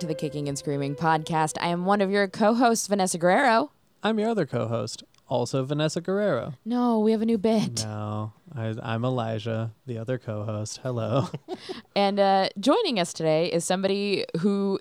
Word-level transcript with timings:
You're 0.00 0.08
listening 0.08 0.16
to 0.16 0.24
the 0.24 0.28
Kicking 0.30 0.48
and 0.48 0.56
Screaming 0.58 0.94
podcast. 0.94 1.58
I 1.60 1.68
am 1.68 1.84
one 1.84 2.00
of 2.00 2.10
your 2.10 2.26
co 2.26 2.54
hosts, 2.54 2.86
Vanessa 2.86 3.18
Guerrero. 3.18 3.70
I'm 4.02 4.18
your 4.18 4.30
other 4.30 4.46
co-host, 4.46 5.02
also 5.28 5.62
Vanessa 5.64 6.00
Guerrero. 6.00 6.54
No, 6.64 7.00
we 7.00 7.12
have 7.12 7.20
a 7.20 7.26
new 7.26 7.36
bit. 7.36 7.84
No, 7.84 8.32
I, 8.56 8.74
I'm 8.82 9.04
Elijah, 9.04 9.72
the 9.86 9.98
other 9.98 10.16
co-host. 10.16 10.80
Hello. 10.82 11.28
And 11.94 12.18
uh, 12.18 12.48
joining 12.58 12.98
us 12.98 13.12
today 13.12 13.48
is 13.52 13.64
somebody 13.66 14.24
who 14.40 14.78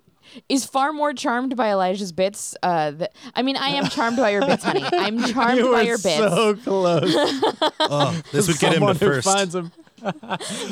is 0.48 0.64
far 0.64 0.94
more 0.94 1.12
charmed 1.12 1.58
by 1.58 1.72
Elijah's 1.72 2.14
bits. 2.14 2.56
Uh, 2.64 2.92
th- 2.92 3.10
I 3.36 3.42
mean, 3.42 3.58
I 3.58 3.70
am 3.70 3.90
charmed 3.90 4.16
by 4.18 4.30
your 4.30 4.46
bits, 4.46 4.64
honey. 4.64 4.86
I'm 4.90 5.22
charmed 5.34 5.58
you 5.58 5.72
by 5.72 5.82
your 5.82 5.98
bits. 5.98 6.18
so 6.18 6.56
close. 6.56 7.14
Oh, 7.82 8.22
this 8.32 8.48
would 8.48 8.60
get 8.60 8.70
him 8.74 8.80
Someone 8.80 8.96
to 8.96 9.00
first. 9.06 9.26
finds 9.28 9.56
him. 9.56 9.72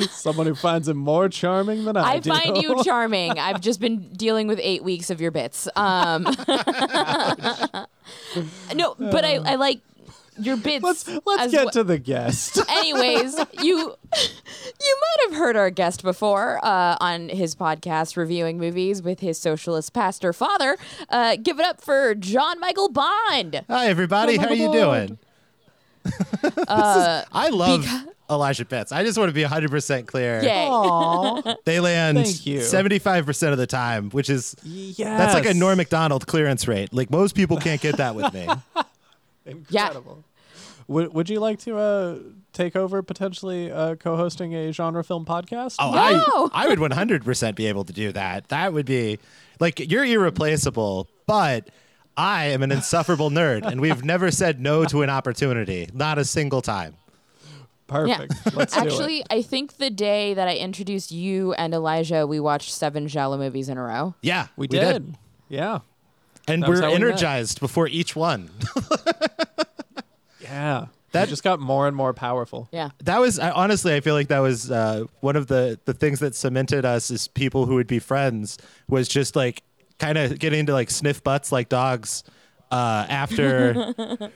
Someone 0.09 0.47
who 0.47 0.55
finds 0.55 0.87
him 0.87 0.97
more 0.97 1.29
charming 1.29 1.85
than 1.85 1.97
I, 1.97 2.13
I 2.13 2.19
do. 2.19 2.29
find 2.29 2.57
you 2.57 2.83
charming. 2.85 3.37
I've 3.39 3.61
just 3.61 3.79
been 3.79 4.09
dealing 4.13 4.47
with 4.47 4.59
eight 4.61 4.83
weeks 4.83 5.09
of 5.09 5.19
your 5.21 5.31
bits. 5.31 5.67
Um, 5.75 6.23
no, 8.75 8.95
but 8.97 9.25
I, 9.25 9.35
I 9.35 9.55
like 9.55 9.79
your 10.39 10.57
bits. 10.57 10.83
Let's 10.83 11.07
let's 11.25 11.43
as 11.43 11.51
get 11.51 11.67
wh- 11.67 11.71
to 11.71 11.83
the 11.83 11.97
guest. 11.97 12.59
Anyways, 12.69 13.37
you 13.61 13.77
you 13.77 14.97
might 15.01 15.29
have 15.29 15.33
heard 15.37 15.55
our 15.55 15.69
guest 15.69 16.03
before 16.03 16.59
uh, 16.63 16.97
on 16.99 17.29
his 17.29 17.55
podcast 17.55 18.15
reviewing 18.17 18.57
movies 18.59 19.01
with 19.01 19.19
his 19.19 19.37
socialist 19.39 19.93
pastor 19.93 20.33
father. 20.33 20.77
Uh, 21.09 21.37
give 21.41 21.59
it 21.59 21.65
up 21.65 21.81
for 21.81 22.13
John 22.15 22.59
Michael 22.59 22.89
Bond. 22.89 23.63
Hi, 23.67 23.87
everybody. 23.87 24.37
How 24.37 24.47
are 24.49 24.53
you 24.53 24.67
my 24.67 24.73
doing? 24.73 25.17
Uh, 26.67 27.23
I 27.33 27.49
love 27.49 27.85
Elijah 28.29 28.65
Pitts. 28.65 28.91
I 28.91 29.03
just 29.03 29.17
want 29.17 29.29
to 29.29 29.33
be 29.33 29.43
100% 29.43 30.05
clear. 30.07 30.43
yay. 30.43 31.55
They 31.65 31.79
land 31.79 32.17
Thank 32.17 32.45
you. 32.45 32.59
75% 32.59 33.51
of 33.51 33.57
the 33.57 33.67
time, 33.67 34.09
which 34.09 34.29
is 34.29 34.55
yes. 34.63 34.97
that's 35.17 35.33
like 35.33 35.45
a 35.45 35.53
Norm 35.53 35.77
Macdonald 35.77 36.27
clearance 36.27 36.67
rate. 36.67 36.93
Like 36.93 37.09
most 37.09 37.35
people 37.35 37.57
can't 37.57 37.81
get 37.81 37.97
that 37.97 38.15
with 38.15 38.33
me. 38.33 38.47
Incredible. 39.45 40.23
Would 40.87 41.13
Would 41.13 41.29
you 41.29 41.39
like 41.39 41.59
to 41.59 41.77
uh, 41.77 42.17
take 42.53 42.75
over 42.75 43.01
potentially 43.01 43.71
uh, 43.71 43.95
co-hosting 43.95 44.55
a 44.55 44.71
genre 44.71 45.03
film 45.03 45.25
podcast? 45.25 45.75
Oh, 45.79 45.91
No. 45.91 46.49
I 46.53 46.65
I 46.65 46.67
would 46.67 46.79
100% 46.79 47.55
be 47.55 47.67
able 47.67 47.83
to 47.85 47.93
do 47.93 48.11
that. 48.13 48.49
That 48.49 48.73
would 48.73 48.85
be 48.85 49.19
like 49.59 49.79
you're 49.91 50.05
irreplaceable, 50.05 51.09
but 51.25 51.69
I 52.15 52.45
am 52.45 52.63
an 52.63 52.71
insufferable 52.71 53.29
nerd 53.29 53.65
and 53.65 53.79
we've 53.81 54.03
never 54.03 54.31
said 54.31 54.59
no 54.61 54.85
to 54.85 55.01
an 55.01 55.09
opportunity, 55.09 55.89
not 55.93 56.17
a 56.17 56.25
single 56.25 56.61
time. 56.61 56.95
Perfect. 57.87 58.33
Let's 58.55 58.73
do 58.73 58.81
it. 58.81 58.85
Actually, 58.85 59.23
I 59.29 59.41
think 59.41 59.77
the 59.77 59.89
day 59.89 60.33
that 60.33 60.47
I 60.47 60.55
introduced 60.55 61.11
you 61.11 61.53
and 61.53 61.73
Elijah, 61.73 62.27
we 62.27 62.39
watched 62.39 62.71
seven 62.73 63.07
Giallo 63.07 63.37
movies 63.37 63.69
in 63.69 63.77
a 63.77 63.83
row. 63.83 64.13
Yeah, 64.21 64.47
we, 64.55 64.67
did. 64.67 65.15
Yeah, 65.49 65.79
And 66.47 66.63
That 66.63 66.69
we're 66.69 66.81
how 66.81 66.89
we 66.89 66.95
energized 66.95 67.59
before 67.59 67.87
each 67.87 68.15
one. 68.15 68.49
yeah. 70.41 70.87
That- 71.11 71.21
That 71.21 71.29
just 71.29 71.43
got 71.43 71.59
more 71.59 71.87
and 71.87 71.95
more 71.95 72.13
powerful. 72.13 72.67
Yeah. 72.71 72.89
that 73.03 73.19
was 73.19 73.39
I, 73.39 73.49
honestly 73.51 73.95
i 73.95 74.01
feel 74.01 74.13
like 74.13 74.27
that 74.27 74.39
was 74.39 74.69
uh, 74.69 75.05
one 75.21 75.35
of 75.35 75.47
the 75.47 75.79
the 75.85 75.93
things 75.93 76.19
that 76.19 76.35
cemented 76.35 76.83
us 76.85 77.09
as 77.09 77.27
people 77.29 77.65
who 77.65 77.75
would 77.75 77.87
be 77.87 77.99
friends 77.99 78.57
was 78.89 79.07
just 79.07 79.35
like 79.35 79.63
kind 79.99 80.17
of 80.17 80.37
getting 80.37 80.65
to 80.67 80.73
like 80.73 80.91
sniff 80.91 81.23
butts 81.23 81.51
like 81.51 81.69
dogs 81.69 82.23
uh, 82.71 83.05
after 83.09 83.93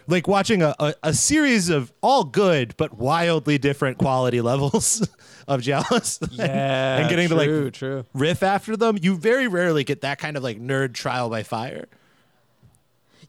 like 0.08 0.28
watching 0.28 0.62
a, 0.62 0.74
a, 0.80 0.94
a 1.04 1.14
series 1.14 1.70
of 1.70 1.92
all 2.02 2.24
good 2.24 2.76
but 2.78 2.98
wildly 2.98 3.58
different 3.58 3.98
quality 3.98 4.40
levels 4.52 5.08
of 5.48 5.62
Giallos 5.62 6.20
Yeah, 6.32 6.98
and 7.00 7.10
getting 7.10 7.28
to 7.30 7.36
like 7.36 7.74
true. 7.74 8.06
riff 8.14 8.42
after 8.44 8.78
them 8.78 8.98
you 9.02 9.18
very 9.18 9.48
rarely 9.48 9.84
get 9.84 10.02
that 10.02 10.18
kind 10.20 10.38
of 10.38 10.44
like 10.44 10.60
nerd 10.62 10.94
trial 10.94 11.30
by 11.30 11.44
fire 11.44 11.88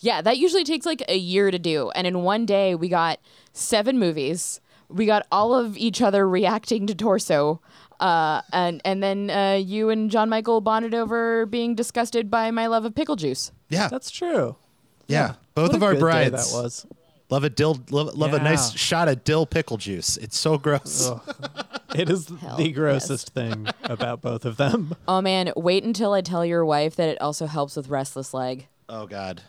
Yeah, 0.00 0.20
that 0.22 0.38
usually 0.38 0.64
takes 0.64 0.86
like 0.86 1.02
a 1.08 1.16
year 1.16 1.50
to 1.50 1.58
do. 1.58 1.90
And 1.94 2.06
in 2.06 2.22
one 2.22 2.44
day, 2.46 2.74
we 2.74 2.88
got 2.88 3.18
seven 3.52 3.98
movies. 3.98 4.60
We 4.88 5.06
got 5.06 5.26
all 5.30 5.54
of 5.54 5.76
each 5.76 6.02
other 6.02 6.28
reacting 6.28 6.86
to 6.88 6.94
Torso. 6.94 7.60
Uh, 8.00 8.42
and 8.52 8.80
and 8.84 9.00
then 9.02 9.30
uh, 9.30 9.54
you 9.62 9.90
and 9.90 10.10
John 10.10 10.28
Michael 10.28 10.60
bonded 10.60 10.92
over 10.94 11.46
being 11.46 11.76
disgusted 11.76 12.30
by 12.30 12.50
my 12.50 12.66
love 12.66 12.84
of 12.84 12.94
pickle 12.96 13.14
juice. 13.16 13.52
yeah 13.68 13.86
That's 13.88 14.10
true. 14.10 14.56
Yeah 15.08 15.34
both 15.54 15.68
What 15.68 15.76
of 15.76 15.82
our 15.82 15.92
good 15.92 16.00
brides 16.00 16.52
That 16.52 16.62
was. 16.62 16.86
love 17.30 17.44
a 17.44 17.50
dill 17.50 17.78
love, 17.90 18.14
love 18.14 18.34
a 18.34 18.38
nice 18.38 18.72
shot 18.72 19.08
of 19.08 19.24
dill 19.24 19.46
pickle 19.46 19.76
juice 19.76 20.16
it's 20.16 20.38
so 20.38 20.58
gross 20.58 21.10
It 21.94 22.08
is 22.08 22.26
Hell, 22.40 22.56
the 22.56 22.68
yes. 22.68 22.74
grossest 22.74 23.30
thing 23.34 23.66
about 23.84 24.22
both 24.22 24.46
of 24.46 24.56
them. 24.56 24.96
Oh 25.06 25.20
man, 25.20 25.52
wait 25.54 25.84
until 25.84 26.14
I 26.14 26.22
tell 26.22 26.42
your 26.42 26.64
wife 26.64 26.96
that 26.96 27.10
it 27.10 27.20
also 27.20 27.44
helps 27.46 27.76
with 27.76 27.88
restless 27.88 28.32
leg. 28.32 28.66
Oh 28.88 29.06
God. 29.06 29.42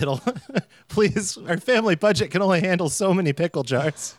It'll 0.00 0.20
please. 0.88 1.38
Our 1.46 1.58
family 1.58 1.94
budget 1.94 2.32
can 2.32 2.42
only 2.42 2.60
handle 2.60 2.88
so 2.88 3.14
many 3.14 3.32
pickle 3.32 3.62
jars. 3.62 4.16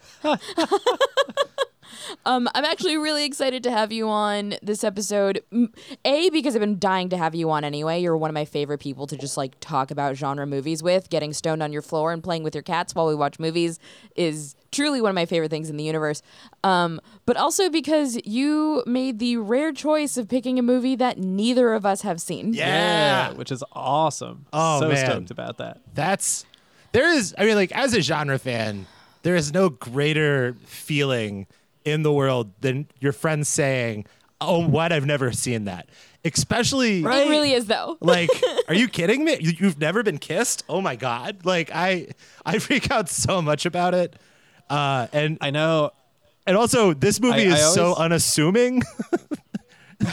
Um, 2.26 2.50
I'm 2.54 2.66
actually 2.66 2.98
really 2.98 3.26
excited 3.26 3.64
to 3.64 3.72
have 3.72 3.92
you 3.92 4.08
on 4.10 4.56
this 4.62 4.84
episode. 4.84 5.44
A, 6.06 6.30
because 6.30 6.56
I've 6.56 6.62
been 6.62 6.80
dying 6.80 7.10
to 7.10 7.18
have 7.18 7.36
you 7.36 7.50
on 7.52 7.64
anyway. 7.64 8.02
You're 8.02 8.18
one 8.18 8.30
of 8.30 8.34
my 8.34 8.46
favorite 8.46 8.80
people 8.80 9.08
to 9.08 9.18
just 9.18 9.38
like 9.38 9.60
talk 9.60 9.92
about 9.92 10.16
genre 10.16 10.46
movies 10.46 10.82
with. 10.84 11.10
Getting 11.10 11.34
stoned 11.34 11.64
on 11.64 11.72
your 11.74 11.82
floor 11.82 12.12
and 12.12 12.24
playing 12.24 12.44
with 12.44 12.56
your 12.56 12.64
cats 12.64 12.96
while 12.96 13.08
we 13.08 13.16
watch 13.16 13.40
movies 13.40 13.80
is 14.16 14.56
truly 14.72 15.02
one 15.02 15.10
of 15.10 15.16
my 15.16 15.26
favorite 15.26 15.50
things 15.50 15.70
in 15.70 15.78
the 15.78 15.84
universe. 15.84 16.22
Um, 16.64 17.00
but 17.26 17.38
also 17.38 17.70
because 17.70 18.20
you 18.26 18.84
made 18.86 19.20
the 19.20 19.38
rare 19.38 19.72
choice 19.72 20.18
of 20.18 20.28
picking 20.28 20.58
a 20.60 20.64
movie 20.64 20.96
that 20.96 21.18
neither 21.18 21.74
of 21.74 21.86
us 21.86 22.02
have 22.02 22.20
seen. 22.20 22.54
Yeah. 22.54 23.34
which 23.34 23.52
is 23.52 23.64
awesome. 23.72 24.46
Oh, 24.52 24.80
so 24.80 24.90
man. 24.90 25.06
stoked 25.06 25.32
about 25.32 25.58
that. 25.58 25.82
That's 25.94 26.46
there 26.92 27.10
is. 27.10 27.34
I 27.38 27.46
mean, 27.46 27.56
like 27.56 27.72
as 27.72 27.94
a 27.94 28.02
genre 28.02 28.40
fan, 28.40 28.86
there 29.24 29.36
is 29.36 29.54
no 29.54 29.70
greater 29.70 30.56
feeling 30.66 31.48
in 31.86 32.04
the 32.04 32.12
world 32.12 32.52
than 32.62 32.88
your 33.00 33.12
friends 33.14 33.48
saying, 33.48 34.06
"Oh, 34.42 34.68
what? 34.68 34.92
I've 34.92 35.06
never 35.06 35.32
seen 35.32 35.66
that." 35.66 35.88
Especially. 36.26 37.00
It 37.00 37.06
really 37.06 37.52
is 37.54 37.66
though. 37.66 37.98
Like, 38.02 38.30
are 38.68 38.74
you 38.74 38.88
kidding 38.98 39.26
me? 39.26 39.38
You, 39.40 39.52
you've 39.60 39.80
never 39.80 40.04
been 40.04 40.18
kissed? 40.18 40.64
Oh 40.70 40.80
my 40.82 40.96
god! 40.96 41.46
Like, 41.46 41.70
I 41.74 42.08
I 42.46 42.60
freak 42.60 42.90
out 42.92 43.10
so 43.10 43.42
much 43.42 43.66
about 43.66 43.94
it, 43.94 44.16
uh, 44.70 45.08
and 45.12 45.38
I 45.42 45.52
know. 45.52 45.92
And 46.46 46.58
also, 46.58 46.94
this 46.94 47.20
movie 47.22 47.44
I- 47.44 47.54
is 47.54 47.54
I 47.56 47.58
so 47.74 47.96
unassuming. 47.96 48.84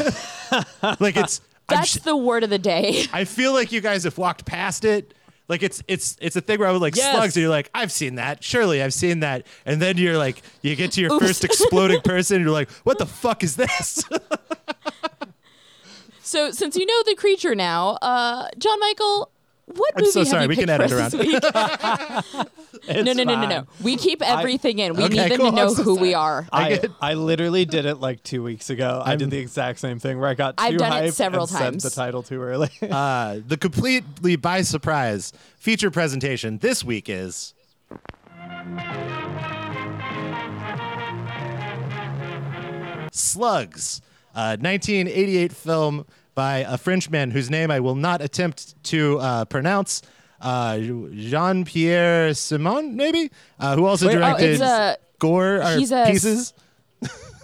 like 1.01 1.17
it's. 1.17 1.41
That's 1.69 1.91
sh- 1.91 1.95
the 2.01 2.17
word 2.17 2.43
of 2.43 2.51
the 2.51 2.59
day. 2.59 3.05
I 3.13 3.25
feel 3.25 3.53
like 3.53 3.71
you 3.71 3.81
guys 3.81 4.03
have 4.03 4.19
walked 4.19 4.45
past 4.45 4.85
it. 4.85 5.15
Like 5.51 5.63
it's 5.65 5.83
it's 5.89 6.17
it's 6.21 6.37
a 6.37 6.41
thing 6.41 6.61
where 6.61 6.69
I 6.69 6.73
was 6.73 6.81
like 6.81 6.95
Yes. 6.97 7.13
slugs, 7.15 7.37
and 7.37 7.43
you're 7.43 7.51
like, 7.51 7.69
I've 7.75 7.91
seen 7.93 8.15
that. 8.15 8.43
Surely 8.43 8.81
I've 8.83 8.95
seen 8.95 9.21
that. 9.21 9.47
And 9.67 9.83
then 9.83 9.99
you're 9.99 10.17
like, 10.17 10.41
you 10.63 10.77
get 10.77 10.93
to 10.93 11.01
your 11.01 11.13
Oops. 11.13 11.27
first 11.27 11.45
exploding 11.45 12.01
person, 12.05 12.37
and 12.37 12.45
you're 12.45 12.53
like, 12.55 12.71
what 12.85 12.99
the 12.99 13.07
fuck 13.07 13.43
is 13.43 13.57
this? 13.57 14.03
So 16.23 16.53
since 16.53 16.77
you 16.77 16.87
know 16.87 17.03
the 17.07 17.17
creature 17.17 17.57
now, 17.57 17.99
uh, 18.03 18.47
John 18.57 18.79
Michael, 18.79 19.33
what 19.75 19.93
I'm 19.97 20.03
movie 20.03 20.11
so 20.13 20.21
have 20.21 20.29
sorry, 20.29 20.43
you 20.45 20.49
we 20.49 20.57
can 20.57 20.67
picked 20.67 20.81
edit 20.81 20.91
for 20.91 20.97
around. 20.97 21.11
this 21.13 21.27
week? 21.27 22.47
No, 22.89 23.03
no, 23.03 23.13
no, 23.13 23.25
no, 23.25 23.47
no. 23.47 23.67
We 23.83 23.97
keep 23.97 24.23
everything 24.23 24.79
in. 24.79 24.95
We 24.95 25.05
Okay, 25.05 25.15
need 25.23 25.31
them 25.33 25.39
cool. 25.39 25.51
to 25.51 25.57
know 25.57 25.69
I'm 25.69 25.75
so 25.75 25.83
who 25.83 25.97
we 25.97 26.15
are. 26.15 26.47
I, 26.51 26.81
I 27.01 27.15
literally 27.15 27.65
did 27.67 27.85
it 27.85 27.97
like 27.97 28.23
two 28.23 28.43
weeks 28.43 28.71
ago. 28.71 29.03
I 29.05 29.17
did 29.17 29.31
the 29.31 29.39
exact 29.39 29.81
same 29.81 29.99
thing 29.99 30.19
where 30.19 30.29
I 30.31 30.35
got 30.35 30.57
too 30.57 30.65
I've 30.65 30.79
done 30.79 31.05
it 31.05 31.09
hyped 31.11 31.13
several 31.13 31.43
and 31.45 31.53
times. 31.53 31.83
Sent 31.83 31.83
the 31.83 31.91
title 31.91 32.23
too 32.23 32.41
early. 32.41 32.71
uh, 32.91 33.41
the 33.47 33.57
completely 33.59 34.37
by 34.37 34.63
surprise 34.63 35.33
feature 35.59 35.91
presentation 35.91 36.59
this 36.59 36.83
week 36.83 37.09
is. 37.09 37.55
Slugs, 43.13 44.01
a 44.35 44.57
1988 44.57 45.53
film 45.53 46.07
by 46.41 46.65
a 46.67 46.79
Frenchman 46.79 47.31
whose 47.31 47.51
name 47.51 47.71
I 47.71 47.81
will 47.81 47.97
not 48.09 48.23
attempt 48.23 48.83
to 48.85 49.19
uh, 49.19 49.45
pronounce, 49.45 50.01
uh, 50.41 50.79
Jean 50.79 51.67
Pierre 51.67 52.33
Simon, 52.33 52.97
maybe, 52.97 53.31
uh, 53.59 53.77
who 53.77 53.85
also 53.85 54.07
Wait, 54.07 54.17
oh, 54.17 54.21
directed 54.21 54.59
a- 54.63 54.97
Gore 55.19 55.57
or 55.63 55.77
Pieces. 55.77 56.55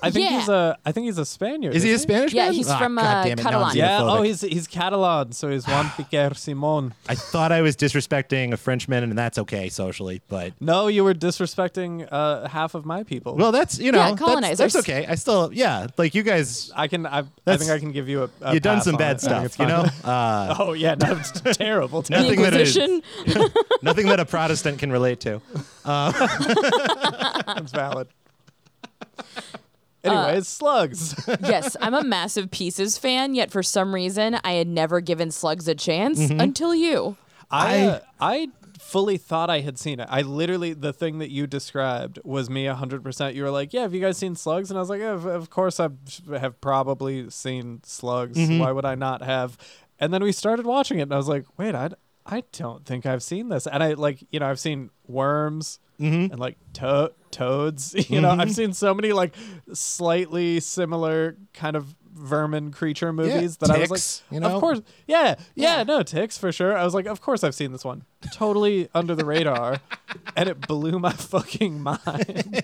I 0.07 0.11
think 0.11 0.31
Yeah. 0.31 0.39
he's 0.41 0.49
a. 0.49 0.79
I 0.85 0.93
think 0.93 1.07
he's 1.07 1.19
a 1.19 1.25
Spaniard. 1.27 1.75
Is 1.75 1.83
he 1.83 1.91
a 1.91 1.95
isn't 1.95 2.09
Spanish 2.09 2.33
Yeah, 2.33 2.45
man? 2.47 2.53
he's 2.55 2.69
Ah, 2.69 2.79
from, 2.79 2.95
God 2.97 3.05
uh, 3.05 3.25
damn 3.25 3.39
it, 3.39 3.43
now 3.45 3.49
I'm 3.49 3.53
Catalan. 3.53 3.77
Yeah. 3.77 4.01
xenophobic. 4.01 4.19
Oh, 4.19 4.23
he's 4.23 4.41
he's 4.41 4.67
Catalan, 4.67 5.33
so 5.33 5.51
he's 5.51 5.67
Juan 5.67 5.91
Piquer 5.97 6.35
Simon. 6.35 6.95
I 7.09 7.15
thought 7.15 7.53
I 7.53 7.61
was 7.63 7.77
disrespecting 7.77 8.53
a 8.53 8.57
Frenchman, 8.57 9.03
and 9.05 9.17
that's 9.17 9.39
okay 9.39 9.69
socially, 9.69 10.23
but 10.29 10.53
No, 10.61 10.87
you 10.89 11.05
were 11.05 11.15
disrespecting 11.15 12.07
uh, 12.11 12.49
half 12.49 12.75
of 12.75 12.85
my 12.85 13.03
people. 13.03 13.35
well, 13.37 13.53
that's 13.53 13.79
you 13.79 13.93
know, 13.93 13.99
Yeah, 13.99 14.09
that's, 14.11 14.21
colonizers. 14.21 14.59
that's 14.73 14.77
okay. 14.77 15.07
I 15.07 15.15
still, 15.17 15.51
yeah, 15.53 15.87
like 15.99 16.15
you 16.15 16.23
guys, 16.23 16.71
I 16.75 16.89
can. 16.89 17.07
I, 17.07 17.19
I 17.19 17.23
That's- 17.45 17.61
think 17.67 17.71
I 17.71 17.79
can 17.79 17.93
give 17.93 18.09
you 18.09 18.23
a. 18.25 18.31
a 18.43 18.53
you've 18.55 18.63
done 18.63 18.77
pass 18.77 18.85
some 18.85 18.95
on 18.95 18.99
bad 18.99 19.17
it. 19.17 19.25
I 19.29 19.41
think 19.41 19.53
stuff, 19.53 19.69
you 19.69 19.75
it's 19.75 20.05
know. 20.05 20.11
Uh, 20.11 20.55
Oh 20.59 20.73
yeah, 20.73 20.95
no, 20.95 21.13
it's 21.17 21.33
terrible. 21.59 22.03
The 22.03 22.11
Nothing 22.11 22.43
that 22.43 22.55
is- 22.55 22.77
Inquisition. 22.77 23.51
nothing 23.83 24.07
that 24.07 24.21
a 24.21 24.25
Protestant 24.25 24.79
can 24.79 24.91
relate 24.93 25.21
to. 25.21 25.41
That's 25.85 27.73
valid. 27.73 28.09
Anyways, 30.07 30.49
slugs. 30.49 31.15
yes, 31.43 31.77
I'm 31.81 31.95
a 31.95 32.03
massive 32.05 32.51
Pieces 32.51 32.99
fan, 32.99 33.35
yet 33.35 33.51
for 33.51 33.63
some 33.63 33.95
reason 33.95 34.39
I 34.45 34.53
had 34.53 34.69
never 34.69 35.01
given 35.01 35.31
Slugs 35.31 35.67
a 35.69 35.75
chance 35.75 36.19
Mm-hmm. 36.21 36.41
until 36.41 36.75
you. 36.75 37.17
I 37.51 37.77
I- 37.77 37.87
uh, 37.87 38.01
I 38.21 38.49
fully 38.79 39.17
thought 39.19 39.51
I 39.51 39.61
had 39.61 39.79
seen 39.79 39.99
it. 40.01 40.07
I 40.11 40.23
literally 40.23 40.73
the 40.73 40.93
thing 40.93 41.19
that 41.19 41.31
you 41.31 41.47
described 41.47 42.19
was 42.25 42.49
me 42.49 42.67
hundred 42.67 43.03
percent. 43.03 43.35
You 43.35 43.43
were 43.45 43.51
like, 43.51 43.73
"Yeah, 43.73 43.83
have 43.83 43.95
you 43.95 44.01
guys 44.01 44.17
seen 44.17 44.35
Slugs?" 44.37 44.71
And 44.71 44.79
I 44.79 44.81
was 44.81 44.89
like, 44.91 45.01
yeah, 45.01 45.13
of, 45.13 45.27
"Of 45.27 45.51
course, 45.51 45.81
I 45.81 45.89
have 46.39 46.61
probably 46.61 47.29
seen 47.31 47.81
Slugs. 47.85 48.37
Mm-hmm. 48.39 48.59
Why 48.61 48.71
would 48.73 48.85
I 48.85 48.95
not 48.95 49.23
have?" 49.23 49.59
And 49.99 50.13
then 50.13 50.23
we 50.23 50.31
started 50.33 50.67
watching 50.67 50.99
it, 50.99 51.03
and 51.03 51.13
I 51.15 51.17
was 51.17 51.29
like, 51.29 51.45
"Wait, 51.59 51.75
I 51.75 51.91
I 52.25 52.43
don't 52.53 52.85
think 52.85 53.07
I've 53.07 53.23
seen 53.23 53.49
this." 53.49 53.67
And 53.67 53.83
I 53.83 53.95
like 53.95 54.25
you 54.31 54.41
know 54.41 54.47
I've 54.47 54.61
seen 54.61 54.91
Worms. 55.07 55.79
Mm-hmm. 56.01 56.33
And 56.33 56.39
like 56.39 56.57
to- 56.75 57.13
toads, 57.31 57.95
you 58.11 58.21
know, 58.21 58.31
I've 58.31 58.53
seen 58.53 58.73
so 58.73 58.93
many 58.95 59.13
like 59.13 59.35
slightly 59.73 60.61
similar 60.61 61.37
kind 61.55 61.77
of 61.77 61.95
vermin 62.13 62.71
creature 62.73 63.13
movies 63.13 63.59
that 63.59 63.71
I 63.71 63.79
was 63.87 63.91
like, 63.91 64.33
you 64.35 64.41
know? 64.41 64.55
of 64.55 64.61
course, 64.61 64.81
yeah, 65.07 65.35
yeah, 65.55 65.79
Yeah. 65.79 65.83
no 65.83 66.03
ticks 66.03 66.39
for 66.39 66.51
sure. 66.51 66.77
I 66.77 66.83
was 66.85 66.95
like, 66.95 67.07
of 67.07 67.21
course 67.21 67.45
I've 67.45 67.55
seen 67.55 67.73
this 67.73 67.85
one, 67.85 68.05
totally 68.33 68.89
under 68.95 69.15
the 69.15 69.25
radar, 69.25 69.81
and 70.37 70.49
it 70.49 70.67
blew 70.67 70.99
my 70.99 71.13
fucking 71.13 71.81
mind. 71.83 72.63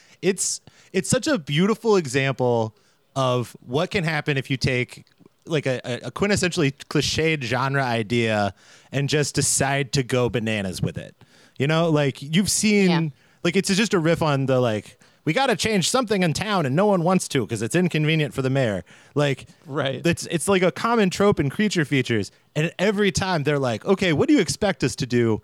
it's 0.22 0.60
it's 0.92 1.08
such 1.08 1.26
a 1.26 1.38
beautiful 1.38 1.96
example 1.96 2.76
of 3.16 3.56
what 3.60 3.90
can 3.90 4.04
happen 4.04 4.36
if 4.36 4.50
you 4.50 4.56
take 4.58 5.06
like 5.46 5.66
a, 5.66 5.80
a 6.04 6.10
quintessentially 6.10 6.72
cliched 6.88 7.42
genre 7.42 7.82
idea 7.82 8.54
and 8.92 9.08
just 9.08 9.34
decide 9.34 9.92
to 9.92 10.02
go 10.02 10.28
bananas 10.28 10.80
with 10.82 10.96
it. 10.98 11.16
You 11.62 11.68
know, 11.68 11.88
like 11.90 12.20
you've 12.20 12.50
seen 12.50 12.90
Yeah. 12.90 13.08
like 13.44 13.54
it's 13.56 13.72
just 13.74 13.94
a 13.94 14.00
riff 14.00 14.20
on 14.20 14.46
the 14.46 14.58
like 14.60 14.98
we 15.24 15.32
got 15.32 15.46
to 15.46 15.54
change 15.56 15.88
something 15.88 16.24
in 16.24 16.32
town 16.32 16.66
and 16.66 16.74
no 16.74 16.86
one 16.86 17.02
wants 17.04 17.28
to 17.28 17.42
because 17.46 17.62
it's 17.62 17.76
inconvenient 17.76 18.34
for 18.34 18.42
the 18.42 18.50
mayor. 18.50 18.82
Like 19.14 19.46
Right. 19.64 20.04
It's 20.04 20.26
it's 20.26 20.48
like 20.48 20.62
a 20.62 20.72
common 20.72 21.08
trope 21.08 21.38
in 21.38 21.50
creature 21.50 21.84
features 21.84 22.32
and 22.56 22.72
every 22.80 23.12
time 23.12 23.44
they're 23.44 23.60
like, 23.60 23.84
"Okay, 23.86 24.12
what 24.12 24.26
do 24.28 24.34
you 24.34 24.40
expect 24.40 24.82
us 24.82 24.96
to 24.96 25.06
do?" 25.06 25.40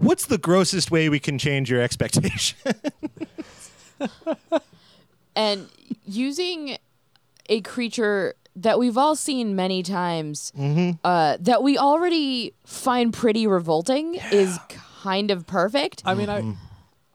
What's 0.00 0.26
the 0.26 0.38
grossest 0.38 0.90
way 0.90 1.08
we 1.08 1.20
can 1.20 1.38
change 1.38 1.70
your 1.70 1.80
expectation? 1.88 2.58
And 5.36 5.68
using 6.06 6.78
a 7.48 7.60
creature 7.60 8.34
that 8.56 8.78
we've 8.78 8.96
all 8.96 9.16
seen 9.16 9.54
many 9.56 9.82
times, 9.82 10.52
Mm-hmm. 10.58 10.90
uh, 11.04 11.36
that 11.40 11.62
we 11.62 11.76
already 11.78 12.54
find 12.64 13.12
pretty 13.12 13.46
revolting, 13.46 14.14
is 14.32 14.58
kind 15.04 15.30
of 15.30 15.46
perfect. 15.46 16.02
I 16.04 16.14
mean, 16.14 16.28
I. 16.28 16.40
Mm-hmm. 16.40 16.52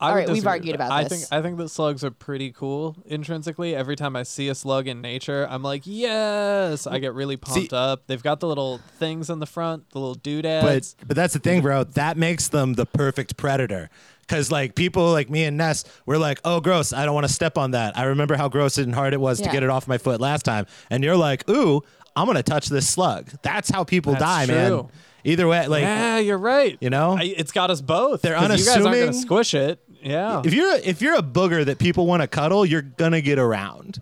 I 0.01 0.07
All 0.07 0.13
would 0.13 0.19
right, 0.19 0.30
we've 0.30 0.47
argued 0.47 0.75
with 0.75 0.80
that. 0.80 0.86
about 0.86 0.95
I 0.95 1.03
this. 1.03 1.27
think 1.27 1.33
I 1.33 1.41
think 1.41 1.57
that 1.57 1.68
slugs 1.68 2.06
are 2.06 2.12
pretty 2.12 2.53
cool 2.53 2.95
intrinsically. 3.06 3.75
Every 3.75 3.97
time 3.97 4.15
I 4.15 4.24
see 4.24 4.47
a 4.47 4.56
slug 4.56 4.88
in 4.88 5.01
nature, 5.01 5.45
I'm 5.50 5.62
like, 5.62 5.81
yes! 5.83 6.88
I 6.88 7.00
get 7.00 7.13
really 7.13 7.36
pumped 7.36 7.74
up. 7.74 8.07
They've 8.07 8.24
got 8.24 8.39
the 8.39 8.47
little 8.47 8.77
things 8.97 9.30
in 9.30 9.39
the 9.39 9.45
front, 9.45 9.89
the 9.89 10.00
little 10.00 10.15
doodads. 10.15 10.95
But 10.95 11.07
but 11.09 11.18
that's 11.18 11.33
the 11.33 11.41
thing, 11.41 11.62
bro. 11.62 11.83
That 11.83 12.15
makes 12.15 12.47
them 12.47 12.75
the 12.75 12.86
perfect 12.86 13.36
predator. 13.36 13.89
Cause 14.30 14.50
like 14.50 14.74
people 14.74 15.12
like 15.12 15.30
me 15.30 15.44
and 15.44 15.57
Ness, 15.57 15.83
we're 16.06 16.18
like, 16.18 16.39
oh 16.45 16.62
gross, 16.62 16.94
I 16.94 17.03
don't 17.03 17.13
want 17.13 17.27
to 17.27 17.33
step 17.33 17.57
on 17.57 17.71
that. 17.71 17.97
I 17.97 18.03
remember 18.06 18.38
how 18.38 18.47
gross 18.47 18.77
and 18.77 18.95
hard 18.95 19.12
it 19.13 19.19
was 19.19 19.41
to 19.41 19.50
get 19.50 19.63
it 19.63 19.69
off 19.69 19.86
my 19.86 19.97
foot 19.97 20.21
last 20.21 20.44
time. 20.45 20.65
And 20.89 21.03
you're 21.03 21.18
like, 21.18 21.50
ooh, 21.50 21.81
I'm 22.15 22.25
gonna 22.25 22.41
touch 22.41 22.68
this 22.68 22.88
slug. 22.88 23.31
That's 23.41 23.69
how 23.69 23.83
people 23.83 24.13
That's 24.13 24.24
die, 24.24 24.45
man. 24.45 24.69
true. 24.69 24.89
Either 25.24 25.48
way, 25.48 25.68
like 25.68 25.81
yeah, 25.81 26.18
you're 26.18 26.38
right. 26.38 26.77
you 26.80 26.89
know? 26.89 27.18
I, 27.18 27.24
it's 27.24 27.51
got 27.51 27.69
us 27.69 27.81
both. 27.81 28.21
They're 28.21 28.36
'cause 28.36 28.60
You 28.60 28.66
guys 28.66 28.86
aren't 28.86 29.00
gonna 29.00 29.13
squish 29.13 29.54
it. 29.54 29.80
Yeah. 30.01 30.42
if 30.45 30.54
you're 30.54 30.75
if 30.75 31.01
you're 31.01 31.16
a 31.16 31.21
booger 31.21 31.66
that 31.66 31.77
people 31.77 32.06
want 32.06 32.21
to 32.21 32.27
cuddle, 32.27 32.66
you're 32.66 32.81
gonna 32.81 33.21
get 33.21 33.38
around. 33.39 34.01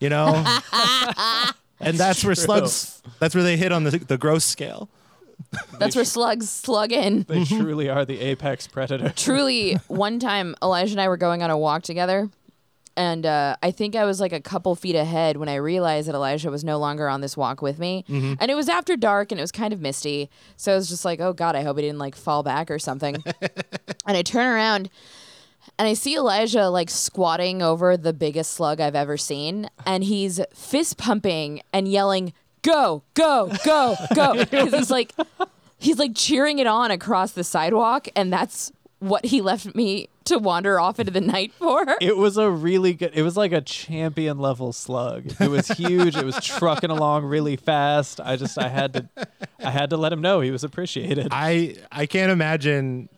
You 0.00 0.08
know? 0.08 0.34
and 1.80 1.96
that's 1.96 2.24
where 2.24 2.34
true. 2.34 2.44
slugs 2.44 3.02
that's 3.18 3.34
where 3.34 3.44
they 3.44 3.56
hit 3.56 3.72
on 3.72 3.84
the 3.84 3.98
the 3.98 4.18
gross 4.18 4.44
scale. 4.44 4.88
That's 5.78 5.94
where 5.94 6.04
slugs 6.04 6.48
slug 6.48 6.92
in. 6.92 7.24
They 7.28 7.44
truly 7.44 7.88
are 7.88 8.04
the 8.04 8.20
apex 8.20 8.66
predator. 8.66 9.12
Truly, 9.14 9.74
one 9.88 10.18
time 10.18 10.54
Elijah 10.62 10.92
and 10.92 11.00
I 11.00 11.08
were 11.08 11.16
going 11.16 11.42
on 11.42 11.50
a 11.50 11.58
walk 11.58 11.82
together, 11.82 12.28
and 12.96 13.26
uh, 13.26 13.56
I 13.62 13.70
think 13.70 13.96
I 13.96 14.04
was 14.04 14.20
like 14.20 14.32
a 14.32 14.40
couple 14.40 14.74
feet 14.74 14.94
ahead 14.94 15.36
when 15.36 15.48
I 15.48 15.56
realized 15.56 16.08
that 16.08 16.14
Elijah 16.14 16.50
was 16.50 16.62
no 16.62 16.78
longer 16.78 17.08
on 17.08 17.20
this 17.20 17.36
walk 17.36 17.60
with 17.60 17.78
me. 17.78 18.04
And 18.08 18.50
it 18.50 18.54
was 18.54 18.68
after 18.68 18.96
dark 18.96 19.32
and 19.32 19.38
it 19.40 19.42
was 19.42 19.52
kind 19.52 19.72
of 19.72 19.80
misty. 19.80 20.30
So 20.56 20.72
I 20.72 20.76
was 20.76 20.88
just 20.88 21.04
like, 21.04 21.20
oh 21.20 21.32
God, 21.32 21.56
I 21.56 21.62
hope 21.62 21.76
he 21.76 21.82
didn't 21.82 21.98
like 21.98 22.14
fall 22.14 22.42
back 22.42 22.70
or 22.70 22.78
something. 22.78 23.16
and 24.06 24.16
I 24.16 24.22
turn 24.22 24.46
around 24.46 24.90
and 25.78 25.88
I 25.88 25.94
see 25.94 26.16
Elijah 26.16 26.68
like 26.68 26.90
squatting 26.90 27.62
over 27.62 27.96
the 27.96 28.12
biggest 28.12 28.52
slug 28.52 28.80
I've 28.80 28.94
ever 28.94 29.16
seen. 29.16 29.68
And 29.86 30.04
he's 30.04 30.40
fist 30.54 30.96
pumping 30.96 31.62
and 31.72 31.88
yelling, 31.88 32.32
go, 32.62 33.02
go, 33.14 33.50
go, 33.64 33.96
go. 34.14 34.34
Because 34.44 34.72
he's 34.72 34.90
like, 34.90 35.12
he's 35.78 35.98
like 35.98 36.12
cheering 36.14 36.60
it 36.60 36.66
on 36.66 36.90
across 36.90 37.32
the 37.32 37.44
sidewalk. 37.44 38.06
And 38.14 38.32
that's 38.32 38.70
what 39.00 39.26
he 39.26 39.40
left 39.42 39.74
me 39.74 40.08
to 40.24 40.38
wander 40.38 40.80
off 40.80 40.98
into 40.98 41.12
the 41.12 41.20
night 41.20 41.52
for. 41.52 41.84
It 42.00 42.16
was 42.16 42.36
a 42.36 42.50
really 42.50 42.94
good. 42.94 43.12
It 43.14 43.22
was 43.22 43.36
like 43.36 43.52
a 43.52 43.60
champion 43.60 44.38
level 44.38 44.72
slug. 44.72 45.26
It 45.40 45.50
was 45.50 45.68
huge. 45.68 46.16
it 46.16 46.24
was 46.24 46.36
trucking 46.44 46.90
along 46.90 47.24
really 47.24 47.56
fast. 47.56 48.20
I 48.20 48.36
just 48.36 48.58
I 48.58 48.68
had 48.68 48.92
to 48.94 49.08
I 49.58 49.70
had 49.70 49.90
to 49.90 49.96
let 49.96 50.12
him 50.12 50.20
know 50.20 50.40
he 50.40 50.50
was 50.50 50.64
appreciated. 50.64 51.28
I 51.30 51.76
I 51.92 52.06
can't 52.06 52.30
imagine 52.32 53.08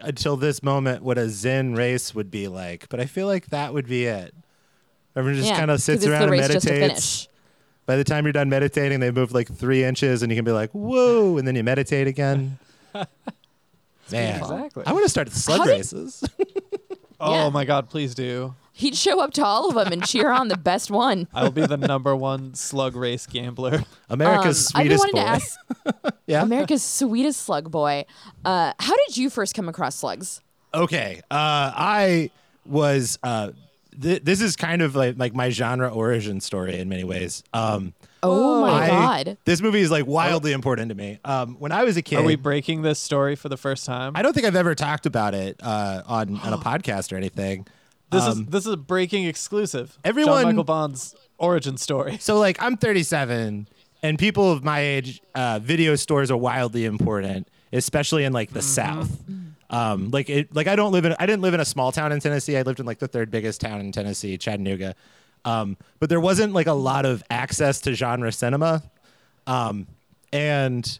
until 0.00 0.36
this 0.36 0.62
moment 0.62 1.02
what 1.02 1.16
a 1.16 1.28
Zen 1.28 1.74
race 1.74 2.14
would 2.14 2.30
be 2.30 2.48
like, 2.48 2.88
but 2.88 3.00
I 3.00 3.06
feel 3.06 3.26
like 3.26 3.46
that 3.50 3.72
would 3.72 3.86
be 3.86 4.04
it. 4.06 4.34
Everyone 5.14 5.36
just 5.38 5.48
Yeah, 5.48 5.58
kind 5.58 5.70
of 5.70 5.80
sits 5.80 6.04
around 6.06 6.22
and 6.22 6.30
race 6.32 6.48
just 6.48 6.66
to 6.66 6.72
meditates. 6.72 7.28
By 7.86 7.96
the 7.96 8.04
time 8.04 8.24
you're 8.24 8.32
done 8.32 8.48
meditating, 8.48 9.00
they 9.00 9.10
move 9.10 9.32
like 9.32 9.52
three 9.52 9.84
inches, 9.84 10.22
and 10.22 10.30
you 10.30 10.36
can 10.36 10.44
be 10.44 10.52
like, 10.52 10.70
"Whoa!" 10.72 11.36
and 11.36 11.46
then 11.46 11.54
you 11.56 11.62
meditate 11.64 12.06
again. 12.06 12.58
Man, 14.10 14.32
beautiful. 14.34 14.56
Exactly. 14.56 14.84
I 14.86 14.92
want 14.92 15.04
to 15.04 15.08
start 15.08 15.30
slug 15.32 15.58
How 15.60 15.64
did- 15.66 15.70
races. 15.72 16.24
oh 17.20 17.32
Yeah. 17.34 17.48
my 17.50 17.64
god, 17.64 17.88
please 17.88 18.14
do. 18.14 18.54
He'd 18.74 18.96
show 18.96 19.20
up 19.20 19.32
to 19.34 19.44
all 19.44 19.68
of 19.68 19.74
them 19.74 19.92
and 19.92 20.04
cheer 20.04 20.30
on 20.30 20.48
the 20.48 20.56
best 20.56 20.90
one. 20.90 21.28
I 21.34 21.42
will 21.44 21.50
be 21.50 21.66
the 21.66 21.76
number 21.76 22.16
one 22.16 22.54
slug 22.54 22.96
race 22.96 23.26
gambler. 23.26 23.84
America's 24.08 24.72
Um, 24.74 24.80
I've 24.80 24.88
been 24.88 24.98
sweetest 24.98 25.14
wanting 25.14 25.14
boy. 25.14 25.20
to 25.20 26.04
ask 26.08 26.14
yeah. 26.26 26.42
America's 26.42 26.82
sweetest 26.82 27.42
slug 27.42 27.70
boy. 27.70 28.06
Uh, 28.44 28.72
how 28.78 28.96
did 29.06 29.16
you 29.18 29.28
first 29.30 29.54
come 29.54 29.68
across 29.68 29.94
slugs? 29.96 30.40
Okay. 30.74 31.20
Uh, 31.30 31.70
I 31.76 32.30
was. 32.64 33.18
Uh, 33.22 33.50
th- 34.00 34.22
this 34.24 34.40
is 34.40 34.56
kind 34.56 34.80
of 34.80 34.96
like 34.96 35.16
like 35.18 35.34
my 35.34 35.50
genre 35.50 35.88
origin 35.92 36.40
story 36.40 36.78
in 36.78 36.88
many 36.88 37.04
ways. 37.04 37.44
Um, 37.52 37.92
Oh 38.22 38.60
my 38.60 38.84
I- 38.84 38.88
god! 38.88 39.38
This 39.44 39.60
movie 39.60 39.80
is 39.80 39.90
like 39.90 40.06
wildly 40.06 40.52
important 40.52 40.88
to 40.90 40.94
me. 40.94 41.18
Um, 41.24 41.56
when 41.58 41.72
I 41.72 41.84
was 41.84 41.96
a 41.96 42.02
kid, 42.02 42.18
Are 42.20 42.22
we 42.22 42.36
breaking 42.36 42.82
this 42.82 42.98
story 42.98 43.34
for 43.36 43.48
the 43.48 43.56
first 43.56 43.84
time? 43.84 44.12
I 44.14 44.22
don't 44.22 44.32
think 44.32 44.46
I've 44.46 44.56
ever 44.56 44.74
talked 44.74 45.06
about 45.06 45.34
it 45.34 45.56
uh, 45.62 46.02
on 46.06 46.38
on 46.40 46.52
a 46.52 46.58
podcast 46.70 47.12
or 47.12 47.16
anything. 47.16 47.66
this 48.10 48.22
Um, 48.24 48.30
is 48.42 48.46
this 48.46 48.66
is 48.66 48.72
a 48.74 48.76
breaking 48.76 49.24
exclusive. 49.24 49.98
everyone- 50.04 50.42
John 50.42 50.44
Michael 50.52 50.64
Bond's 50.64 51.14
origin 51.38 51.76
story. 51.76 52.18
So 52.20 52.38
like 52.38 52.62
I'm 52.62 52.76
37, 52.76 53.66
and 54.04 54.18
people 54.18 54.52
of 54.52 54.62
my 54.62 54.80
age, 54.80 55.20
uh, 55.34 55.58
video 55.62 55.96
stores 55.96 56.30
are 56.30 56.36
wildly 56.36 56.84
important, 56.84 57.48
especially 57.72 58.22
in 58.24 58.32
like 58.32 58.52
the 58.52 58.62
South. 58.62 59.10
Um, 59.70 60.10
like 60.10 60.28
it, 60.28 60.54
like 60.54 60.66
I 60.68 60.76
don't 60.76 60.92
live 60.92 61.06
in, 61.06 61.16
I 61.18 61.24
didn't 61.26 61.40
live 61.42 61.54
in 61.54 61.60
a 61.60 61.64
small 61.64 61.92
town 61.92 62.12
in 62.12 62.20
Tennessee. 62.20 62.56
I 62.58 62.62
lived 62.62 62.78
in 62.78 62.84
like 62.86 62.98
the 62.98 63.08
third 63.08 63.30
biggest 63.30 63.60
town 63.62 63.80
in 63.80 63.90
Tennessee, 63.90 64.36
Chattanooga. 64.36 64.94
Um, 65.44 65.76
but 65.98 66.08
there 66.08 66.20
wasn't 66.20 66.52
like 66.52 66.66
a 66.66 66.72
lot 66.72 67.04
of 67.04 67.22
access 67.30 67.80
to 67.82 67.94
genre 67.94 68.30
cinema. 68.32 68.82
Um, 69.46 69.86
and 70.32 70.98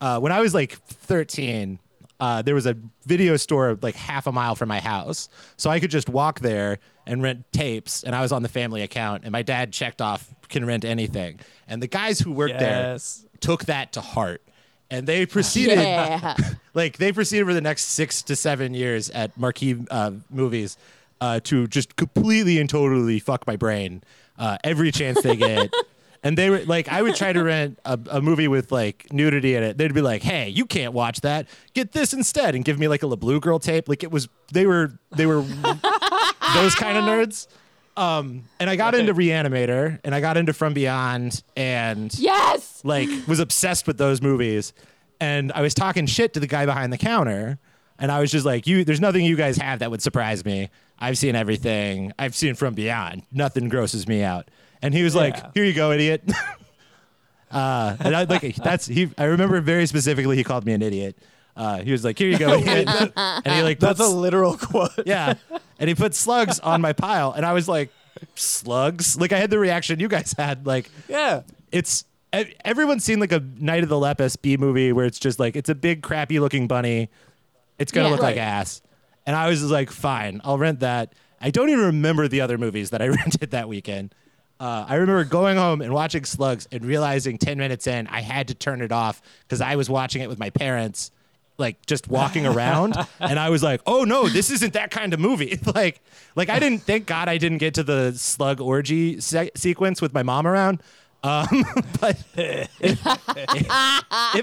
uh, 0.00 0.18
when 0.20 0.32
I 0.32 0.40
was 0.40 0.52
like 0.54 0.72
13, 0.72 1.78
uh, 2.20 2.42
there 2.42 2.54
was 2.54 2.66
a 2.66 2.76
video 3.06 3.36
store 3.36 3.78
like 3.82 3.94
half 3.94 4.26
a 4.26 4.32
mile 4.32 4.54
from 4.54 4.68
my 4.68 4.80
house, 4.80 5.28
so 5.56 5.68
I 5.70 5.80
could 5.80 5.90
just 5.90 6.08
walk 6.08 6.40
there 6.40 6.78
and 7.06 7.22
rent 7.22 7.44
tapes. 7.52 8.02
And 8.02 8.14
I 8.14 8.20
was 8.22 8.32
on 8.32 8.42
the 8.42 8.48
family 8.48 8.82
account, 8.82 9.24
and 9.24 9.32
my 9.32 9.42
dad 9.42 9.72
checked 9.72 10.00
off 10.00 10.32
can 10.48 10.64
rent 10.64 10.84
anything. 10.84 11.40
And 11.68 11.82
the 11.82 11.86
guys 11.86 12.18
who 12.20 12.32
worked 12.32 12.54
Yes. 12.60 13.20
there 13.20 13.30
took 13.40 13.64
that 13.66 13.92
to 13.94 14.00
heart, 14.00 14.42
and 14.90 15.06
they 15.06 15.26
proceeded 15.26 15.78
Yeah, 15.78 16.36
like 16.74 16.98
they 16.98 17.12
proceeded 17.12 17.46
for 17.46 17.54
the 17.54 17.60
next 17.60 17.84
six 17.84 18.22
to 18.22 18.36
seven 18.36 18.74
years 18.74 19.10
at 19.10 19.36
marquee 19.38 19.76
uh, 19.90 20.12
movies 20.30 20.76
uh, 21.24 21.40
to 21.48 21.66
just 21.66 21.96
completely 21.96 22.58
and 22.60 22.68
totally 22.68 23.18
fuck 23.18 23.46
my 23.46 23.56
brain 23.56 24.02
uh, 24.38 24.56
every 24.62 24.90
chance 24.92 25.22
they 25.22 25.36
get. 25.36 25.72
and 26.22 26.36
they 26.36 26.50
were 26.50 26.62
like, 26.66 26.86
I 26.88 27.00
would 27.02 27.14
try 27.14 27.32
to 27.32 27.42
rent 27.42 27.78
a, 27.84 27.98
a 28.10 28.20
movie 28.20 28.48
with 28.48 28.70
like 28.70 28.96
nudity 29.12 29.54
in 29.56 29.62
it. 29.62 29.78
They'd 29.78 29.94
be 29.94 30.02
like, 30.02 30.22
"Hey, 30.22 30.48
you 30.48 30.66
can't 30.66 30.92
watch 30.92 31.20
that. 31.22 31.46
Get 31.72 31.92
this 31.92 32.12
instead," 32.12 32.54
and 32.54 32.64
give 32.64 32.78
me 32.78 32.88
like 32.88 33.02
a 33.02 33.16
Blue 33.16 33.40
Girl 33.40 33.58
tape. 33.58 33.88
Like 33.88 34.02
it 34.02 34.10
was, 34.10 34.28
they 34.52 34.66
were, 34.66 34.86
they 35.16 35.26
were 35.26 35.40
those 36.54 36.74
kind 36.74 36.96
of 36.98 37.04
nerds. 37.04 37.46
Um, 37.96 38.42
and 38.58 38.68
I 38.68 38.76
got 38.76 38.94
Okay. 38.94 39.00
into 39.02 39.14
Reanimator, 39.14 40.00
and 40.04 40.14
I 40.14 40.20
got 40.20 40.36
into 40.36 40.52
From 40.52 40.74
Beyond, 40.74 41.42
and 41.56 42.12
yes. 42.18 42.80
like 42.84 43.08
was 43.28 43.38
obsessed 43.40 43.86
with 43.86 43.98
those 43.98 44.20
movies 44.20 44.72
and 45.20 45.52
i 45.52 45.62
was 45.62 45.74
talking 45.74 46.06
shit 46.06 46.34
to 46.34 46.40
the 46.40 46.46
guy 46.48 46.66
behind 46.66 46.92
the 46.92 46.98
counter 46.98 47.56
And 48.04 48.12
I 48.12 48.20
was 48.20 48.30
just 48.30 48.44
like, 48.44 48.66
"You, 48.66 48.84
there's 48.84 49.00
nothing 49.00 49.24
you 49.24 49.34
guys 49.34 49.56
have 49.56 49.78
that 49.78 49.90
would 49.90 50.02
surprise 50.02 50.44
me. 50.44 50.68
I've 50.98 51.16
seen 51.16 51.34
everything. 51.34 52.12
I've 52.18 52.34
seen 52.34 52.54
from 52.54 52.74
beyond. 52.74 53.22
Nothing 53.32 53.70
grosses 53.70 54.06
me 54.06 54.22
out." 54.22 54.50
And 54.82 54.92
he 54.92 55.02
was 55.02 55.14
like, 55.14 55.54
"Here 55.54 55.64
you 55.64 55.72
go, 55.72 55.90
idiot." 55.90 56.22
uh, 57.50 57.96
and 57.98 58.14
I 58.14 58.24
like 58.24 58.56
that's 58.56 58.84
he. 58.86 59.08
I 59.16 59.24
remember 59.24 59.58
very 59.62 59.86
specifically. 59.86 60.36
He 60.36 60.44
called 60.44 60.66
me 60.66 60.74
an 60.74 60.82
idiot. 60.82 61.16
Uh, 61.56 61.78
he 61.78 61.92
was 61.92 62.04
like, 62.04 62.18
"Here 62.18 62.28
you 62.28 62.36
go, 62.36 62.52
idiot," 62.52 62.88
and 63.16 63.46
he 63.46 63.62
like 63.62 63.80
That's 63.80 64.00
a 64.00 64.06
literal 64.06 64.58
quote. 64.58 64.90
yeah. 65.06 65.36
And 65.78 65.88
he 65.88 65.94
put 65.94 66.14
slugs 66.14 66.60
on 66.60 66.82
my 66.82 66.92
pile, 66.92 67.32
and 67.32 67.46
I 67.46 67.54
was 67.54 67.68
like, 67.68 67.88
slugs? 68.34 69.18
Like 69.18 69.32
I 69.32 69.38
had 69.38 69.48
the 69.48 69.58
reaction 69.58 69.98
you 69.98 70.08
guys 70.08 70.34
had. 70.36 70.66
Like 70.66 70.90
Yeah. 71.08 71.40
it's 71.72 72.04
everyone's 72.64 73.02
seen 73.02 73.18
like 73.18 73.32
a 73.32 73.40
Night 73.58 73.82
of 73.82 73.88
the 73.88 73.98
Lepus 73.98 74.36
B 74.36 74.58
movie 74.58 74.92
where 74.92 75.06
it's 75.06 75.18
just 75.18 75.38
like 75.38 75.56
it's 75.56 75.70
a 75.70 75.74
big 75.74 76.02
crappy 76.02 76.38
looking 76.38 76.68
bunny. 76.68 77.08
It's 77.78 77.92
gonna 77.92 78.06
Yeah. 78.08 78.12
look 78.12 78.22
like 78.22 78.36
Right. 78.36 78.42
ass. 78.42 78.82
And 79.26 79.34
I 79.34 79.48
was 79.48 79.60
just 79.60 79.72
like, 79.72 79.90
fine, 79.90 80.40
I'll 80.44 80.58
rent 80.58 80.80
that. 80.80 81.12
I 81.40 81.50
don't 81.50 81.68
even 81.70 81.84
remember 81.86 82.28
the 82.28 82.40
other 82.40 82.58
movies 82.58 82.90
that 82.90 83.00
I 83.02 83.08
rented 83.08 83.50
that 83.52 83.68
weekend. 83.68 84.14
Uh, 84.60 84.84
I 84.88 84.94
remember 84.94 85.24
going 85.24 85.56
home 85.56 85.80
and 85.82 85.92
watching 85.92 86.24
Slugs 86.24 86.68
and 86.70 86.84
realizing 86.84 87.38
10 87.38 87.58
minutes 87.58 87.86
in 87.86 88.06
I 88.06 88.20
had 88.20 88.48
to 88.48 88.54
turn 88.54 88.80
it 88.82 88.92
off 88.92 89.20
because 89.42 89.60
I 89.60 89.76
was 89.76 89.90
watching 89.90 90.22
it 90.22 90.28
with 90.28 90.38
my 90.38 90.50
parents, 90.50 91.10
like 91.58 91.84
just 91.86 92.08
walking 92.08 92.46
around. 92.46 92.96
and 93.20 93.38
I 93.38 93.50
was 93.50 93.62
like, 93.62 93.80
oh 93.86 94.04
no, 94.04 94.28
this 94.28 94.50
isn't 94.50 94.74
that 94.74 94.90
kind 94.90 95.12
of 95.12 95.20
movie. 95.20 95.58
like, 95.74 96.00
like 96.36 96.48
I 96.50 96.58
didn't, 96.60 96.82
thank 96.82 97.06
God 97.06 97.28
I 97.28 97.36
didn't 97.38 97.58
get 97.58 97.74
to 97.74 97.82
the 97.82 98.12
slug 98.16 98.60
orgy 98.60 99.20
se- 99.20 99.50
sequence 99.56 100.00
with 100.00 100.14
my 100.14 100.22
mom 100.22 100.46
around. 100.46 100.82
Um, 101.24 101.64
but 102.00 102.16
if 102.36 103.00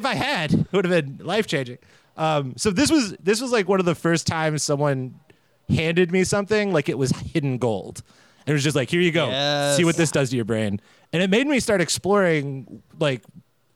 I 0.06 0.14
had, 0.16 0.54
it 0.54 0.72
would 0.72 0.86
have 0.86 1.06
been 1.18 1.26
life 1.26 1.48
changing. 1.48 1.78
Um, 2.18 2.54
so 2.58 2.72
this 2.72 2.92
was 2.92 3.14
this 3.18 3.42
was 3.42 3.52
like 3.52 3.68
one 3.68 3.80
of 3.80 3.86
the 3.86 3.96
first 3.96 4.28
times 4.28 4.64
someone 4.64 5.20
handed 5.70 6.12
me 6.12 6.24
something 6.24 6.74
like 6.74 6.90
it 6.90 6.98
was 6.98 7.12
hidden 7.12 7.58
gold. 7.58 8.04
And 8.46 8.50
it 8.50 8.54
was 8.54 8.64
just 8.64 8.76
like, 8.76 8.90
here 8.90 9.02
you 9.02 9.12
go, 9.12 9.28
Yes. 9.28 9.78
see 9.78 9.86
what 9.86 9.96
this 9.96 10.12
does 10.12 10.32
to 10.32 10.36
your 10.36 10.46
brain. 10.46 10.82
And 11.14 11.22
it 11.22 11.30
made 11.30 11.48
me 11.48 11.60
start 11.60 11.80
exploring 11.80 12.82
like 13.00 13.24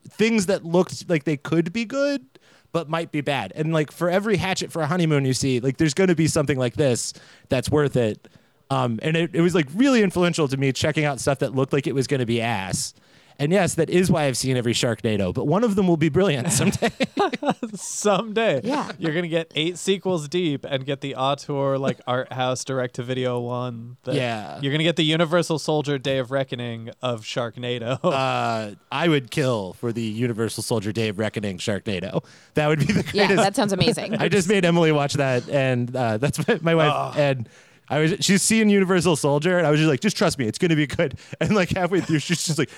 things 0.10 0.48
that 0.48 0.66
looked 0.66 1.10
like 1.10 1.24
they 1.24 1.38
could 1.38 1.72
be 1.74 1.86
good 1.86 2.26
but 2.72 2.90
might 2.90 3.10
be 3.10 3.22
bad. 3.22 3.54
And 3.56 3.72
like 3.72 3.90
for 3.90 4.10
every 4.10 4.36
hatchet 4.36 4.70
for 4.70 4.82
a 4.82 4.88
honeymoon 4.88 5.24
you 5.24 5.34
see, 5.34 5.62
like 5.62 5.78
there's 5.78 5.94
going 5.94 6.10
to 6.10 6.16
be 6.16 6.28
something 6.28 6.58
like 6.58 6.74
this 6.76 7.14
that's 7.48 7.70
worth 7.72 7.96
it. 7.96 8.28
Um, 8.70 9.00
and 9.02 9.16
it, 9.16 9.32
it 9.34 9.40
was 9.40 9.56
like 9.56 9.68
really 9.76 10.02
influential 10.04 10.48
to 10.50 10.58
me 10.58 10.74
checking 10.74 11.06
out 11.06 11.22
stuff 11.22 11.40
that 11.40 11.56
looked 11.56 11.72
like 11.72 11.88
it 11.88 11.96
was 11.96 12.06
going 12.08 12.20
to 12.20 12.26
be 12.26 12.42
ass. 12.42 12.94
And 13.38 13.52
yes, 13.52 13.76
that 13.76 13.90
is 13.90 14.10
why 14.10 14.26
I've 14.26 14.38
seen 14.38 14.56
every 14.58 14.74
Sharknado, 14.74 15.34
but 15.34 15.46
one 15.46 15.64
of 15.64 15.76
them 15.76 15.88
will 15.88 15.98
be 15.98 16.10
brilliant 16.10 16.52
someday. 16.52 16.90
Someday. 17.76 18.62
Yeah. 18.64 18.92
You're 18.98 19.14
gonna 19.14 19.28
get 19.28 19.52
eight 19.56 19.78
sequels 19.78 20.28
deep 20.28 20.66
and 20.68 20.86
get 20.86 21.02
the 21.02 21.16
auteur 21.16 21.78
like 21.78 22.00
art 22.08 22.32
house 22.32 22.64
direct 22.64 22.96
to 22.96 23.04
video 23.04 23.40
one. 23.40 23.98
that- 24.04 24.16
Yeah. 24.16 24.60
You're 24.62 24.72
gonna 24.72 24.84
get 24.84 24.96
the 24.96 25.04
Universal 25.04 25.60
Soldier 25.60 25.98
Day 25.98 26.18
of 26.20 26.32
Reckoning 26.32 26.92
of 27.02 27.22
Sharknado. 27.22 28.00
uh, 28.04 28.76
I 28.92 29.08
would 29.08 29.32
kill 29.32 29.74
for 29.74 29.92
the 29.92 30.02
Universal 30.02 30.64
Soldier 30.64 30.92
Day 30.92 31.10
of 31.10 31.20
Reckoning 31.20 31.58
Sharknado. 31.58 32.24
That 32.54 32.68
would 32.68 32.80
be 32.80 32.86
the 32.86 32.94
greatest. 32.94 33.14
Yeah, 33.16 33.28
greatest. 33.28 33.44
that 33.44 33.56
sounds 33.56 33.74
amazing. 33.74 34.16
I 34.20 34.30
just 34.30 34.48
made 34.48 34.66
Emily 34.66 34.92
watch 34.92 35.14
that, 35.16 35.48
and 35.50 35.94
uh, 35.96 36.18
that's 36.18 36.46
my, 36.48 36.60
my 36.62 36.76
wife. 36.76 37.18
And 37.18 37.50
I 37.88 38.00
was 38.00 38.16
she's 38.22 38.42
seeing 38.42 38.70
Universal 38.70 39.16
Soldier, 39.18 39.58
and 39.58 39.68
I 39.68 39.72
was 39.72 39.80
just 39.80 39.90
like, 39.90 40.00
just 40.00 40.18
trust 40.18 40.40
me, 40.40 40.46
it's 40.48 40.58
gonna 40.58 40.76
be 40.76 40.88
good. 40.88 41.18
And 41.42 41.54
like 41.56 41.70
halfway 41.70 42.02
through, 42.02 42.20
she's 42.20 42.46
just 42.46 42.58
like, 42.58 42.70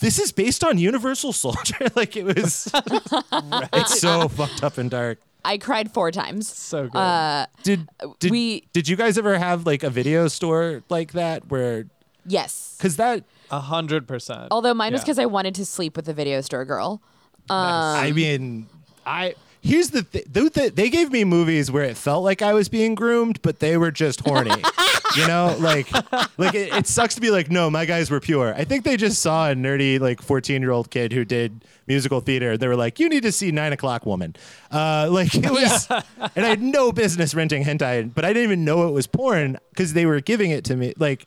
this 0.00 0.18
is 0.18 0.32
based 0.32 0.64
on 0.64 0.78
Universal 0.78 1.32
Soldier. 1.32 1.76
like 1.94 2.16
it 2.16 2.24
was, 2.24 2.70
it's 3.72 4.00
so 4.00 4.28
fucked 4.28 4.62
up 4.64 4.78
and 4.78 4.90
dark. 4.90 5.18
I 5.44 5.56
cried 5.58 5.90
four 5.92 6.10
times. 6.10 6.52
so 6.52 6.88
good. 6.88 6.98
Uh, 6.98 7.46
Did 7.62 7.88
did 8.18 8.30
we- 8.30 8.66
did 8.72 8.88
you 8.88 8.96
guys 8.96 9.16
ever 9.16 9.38
have 9.38 9.64
like 9.64 9.82
a 9.82 9.88
video 9.90 10.28
store 10.28 10.82
like 10.90 11.12
that 11.12 11.48
where? 11.48 11.86
yes. 12.26 12.74
Because 12.76 12.96
that 12.96 13.24
A 13.50 13.60
hundred 13.60 14.06
percent. 14.06 14.48
Although 14.50 14.74
mine 14.74 14.92
was 14.92 15.00
because 15.02 15.18
I 15.18 15.26
wanted 15.26 15.54
to 15.56 15.64
sleep 15.64 15.96
with 15.96 16.04
the 16.04 16.12
video 16.14 16.40
store 16.42 16.64
girl. 16.66 17.00
I 17.48 18.12
mean, 18.12 18.66
I 19.06 19.34
here's 19.62 19.90
the 19.90 20.02
thing. 20.02 20.22
They, 20.28 20.68
they 20.70 20.90
gave 20.90 21.10
me 21.10 21.24
movies 21.24 21.70
where 21.70 21.84
it 21.84 21.96
felt 21.96 22.24
like 22.24 22.42
I 22.42 22.52
was 22.54 22.68
being 22.68 22.94
groomed, 22.94 23.40
but 23.42 23.58
they 23.60 23.76
were 23.76 23.90
just 23.90 24.20
horny. 24.20 24.50
you 25.16 25.26
know, 25.26 25.56
like 25.58 25.90
like 26.38 26.54
it, 26.54 26.72
it 26.74 26.86
sucks 26.86 27.14
to 27.16 27.20
be 27.20 27.30
like, 27.30 27.50
no, 27.50 27.68
my 27.70 27.84
guys 27.84 28.10
were 28.10 28.20
pure. 28.20 28.54
I 28.54 28.64
think 28.64 28.84
they 28.84 28.96
just 28.96 29.20
saw 29.20 29.50
a 29.50 29.54
nerdy 29.54 29.98
like 30.00 30.22
14 30.22 30.62
year 30.62 30.70
old 30.70 30.90
kid 30.90 31.12
who 31.12 31.24
did 31.24 31.64
musical 31.86 32.20
theater. 32.20 32.56
They 32.56 32.68
were 32.68 32.76
like, 32.76 33.00
you 33.00 33.08
need 33.08 33.22
to 33.24 33.32
see 33.32 33.50
Nine 33.50 33.72
O'clock 33.72 34.06
Woman. 34.06 34.36
Uh, 34.70 35.08
like 35.10 35.34
it 35.34 35.50
was, 35.50 35.88
and 36.36 36.46
I 36.46 36.48
had 36.48 36.62
no 36.62 36.92
business 36.92 37.34
renting 37.34 37.64
hentai, 37.64 38.12
but 38.14 38.24
I 38.24 38.28
didn't 38.28 38.44
even 38.44 38.64
know 38.64 38.88
it 38.88 38.92
was 38.92 39.06
porn 39.06 39.58
because 39.70 39.92
they 39.92 40.06
were 40.06 40.20
giving 40.20 40.50
it 40.50 40.64
to 40.66 40.76
me. 40.76 40.94
Like. 40.98 41.26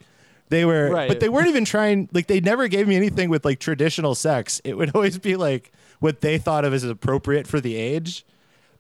They 0.50 0.66
were, 0.66 0.92
Right. 0.92 1.08
but 1.08 1.20
they 1.20 1.30
weren't 1.30 1.48
even 1.48 1.66
trying. 1.66 2.10
Like, 2.14 2.28
they 2.28 2.40
never 2.40 2.68
gave 2.68 2.88
me 2.88 2.96
anything 2.96 3.30
with 3.32 3.44
like 3.44 3.58
traditional 3.58 4.14
sex. 4.14 4.62
It 4.64 4.78
would 4.78 4.94
always 4.96 5.18
be 5.18 5.36
like 5.36 5.72
what 6.04 6.20
they 6.20 6.38
thought 6.38 6.66
of 6.66 6.74
as 6.74 6.84
appropriate 6.84 7.48
for 7.48 7.62
the 7.62 7.78
age. 7.78 8.26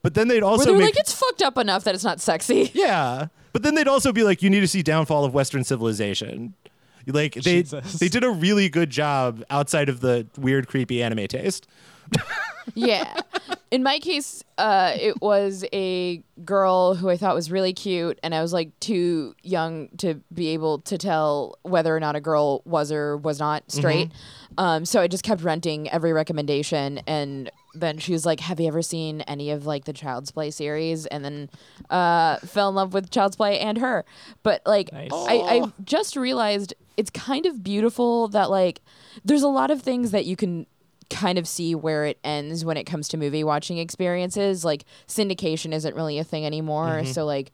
But 0.01 0.13
then 0.13 0.27
they'd 0.27 0.43
also 0.43 0.65
they 0.65 0.71
were 0.73 0.79
make, 0.79 0.87
like, 0.87 0.99
it's 0.99 1.13
fucked 1.13 1.41
up 1.41 1.57
enough 1.57 1.85
that 1.85 1.95
it's 1.95 2.03
not 2.03 2.19
sexy. 2.19 2.69
yeah. 2.73 3.27
But 3.53 3.63
then 3.63 3.75
they'd 3.75 3.87
also 3.87 4.11
be 4.11 4.23
like, 4.23 4.41
you 4.41 4.49
need 4.49 4.59
to 4.59 4.67
see 4.67 4.83
Downfall 4.83 5.23
of 5.23 5.33
Western 5.33 5.63
Civilization. 5.63 6.53
Like 7.07 7.35
they 7.35 7.63
Jesus. 7.63 7.93
they 7.93 8.09
did 8.09 8.25
a 8.25 8.29
really 8.29 8.67
good 8.67 8.89
job 8.89 9.41
outside 9.49 9.87
of 9.87 10.01
the 10.01 10.27
weird, 10.37 10.67
creepy 10.67 11.01
anime 11.01 11.27
taste. 11.27 11.65
yeah. 12.73 13.15
In 13.71 13.83
my 13.83 13.99
case, 13.99 14.43
uh, 14.57 14.93
it 14.99 15.21
was 15.21 15.65
a 15.73 16.23
girl 16.45 16.95
who 16.95 17.09
I 17.09 17.17
thought 17.17 17.33
was 17.35 17.49
really 17.51 17.73
cute, 17.73 18.19
and 18.23 18.33
I 18.35 18.41
was 18.41 18.53
like 18.53 18.79
too 18.79 19.35
young 19.41 19.89
to 19.97 20.21
be 20.33 20.49
able 20.49 20.79
to 20.79 20.97
tell 20.97 21.57
whether 21.63 21.95
or 21.95 21.99
not 21.99 22.15
a 22.15 22.21
girl 22.21 22.61
was 22.65 22.91
or 22.91 23.17
was 23.17 23.39
not 23.39 23.71
straight. 23.71 24.11
Um, 24.57 24.85
so 24.85 25.01
I 25.01 25.07
just 25.07 25.23
kept 25.23 25.41
renting 25.41 25.89
every 25.89 26.13
recommendation, 26.13 26.99
and 27.07 27.49
then 27.73 27.97
she 27.97 28.11
was 28.11 28.25
like, 28.25 28.39
"Have 28.41 28.59
you 28.59 28.67
ever 28.67 28.83
seen 28.83 29.21
any 29.21 29.49
of 29.49 29.65
like 29.65 29.85
the 29.85 29.93
Child's 29.93 30.31
Play 30.31 30.51
series?" 30.51 31.07
And 31.07 31.25
then 31.25 31.49
uh, 31.89 32.37
fell 32.37 32.69
in 32.69 32.75
love 32.75 32.93
with 32.93 33.09
Child's 33.09 33.35
Play 33.35 33.59
and 33.59 33.79
her. 33.79 34.05
But 34.43 34.61
like, 34.67 34.93
Nice. 34.93 35.09
I, 35.11 35.33
I 35.35 35.73
just 35.83 36.15
realized 36.15 36.75
it's 36.95 37.09
kind 37.09 37.47
of 37.47 37.63
beautiful 37.63 38.27
that 38.29 38.51
like 38.51 38.81
there's 39.25 39.41
a 39.41 39.47
lot 39.47 39.71
of 39.71 39.81
things 39.81 40.11
that 40.11 40.25
you 40.25 40.35
can 40.35 40.67
kind 41.13 41.37
of 41.37 41.47
see 41.47 41.75
where 41.75 42.05
it 42.05 42.19
ends 42.23 42.65
when 42.65 42.75
it 42.75 42.85
comes 42.85 43.07
to 43.09 43.17
movie 43.17 43.43
watching 43.43 43.77
experiences. 43.77 44.65
Like 44.65 44.85
syndication 45.07 45.73
isn't 45.73 45.95
really 45.95 46.17
a 46.17 46.23
thing 46.23 46.45
anymore. 46.45 46.87
Mm-hmm. 46.87 47.11
So 47.11 47.25
like 47.25 47.51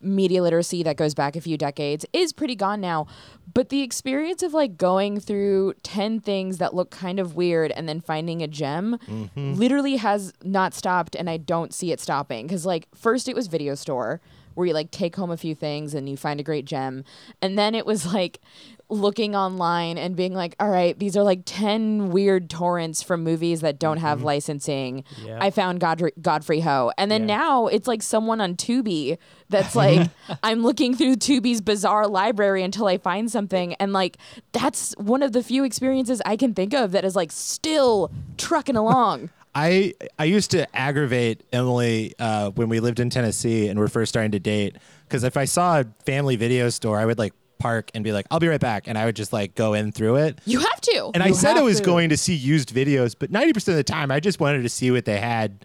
media 0.00 0.42
literacy 0.42 0.82
that 0.84 0.96
goes 0.96 1.14
back 1.14 1.36
a 1.36 1.40
few 1.40 1.58
decades 1.58 2.06
is 2.12 2.32
pretty 2.32 2.56
gone 2.56 2.80
now. 2.80 3.06
But 3.52 3.68
the 3.68 3.82
experience 3.82 4.42
of 4.42 4.54
like 4.54 4.76
going 4.76 5.20
through 5.20 5.74
10 5.82 6.20
things 6.20 6.58
that 6.58 6.74
look 6.74 6.90
kind 6.90 7.20
of 7.20 7.36
weird 7.36 7.70
and 7.72 7.88
then 7.88 8.00
finding 8.00 8.42
a 8.42 8.48
gem 8.48 8.98
mm-hmm. 9.06 9.54
literally 9.54 9.96
has 9.96 10.32
not 10.42 10.74
stopped 10.74 11.14
and 11.14 11.28
I 11.28 11.36
don't 11.36 11.74
see 11.74 11.92
it 11.92 12.00
stopping 12.00 12.48
cuz 12.48 12.64
like 12.64 12.88
first 12.94 13.28
it 13.28 13.36
was 13.36 13.46
video 13.48 13.74
store 13.74 14.20
where 14.54 14.66
you 14.66 14.72
like 14.72 14.90
take 14.90 15.16
home 15.16 15.30
a 15.30 15.36
few 15.36 15.54
things 15.54 15.94
and 15.94 16.08
you 16.08 16.16
find 16.16 16.40
a 16.40 16.42
great 16.42 16.64
gem 16.64 17.04
and 17.42 17.58
then 17.58 17.74
it 17.74 17.84
was 17.84 18.12
like 18.12 18.40
looking 18.88 19.34
online 19.34 19.96
and 19.98 20.14
being 20.14 20.34
like 20.34 20.54
all 20.60 20.68
right 20.68 20.98
these 20.98 21.16
are 21.16 21.22
like 21.22 21.40
10 21.46 22.10
weird 22.10 22.50
torrents 22.50 23.02
from 23.02 23.24
movies 23.24 23.62
that 23.62 23.78
don't 23.78 23.96
have 23.96 24.22
licensing. 24.22 25.04
Yeah. 25.24 25.38
i 25.40 25.50
found 25.50 25.80
Godfrey, 25.80 26.12
godfrey 26.20 26.60
ho. 26.60 26.92
And 26.98 27.10
then 27.10 27.22
Yeah. 27.22 27.36
now 27.38 27.66
it's 27.68 27.88
like 27.88 28.02
someone 28.02 28.40
on 28.40 28.56
tubi 28.56 29.16
that's 29.48 29.74
like 29.74 30.10
i'm 30.42 30.62
looking 30.62 30.94
through 30.94 31.16
tubi's 31.16 31.60
bizarre 31.60 32.06
library 32.06 32.62
until 32.62 32.86
i 32.86 32.98
find 32.98 33.30
something. 33.30 33.74
And 33.74 33.92
like 33.92 34.18
that's 34.52 34.92
one 34.98 35.22
of 35.22 35.32
the 35.32 35.42
few 35.42 35.64
experiences 35.64 36.20
i 36.26 36.36
can 36.36 36.52
think 36.54 36.74
of 36.74 36.92
that 36.92 37.04
is 37.04 37.16
like 37.16 37.32
still 37.32 38.10
trucking 38.36 38.76
along. 38.76 39.30
I 39.56 39.94
I 40.18 40.24
used 40.24 40.50
to 40.50 40.66
aggravate 40.76 41.44
Emily 41.52 42.12
uh, 42.18 42.50
when 42.50 42.68
we 42.68 42.80
lived 42.80 42.98
in 42.98 43.08
Tennessee 43.08 43.68
and 43.68 43.78
we're 43.78 43.86
first 43.86 44.08
starting 44.10 44.32
to 44.32 44.40
date. 44.40 44.76
Because 45.06 45.22
if 45.22 45.36
I 45.36 45.44
saw 45.44 45.78
a 45.80 45.84
family 46.04 46.34
video 46.34 46.70
store, 46.70 46.98
I 46.98 47.04
would 47.06 47.18
like 47.18 47.32
park 47.58 47.90
and 47.94 48.02
be 48.04 48.12
like, 48.12 48.26
"I'll 48.30 48.40
be 48.40 48.48
right 48.48 48.60
back," 48.60 48.84
and 48.88 48.96
I 48.98 49.04
would 49.06 49.16
just 49.16 49.32
like 49.32 49.54
go 49.54 49.74
in 49.74 49.92
through 49.92 50.16
it. 50.16 50.38
you 50.44 50.60
have 50.60 50.80
to 50.82 51.10
And 51.14 51.22
I 51.22 51.28
You 51.28 51.34
said 51.34 51.52
I 51.52 51.54
have 51.56 51.64
was 51.64 51.78
to. 51.78 51.84
going 51.84 52.08
to 52.10 52.16
see 52.16 52.34
used 52.34 52.74
videos, 52.74 53.14
but 53.18 53.30
90% 53.30 53.68
of 53.68 53.76
the 53.76 53.84
time 53.84 54.10
I 54.10 54.20
just 54.20 54.40
wanted 54.40 54.62
to 54.62 54.68
see 54.68 54.90
what 54.90 55.04
they 55.04 55.18
had. 55.18 55.64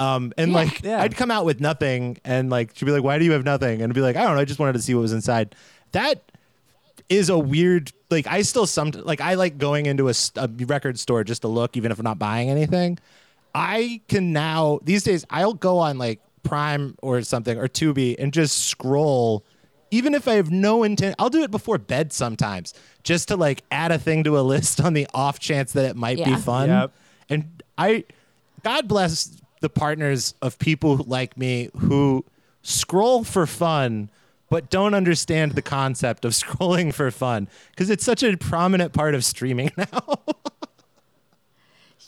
Um, 0.00 0.32
and 0.38 0.50
Yeah. 0.52 0.56
like 0.56 0.82
Yeah. 0.82 1.02
I'd 1.02 1.16
come 1.16 1.30
out 1.30 1.44
with 1.44 1.60
nothing 1.60 2.18
and 2.24 2.50
like 2.50 2.70
she'd 2.74 2.84
be 2.84 2.92
like, 2.92 3.02
Why 3.02 3.18
do 3.18 3.24
you 3.24 3.32
have 3.32 3.44
nothing? 3.44 3.82
And 3.82 3.90
I'd 3.90 3.94
be 3.94 4.00
like, 4.00 4.16
I 4.16 4.22
don't 4.24 4.34
know, 4.34 4.40
I 4.40 4.44
just 4.44 4.60
wanted 4.60 4.74
to 4.74 4.82
see 4.82 4.94
what 4.94 5.00
was 5.00 5.12
inside. 5.12 5.54
That 5.92 6.22
is 7.08 7.30
a 7.30 7.38
weird 7.38 7.90
like 8.10 8.26
I 8.26 8.42
still 8.42 8.66
some 8.66 8.90
like 8.90 9.20
I 9.20 9.34
like 9.34 9.58
going 9.58 9.86
into 9.86 10.06
a, 10.08 10.10
s- 10.10 10.32
a 10.36 10.48
record 10.66 10.98
store 10.98 11.24
just 11.24 11.42
to 11.42 11.48
look 11.48 11.76
even 11.76 11.90
if 11.90 11.98
I'm 11.98 12.04
not 12.04 12.18
buying 12.18 12.50
anything. 12.50 12.98
I 13.54 14.00
can 14.08 14.32
now 14.32 14.78
these 14.84 15.02
days 15.04 15.24
I'll 15.30 15.54
go 15.54 15.78
on 15.78 15.98
like 15.98 16.20
Prime 16.44 16.96
or 17.02 17.20
something 17.22 17.58
or 17.58 17.66
Tubi 17.66 18.14
and 18.18 18.32
just 18.32 18.66
scroll 18.66 19.44
even 19.90 20.14
if 20.14 20.28
I 20.28 20.34
have 20.34 20.50
no 20.50 20.82
intent 20.82 21.16
I'll 21.18 21.30
do 21.30 21.42
it 21.42 21.50
before 21.50 21.78
bed 21.78 22.12
sometimes 22.12 22.74
just 23.02 23.28
to 23.28 23.36
like 23.36 23.62
add 23.70 23.92
a 23.92 23.98
thing 23.98 24.24
to 24.24 24.38
a 24.38 24.40
list 24.54 24.80
on 24.80 24.94
the 24.94 25.06
off 25.14 25.38
chance 25.38 25.72
that 25.72 25.84
it 25.84 25.96
might 25.96 26.24
be 26.24 26.36
fun. 26.36 26.68
Yep. 26.68 26.92
And 27.28 27.62
I 27.76 28.04
God 28.62 28.88
bless 28.88 29.40
the 29.60 29.68
partners 29.68 30.34
of 30.42 30.58
people 30.58 30.96
like 31.06 31.36
me 31.36 31.70
who 31.76 32.24
scroll 32.62 33.24
for 33.24 33.46
fun 33.46 34.10
but 34.50 34.70
don't 34.70 34.94
understand 34.94 35.52
the 35.52 35.62
concept 35.62 36.24
of 36.24 36.32
scrolling 36.34 36.92
for 36.92 37.10
fun 37.10 37.48
because 37.70 37.90
it's 37.90 38.04
such 38.04 38.22
a 38.22 38.36
prominent 38.36 38.92
part 38.92 39.14
of 39.14 39.24
streaming 39.24 39.70
now. 39.76 40.18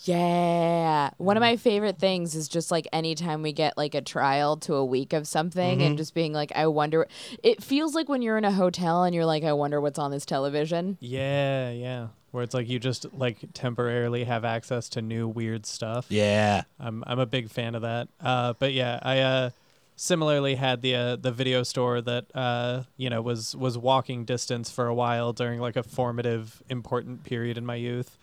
Yeah. 0.02 1.10
One 1.18 1.36
of 1.36 1.40
my 1.40 1.56
favorite 1.56 1.98
things 1.98 2.34
is 2.34 2.48
just 2.48 2.70
like 2.70 2.88
anytime 2.92 3.42
we 3.42 3.52
get 3.52 3.76
like 3.76 3.94
a 3.94 4.00
trial 4.00 4.56
to 4.58 4.74
a 4.74 4.84
week 4.84 5.12
of 5.12 5.26
something 5.26 5.78
Mm-hmm. 5.78 5.86
and 5.86 5.98
just 5.98 6.14
being 6.14 6.32
like, 6.32 6.52
I 6.54 6.66
wonder. 6.66 7.06
It 7.42 7.62
feels 7.62 7.94
like 7.94 8.08
when 8.08 8.22
you're 8.22 8.38
in 8.38 8.44
a 8.44 8.52
hotel 8.52 9.04
and 9.04 9.14
you're 9.14 9.26
like, 9.26 9.44
I 9.44 9.52
wonder 9.52 9.80
what's 9.80 9.98
on 9.98 10.10
this 10.10 10.24
television. 10.24 10.96
Yeah, 11.00 11.70
yeah. 11.70 12.08
Where 12.30 12.42
it's 12.42 12.54
like 12.54 12.68
you 12.68 12.78
just 12.78 13.06
like 13.12 13.38
temporarily 13.54 14.24
have 14.24 14.44
access 14.44 14.88
to 14.90 15.02
new 15.02 15.28
weird 15.28 15.66
stuff. 15.66 16.06
yeah. 16.08 16.62
I'm 16.78 17.04
I'm 17.06 17.18
a 17.18 17.26
big 17.26 17.50
fan 17.50 17.74
of 17.74 17.82
that. 17.82 18.08
Uh, 18.20 18.54
but 18.58 18.72
yeah, 18.72 18.98
I 19.02 19.18
uh, 19.18 19.50
similarly 19.96 20.54
had 20.54 20.80
the 20.82 20.94
uh, 20.94 21.16
the 21.16 21.32
video 21.32 21.62
store 21.62 22.00
that 22.00 22.24
uh, 22.34 22.84
you 22.96 23.10
know 23.10 23.20
was 23.20 23.54
was 23.56 23.76
walking 23.76 24.24
distance 24.24 24.70
for 24.70 24.86
a 24.86 24.94
while 24.94 25.32
during 25.32 25.60
like 25.60 25.76
a 25.76 25.82
formative 25.82 26.62
important 26.70 27.24
period 27.24 27.58
in 27.58 27.66
my 27.66 27.74
youth, 27.74 28.16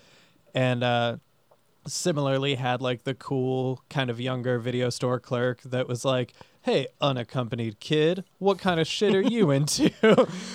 and 0.55 0.83
uh, 0.83 1.17
similarly 1.89 2.55
had 2.55 2.81
like 2.81 3.03
the 3.03 3.13
cool 3.13 3.81
kind 3.89 4.09
of 4.09 4.19
younger 4.19 4.59
video 4.59 4.89
store 4.89 5.19
clerk 5.19 5.61
that 5.63 5.87
was 5.87 6.03
like, 6.05 6.33
"Hey, 6.61 6.87
unaccompanied 7.01 7.79
kid, 7.79 8.23
what 8.39 8.59
kind 8.59 8.79
of 8.79 8.87
shit 8.87 9.13
are 9.15 9.21
you 9.21 9.51
into?" 9.57 9.91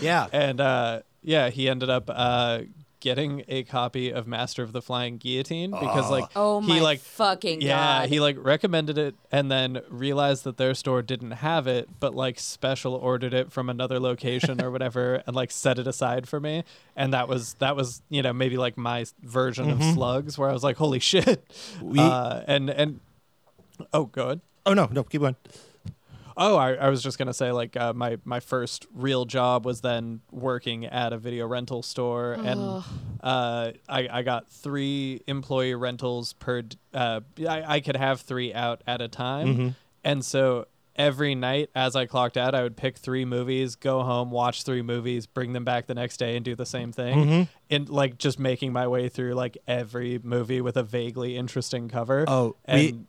Yeah. 0.00 0.26
and 0.32 0.60
uh, 0.60 1.02
yeah, 1.22 1.50
he 1.50 1.68
ended 1.68 1.88
up 1.90 2.04
uh, 2.08 2.62
getting 3.02 3.44
a 3.48 3.64
copy 3.64 4.10
of 4.12 4.26
Master 4.28 4.62
of 4.62 4.72
the 4.72 4.80
Flying 4.80 5.18
Guillotine 5.18 5.72
because 5.72 6.08
like 6.08 6.24
Oh 6.36 6.60
my 6.60 6.74
he 6.76 6.80
like 6.80 7.00
fucking 7.00 7.60
yeah 7.60 8.00
god. 8.02 8.08
he 8.08 8.20
like 8.20 8.36
recommended 8.38 8.96
it 8.96 9.16
and 9.32 9.50
then 9.50 9.80
realized 9.90 10.44
that 10.44 10.56
their 10.56 10.72
store 10.72 11.02
didn't 11.02 11.32
have 11.32 11.66
it 11.66 11.88
but 11.98 12.14
like 12.14 12.38
special 12.38 12.94
ordered 12.94 13.34
it 13.34 13.50
from 13.50 13.68
another 13.68 13.98
location 13.98 14.62
or 14.62 14.70
whatever 14.74 15.22
and 15.26 15.34
like 15.34 15.50
set 15.50 15.78
it 15.80 15.86
aside 15.88 16.28
for 16.28 16.38
me. 16.40 16.62
And 16.96 17.12
that 17.12 17.26
was 17.28 17.54
that 17.54 17.74
was 17.74 18.00
you 18.08 18.22
know 18.22 18.32
maybe 18.32 18.56
like 18.56 18.78
my 18.78 19.00
s- 19.00 19.14
version 19.20 19.68
of 19.68 19.82
slugs 19.82 20.38
where 20.38 20.48
i 20.48 20.52
was 20.52 20.62
like 20.62 20.76
holy 20.76 21.00
shit. 21.00 21.42
We- 21.82 21.98
uh, 21.98 22.42
and 22.46 22.70
and 22.70 23.00
oh 23.92 24.04
good 24.06 24.40
Oh 24.64 24.74
no, 24.74 24.86
no, 24.92 25.02
keep 25.02 25.20
going. 25.22 25.34
Oh, 26.36 26.56
I, 26.56 26.74
I 26.74 26.88
was 26.88 27.02
just 27.02 27.18
gonna 27.18 27.34
say 27.34 27.52
like 27.52 27.76
uh, 27.76 27.92
my 27.92 28.18
my 28.24 28.40
first 28.40 28.86
real 28.94 29.24
job 29.24 29.64
was 29.64 29.80
then 29.80 30.20
working 30.30 30.86
at 30.86 31.12
a 31.12 31.18
video 31.18 31.46
rental 31.46 31.82
store, 31.82 32.32
and 32.34 32.60
uh, 33.22 33.72
I 33.88 34.08
I 34.10 34.22
got 34.22 34.50
three 34.50 35.20
employee 35.26 35.74
rentals 35.74 36.32
per. 36.34 36.62
d- 36.62 36.76
Uh, 36.94 37.20
I 37.48 37.76
I 37.76 37.80
could 37.80 37.96
have 37.96 38.20
three 38.20 38.52
out 38.54 38.82
at 38.86 39.00
a 39.00 39.08
time, 39.08 39.74
and 40.04 40.24
so 40.24 40.66
every 40.94 41.34
night 41.34 41.70
as 41.74 41.96
I 41.96 42.04
clocked 42.04 42.36
out, 42.36 42.54
I 42.54 42.62
would 42.62 42.76
pick 42.76 42.98
three 42.98 43.24
movies, 43.24 43.76
go 43.76 44.02
home, 44.02 44.30
watch 44.30 44.62
three 44.64 44.82
movies, 44.82 45.26
bring 45.26 45.54
them 45.54 45.64
back 45.64 45.86
the 45.86 45.94
next 45.94 46.18
day, 46.18 46.36
and 46.36 46.44
do 46.44 46.54
the 46.54 46.66
same 46.66 46.92
thing, 46.92 47.48
and 47.70 47.88
like 47.88 48.18
just 48.18 48.38
making 48.38 48.72
my 48.74 48.86
way 48.86 49.08
through 49.08 49.32
like 49.34 49.56
every 49.66 50.18
movie 50.22 50.60
with 50.60 50.76
a 50.76 50.82
vaguely 50.82 51.36
interesting 51.36 51.88
cover. 51.88 52.24
Oh, 52.28 52.56
and. 52.64 52.78
we- 52.80 53.06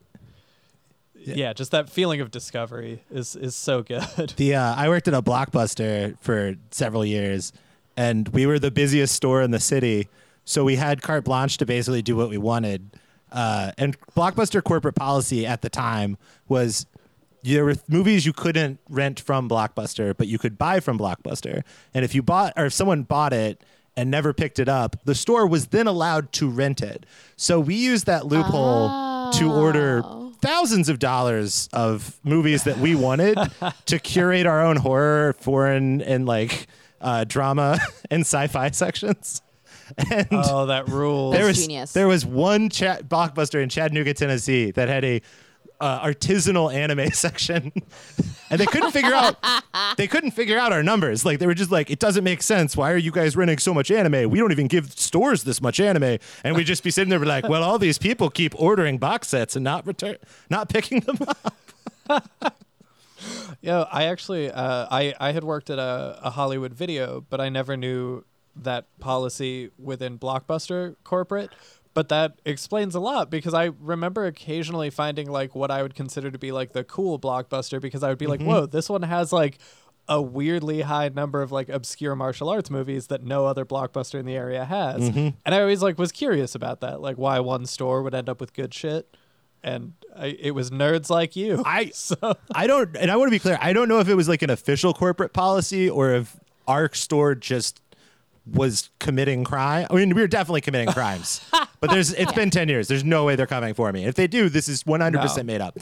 yeah, 1.25 1.53
just 1.53 1.71
that 1.71 1.89
feeling 1.89 2.21
of 2.21 2.31
discovery 2.31 3.03
is 3.11 3.35
is 3.35 3.55
so 3.55 3.83
good. 3.83 4.33
The 4.37 4.55
uh, 4.55 4.75
I 4.75 4.89
worked 4.89 5.07
at 5.07 5.13
a 5.13 5.21
blockbuster 5.21 6.17
for 6.19 6.55
several 6.71 7.05
years, 7.05 7.53
and 7.95 8.27
we 8.29 8.45
were 8.45 8.59
the 8.59 8.71
busiest 8.71 9.15
store 9.15 9.41
in 9.41 9.51
the 9.51 9.59
city, 9.59 10.09
so 10.45 10.63
we 10.63 10.75
had 10.75 11.01
carte 11.01 11.25
blanche 11.25 11.57
to 11.57 11.65
basically 11.65 12.01
do 12.01 12.15
what 12.15 12.29
we 12.29 12.37
wanted. 12.37 12.91
Uh, 13.31 13.71
and 13.77 13.99
blockbuster 14.15 14.63
corporate 14.63 14.95
policy 14.95 15.45
at 15.45 15.61
the 15.61 15.69
time 15.69 16.17
was 16.47 16.85
there 17.43 17.65
were 17.65 17.75
movies 17.87 18.25
you 18.25 18.33
couldn't 18.33 18.79
rent 18.89 19.19
from 19.19 19.49
blockbuster, 19.49 20.15
but 20.15 20.27
you 20.27 20.37
could 20.37 20.57
buy 20.57 20.79
from 20.79 20.97
blockbuster. 20.97 21.63
And 21.93 22.05
if 22.05 22.15
you 22.15 22.21
bought 22.21 22.53
or 22.55 22.65
if 22.65 22.73
someone 22.73 23.03
bought 23.03 23.33
it 23.33 23.63
and 23.97 24.09
never 24.09 24.33
picked 24.33 24.59
it 24.59 24.69
up, 24.69 24.97
the 25.03 25.15
store 25.15 25.45
was 25.45 25.67
then 25.67 25.87
allowed 25.87 26.31
to 26.33 26.49
rent 26.49 26.81
it. 26.81 27.05
So 27.35 27.59
we 27.59 27.75
used 27.75 28.05
that 28.05 28.25
loophole 28.25 29.31
to 29.33 29.51
order 29.51 30.03
thousands 30.43 30.89
of 30.89 30.99
dollars 30.99 31.69
of 31.71 32.19
movies 32.25 32.65
that 32.65 32.77
we 32.77 32.95
wanted 32.95 33.37
to 33.85 33.97
curate 33.97 34.45
our 34.45 34.61
own 34.61 34.75
horror, 34.75 35.33
foreign, 35.39 36.01
and 36.01 36.25
like 36.25 36.67
uh, 36.99 37.23
drama 37.23 37.79
and 38.11 38.21
sci-fi 38.21 38.69
sections. 38.71 39.41
And 40.11 40.27
oh, 40.31 40.65
that 40.65 40.89
rules. 40.89 41.33
there 41.35 41.45
was 41.45 41.61
genius. 41.61 41.93
there 41.93 42.07
was 42.07 42.25
one 42.25 42.69
cha- 42.69 42.97
blockbuster 42.97 43.61
in 43.63 43.69
Chattanooga, 43.69 44.13
Tennessee 44.13 44.71
that 44.71 44.89
had 44.89 45.05
a 45.05 45.21
uh, 45.83 46.05
artisanal 46.05 46.73
anime 46.73 47.09
section, 47.13 47.73
and 48.49 48.59
they 48.59 48.65
couldn't 48.65 48.91
figure 48.91 49.13
out 49.13 49.35
they 49.97 50.07
couldn't 50.07 50.31
figure 50.31 50.57
out 50.57 50.71
our 50.71 50.81
numbers. 50.81 51.25
Like 51.25 51.39
they 51.39 51.45
were 51.45 51.53
just 51.53 51.71
like, 51.71 51.91
it 51.91 51.99
doesn't 51.99 52.23
make 52.23 52.41
sense. 52.41 52.77
Why 52.77 52.91
are 52.91 52.97
you 52.97 53.11
guys 53.11 53.35
renting 53.35 53.57
so 53.57 53.73
much 53.73 53.91
anime? 53.91 54.29
We 54.29 54.39
don't 54.39 54.51
even 54.53 54.67
give 54.67 54.93
stores 54.93 55.43
this 55.43 55.61
much 55.61 55.81
anime, 55.81 56.19
and 56.43 56.55
we'd 56.55 56.67
just 56.67 56.83
be 56.83 56.91
sitting 56.91 57.09
there 57.09 57.19
like, 57.19 57.49
well, 57.49 57.63
all 57.63 57.77
these 57.77 57.97
people 57.97 58.29
keep 58.29 58.53
ordering 58.59 58.97
box 58.97 59.27
sets 59.27 59.57
and 59.57 59.63
not 59.63 59.85
return, 59.85 60.15
not 60.49 60.69
picking 60.69 61.01
them 61.01 61.17
up. 62.09 62.55
Yeah, 63.61 63.85
I 63.89 64.03
actually 64.05 64.51
uh, 64.51 64.87
I 64.91 65.13
I 65.17 65.31
had 65.31 65.45
worked 65.45 65.69
at 65.69 65.79
a, 65.79 66.19
a 66.21 66.29
Hollywood 66.31 66.73
video, 66.73 67.25
but 67.29 67.39
I 67.39 67.47
never 67.47 67.77
knew 67.77 68.25
that 68.57 68.85
policy 68.99 69.69
within 69.79 70.19
Blockbuster 70.19 70.97
corporate. 71.05 71.49
But 71.93 72.09
that 72.09 72.39
explains 72.43 72.95
a 72.95 72.99
lot 72.99 73.29
because 73.29 73.53
I 73.53 73.65
remember 73.79 74.25
occasionally 74.25 74.89
finding 74.89 75.29
like 75.29 75.53
what 75.53 75.69
I 75.69 75.83
would 75.83 75.93
consider 75.93 76.31
to 76.31 76.39
be 76.39 76.51
like 76.51 76.73
the 76.73 76.83
cool 76.83 77.19
blockbuster 77.19 77.79
because 77.79 78.01
I 78.01 78.09
would 78.09 78.17
be 78.17 78.25
like, 78.25 78.39
mm-hmm. 78.39 78.49
whoa, 78.49 78.65
this 78.65 78.89
one 78.89 79.03
has 79.03 79.31
like 79.31 79.59
a 80.07 80.21
weirdly 80.21 80.81
high 80.81 81.09
number 81.09 81.41
of 81.41 81.51
like 81.51 81.69
obscure 81.69 82.15
martial 82.15 82.49
arts 82.49 82.69
movies 82.69 83.07
that 83.07 83.23
no 83.23 83.45
other 83.45 83.63
blockbuster 83.63 84.19
in 84.19 84.25
the 84.25 84.35
area 84.35 84.65
has. 84.65 85.01
Mm-hmm. 85.01 85.29
And 85.45 85.55
I 85.55 85.61
always 85.61 85.81
like 85.81 85.97
was 85.97 86.11
curious 86.11 86.55
about 86.55 86.81
that, 86.81 86.99
like 86.99 87.17
why 87.17 87.39
one 87.39 87.65
store 87.65 88.01
would 88.01 88.15
end 88.15 88.27
up 88.27 88.41
with 88.41 88.53
good 88.53 88.73
shit. 88.73 89.15
And 89.63 89.93
I, 90.15 90.27
it 90.27 90.51
was 90.51 90.71
nerds 90.71 91.09
like 91.09 91.35
you. 91.35 91.63
I- 91.65 91.89
so 91.93 92.17
I 92.53 92.67
don't, 92.67 92.97
and 92.97 93.11
I 93.11 93.15
want 93.15 93.27
to 93.27 93.31
be 93.31 93.39
clear. 93.39 93.57
I 93.61 93.71
don't 93.71 93.87
know 93.87 93.99
if 93.99 94.09
it 94.09 94.15
was 94.15 94.27
like 94.27 94.41
an 94.41 94.49
official 94.49 94.93
corporate 94.93 95.31
policy 95.31 95.89
or 95.89 96.11
if 96.11 96.37
our 96.67 96.93
store 96.93 97.35
just 97.35 97.81
was 98.45 98.89
committing 98.99 99.43
crime. 99.43 99.87
I 99.89 99.95
mean, 99.95 100.13
we 100.13 100.21
were 100.21 100.27
definitely 100.27 100.61
committing 100.61 100.93
crimes, 100.93 101.41
but 101.83 101.91
there's 101.93 102.13
it's 102.13 102.31
been 102.31 102.49
ten 102.49 102.69
years. 102.69 102.87
There's 102.87 103.03
no 103.03 103.25
way 103.25 103.35
they're 103.35 103.45
coming 103.45 103.73
for 103.73 103.91
me. 103.91 104.05
If 104.05 104.15
they 104.15 104.27
do, 104.27 104.47
this 104.47 104.69
is 104.69 104.85
100 104.85 105.19
percent 105.21 105.45
No. 105.47 105.53
made 105.53 105.59
up. 105.61 105.77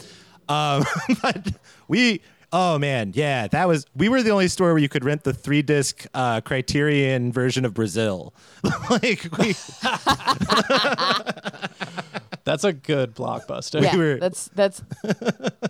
Um, 0.48 0.84
but 1.22 1.52
we, 1.86 2.20
oh 2.52 2.76
man, 2.80 3.12
yeah, 3.14 3.46
that 3.46 3.68
was. 3.68 3.86
We 3.94 4.08
were 4.08 4.20
the 4.24 4.30
only 4.30 4.48
store 4.48 4.70
where 4.72 4.78
you 4.78 4.88
could 4.88 5.04
rent 5.04 5.22
the 5.22 5.32
three 5.32 5.62
disc 5.62 6.04
uh, 6.12 6.40
Criterion 6.40 7.30
version 7.30 7.64
of 7.64 7.72
Brazil. 7.74 8.34
like 8.90 9.28
we, 9.38 9.54
That's 12.44 12.64
a 12.64 12.72
good 12.72 13.14
blockbuster. 13.14 13.80
yeah, 13.82 13.94
were- 13.96 14.18
that's 14.18 14.48
that's 14.48 14.82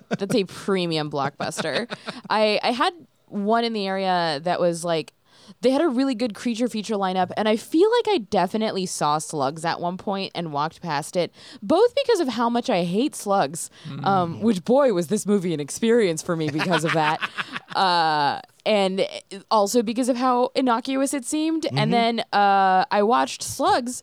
that's 0.08 0.34
a 0.34 0.44
premium 0.44 1.10
blockbuster. 1.10 1.86
I 2.30 2.58
I 2.62 2.70
had 2.70 2.94
one 3.26 3.64
in 3.64 3.74
the 3.74 3.86
area 3.86 4.40
that 4.44 4.58
was 4.58 4.82
like 4.82 5.12
they 5.60 5.70
had 5.70 5.80
a 5.82 5.88
really 5.88 6.14
good 6.14 6.34
creature 6.34 6.68
feature 6.68 6.94
lineup 6.94 7.30
and 7.36 7.48
I 7.48 7.56
feel 7.56 7.90
like 7.90 8.14
I 8.14 8.18
definitely 8.18 8.86
saw 8.86 9.18
slugs 9.18 9.64
at 9.64 9.80
one 9.80 9.96
point 9.96 10.32
and 10.34 10.52
walked 10.52 10.80
past 10.82 11.16
it 11.16 11.32
both 11.62 11.94
because 11.94 12.20
of 12.20 12.28
how 12.28 12.48
much 12.48 12.70
I 12.70 12.84
hate 12.84 13.14
slugs 13.14 13.70
um, 14.04 14.40
which 14.40 14.64
boy 14.64 14.92
was 14.92 15.08
this 15.08 15.26
movie 15.26 15.52
an 15.54 15.60
experience 15.60 16.22
for 16.22 16.36
me 16.36 16.48
because 16.50 16.84
of 16.84 16.92
that. 16.94 17.20
Uh, 17.74 18.38
and 18.66 19.06
also 19.50 19.82
because 19.82 20.10
of 20.10 20.16
how 20.18 20.50
innocuous 20.54 21.14
it 21.14 21.24
seemed. 21.24 21.66
And 21.74 21.90
then 21.90 22.20
uh, 22.30 22.84
I 22.90 23.02
watched 23.02 23.42
slugs 23.42 24.02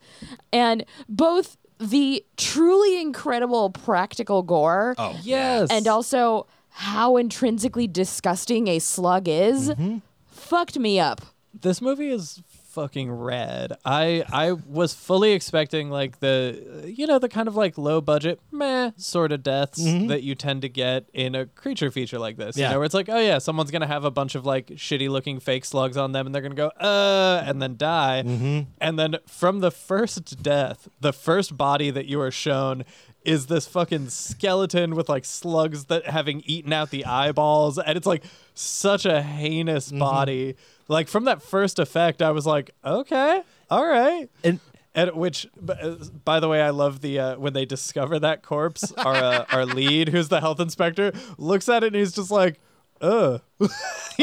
and 0.51 0.83
both 1.07 1.55
the 1.77 2.25
truly 2.35 2.99
incredible 2.99 3.69
practical 3.69 4.41
gore 4.41 4.95
Yes. 5.21 5.69
and 5.69 5.88
also 5.88 6.47
how 6.69 7.15
intrinsically 7.17 7.85
disgusting 7.88 8.67
a 8.67 8.79
slug 8.79 9.27
is 9.27 9.71
fucked 10.25 10.79
me 10.79 10.99
up. 10.99 11.21
This 11.53 11.81
movie 11.81 12.09
is 12.09 12.41
fucking 12.69 13.12
rad. 13.12 13.73
I 13.83 14.23
I 14.31 14.51
was 14.51 14.93
fully 14.93 15.31
expecting 15.31 15.89
like 15.89 16.19
the 16.19 16.83
you 16.85 17.07
know 17.07 17.19
the 17.19 17.29
kind 17.29 17.47
of 17.47 17.55
like 17.55 17.77
low 17.77 18.01
budget 18.01 18.39
meh 18.51 18.91
sort 18.95 19.31
of 19.31 19.41
deaths 19.41 19.81
mm-hmm. 19.81 20.07
that 20.07 20.23
you 20.23 20.35
tend 20.35 20.62
to 20.62 20.69
get 20.69 21.09
in 21.13 21.35
a 21.35 21.45
creature 21.45 21.89
feature 21.89 22.19
like 22.19 22.38
this. 22.38 22.55
Yeah. 22.55 22.67
You 22.67 22.73
know, 22.73 22.79
where 22.79 22.85
it's 22.85 22.93
like, 22.93 23.09
oh 23.09 23.19
yeah, 23.19 23.39
someone's 23.39 23.71
gonna 23.71 23.88
have 23.88 24.05
a 24.05 24.12
bunch 24.12 24.35
of 24.35 24.45
like 24.45 24.67
shitty 24.67 25.09
looking 25.09 25.39
fake 25.39 25.65
slugs 25.65 25.97
on 25.97 26.12
them 26.12 26.25
and 26.25 26.35
they're 26.35 26.41
gonna 26.41 26.55
go, 26.55 26.67
uh 26.79 27.43
and 27.45 27.62
then 27.62 27.75
die. 27.75 28.23
Mm-hmm. 28.25 28.69
And 28.79 28.99
then 28.99 29.17
from 29.27 29.59
the 29.59 29.71
first 29.71 30.43
death, 30.43 30.88
the 30.99 31.13
first 31.13 31.57
body 31.57 31.89
that 31.89 32.05
you 32.05 32.21
are 32.21 32.31
shown 32.31 32.85
is 33.25 33.47
this 33.47 33.67
fucking 33.67 34.09
skeleton 34.09 34.95
with 34.95 35.09
like 35.09 35.25
slugs 35.25 35.85
that 35.85 36.05
having 36.05 36.41
eaten 36.45 36.71
out 36.71 36.89
the 36.89 37.05
eyeballs 37.05 37.77
and 37.77 37.97
it's 37.97 38.07
like 38.07 38.23
such 38.53 39.05
a 39.05 39.21
heinous 39.21 39.89
mm-hmm. 39.89 39.99
body 39.99 40.55
like 40.89 41.08
from 41.08 41.23
that 41.25 41.41
first 41.41 41.80
effect 41.80 42.21
i 42.21 42.32
was 42.32 42.45
like 42.45 42.71
okay 42.84 43.41
all 43.69 43.86
right 43.88 44.30
and 44.43 44.60
And 44.95 45.12
which, 45.12 45.45
uh, 45.69 45.95
by 46.25 46.39
the 46.39 46.47
way, 46.49 46.62
I 46.63 46.71
love 46.71 47.02
the 47.02 47.19
uh, 47.19 47.36
when 47.38 47.54
they 47.54 47.63
discover 47.63 48.17
that 48.19 48.41
corpse. 48.41 48.91
Our 48.93 49.15
uh, 49.15 49.45
our 49.52 49.63
lead, 49.65 50.10
who's 50.10 50.30
the 50.30 50.39
health 50.41 50.60
inspector, 50.60 51.12
looks 51.38 51.69
at 51.69 51.84
it 51.84 51.88
and 51.93 51.95
he's 51.95 52.12
just 52.12 52.32
like, 52.32 52.60
"Ugh." 52.99 53.39
he 53.60 53.67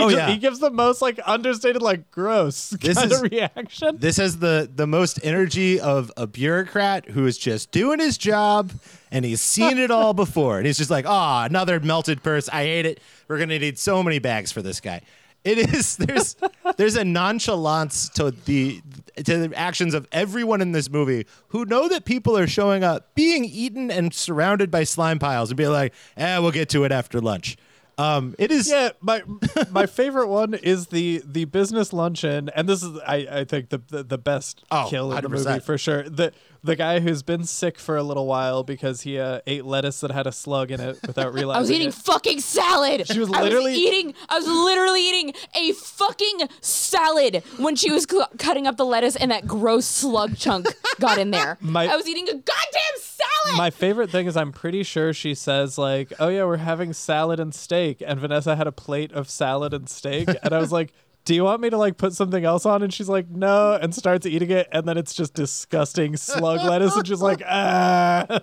Oh, 0.03 0.11
just- 0.11 0.17
yeah. 0.17 0.29
he 0.29 0.37
gives 0.39 0.59
the 0.59 0.71
most 0.73 1.01
like 1.01 1.21
understated, 1.25 1.83
like 1.83 2.11
gross 2.11 2.71
This 2.71 2.99
kind 2.99 3.13
is- 3.13 3.23
of 3.23 3.31
reaction. 3.31 3.99
This 4.01 4.17
has 4.17 4.39
the 4.39 4.69
the 4.75 4.89
most 4.89 5.21
energy 5.23 5.79
of 5.79 6.11
a 6.17 6.27
bureaucrat 6.27 7.11
who 7.11 7.27
is 7.27 7.39
just 7.39 7.71
doing 7.71 8.01
his 8.01 8.19
job 8.19 8.73
and 9.13 9.25
he's 9.25 9.41
seen 9.41 9.79
it 9.79 9.93
all 9.93 10.15
before. 10.25 10.59
And 10.59 10.67
he's 10.67 10.79
just 10.79 10.91
like, 10.91 11.05
oh, 11.07 11.43
another 11.45 11.79
melted 11.79 12.25
purse. 12.25 12.49
I 12.49 12.65
hate 12.65 12.87
it. 12.87 13.01
We're 13.29 13.39
gonna 13.39 13.59
need 13.61 13.79
so 13.79 14.03
many 14.03 14.19
bags 14.19 14.51
for 14.51 14.63
this 14.63 14.81
guy. 14.81 15.03
It 15.47 15.59
is 15.59 15.97
there's 16.07 16.37
there's 16.77 16.97
a 16.97 17.05
nonchalance 17.05 18.09
to 18.11 18.33
the 18.33 18.83
to 19.25 19.49
the 19.49 19.57
actions 19.57 19.95
of 19.95 20.07
everyone 20.13 20.61
in 20.61 20.73
this 20.73 20.91
movie 20.91 21.27
who 21.49 21.65
know 21.65 21.89
that 21.89 22.05
people 22.05 22.37
are 22.37 22.47
showing 22.47 22.83
up, 22.85 23.15
being 23.15 23.45
eaten 23.45 23.91
and 23.91 24.13
surrounded 24.13 24.71
by 24.71 24.85
slime 24.85 25.19
piles, 25.19 25.51
and 25.51 25.57
be 25.57 25.69
like, 25.69 25.95
eh, 26.17 26.39
we'll 26.39 26.51
get 26.51 26.69
to 26.71 26.85
it 26.85 26.93
after 26.93 27.21
lunch. 27.21 27.57
Um, 27.99 28.35
it 28.39 28.51
is 28.51 28.69
Yeah, 28.69 28.91
my 29.01 29.23
my 29.71 29.87
favorite 29.87 30.27
one 30.27 30.53
is 30.53 30.89
the 30.89 31.23
the 31.25 31.47
business 31.47 31.95
luncheon, 31.95 32.51
and 32.55 32.69
this 32.69 32.83
is 32.83 32.99
I, 33.07 33.27
I 33.31 33.45
think 33.45 33.71
the 33.71 33.81
the, 33.89 34.03
the 34.03 34.19
best 34.19 34.65
Oh, 34.71 34.87
kill 34.91 35.13
in 35.15 35.23
the 35.23 35.29
100%. 35.31 35.47
movie 35.47 35.61
for 35.61 35.79
sure. 35.79 36.03
The 36.03 36.33
the 36.67 36.77
guy 36.77 37.01
who's 37.01 37.23
been 37.23 37.45
sick 37.45 37.79
for 37.79 37.97
a 37.97 38.03
little 38.03 38.27
while 38.27 38.63
because 38.63 39.01
he 39.03 39.19
uh, 39.19 39.41
ate 39.47 39.65
lettuce 39.65 40.01
that 40.01 40.11
had 40.11 40.27
a 40.27 40.33
slug 40.33 40.71
in 40.71 40.81
it 40.81 40.99
without 41.07 41.33
realizing. 41.39 41.57
I 41.57 41.61
was 41.61 41.71
eating 41.71 41.89
it. 41.89 41.95
fucking 41.95 42.41
salad. 42.41 43.07
She 43.07 43.19
was 43.19 43.33
I 43.33 43.43
literally- 43.43 43.75
eating. 43.75 44.15
I 44.29 44.37
was 44.39 44.47
literally 44.47 45.09
eating 45.09 45.33
a 45.55 45.73
fucking 45.73 46.49
salad 46.61 47.43
when 47.59 47.77
she 47.77 47.91
was 47.91 48.05
cu- 48.07 48.25
cutting 48.39 48.67
up 48.67 48.77
the 48.77 48.85
lettuce 48.85 49.17
and 49.17 49.31
that 49.31 49.47
gross 49.47 49.87
slug 49.87 50.37
chunk 50.37 50.67
got 51.01 51.19
in 51.19 51.31
there. 51.31 51.57
My- 51.61 51.87
I 51.91 51.97
was 51.97 52.07
eating 52.09 52.29
a 52.29 52.35
goddamn 52.35 52.97
salad. 52.99 53.57
My 53.57 53.71
favorite 53.71 54.11
thing 54.11 54.27
is 54.27 54.37
I'm 54.37 54.53
pretty 54.53 54.83
sure 54.83 55.13
she 55.13 55.35
says 55.35 55.79
like, 55.79 56.13
"Oh 56.19 56.29
yeah, 56.29 56.45
we're 56.45 56.57
having 56.57 56.93
salad 56.93 57.39
and 57.39 57.55
steak," 57.55 58.03
and 58.05 58.19
Vanessa 58.19 58.57
had 58.57 58.67
a 58.67 58.73
plate 58.73 59.13
of 59.13 59.31
salad 59.31 59.73
and 59.73 59.89
steak, 59.89 60.29
and 60.43 60.53
I 60.53 60.59
was 60.59 60.73
like. 60.73 60.93
Do 61.27 61.35
you 61.35 61.43
want 61.43 61.61
me 61.61 61.71
to 61.71 61.77
like 61.77 61.97
put 61.99 62.15
something 62.15 62.45
else 62.45 62.65
on? 62.65 62.85
And 62.85 62.95
she's 62.95 63.09
like, 63.09 63.29
no, 63.29 63.75
and 63.75 63.93
starts 63.93 64.27
eating 64.27 64.51
it, 64.51 64.69
and 64.71 64.87
then 64.87 64.97
it's 64.97 65.13
just 65.13 65.35
disgusting 65.35 66.17
slug 66.17 66.63
lettuce, 66.65 66.95
and 66.95 67.07
she's 67.07 67.21
like, 67.21 67.43
ah. 67.45 68.41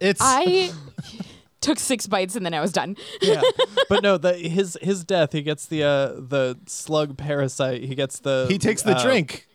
it's 0.00 0.20
I 0.20 0.72
took 1.60 1.78
six 1.78 2.08
bites 2.08 2.34
and 2.34 2.44
then 2.44 2.52
I 2.52 2.60
was 2.60 2.72
done. 2.72 2.96
yeah, 3.22 3.40
but 3.88 4.02
no, 4.02 4.18
the 4.18 4.34
his 4.34 4.76
his 4.82 5.04
death. 5.04 5.32
He 5.32 5.42
gets 5.42 5.66
the 5.66 5.84
uh 5.84 6.06
the 6.18 6.58
slug 6.66 7.16
parasite. 7.16 7.84
He 7.84 7.94
gets 7.94 8.18
the 8.18 8.46
he 8.48 8.58
takes 8.58 8.82
the 8.82 8.96
uh, 8.96 9.02
drink, 9.02 9.46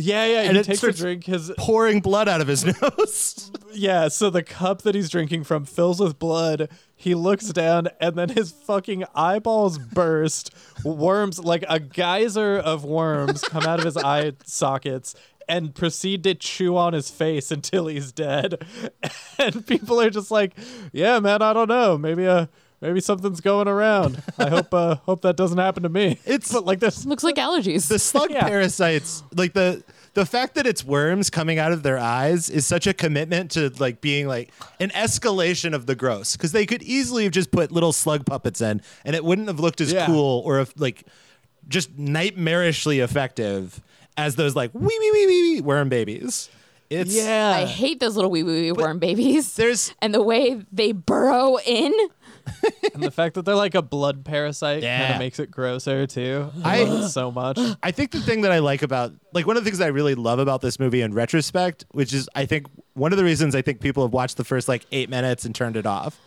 Yeah, 0.00 0.26
yeah. 0.26 0.40
and 0.42 0.52
he 0.56 0.60
it 0.60 0.64
takes 0.64 0.82
a 0.82 0.92
drink. 0.92 1.24
His 1.24 1.50
pouring 1.58 2.00
blood 2.00 2.28
out 2.28 2.40
of 2.40 2.46
his 2.48 2.64
nose. 2.82 3.50
yeah. 3.72 4.08
So 4.08 4.30
the 4.30 4.42
cup 4.42 4.82
that 4.82 4.94
he's 4.94 5.10
drinking 5.10 5.44
from 5.44 5.64
fills 5.64 6.00
with 6.00 6.18
blood. 6.18 6.68
He 6.94 7.14
looks 7.14 7.48
down, 7.50 7.88
and 8.00 8.16
then 8.16 8.28
his 8.30 8.50
fucking 8.50 9.04
eyeballs 9.14 9.78
burst. 9.78 10.52
Worms, 10.84 11.38
like 11.38 11.64
a 11.68 11.78
geyser 11.78 12.56
of 12.58 12.84
worms, 12.84 13.42
come 13.42 13.64
out 13.64 13.78
of 13.78 13.84
his 13.84 13.96
eye 13.96 14.32
sockets. 14.44 15.14
And 15.50 15.74
proceed 15.74 16.24
to 16.24 16.34
chew 16.34 16.76
on 16.76 16.92
his 16.92 17.08
face 17.08 17.50
until 17.50 17.86
he's 17.86 18.12
dead, 18.12 18.62
and 19.38 19.66
people 19.66 19.98
are 19.98 20.10
just 20.10 20.30
like, 20.30 20.52
"Yeah, 20.92 21.20
man, 21.20 21.40
I 21.40 21.54
don't 21.54 21.68
know. 21.70 21.96
Maybe 21.96 22.26
uh, 22.26 22.46
maybe 22.80 23.00
something's 23.00 23.40
going 23.40 23.68
around. 23.68 24.22
I 24.38 24.48
hope 24.48 24.72
uh, 24.72 24.94
hope 25.06 25.22
that 25.22 25.36
doesn't 25.36 25.58
happen 25.58 25.82
to 25.84 25.88
me." 25.88 26.18
It's- 26.24 26.52
but 26.52 26.64
like 26.64 26.80
this. 26.80 27.04
Looks 27.06 27.24
like 27.24 27.36
allergies. 27.36 27.88
the 27.88 27.98
slug 27.98 28.30
Yeah. 28.32 28.46
parasites 28.46 29.22
like 29.34 29.52
the 29.54 29.82
the 30.14 30.24
fact 30.26 30.56
that 30.56 30.66
it's 30.66 30.82
worms 30.84 31.30
coming 31.30 31.58
out 31.60 31.70
of 31.70 31.82
their 31.84 31.98
eyes 31.98 32.50
is 32.50 32.66
such 32.66 32.86
a 32.88 32.92
commitment 32.94 33.52
to 33.52 33.70
like 33.78 34.00
being 34.00 34.26
like 34.26 34.50
an 34.80 34.88
escalation 34.90 35.74
of 35.74 35.86
the 35.86 35.94
gross 35.94 36.36
because 36.36 36.50
they 36.52 36.66
could 36.66 36.82
easily 36.82 37.22
have 37.24 37.32
just 37.32 37.50
put 37.52 37.70
little 37.70 37.92
slug 37.92 38.26
puppets 38.26 38.60
in 38.60 38.82
and 39.04 39.14
it 39.14 39.22
wouldn't 39.22 39.46
have 39.46 39.60
looked 39.60 39.80
as 39.80 39.92
Yeah. 39.92 40.06
cool 40.06 40.42
or 40.44 40.58
if 40.60 40.72
like 40.76 41.04
just 41.68 41.96
nightmarishly 41.96 43.02
effective 43.02 43.80
as 44.16 44.34
those 44.36 44.56
like 44.56 44.70
wee 44.74 44.86
wee 44.98 45.10
wee 45.12 45.26
wee 45.26 45.42
wee 45.54 45.60
worm 45.60 45.88
babies 45.88 46.48
it's 46.90 47.14
Yeah, 47.14 47.52
I 47.54 47.66
hate 47.66 48.00
those 48.00 48.16
little 48.16 48.30
wee 48.30 48.42
wee 48.42 48.62
wee 48.62 48.72
worm 48.72 48.98
babies. 48.98 49.54
there's 49.56 49.92
and 50.00 50.12
the 50.14 50.22
way 50.22 50.62
they 50.72 50.92
burrow 50.92 51.58
in. 51.66 51.92
and 52.94 53.02
the 53.02 53.10
fact 53.10 53.34
that 53.34 53.44
they're 53.44 53.54
like 53.54 53.74
a 53.74 53.82
blood 53.82 54.24
parasite 54.24 54.82
kind 54.82 55.12
of 55.14 55.18
makes 55.18 55.38
it 55.38 55.50
grosser 55.50 56.06
too. 56.06 56.50
I- 56.64 56.80
I 56.80 56.84
love 56.84 57.04
it 57.04 57.08
so 57.08 57.30
much. 57.30 57.58
I 57.82 57.90
think 57.90 58.10
the 58.12 58.20
thing 58.20 58.42
that 58.42 58.52
I 58.52 58.58
like 58.58 58.82
about 58.82 59.12
like 59.32 59.46
one 59.46 59.56
of 59.56 59.64
the 59.64 59.68
things 59.70 59.78
that 59.78 59.86
I 59.86 59.88
really 59.88 60.14
love 60.14 60.38
about 60.38 60.60
this 60.60 60.78
movie 60.78 61.00
in 61.02 61.14
retrospect, 61.14 61.84
which 61.92 62.12
is 62.12 62.28
I 62.34 62.46
think 62.46 62.66
one 62.94 63.12
of 63.12 63.18
the 63.18 63.24
reasons 63.24 63.54
I 63.54 63.62
think 63.62 63.80
people 63.80 64.02
have 64.04 64.12
watched 64.12 64.36
the 64.36 64.44
first 64.44 64.68
like 64.68 64.86
eight 64.92 65.08
minutes 65.10 65.44
and 65.44 65.54
turned 65.54 65.76
it 65.76 65.86
off, 65.86 66.18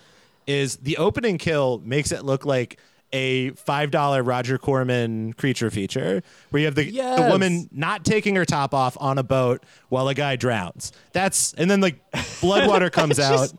is 0.47 0.77
the 0.77 0.97
opening 0.97 1.37
kill 1.37 1.81
makes 1.85 2.11
it 2.11 2.23
look 2.25 2.45
like 2.45 2.79
a 3.13 3.49
five 3.51 3.91
dollar 3.91 4.23
Roger 4.23 4.57
Corman 4.57 5.33
creature 5.33 5.69
feature 5.69 6.23
where 6.49 6.61
you 6.61 6.65
have 6.65 6.75
the, 6.75 6.85
the 6.85 6.91
Yes. 6.91 7.29
woman 7.31 7.67
not 7.71 8.05
taking 8.05 8.35
her 8.37 8.45
top 8.45 8.73
off 8.73 8.95
on 9.01 9.17
a 9.17 9.23
boat 9.23 9.63
while 9.89 10.07
a 10.07 10.13
guy 10.13 10.37
drowns. 10.37 10.93
That's 11.11 11.53
and 11.55 11.69
then 11.69 11.81
like 11.81 11.99
blood 12.39 12.69
water 12.69 12.89
comes 13.01 13.19
out. 13.19 13.51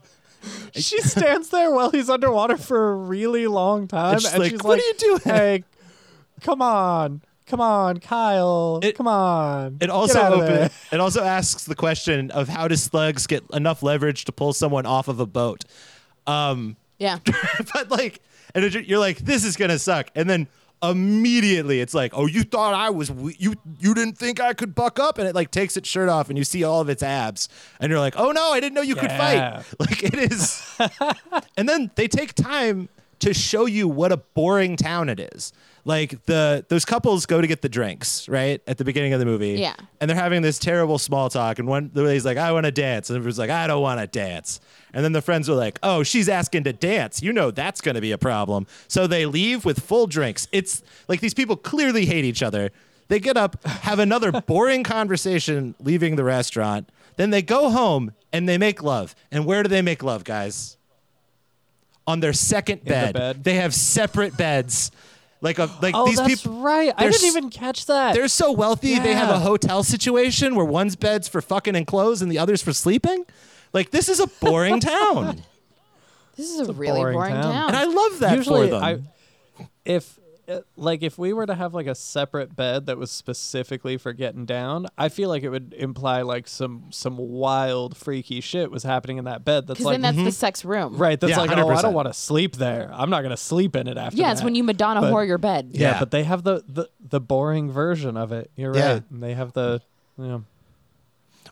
she 0.74 1.00
stands 1.00 1.48
there 1.48 1.70
while 1.72 1.90
he's 1.90 2.10
underwater 2.10 2.56
for 2.56 2.92
a 2.92 2.96
really 2.96 3.46
long 3.46 3.86
time, 3.88 4.14
And 4.14 4.22
she's 4.22 4.32
and 4.32 4.40
like, 4.42 4.50
she's 4.50 4.62
"What 4.62 4.78
like, 4.78 4.80
are 4.80 4.86
you 4.86 4.94
doing?" 4.98 5.20
Hey, 5.24 5.64
come 6.40 6.60
on, 6.62 7.22
come 7.46 7.60
on, 7.60 7.98
Kyle, 7.98 8.80
It- 8.82 8.96
come 8.96 9.08
on." 9.08 9.74
It 9.74 9.78
Get 9.80 9.90
also 9.90 10.18
out 10.20 10.32
open, 10.32 10.46
there." 10.46 10.70
it 10.92 11.00
also 11.00 11.22
asks 11.22 11.64
the 11.64 11.74
question 11.74 12.30
of 12.30 12.48
how 12.48 12.68
do 12.68 12.76
slugs 12.76 13.26
get 13.26 13.44
enough 13.52 13.82
leverage 13.82 14.24
to 14.26 14.32
pull 14.32 14.52
someone 14.52 14.86
off 14.86 15.08
of 15.08 15.20
a 15.20 15.26
boat. 15.26 15.64
Um, 16.26 16.76
Yeah. 16.98 17.18
but 17.74 17.90
like, 17.90 18.20
and 18.54 18.72
you're 18.86 18.98
like, 18.98 19.18
this 19.18 19.44
is 19.44 19.56
gonna 19.56 19.78
suck, 19.78 20.08
and 20.14 20.28
then 20.28 20.48
immediately 20.82 21.80
it's 21.80 21.94
like, 21.94 22.12
oh, 22.14 22.26
you 22.26 22.42
thought 22.42 22.74
I 22.74 22.90
was, 22.90 23.10
we- 23.10 23.36
you 23.38 23.54
you 23.78 23.94
didn't 23.94 24.18
think 24.18 24.40
I 24.40 24.52
could 24.54 24.74
buck 24.74 24.98
up, 24.98 25.18
and 25.18 25.28
it 25.28 25.34
like 25.34 25.50
takes 25.50 25.76
its 25.76 25.88
shirt 25.88 26.08
off, 26.08 26.28
and 26.28 26.36
you 26.38 26.44
see 26.44 26.64
all 26.64 26.80
of 26.80 26.88
its 26.88 27.02
abs, 27.02 27.48
and 27.80 27.90
you're 27.90 28.00
like, 28.00 28.14
oh 28.18 28.32
no, 28.32 28.52
I 28.52 28.60
didn't 28.60 28.74
know 28.74 28.82
you 28.82 28.94
could 28.96 29.10
fight. 29.10 29.64
Like 29.80 30.02
it 30.02 30.14
is, 30.14 30.62
and 31.56 31.68
then 31.68 31.90
they 31.94 32.08
take 32.08 32.34
time 32.34 32.88
to 33.20 33.32
show 33.32 33.66
you 33.66 33.86
what 33.88 34.10
a 34.12 34.16
boring 34.16 34.76
town 34.76 35.08
it 35.08 35.20
is. 35.20 35.52
Like 35.84 36.24
the 36.26 36.64
those 36.68 36.84
couples 36.84 37.26
go 37.26 37.40
to 37.40 37.46
get 37.48 37.60
the 37.60 37.68
drinks 37.68 38.28
right 38.28 38.62
at 38.68 38.78
the 38.78 38.84
beginning 38.84 39.14
of 39.14 39.18
the 39.18 39.26
movie, 39.26 39.54
Yeah. 39.54 39.74
and 40.00 40.08
they're 40.08 40.16
having 40.16 40.40
this 40.40 40.60
terrible 40.60 40.96
small 40.96 41.28
talk, 41.28 41.58
and 41.58 41.66
one 41.66 41.90
the 41.92 42.04
lady's 42.04 42.24
like, 42.24 42.36
"I 42.38 42.52
want 42.52 42.66
to 42.66 42.70
dance," 42.70 43.10
and 43.10 43.16
everyone's 43.16 43.38
like, 43.38 43.50
"I 43.50 43.66
don't 43.66 43.82
want 43.82 43.98
to 43.98 44.06
dance," 44.06 44.60
and 44.94 45.04
then 45.04 45.10
the 45.10 45.20
friends 45.20 45.48
are 45.50 45.54
like, 45.54 45.80
"Oh, 45.82 46.04
she's 46.04 46.28
asking 46.28 46.62
to 46.64 46.72
dance. 46.72 47.20
You 47.20 47.32
know 47.32 47.50
that's 47.50 47.80
going 47.80 47.96
to 47.96 48.00
be 48.00 48.12
a 48.12 48.18
problem." 48.18 48.68
So 48.86 49.08
they 49.08 49.26
leave 49.26 49.64
with 49.64 49.80
full 49.80 50.06
drinks. 50.06 50.46
It's 50.52 50.84
like 51.08 51.18
these 51.18 51.34
people 51.34 51.56
clearly 51.56 52.06
hate 52.06 52.24
each 52.24 52.44
other. 52.44 52.70
They 53.08 53.18
get 53.18 53.36
up, 53.36 53.62
have 53.66 53.98
another 53.98 54.30
boring 54.46 54.84
conversation, 54.84 55.74
leaving 55.80 56.14
the 56.14 56.22
restaurant. 56.24 56.90
Then 57.16 57.30
they 57.30 57.42
go 57.42 57.70
home 57.70 58.12
and 58.32 58.48
they 58.48 58.56
make 58.56 58.84
love. 58.84 59.16
And 59.32 59.44
where 59.46 59.64
do 59.64 59.68
they 59.68 59.82
make 59.82 60.04
love, 60.04 60.22
guys? 60.22 60.76
On 62.06 62.20
their 62.20 62.32
second 62.32 62.80
the 62.84 62.90
bed. 62.90 63.14
bed. 63.14 63.44
They 63.44 63.54
have 63.54 63.74
separate 63.74 64.36
beds. 64.36 64.90
Like 65.42 65.58
a 65.58 65.68
like 65.82 65.94
Oh, 65.94 66.06
these 66.06 66.16
that's 66.16 66.42
people 66.42 66.60
right. 66.60 66.94
I 66.96 67.10
didn't 67.10 67.26
even 67.26 67.50
catch 67.50 67.86
that. 67.86 68.14
they're 68.14 68.28
so 68.28 68.52
wealthy 68.52 68.98
they 69.00 69.12
have 69.12 69.28
a 69.28 69.40
hotel 69.40 69.82
situation 69.82 70.54
where 70.54 70.64
one's 70.64 70.94
bed's 70.96 71.26
for 71.28 71.42
fucking 71.42 71.74
and 71.76 71.86
clothes 71.86 72.22
and 72.22 72.30
the 72.30 72.38
other's 72.38 72.62
for 72.62 72.72
sleeping. 72.72 73.26
Like 73.72 73.90
this 73.90 74.08
is 74.08 74.20
a 74.20 74.28
boring 74.28 74.78
town. 74.96 75.42
This 76.36 76.48
is 76.48 76.68
a, 76.68 76.72
really 76.72 77.00
boring 77.00 77.16
boring, 77.16 77.34
town. 77.34 77.42
town. 77.42 77.68
And 77.68 77.76
I 77.76 77.84
love 77.84 78.20
that 78.20 78.36
Usually, 78.36 78.68
for 78.68 78.74
them. 78.76 78.82
I, 78.84 79.66
if 79.84 80.16
uh, 80.18 80.21
Uh, 80.48 80.60
like 80.76 81.02
if 81.04 81.18
we 81.18 81.32
were 81.32 81.46
to 81.46 81.54
have 81.54 81.72
like 81.72 81.86
a 81.86 81.94
separate 81.94 82.56
bed 82.56 82.86
that 82.86 82.98
was 82.98 83.12
specifically 83.12 83.96
for 83.96 84.12
getting 84.12 84.44
down, 84.44 84.88
I 84.98 85.08
feel 85.08 85.28
like 85.28 85.44
it 85.44 85.50
would 85.50 85.72
imply 85.78 86.22
like 86.22 86.48
some 86.48 86.86
some 86.90 87.16
wild 87.16 87.96
freaky 87.96 88.40
shit 88.40 88.68
was 88.70 88.82
happening 88.82 89.18
in 89.18 89.24
that 89.26 89.44
bed. 89.44 89.68
That's 89.68 89.78
Because 89.78 89.84
like 89.86 89.94
then 89.94 90.02
that's 90.02 90.16
the 90.16 90.22
mm-hmm. 90.22 90.30
sex 90.30 90.64
room. 90.64 90.96
right. 90.96 91.18
That's 91.20 91.30
Yeah, 91.30 91.38
like 91.38 91.50
oh, 91.56 91.68
I 91.68 91.80
don't 91.80 91.94
want 91.94 92.08
to 92.08 92.12
sleep 92.14 92.56
there. 92.56 92.90
I'm 92.92 93.08
not 93.08 93.22
gonna 93.22 93.36
sleep 93.36 93.76
in 93.76 93.86
it 93.86 93.96
after. 93.96 94.16
Yeah, 94.18 94.32
it's 94.32 94.42
when 94.42 94.56
you 94.56 94.64
Madonna 94.64 95.00
But- 95.00 95.12
whore 95.12 95.24
your 95.26 95.38
bed. 95.38 95.70
Yeah, 95.72 95.92
Yeah. 95.92 95.98
but 96.00 96.10
they 96.10 96.24
have 96.24 96.42
the, 96.42 96.64
the 96.68 96.88
the 97.08 97.20
boring 97.20 97.70
version 97.70 98.16
of 98.16 98.32
it. 98.32 98.50
You're 98.56 98.76
Yeah. 98.76 98.92
right. 98.94 99.02
And 99.10 99.22
they 99.22 99.34
have 99.34 99.52
the 99.52 99.80
you 100.18 100.24
know, 100.26 100.44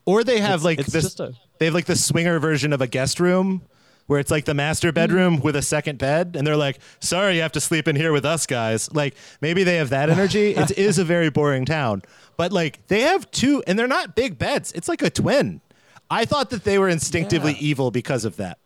or 0.04 0.24
they 0.24 0.40
have 0.40 0.60
It's- 0.60 0.64
like 0.64 0.78
it's 0.80 0.92
this 0.92 1.18
a- 1.20 1.32
they 1.58 1.66
have 1.66 1.74
like 1.74 1.86
the 1.86 1.94
swinger 1.96 2.40
version 2.40 2.72
of 2.72 2.80
a 2.80 2.86
guest 2.88 3.20
room 3.20 3.62
where 4.10 4.18
it's 4.18 4.30
like 4.32 4.44
the 4.44 4.54
master 4.54 4.90
bedroom 4.90 5.38
with 5.38 5.54
a 5.54 5.62
second 5.62 5.96
bed 5.96 6.34
and 6.36 6.44
they're 6.44 6.56
like 6.56 6.80
sorry 6.98 7.36
you 7.36 7.42
have 7.42 7.52
to 7.52 7.60
sleep 7.60 7.86
in 7.86 7.94
here 7.94 8.12
with 8.12 8.24
us 8.24 8.44
guys 8.44 8.92
like 8.92 9.14
maybe 9.40 9.62
they 9.62 9.76
have 9.76 9.90
that 9.90 10.10
energy 10.16 10.50
it 10.56 10.72
is 10.76 10.98
a 10.98 11.04
very 11.04 11.30
boring 11.30 11.64
town 11.64 12.02
but 12.36 12.52
like 12.52 12.84
they 12.88 13.02
have 13.02 13.30
two 13.30 13.62
and 13.68 13.78
they're 13.78 13.86
not 13.86 14.16
big 14.16 14.36
beds 14.36 14.72
it's 14.72 14.88
like 14.88 15.00
a 15.00 15.10
twin 15.10 15.60
i 16.10 16.24
thought 16.24 16.50
that 16.50 16.64
they 16.64 16.76
were 16.76 16.88
instinctively 16.88 17.52
Yeah. 17.52 17.58
evil 17.70 17.90
because 17.92 18.24
of 18.24 18.34
that 18.36 18.58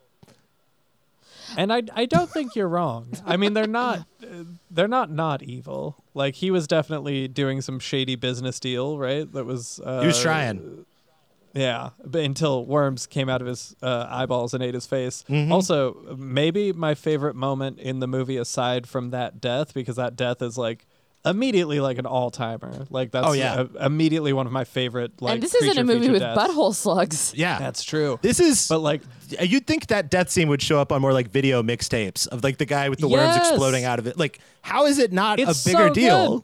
and 1.57 1.71
I 1.71 1.83
I 1.93 2.05
don't 2.05 2.29
think 2.29 2.55
you're 2.55 2.67
wrong. 2.67 3.13
I 3.25 3.37
mean, 3.37 3.53
they're 3.53 3.65
not 3.67 3.99
uh, 4.21 4.43
they're 4.69 4.89
not 4.89 5.09
not 5.09 5.41
evil. 5.41 5.95
Like 6.13 6.35
he 6.35 6.51
was 6.51 6.67
definitely 6.67 7.29
doing 7.29 7.61
some 7.61 7.79
shady 7.79 8.15
business 8.15 8.59
deal, 8.59 8.97
right? 8.97 9.31
That 9.31 9.45
was 9.45 9.79
uh, 9.85 10.01
He 10.01 10.07
was 10.07 10.19
trying. 10.21 10.85
Yeah, 11.55 11.91
but 12.03 12.21
until 12.21 12.65
worms 12.65 13.07
came 13.07 13.29
out 13.29 13.41
of 13.41 13.47
his 13.47 13.75
uh, 13.81 14.05
eyeballs 14.09 14.53
and 14.53 14.61
ate 14.61 14.73
his 14.73 14.85
face. 14.85 15.23
Mm-hmm. 15.29 15.51
Also, 15.51 16.15
maybe 16.17 16.73
my 16.73 16.93
favorite 16.95 17.35
moment 17.35 17.79
in 17.79 17.99
the 18.01 18.07
movie, 18.07 18.35
aside 18.37 18.87
from 18.87 19.11
that 19.11 19.39
death, 19.39 19.73
because 19.73 19.95
that 19.95 20.15
death 20.17 20.41
is 20.41 20.57
like 20.57 20.85
immediately 21.25 21.79
like 21.79 21.97
an 21.97 22.05
all 22.05 22.29
timer. 22.29 22.85
Like 22.89 23.11
that's 23.11 23.25
Oh, 23.27 23.31
yeah. 23.31 23.53
uh, 23.55 23.67
immediately 23.85 24.31
one 24.33 24.45
of 24.45 24.51
my 24.51 24.63
favorite. 24.63 25.21
Like 25.21 25.35
and 25.35 25.43
this 25.43 25.55
isn't 25.55 25.77
a 25.77 25.83
movie 25.83 26.09
with 26.09 26.21
deaths. 26.21 26.39
butthole 26.39 26.75
slugs. 26.75 27.33
Yeah. 27.35 27.57
That's 27.57 27.83
true. 27.83 28.19
this 28.21 28.39
is 28.39 28.67
But 28.67 28.79
like, 28.79 29.01
you'd 29.41 29.65
think 29.65 29.87
that 29.87 30.11
death 30.11 30.29
scene 30.29 30.49
would 30.49 30.61
show 30.61 30.79
up 30.79 30.91
on 30.91 31.01
more 31.01 31.13
like 31.13 31.29
video 31.29 31.63
mixtapes 31.63 32.27
of 32.27 32.43
like 32.43 32.57
the 32.59 32.65
guy 32.65 32.89
with 32.89 32.99
the 32.99 33.07
worms 33.07 33.37
exploding 33.37 33.85
out 33.85 33.97
of 33.97 34.05
it. 34.07 34.19
Like, 34.19 34.39
how 34.61 34.85
is 34.85 34.99
it 34.99 35.11
not 35.11 35.39
It's 35.39 35.65
a 35.65 35.69
bigger 35.69 35.87
so 35.87 35.93
deal? 35.93 36.31
good. 36.39 36.43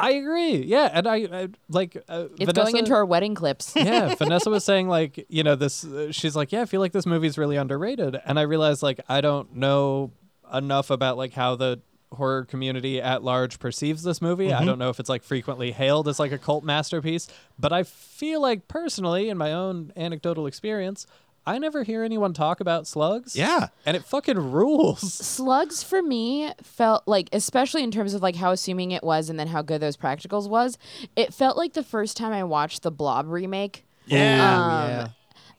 I 0.00 0.10
agree. 0.12 0.56
Yeah, 0.64 0.90
and 0.92 1.06
I, 1.06 1.16
I 1.16 1.48
like. 1.68 1.96
Uh, 2.08 2.26
It's 2.32 2.46
Vanessa, 2.46 2.52
going 2.54 2.76
into 2.76 2.92
our 2.92 3.04
wedding 3.04 3.34
clips. 3.34 3.72
yeah, 3.76 4.14
Vanessa 4.18 4.50
was 4.50 4.64
saying 4.64 4.88
like, 4.88 5.26
you 5.28 5.42
know, 5.42 5.54
this. 5.54 5.84
Uh, 5.84 6.12
she's 6.12 6.34
like, 6.34 6.52
yeah, 6.52 6.62
I 6.62 6.64
feel 6.66 6.80
like 6.80 6.92
this 6.92 7.06
movie's 7.06 7.38
really 7.38 7.56
underrated, 7.56 8.20
and 8.24 8.38
I 8.38 8.42
realized 8.42 8.82
like 8.82 9.00
I 9.08 9.20
don't 9.20 9.56
know 9.56 10.12
enough 10.52 10.90
about 10.90 11.16
like 11.16 11.32
how 11.32 11.56
the 11.56 11.80
horror 12.12 12.44
community 12.44 13.00
at 13.00 13.22
large 13.22 13.58
perceives 13.60 14.02
this 14.02 14.20
movie. 14.20 14.48
Mm-hmm. 14.48 14.62
I 14.62 14.64
don't 14.64 14.78
know 14.78 14.88
if 14.88 14.98
it's 14.98 15.08
like 15.08 15.22
frequently 15.22 15.70
hailed 15.72 16.08
as 16.08 16.18
like 16.18 16.32
a 16.32 16.38
cult 16.38 16.64
masterpiece, 16.64 17.28
but 17.58 17.72
I 17.72 17.84
feel 17.84 18.40
like 18.40 18.66
personally, 18.68 19.28
in 19.28 19.38
my 19.38 19.52
own 19.52 19.92
anecdotal 19.96 20.46
experience, 20.46 21.06
I 21.46 21.58
never 21.58 21.82
hear 21.82 22.04
anyone 22.04 22.32
talk 22.32 22.60
about 22.60 22.86
slugs. 22.86 23.34
Yeah. 23.34 23.68
and 23.86 23.96
it 23.96 24.04
fucking 24.04 24.52
rules. 24.52 25.12
Slugs 25.12 25.82
for 25.82 26.02
me 26.02 26.52
felt 26.62 27.06
like, 27.06 27.28
especially 27.32 27.82
in 27.82 27.90
terms 27.90 28.14
of 28.14 28.22
like 28.22 28.36
how 28.36 28.52
assuming 28.52 28.90
it 28.92 29.02
was 29.02 29.30
and 29.30 29.38
then 29.38 29.48
how 29.48 29.62
good 29.62 29.80
those 29.80 29.96
practicals 29.96 30.48
was, 30.48 30.78
it 31.16 31.32
felt 31.32 31.56
like 31.56 31.72
the 31.72 31.82
first 31.82 32.16
time 32.16 32.32
I 32.32 32.44
watched 32.44 32.82
the 32.82 32.90
Blob 32.90 33.26
remake. 33.28 33.84
Yeah. 34.06 34.54
Um, 34.54 34.88
yeah. 34.90 35.08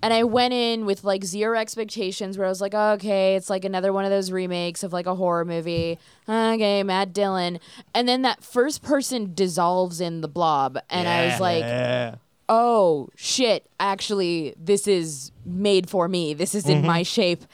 And 0.03 0.13
I 0.13 0.23
went 0.23 0.53
in 0.53 0.85
with 0.85 1.03
like 1.03 1.23
zero 1.23 1.57
expectations 1.59 2.37
where 2.37 2.47
I 2.47 2.49
was 2.49 2.59
like, 2.59 2.73
oh, 2.73 2.93
okay, 2.93 3.35
it's 3.35 3.49
like 3.51 3.63
another 3.65 3.93
one 3.93 4.03
of 4.03 4.09
those 4.09 4.31
remakes 4.31 4.81
of 4.83 4.91
like 4.93 5.05
a 5.05 5.13
horror 5.13 5.45
movie. 5.45 5.99
Okay, 6.27 6.81
Matt 6.81 7.13
Dillon. 7.13 7.59
And 7.93 8.07
then 8.07 8.23
that 8.23 8.43
first 8.43 8.81
person 8.81 9.33
dissolves 9.35 10.01
in 10.01 10.21
the 10.21 10.27
blob. 10.27 10.79
And 10.89 11.07
I 11.07 11.25
was 11.27 11.39
like, 11.39 11.61
yeah. 11.63 12.15
Oh 12.53 13.07
shit 13.15 13.65
actually 13.79 14.53
this 14.57 14.85
is 14.85 15.31
made 15.45 15.89
for 15.89 16.09
me 16.09 16.33
this 16.33 16.53
is 16.53 16.67
in 16.67 16.79
mm-hmm. 16.79 16.87
my 16.87 17.01
shape 17.01 17.45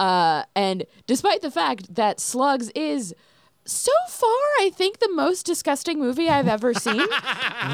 uh, 0.00 0.42
and 0.56 0.84
despite 1.06 1.40
the 1.40 1.52
fact 1.52 1.94
that 1.94 2.18
slugs 2.18 2.68
is 2.70 3.14
so 3.64 3.92
far 4.08 4.28
i 4.58 4.70
think 4.74 4.98
the 4.98 5.08
most 5.12 5.46
disgusting 5.46 6.00
movie 6.00 6.28
i've 6.28 6.48
ever 6.48 6.74
seen 6.86 6.96
Really? 6.96 7.08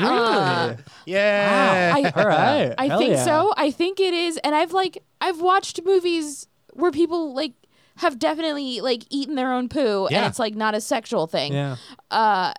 Uh, 0.05 0.77
yeah. 1.07 1.95
I, 1.97 2.13
All 2.15 2.27
right. 2.27 2.75
I 2.77 2.89
Hell 2.89 2.99
think 2.99 3.13
yeah. 3.15 3.25
so 3.25 3.55
i 3.57 3.71
think 3.71 3.99
it 3.99 4.13
is 4.13 4.37
and 4.45 4.55
i've 4.55 4.73
like 4.73 5.03
i've 5.23 5.41
watched 5.41 5.81
movies 5.83 6.47
where 6.75 6.91
people 6.91 7.33
like 7.35 7.55
have 7.97 8.19
definitely 8.19 8.83
like 8.83 9.05
eaten 9.09 9.35
their 9.37 9.51
own 9.55 9.71
poo 9.71 10.09
Yeah. 10.11 10.19
and 10.19 10.27
it's 10.27 10.39
like 10.39 10.55
not 10.55 10.75
a 10.75 10.81
sexual 10.83 11.27
thing 11.27 11.55
Yeah. 11.55 11.77
Uh, 12.11 12.53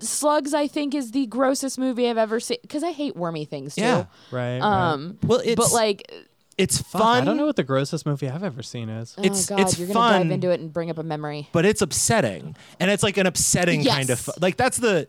slugs 0.00 0.54
i 0.54 0.66
think 0.66 0.94
is 0.94 1.10
the 1.12 1.26
grossest 1.26 1.78
movie 1.78 2.08
i've 2.08 2.18
ever 2.18 2.40
seen 2.40 2.58
because 2.62 2.82
i 2.82 2.90
hate 2.92 3.16
wormy 3.16 3.44
things 3.44 3.74
too 3.74 3.82
Yeah. 3.82 4.04
Right. 4.30 4.58
right. 4.60 4.62
um 4.92 5.18
Well, 5.24 5.40
it's 5.44 5.54
but 5.56 5.72
like 5.72 6.10
it's 6.56 6.78
Fuck, 6.82 7.00
fun. 7.02 7.22
I 7.22 7.24
don't 7.24 7.36
know 7.36 7.46
what 7.46 7.54
the 7.54 7.62
grossest 7.62 8.04
movie 8.04 8.28
I've 8.28 8.42
ever 8.42 8.64
seen 8.64 8.88
is. 8.88 9.14
It's- 9.18 9.48
oh 9.48 9.56
god, 9.56 9.62
it's 9.68 9.78
you're 9.78 9.86
fun. 9.86 9.94
gonna 10.12 10.24
dive 10.24 10.32
into 10.32 10.50
it 10.50 10.58
and 10.58 10.72
bring 10.72 10.90
up 10.90 10.98
a 10.98 11.04
memory. 11.04 11.48
but 11.52 11.64
it's 11.64 11.82
upsetting 11.82 12.56
and 12.80 12.90
it's 12.90 13.02
like 13.04 13.16
an 13.16 13.26
upsetting 13.26 13.84
kind 13.84 14.10
of 14.10 14.18
fu- 14.18 14.32
like 14.40 14.56
that's 14.56 14.76
the 14.78 15.06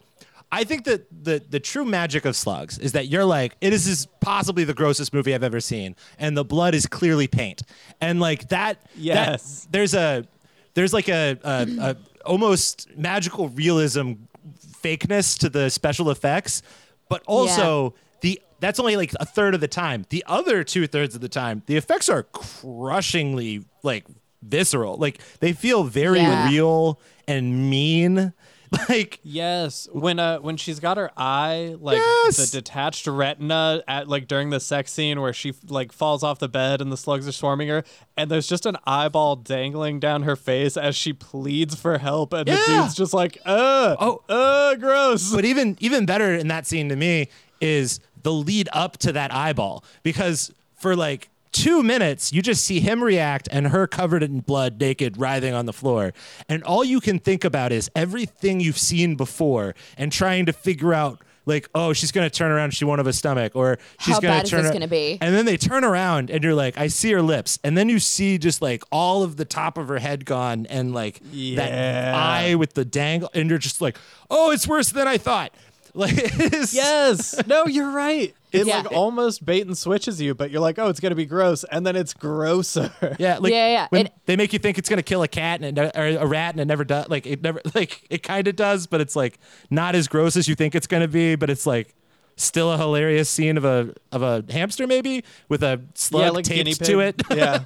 i 0.51 0.63
think 0.63 0.83
that 0.85 1.07
the 1.23 1.41
the 1.49 1.59
true 1.59 1.85
magic 1.85 2.25
of 2.25 2.35
slugs 2.35 2.77
is 2.77 2.91
that 2.91 3.07
you're 3.07 3.25
like 3.25 3.55
it 3.61 3.73
is 3.73 3.87
is 3.87 4.05
possibly 4.19 4.63
the 4.63 4.73
grossest 4.75 5.11
movie 5.13 5.33
i've 5.33 5.43
ever 5.43 5.59
seen 5.59 5.95
and 6.19 6.37
the 6.37 6.43
blood 6.45 6.75
is 6.75 6.85
clearly 6.85 7.27
paint 7.27 7.63
and 7.99 8.19
like 8.19 8.49
that 8.49 8.79
that- 8.81 8.89
Yes. 8.95 9.67
there's 9.71 9.93
a 9.95 10.25
there's 10.75 10.93
like 10.93 11.09
a, 11.09 11.35
a, 11.43 11.67
a 11.79 11.95
almost 12.25 12.87
magical 12.95 13.49
realism 13.49 14.13
fakeness 14.81 15.37
to 15.39 15.49
the 15.49 15.69
special 15.69 16.09
effects 16.09 16.61
but 17.09 17.23
also 17.25 17.93
the 18.21 18.39
that's 18.59 18.79
only 18.79 18.95
like 18.97 19.13
a 19.19 19.25
third 19.25 19.55
of 19.55 19.61
the 19.61 19.67
time. 19.69 20.05
The 20.09 20.23
other 20.27 20.63
two 20.65 20.85
thirds 20.85 21.15
of 21.15 21.21
the 21.21 21.29
time, 21.29 21.63
the 21.65 21.77
effects 21.77 22.09
are 22.09 22.23
crushingly 22.23 23.63
like 23.83 24.05
visceral. 24.41 24.97
Like 24.97 25.19
they 25.39 25.53
feel 25.53 25.83
very 25.85 26.19
Yeah. 26.19 26.49
real 26.49 26.99
and 27.27 27.69
mean. 27.69 28.33
Like 28.89 29.19
Yes, 29.23 29.87
when 29.91 30.19
uh 30.19 30.39
when 30.39 30.57
she's 30.57 30.79
got 30.79 30.97
her 30.97 31.11
eye 31.17 31.75
like 31.79 31.97
Yes! 31.97 32.37
the 32.37 32.59
detached 32.59 33.05
retina 33.07 33.83
at 33.87 34.07
like 34.07 34.27
during 34.27 34.49
the 34.49 34.59
sex 34.59 34.91
scene 34.91 35.21
where 35.21 35.33
she 35.33 35.53
like 35.67 35.91
falls 35.91 36.23
off 36.23 36.39
the 36.39 36.49
bed 36.49 36.81
and 36.81 36.91
the 36.91 36.97
slugs 36.97 37.27
are 37.27 37.31
swarming 37.31 37.67
her 37.67 37.83
and 38.17 38.29
there's 38.31 38.47
just 38.47 38.65
an 38.65 38.77
eyeball 38.85 39.35
dangling 39.35 39.99
down 39.99 40.23
her 40.23 40.35
face 40.35 40.75
as 40.77 40.95
she 40.95 41.13
pleads 41.13 41.75
for 41.75 41.97
help 41.99 42.33
and 42.33 42.47
the 42.47 42.61
dude's 42.67 42.95
just 42.95 43.13
like 43.13 43.37
uh 43.45 43.95
Oh. 43.99 44.21
uh 44.29 44.75
gross. 44.75 45.33
but 45.33 45.45
even 45.45 45.77
even 45.79 46.05
better 46.05 46.33
in 46.33 46.47
that 46.49 46.65
scene 46.67 46.89
to 46.89 46.95
me 46.95 47.29
is 47.61 47.99
the 48.23 48.31
lead 48.33 48.69
up 48.73 48.97
to 48.97 49.11
that 49.13 49.33
eyeball 49.33 49.83
because 50.03 50.51
for 50.75 50.95
like 50.95 51.29
two 51.51 51.81
minutes 51.83 52.31
you 52.33 52.41
just 52.41 52.63
see 52.63 52.79
him 52.79 53.03
react 53.03 53.47
and 53.51 53.67
her 53.67 53.87
covered 53.87 54.23
in 54.23 54.39
blood 54.41 54.79
naked 54.79 55.17
writhing 55.17 55.53
on 55.53 55.65
the 55.65 55.73
floor. 55.73 56.13
And 56.47 56.63
all 56.63 56.83
you 56.83 56.99
can 56.99 57.19
think 57.19 57.43
about 57.43 57.71
is 57.71 57.89
everything 57.95 58.59
you've 58.59 58.77
seen 58.77 59.15
before 59.15 59.75
and 59.97 60.11
trying 60.11 60.45
to 60.45 60.53
figure 60.53 60.93
out 60.93 61.21
like 61.45 61.67
oh 61.73 61.93
she's 61.93 62.11
gonna 62.11 62.29
turn 62.29 62.51
around 62.51 62.75
she 62.75 62.85
won't 62.85 62.99
have 62.99 63.07
a 63.07 63.13
stomach 63.13 63.55
or 63.55 63.79
she's 63.99 64.13
How 64.13 64.19
gonna 64.19 64.33
bad 64.35 64.43
is 64.45 64.51
this 64.51 64.65
ar- 64.67 64.73
gonna 64.73 64.87
be? 64.87 65.17
and 65.19 65.33
then 65.33 65.45
they 65.45 65.57
turn 65.57 65.83
around 65.83 66.29
and 66.29 66.43
you're 66.43 66.53
like 66.53 66.77
i 66.77 66.87
see 66.87 67.11
her 67.13 67.21
lips. 67.23 67.57
And 67.63 67.75
then 67.75 67.89
you 67.89 67.97
see 67.97 68.37
just 68.37 68.61
like 68.61 68.83
all 68.91 69.23
of 69.23 69.37
the 69.37 69.45
top 69.45 69.77
of 69.79 69.87
her 69.87 69.97
head 69.97 70.25
gone 70.25 70.67
and 70.67 70.93
like 70.93 71.19
that 71.55 72.13
eye 72.13 72.53
with 72.55 72.73
the 72.73 72.85
dangle 72.85 73.31
and 73.33 73.49
you're 73.49 73.57
just 73.57 73.81
like 73.81 73.97
oh 74.29 74.51
it's 74.51 74.67
worse 74.67 74.89
than 74.91 75.07
i 75.07 75.17
thought 75.17 75.51
like 75.99 76.13
it's, 76.17 76.73
Yes. 76.73 77.35
No, 77.47 77.65
you're 77.67 77.91
right. 77.91 78.33
It 78.51 78.65
Yeah. 78.65 78.77
like 78.81 78.91
almost 78.91 79.45
bait 79.45 79.67
and 79.67 79.77
switches 79.77 80.19
you, 80.19 80.33
but 80.33 80.49
you're 80.49 80.59
like, 80.61 80.79
oh, 80.79 80.87
it's 80.87 80.99
gonna 80.99 81.13
be 81.13 81.27
gross, 81.27 81.63
and 81.65 81.85
then 81.85 81.95
it's 81.95 82.15
grosser. 82.15 82.91
Yeah, 83.19 83.37
like 83.37 83.51
Yeah, 83.53 83.67
yeah, 83.69 83.87
when 83.91 84.07
it- 84.07 84.13
they 84.25 84.35
make 84.35 84.53
you 84.53 84.57
think 84.59 84.79
it's 84.79 84.89
gonna 84.89 85.03
kill 85.03 85.21
a 85.21 85.27
cat 85.27 85.61
and 85.61 85.77
it, 85.77 85.95
or 85.95 86.05
a 86.07 86.25
rat 86.25 86.55
and 86.55 86.59
it 86.61 86.65
never 86.65 86.83
does. 86.83 87.07
Like 87.09 87.27
it 87.27 87.43
never, 87.43 87.61
like 87.75 88.07
it 88.09 88.23
kind 88.23 88.47
of 88.47 88.55
does, 88.55 88.87
but 88.87 89.01
it's 89.01 89.15
like 89.15 89.37
not 89.69 89.93
as 89.93 90.07
gross 90.07 90.35
as 90.35 90.47
you 90.47 90.55
think 90.55 90.73
it's 90.73 90.87
gonna 90.87 91.07
be. 91.07 91.35
But 91.35 91.51
it's 91.51 91.67
like 91.67 91.93
still 92.37 92.71
a 92.71 92.77
hilarious 92.77 93.29
scene 93.29 93.55
of 93.55 93.65
a 93.65 93.93
of 94.11 94.23
a 94.23 94.43
hamster 94.49 94.87
maybe 94.87 95.23
with 95.47 95.61
a 95.61 95.79
slug 95.93 96.23
yeah, 96.23 96.29
like 96.31 96.45
taped 96.45 96.83
to 96.85 97.01
it. 97.01 97.21
yeah. 97.29 97.61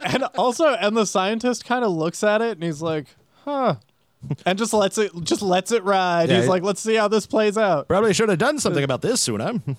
And 0.00 0.24
also, 0.36 0.66
and 0.74 0.96
the 0.96 1.04
scientist 1.06 1.64
kind 1.64 1.84
of 1.84 1.90
looks 1.92 2.22
at 2.24 2.40
it 2.40 2.52
and 2.52 2.62
he's 2.64 2.82
like, 2.82 3.06
huh. 3.44 3.76
And 4.46 4.58
just 4.58 4.72
lets 4.72 4.98
it 4.98 5.12
just 5.22 5.42
lets 5.42 5.72
it 5.72 5.82
ride. 5.84 6.28
Yeah, 6.28 6.36
he's 6.36 6.46
it- 6.46 6.50
like, 6.50 6.62
let's 6.62 6.80
see 6.80 6.94
how 6.94 7.08
this 7.08 7.26
plays 7.26 7.58
out. 7.58 7.88
Probably 7.88 8.14
should 8.14 8.28
have 8.28 8.38
done 8.38 8.58
something 8.58 8.84
about 8.84 9.02
this 9.02 9.20
sooner. 9.20 9.52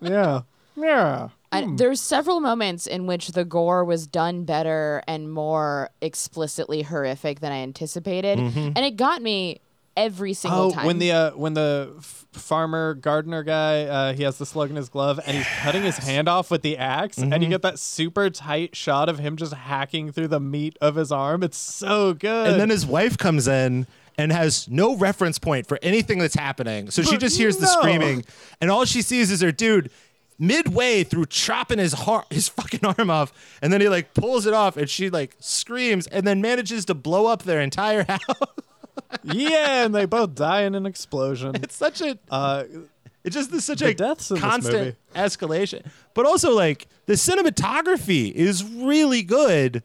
Yeah. 0.00 0.42
Yeah. 0.74 1.28
I, 1.52 1.62
hmm. 1.62 1.76
there's 1.76 2.00
several 2.00 2.40
moments 2.40 2.86
in 2.86 3.06
which 3.06 3.28
the 3.28 3.44
gore 3.44 3.84
was 3.84 4.06
done 4.06 4.44
better 4.44 5.02
and 5.06 5.32
more 5.32 5.90
explicitly 6.00 6.82
horrific 6.82 7.40
than 7.40 7.52
I 7.52 7.58
anticipated, 7.58 8.38
mm-hmm. 8.38 8.72
and 8.74 8.78
it 8.78 8.96
got 8.96 9.22
me 9.22 9.60
every 9.96 10.34
single 10.34 10.60
Oh, 10.60 10.70
time. 10.72 10.86
when 10.86 10.98
the 10.98 11.12
uh, 11.12 11.30
when 11.32 11.54
the 11.54 11.92
f- 11.98 12.26
farmer 12.32 12.94
gardener 12.94 13.42
guy 13.42 13.82
uh, 13.84 14.12
he 14.14 14.22
has 14.22 14.38
the 14.38 14.46
slug 14.46 14.70
in 14.70 14.76
his 14.76 14.88
glove 14.88 15.20
and 15.26 15.36
he's 15.36 15.46
cutting 15.60 15.82
his 15.82 15.98
hand 15.98 16.28
off 16.28 16.50
with 16.50 16.62
the 16.62 16.78
ax 16.78 17.18
and 17.18 17.42
you 17.42 17.48
get 17.50 17.60
that 17.62 17.78
super 17.78 18.30
tight 18.30 18.74
shot 18.74 19.08
of 19.10 19.18
him 19.18 19.36
just 19.36 19.52
hacking 19.52 20.10
through 20.12 20.28
the 20.28 20.40
meat 20.40 20.76
of 20.80 20.94
his 20.94 21.12
arm. 21.12 21.42
It's 21.42 21.58
so 21.58 22.14
good. 22.14 22.50
and 22.52 22.60
then 22.60 22.70
his 22.70 22.86
wife 22.86 23.18
comes 23.18 23.46
in 23.46 23.86
and 24.18 24.32
has 24.32 24.66
no 24.68 24.96
reference 24.96 25.38
point 25.38 25.66
for 25.66 25.78
anything 25.82 26.18
that's 26.18 26.34
happening. 26.34 26.90
So 26.90 27.02
she 27.02 27.16
just 27.18 27.36
hears 27.38 27.56
the 27.58 27.66
screaming, 27.66 28.24
and 28.60 28.70
all 28.70 28.84
she 28.84 29.00
sees 29.02 29.30
is 29.30 29.40
her 29.40 29.52
dude 29.52 29.90
midway 30.38 31.04
through 31.04 31.26
chopping 31.26 31.78
his 31.78 31.92
heart, 31.92 32.26
his 32.30 32.48
fucking 32.48 32.84
arm 32.98 33.10
off, 33.10 33.32
and 33.62 33.72
then 33.72 33.80
he 33.80 33.88
like 33.88 34.12
pulls 34.14 34.46
it 34.46 34.52
off, 34.54 34.76
and 34.76 34.88
she 34.88 35.08
like 35.10 35.36
screams, 35.38 36.06
and 36.08 36.26
then 36.26 36.40
manages 36.40 36.84
to 36.86 36.94
blow 36.94 37.26
up 37.26 37.42
their 37.44 37.60
entire 37.60 38.04
house. 38.08 38.20
Yeah, 39.24 39.84
and 39.84 39.94
they 39.94 40.04
both 40.04 40.34
die 40.34 40.62
in 40.62 40.74
an 40.74 40.86
explosion. 40.86 41.54
it's 41.56 41.76
such 41.76 42.00
a 42.00 42.18
Uh, 42.30 42.64
It's 43.24 43.36
just 43.36 43.50
this 43.52 43.64
such 43.64 43.78
The 43.78 43.88
a 43.90 43.94
deaths 43.94 44.32
constant 44.36 44.96
escalation. 45.14 45.86
But 46.14 46.26
also 46.26 46.54
like 46.54 46.86
the 47.06 47.14
cinematography 47.14 48.32
is 48.32 48.64
really 48.64 49.22
good. 49.22 49.82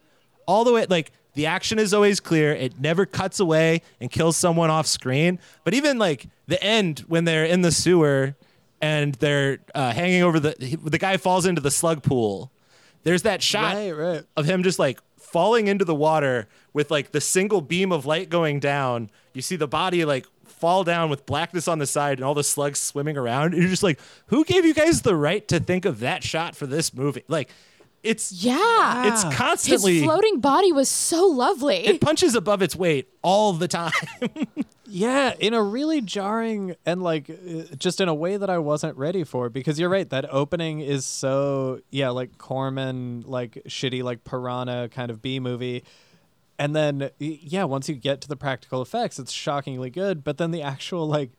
All 0.48 0.64
the 0.64 0.74
way 0.74 0.86
like 0.90 1.12
the 1.34 1.46
action 1.46 1.78
is 1.78 1.94
always 1.94 2.20
clear. 2.20 2.52
It 2.54 2.80
never 2.80 3.06
cuts 3.06 3.40
away 3.40 3.82
and 4.02 4.10
kills 4.10 4.38
someone 4.38 4.70
off 4.72 4.88
screen. 4.88 5.40
But 5.64 5.74
even 5.76 6.00
like 6.00 6.28
the 6.48 6.62
end 6.64 7.00
when 7.08 7.26
they're 7.26 7.46
in 7.46 7.62
the 7.62 7.72
sewer 7.72 8.36
and 8.82 9.14
they're 9.16 9.60
uh, 9.76 9.92
hanging 9.92 10.24
over 10.24 10.40
the 10.40 10.56
the 10.84 10.98
guy 10.98 11.18
falls 11.18 11.46
into 11.46 11.62
the 11.62 11.72
slug 11.72 12.02
pool. 12.04 12.52
There's 13.04 13.22
that 13.22 13.42
shot 13.44 13.76
right, 13.76 13.92
right. 13.92 14.24
of 14.36 14.46
him 14.46 14.64
just 14.64 14.80
like 14.80 15.00
falling 15.32 15.68
into 15.68 15.86
the 15.86 15.96
water 15.96 16.48
with 16.74 16.90
like 16.92 17.12
the 17.12 17.22
single 17.22 17.62
beam 17.62 17.92
of 17.92 18.06
light 18.06 18.30
going 18.30 18.60
down. 18.60 19.10
You 19.34 19.42
see 19.42 19.56
the 19.56 19.68
body 19.68 20.06
like 20.06 20.26
fall 20.46 20.84
down 20.84 21.10
with 21.10 21.26
blackness 21.26 21.68
on 21.68 21.80
the 21.80 21.86
side 21.86 22.18
and 22.18 22.26
all 22.26 22.34
the 22.34 22.44
slugs 22.44 22.80
swimming 22.80 23.18
around. 23.18 23.54
And 23.54 23.62
you're 23.62 23.70
just 23.70 23.84
like, 23.84 24.00
who 24.28 24.44
gave 24.46 24.66
you 24.66 24.74
guys 24.74 25.02
the 25.02 25.16
right 25.16 25.48
to 25.50 25.60
think 25.60 25.86
of 25.86 26.00
that 26.00 26.24
shot 26.24 26.56
for 26.56 26.66
this 26.66 26.94
movie? 26.94 27.24
Like, 27.28 27.50
it's 28.04 28.32
Yeah. 28.32 29.08
it's 29.12 29.24
constantly 29.24 29.34
His 29.34 29.38
constantly 29.38 30.04
floating 30.04 30.40
body 30.40 30.72
was 30.72 30.88
so 30.90 31.26
lovely. 31.28 31.86
it 31.86 32.00
punches 32.02 32.36
above 32.36 32.62
its 32.62 32.76
weight 32.76 33.10
all 33.22 33.54
the 33.54 33.68
time. 33.68 33.92
Yeah, 34.90 35.34
in 35.40 35.54
a 35.54 35.62
really 35.62 36.02
jarring 36.02 36.76
and 36.86 37.04
like 37.04 37.30
uh, 37.30 37.76
just 37.78 38.00
in 38.02 38.08
a 38.08 38.14
way 38.16 38.38
that 38.38 38.50
I 38.50 38.58
wasn't 38.58 38.98
ready 38.98 39.24
for 39.24 39.50
because 39.50 39.80
you're 39.80 39.90
right 39.90 40.10
that 40.10 40.26
opening 40.34 40.80
is 40.80 41.06
so 41.06 41.82
yeah 41.92 42.10
like 42.10 42.38
Corman 42.38 43.24
like 43.26 43.62
shitty 43.68 44.02
like 44.04 44.24
piranha 44.24 44.90
kind 44.90 45.12
of 45.12 45.22
B 45.22 45.40
movie 45.40 45.84
and 46.58 46.76
then 46.76 47.10
yeah 47.20 47.66
once 47.66 47.88
you 47.90 47.96
get 47.96 48.22
to 48.22 48.28
the 48.28 48.36
practical 48.38 48.82
effects 48.82 49.20
it's 49.20 49.32
shockingly 49.32 49.90
good 49.90 50.24
but 50.24 50.38
then 50.38 50.52
the 50.52 50.62
actual 50.62 51.08
like 51.08 51.32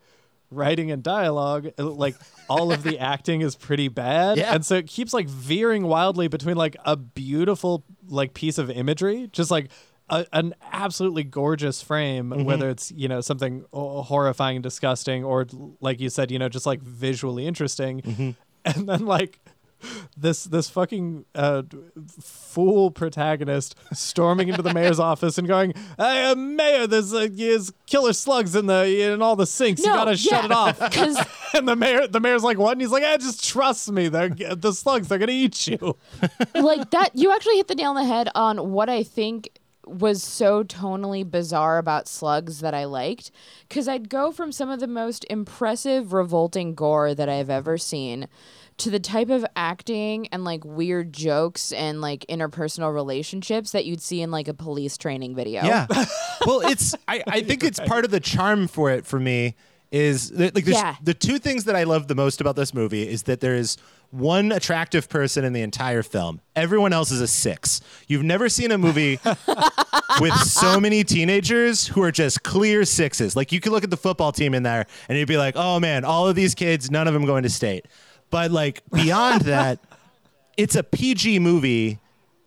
writing 0.51 0.91
and 0.91 1.03
dialogue 1.03 1.69
uh, 1.79 1.85
like 1.85 2.15
all 2.49 2.73
of 2.73 2.83
the 2.83 2.99
acting 3.01 3.41
is 3.41 3.55
pretty 3.57 3.89
bad 3.89 4.39
Yeah. 4.39 4.55
and 4.55 4.65
so 4.65 4.77
it 4.77 4.87
keeps 4.87 5.13
like 5.13 5.29
veering 5.29 5.85
wildly 5.85 6.29
between 6.29 6.57
like 6.57 6.77
a 6.85 6.97
beautiful 6.97 7.85
like 8.09 8.33
piece 8.35 8.59
of 8.59 8.71
imagery 8.71 9.29
just 9.33 9.51
like 9.51 9.71
a, 10.11 10.27
an 10.33 10.55
absolutely 10.73 11.25
gorgeous 11.25 11.83
frame 11.83 12.31
whether 12.45 12.69
it's 12.69 12.91
you 12.93 13.09
know 13.09 13.21
something 13.21 13.65
horrifying 13.73 14.57
and 14.57 14.63
disgusting 14.63 15.25
or 15.25 15.47
like 15.81 16.01
you 16.01 16.09
said 16.11 16.31
you 16.31 16.39
know 16.39 16.49
just 16.49 16.67
like 16.67 16.81
visually 16.81 17.47
interesting 17.47 18.37
and 18.65 18.89
then 18.89 19.05
like 19.07 19.39
this 20.17 20.45
this 20.45 20.69
fucking 20.69 21.25
uh, 21.35 21.63
fool 22.21 22.91
protagonist 22.91 23.77
storming 23.93 24.49
into 24.49 24.63
the 24.63 24.75
mayor's 24.75 24.99
office 25.13 25.39
and 25.39 25.47
going, 25.47 25.73
"Hey, 25.97 26.25
uh, 26.25 26.35
mayor, 26.35 26.87
there's 26.87 27.15
uh, 27.15 27.29
there's 27.31 27.73
killer 27.87 28.13
slugs 28.13 28.57
in 28.57 28.67
the 28.67 29.13
in 29.13 29.23
all 29.23 29.37
the 29.37 29.47
sinks. 29.47 29.81
you 29.83 29.87
gotta 29.87 30.17
shut 30.17 30.45
it 30.45 30.53
off." 30.53 30.79
And 31.55 31.67
the 31.67 31.77
mayor 31.77 32.07
the 32.07 32.21
mayor's 32.21 32.43
like, 32.43 32.59
"What?" 32.59 32.73
And 32.73 32.81
he's 32.81 32.91
like, 32.91 33.03
"Eh, 33.03 33.17
just 33.19 33.43
trust 33.43 33.91
me. 33.91 34.09
They're 34.09 34.29
the 34.29 34.73
slugs. 34.73 35.09
They're 35.09 35.19
gonna 35.19 35.33
eat 35.33 35.67
you." 35.67 35.97
like 36.55 36.91
that 36.91 37.11
you 37.15 37.33
actually 37.33 37.57
hit 37.57 37.69
the 37.69 37.75
nail 37.75 37.91
on 37.91 37.97
the 37.97 38.05
head 38.05 38.29
on 38.35 38.71
what 38.71 38.91
I 38.91 39.03
think 39.03 39.58
was 39.89 40.23
so 40.23 40.63
tonally 40.63 41.29
bizarre 41.29 41.79
about 41.79 42.09
slugs 42.09 42.61
that 42.61 42.75
I 42.75 42.85
liked 42.85 43.31
cuz 43.69 43.89
I'd 43.89 44.09
go 44.09 44.33
from 44.33 44.53
some 44.53 44.71
of 44.71 44.81
the 44.81 44.87
most 44.87 45.25
impressive 45.31 46.13
revolting 46.13 46.75
gore 46.75 47.15
that 47.15 47.29
I've 47.29 47.51
ever 47.51 47.79
seen 47.79 48.29
to 48.79 48.91
the 48.91 49.01
type 49.01 49.29
of 49.29 49.45
acting 49.57 50.29
and 50.29 50.45
like 50.45 50.65
weird 50.65 51.13
jokes 51.13 51.73
and 51.73 52.01
like 52.01 52.25
interpersonal 52.29 52.95
relationships 52.95 53.73
that 53.73 53.85
you'd 53.85 54.01
see 54.01 54.23
in 54.23 54.31
like 54.31 54.47
a 54.49 54.55
police 54.55 54.97
training 54.97 55.35
video. 55.35 55.65
Yeah. 55.65 55.87
well, 56.47 56.61
it's 56.61 56.95
I, 57.09 57.23
I 57.27 57.41
think 57.43 57.65
it's 57.65 57.81
part 57.81 58.05
of 58.05 58.11
the 58.11 58.21
charm 58.21 58.69
for 58.69 58.91
it 58.91 59.05
for 59.05 59.19
me 59.19 59.57
is 59.91 60.31
like 60.33 60.53
there's, 60.53 60.69
Yeah. 60.77 60.97
the 61.03 61.15
two 61.15 61.39
things 61.39 61.65
that 61.65 61.75
I 61.77 61.85
love 61.85 62.09
the 62.09 62.15
most 62.15 62.41
about 62.41 62.57
this 62.57 62.75
movie 62.75 63.09
is 63.09 63.23
that 63.25 63.41
there 63.41 63.55
is 63.55 63.77
one 64.11 64.53
attractive 64.53 65.09
person 65.09 65.45
in 65.45 65.53
the 65.53 65.63
entire 65.63 66.03
film. 66.03 66.41
Everyone 66.57 66.93
else 66.93 67.11
is 67.11 67.21
a 67.21 67.27
six. 67.27 67.81
You've 68.07 68.23
never 68.23 68.49
seen 68.49 68.71
a 68.71 68.79
movie 68.79 69.19
with 70.21 70.35
so 70.41 70.79
many 70.81 71.05
teenagers 71.05 71.87
who 71.89 72.03
are 72.03 72.13
just 72.13 72.43
clear 72.43 72.85
sixes. 72.85 73.37
Like 73.37 73.53
you 73.53 73.61
could 73.61 73.73
look 73.73 73.85
at 73.85 73.91
the 73.91 73.97
football 73.97 74.33
team 74.33 74.55
in 74.55 74.63
there 74.63 74.87
and 75.09 75.19
you'd 75.19 75.29
be 75.29 75.37
like, 75.37 75.55
oh 75.57 75.79
man, 75.81 76.05
all 76.05 76.27
of 76.29 76.37
these 76.37 76.55
kids, 76.55 76.91
none 76.91 77.07
of 77.09 77.15
them 77.15 77.25
going 77.27 77.43
to 77.45 77.51
state. 77.51 77.87
But 78.31 78.51
like 78.51 78.83
beyond 78.93 79.43
that, 79.43 79.79
it's 80.57 80.75
a 80.77 80.83
PG 80.83 81.39
movie 81.39 81.99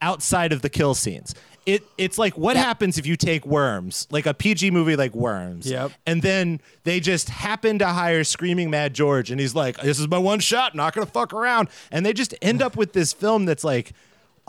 outside 0.01 0.51
of 0.53 0.61
the 0.61 0.69
kill 0.69 0.93
scenes. 0.95 1.33
It 1.65 1.83
it's 1.97 2.17
like 2.17 2.37
what 2.37 2.55
happens 2.55 2.97
if 2.97 3.05
you 3.05 3.15
take 3.15 3.45
Worms, 3.45 4.07
like 4.09 4.25
a 4.25 4.33
PG 4.33 4.71
movie 4.71 4.95
like 4.95 5.13
Worms, 5.13 5.67
Yep. 5.69 5.91
and 6.07 6.21
then 6.23 6.59
they 6.85 6.99
just 6.99 7.29
happen 7.29 7.77
to 7.79 7.85
hire 7.87 8.23
Screaming 8.23 8.71
Mad 8.71 8.95
George, 8.95 9.29
and 9.29 9.39
he's 9.39 9.53
like, 9.53 9.77
"This 9.79 9.99
is 9.99 10.07
my 10.07 10.17
one 10.17 10.39
shot, 10.39 10.73
not 10.73 10.95
gonna 10.95 11.05
fuck 11.05 11.33
around," 11.33 11.67
and 11.91 12.03
they 12.03 12.13
just 12.13 12.33
end 12.41 12.63
up 12.63 12.75
with 12.75 12.93
this 12.93 13.13
film 13.13 13.45
that's 13.45 13.63
like 13.63 13.93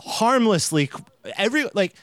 harmlessly 0.01 0.89
every 1.37 1.65
like. 1.73 1.93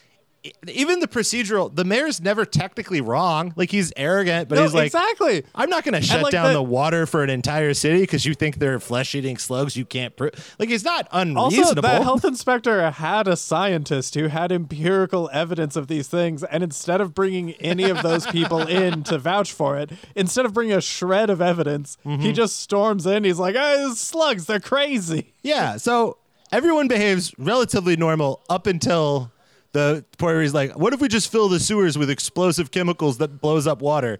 Even 0.68 1.00
the 1.00 1.06
procedural, 1.08 1.74
the 1.74 1.84
mayor's 1.84 2.18
never 2.20 2.46
technically 2.46 3.02
wrong. 3.02 3.52
Like 3.56 3.70
he's 3.70 3.92
arrogant, 3.94 4.48
but 4.48 4.54
No, 4.54 4.62
he's 4.62 4.72
like, 4.72 4.86
exactly. 4.86 5.44
I'm 5.54 5.68
not 5.68 5.84
going 5.84 5.92
to 5.94 6.00
shut 6.00 6.22
like 6.22 6.32
down 6.32 6.46
the- 6.48 6.52
the 6.54 6.62
water 6.62 7.04
for 7.06 7.22
an 7.22 7.28
entire 7.28 7.74
city 7.74 8.00
because 8.00 8.24
you 8.24 8.32
think 8.32 8.56
they're 8.56 8.80
flesh-eating 8.80 9.36
slugs. 9.36 9.76
You 9.76 9.84
can't 9.84 10.16
prove. 10.16 10.30
Like 10.58 10.70
it's 10.70 10.82
not 10.84 11.06
unreasonable. 11.12 11.64
Also, 11.64 11.74
the 11.98 12.02
health 12.04 12.24
inspector 12.24 12.90
had 12.90 13.28
a 13.28 13.36
scientist 13.36 14.14
who 14.14 14.28
had 14.28 14.50
empirical 14.50 15.28
evidence 15.32 15.76
of 15.76 15.88
these 15.88 16.08
things, 16.08 16.42
and 16.44 16.62
instead 16.62 17.02
of 17.02 17.14
bringing 17.14 17.52
any 17.54 17.84
of 17.90 18.00
those 18.02 18.26
people 18.26 18.60
in 18.66 19.02
to 19.04 19.18
vouch 19.18 19.52
for 19.52 19.76
it, 19.76 19.90
instead 20.16 20.46
of 20.46 20.54
bringing 20.54 20.74
a 20.74 20.80
shred 20.80 21.28
of 21.28 21.42
evidence, 21.42 21.98
Mm-hmm. 22.06 22.22
he 22.22 22.32
just 22.32 22.60
storms 22.60 23.04
in. 23.04 23.24
He's 23.24 23.38
like, 23.38 23.56
"Hey, 23.56 23.90
slugs, 23.94 24.46
they're 24.46 24.58
crazy." 24.60 25.34
yeah. 25.42 25.76
So 25.76 26.16
everyone 26.50 26.88
behaves 26.88 27.34
relatively 27.38 27.94
normal 27.96 28.40
up 28.48 28.66
until 28.66 29.30
the 29.72 30.04
he's 30.20 30.54
like, 30.54 30.78
"What 30.78 30.92
if 30.92 31.00
we 31.00 31.08
just 31.08 31.30
fill 31.30 31.48
the 31.48 31.60
sewers 31.60 31.96
with 31.96 32.10
explosive 32.10 32.70
chemicals 32.70 33.18
that 33.18 33.40
blows 33.40 33.66
up 33.66 33.82
water?" 33.82 34.18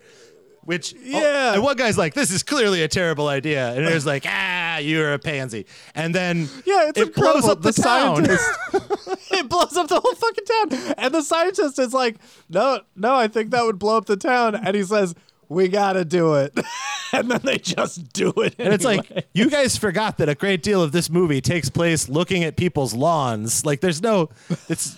Which 0.65 0.95
Yeah. 1.03 1.55
and 1.55 1.63
one 1.63 1.77
guy's 1.77 1.97
like, 1.97 2.15
"This 2.15 2.31
is 2.31 2.43
clearly 2.43 2.83
a 2.83 2.89
terrible 2.89 3.29
idea," 3.29 3.73
and 3.75 3.87
there's 3.87 4.05
like, 4.07 4.25
"Ah, 4.29 4.77
you're 4.77 5.15
a 5.15 5.19
pansy," 5.19 5.67
and 5.95 6.15
then 6.15 6.49
Yeah, 6.67 6.93
it 6.95 7.15
blows 7.15 7.49
up 7.49 7.63
the, 7.63 7.73
the 7.73 7.83
town. 7.83 8.25
it 9.31 9.49
blows 9.49 9.77
up 9.77 9.89
the 9.89 9.99
whole 10.01 10.15
fucking 10.15 10.45
town, 10.45 10.95
and 10.99 11.15
the 11.15 11.23
scientist 11.23 11.79
is 11.79 11.93
like, 11.95 12.17
"No, 12.49 12.81
no, 12.95 13.15
I 13.15 13.27
think 13.27 13.51
that 13.51 13.65
would 13.65 13.79
blow 13.79 13.97
up 13.97 14.07
the 14.07 14.17
town," 14.19 14.55
and 14.55 14.77
he 14.77 14.83
says, 14.85 15.15
"We 15.49 15.69
gotta 15.69 16.05
do 16.05 16.35
it," 16.35 16.53
and 17.13 17.31
then 17.31 17.41
they 17.43 17.57
just 17.59 18.13
do 18.13 18.31
it, 18.37 18.55
And 18.59 18.73
it's 18.75 18.85
like 18.85 19.29
you 19.33 19.49
guys 19.49 19.79
forgot 19.79 20.19
that 20.19 20.29
a 20.29 20.35
great 20.35 20.63
deal 20.63 20.83
of 20.83 20.93
this 20.93 21.09
movie 21.09 21.41
takes 21.41 21.71
place 21.71 22.09
looking 22.09 22.45
at 22.45 22.57
people's 22.57 22.95
lawns. 22.95 23.65
Like 23.65 23.81
there's 23.81 24.03
no, 24.03 24.29
it's 24.69 24.97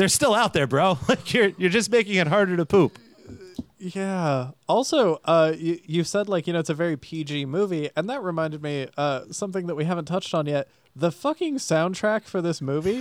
they're 0.00 0.08
still 0.08 0.34
out 0.34 0.54
there, 0.54 0.66
bro. 0.66 0.98
Like 1.08 1.34
you're 1.34 1.52
you're 1.58 1.70
just 1.70 1.90
making 1.90 2.14
it 2.14 2.26
harder 2.26 2.56
to 2.56 2.64
poop. 2.64 2.98
Yeah. 3.78 4.50
Also, 4.68 5.20
uh, 5.24 5.52
you, 5.56 5.78
you 5.84 6.04
said 6.04 6.28
like 6.28 6.46
you 6.46 6.52
know 6.52 6.58
it's 6.58 6.70
a 6.70 6.74
very 6.74 6.96
PG 6.96 7.44
movie, 7.44 7.90
and 7.96 8.08
that 8.08 8.22
reminded 8.22 8.62
me 8.62 8.88
uh 8.96 9.24
something 9.30 9.66
that 9.66 9.74
we 9.74 9.84
haven't 9.84 10.06
touched 10.06 10.34
on 10.34 10.46
yet. 10.46 10.68
The 10.96 11.12
fucking 11.12 11.56
soundtrack 11.58 12.24
for 12.24 12.42
this 12.42 12.60
movie 12.60 13.00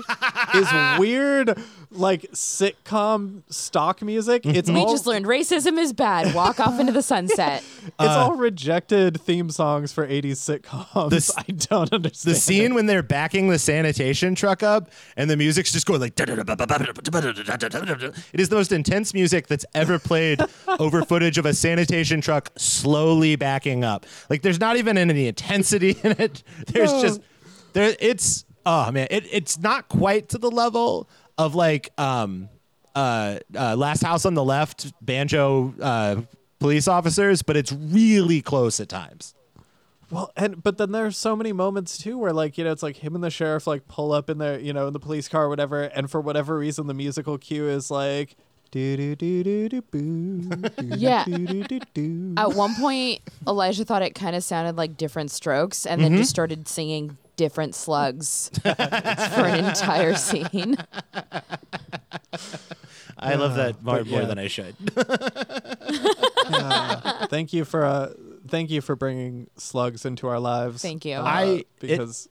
is 0.55 0.67
weird, 0.99 1.57
like 1.89 2.21
sitcom 2.33 3.41
stock 3.49 4.01
music. 4.03 4.43
Mm-hmm. 4.43 4.55
It's 4.55 4.69
We 4.69 4.77
all, 4.79 4.91
just 4.91 5.07
learned 5.07 5.25
racism 5.25 5.77
is 5.79 5.91
bad. 5.91 6.33
Walk 6.35 6.59
off 6.59 6.79
into 6.79 6.91
the 6.93 7.01
sunset. 7.01 7.63
it's 7.85 7.93
uh, 7.99 8.05
all 8.07 8.35
rejected 8.35 9.19
theme 9.19 9.49
songs 9.49 9.91
for 9.91 10.07
'80s 10.07 10.33
sitcoms. 10.61 11.09
This- 11.09 11.31
I 11.37 11.43
don't 11.51 11.91
understand 11.91 12.35
The 12.35 12.39
scene 12.39 12.73
when 12.75 12.85
they're 12.85 13.01
backing 13.03 13.49
the 13.49 13.57
sanitation 13.59 14.35
truck 14.35 14.61
up 14.61 14.91
and 15.17 15.29
the 15.29 15.35
music's 15.37 15.71
just 15.71 15.85
going 15.87 15.99
like 15.99 16.13
it 16.19 16.29
is 18.39 18.49
the 18.49 18.55
most 18.55 18.71
intense 18.71 19.13
music 19.13 19.47
that's 19.47 19.65
ever 19.73 19.97
played 19.99 20.41
over 20.67 21.03
footage 21.03 21.37
of 21.37 21.45
a 21.45 21.53
sanitation 21.53 22.21
truck 22.21 22.51
slowly 22.55 23.35
backing 23.35 23.83
up. 23.83 24.05
Like 24.29 24.41
there's 24.43 24.59
not 24.59 24.77
even 24.77 24.97
any 24.97 25.27
intensity 25.27 25.97
in 26.03 26.11
it. 26.19 26.43
There's 26.67 26.91
No. 26.91 27.01
just 27.01 27.21
there 27.73 27.95
it's 27.99 28.45
oh 28.65 28.91
man, 28.91 29.07
it, 29.09 29.25
it's 29.31 29.59
not 29.59 29.89
quite 29.89 30.29
to 30.29 30.37
the 30.37 30.51
level 30.51 31.09
of 31.37 31.55
like 31.55 31.89
um 31.97 32.49
uh, 32.95 33.39
uh 33.55 33.75
last 33.75 34.01
house 34.01 34.25
on 34.25 34.33
the 34.33 34.43
left 34.43 34.91
banjo 35.01 35.73
uh 35.81 36.21
police 36.59 36.87
officers, 36.87 37.41
but 37.41 37.55
it's 37.55 37.71
really 37.71 38.41
close 38.41 38.79
at 38.79 38.89
times. 38.89 39.33
Well, 40.11 40.31
and 40.35 40.61
but 40.61 40.77
then 40.77 40.91
there's 40.91 41.17
so 41.17 41.35
many 41.35 41.53
moments 41.53 41.97
too 41.97 42.17
where 42.17 42.33
like 42.33 42.57
you 42.57 42.63
know 42.63 42.71
it's 42.71 42.83
like 42.83 42.97
him 42.97 43.15
and 43.15 43.23
the 43.23 43.29
sheriff 43.29 43.67
like 43.67 43.87
pull 43.87 44.11
up 44.11 44.29
in 44.29 44.39
their 44.39 44.59
you 44.59 44.73
know 44.73 44.87
in 44.87 44.93
the 44.93 44.99
police 44.99 45.27
car 45.27 45.45
or 45.45 45.49
whatever, 45.49 45.83
and 45.83 46.09
for 46.09 46.19
whatever 46.19 46.57
reason 46.57 46.87
the 46.87 46.93
musical 46.93 47.37
cue 47.37 47.67
is 47.69 47.91
like 47.91 48.35
do 48.71 48.97
do 48.97 49.15
do 49.15 49.43
do 49.43 49.69
do 49.69 49.81
boo. 49.81 50.49
Yeah. 50.83 51.25
Do, 51.25 51.37
do, 51.37 51.63
do, 51.63 51.79
do. 51.93 52.33
At 52.37 52.53
one 52.53 52.75
point, 52.75 53.21
Elijah 53.47 53.85
thought 53.85 54.01
it 54.01 54.15
kind 54.15 54.35
of 54.35 54.43
sounded 54.43 54.77
like 54.77 54.97
different 54.97 55.31
strokes 55.31 55.85
and 55.85 56.03
then 56.03 56.17
just 56.17 56.29
started 56.29 56.67
singing 56.67 57.17
different 57.39 57.73
slugs 57.73 58.51
for 58.61 58.67
an 58.67 59.65
entire 59.65 60.13
scene. 60.13 60.75
I 63.17 63.35
love 63.35 63.55
that 63.55 63.81
more, 63.81 63.99
but 63.99 64.07
more 64.07 64.25
than 64.25 64.37
I 64.37 64.47
should. 64.47 64.75
Thank 67.29 67.53
you 67.53 67.65
for 67.65 67.85
uh 67.85 68.13
thank 68.47 68.69
you 68.71 68.81
for 68.81 68.95
bringing 68.95 69.49
slugs 69.57 70.05
into 70.05 70.27
our 70.27 70.39
lives. 70.39 70.81
Thank 70.81 71.05
you. 71.05 71.15
uh, 71.15 71.23
I- 71.23 71.65
because 71.79 72.27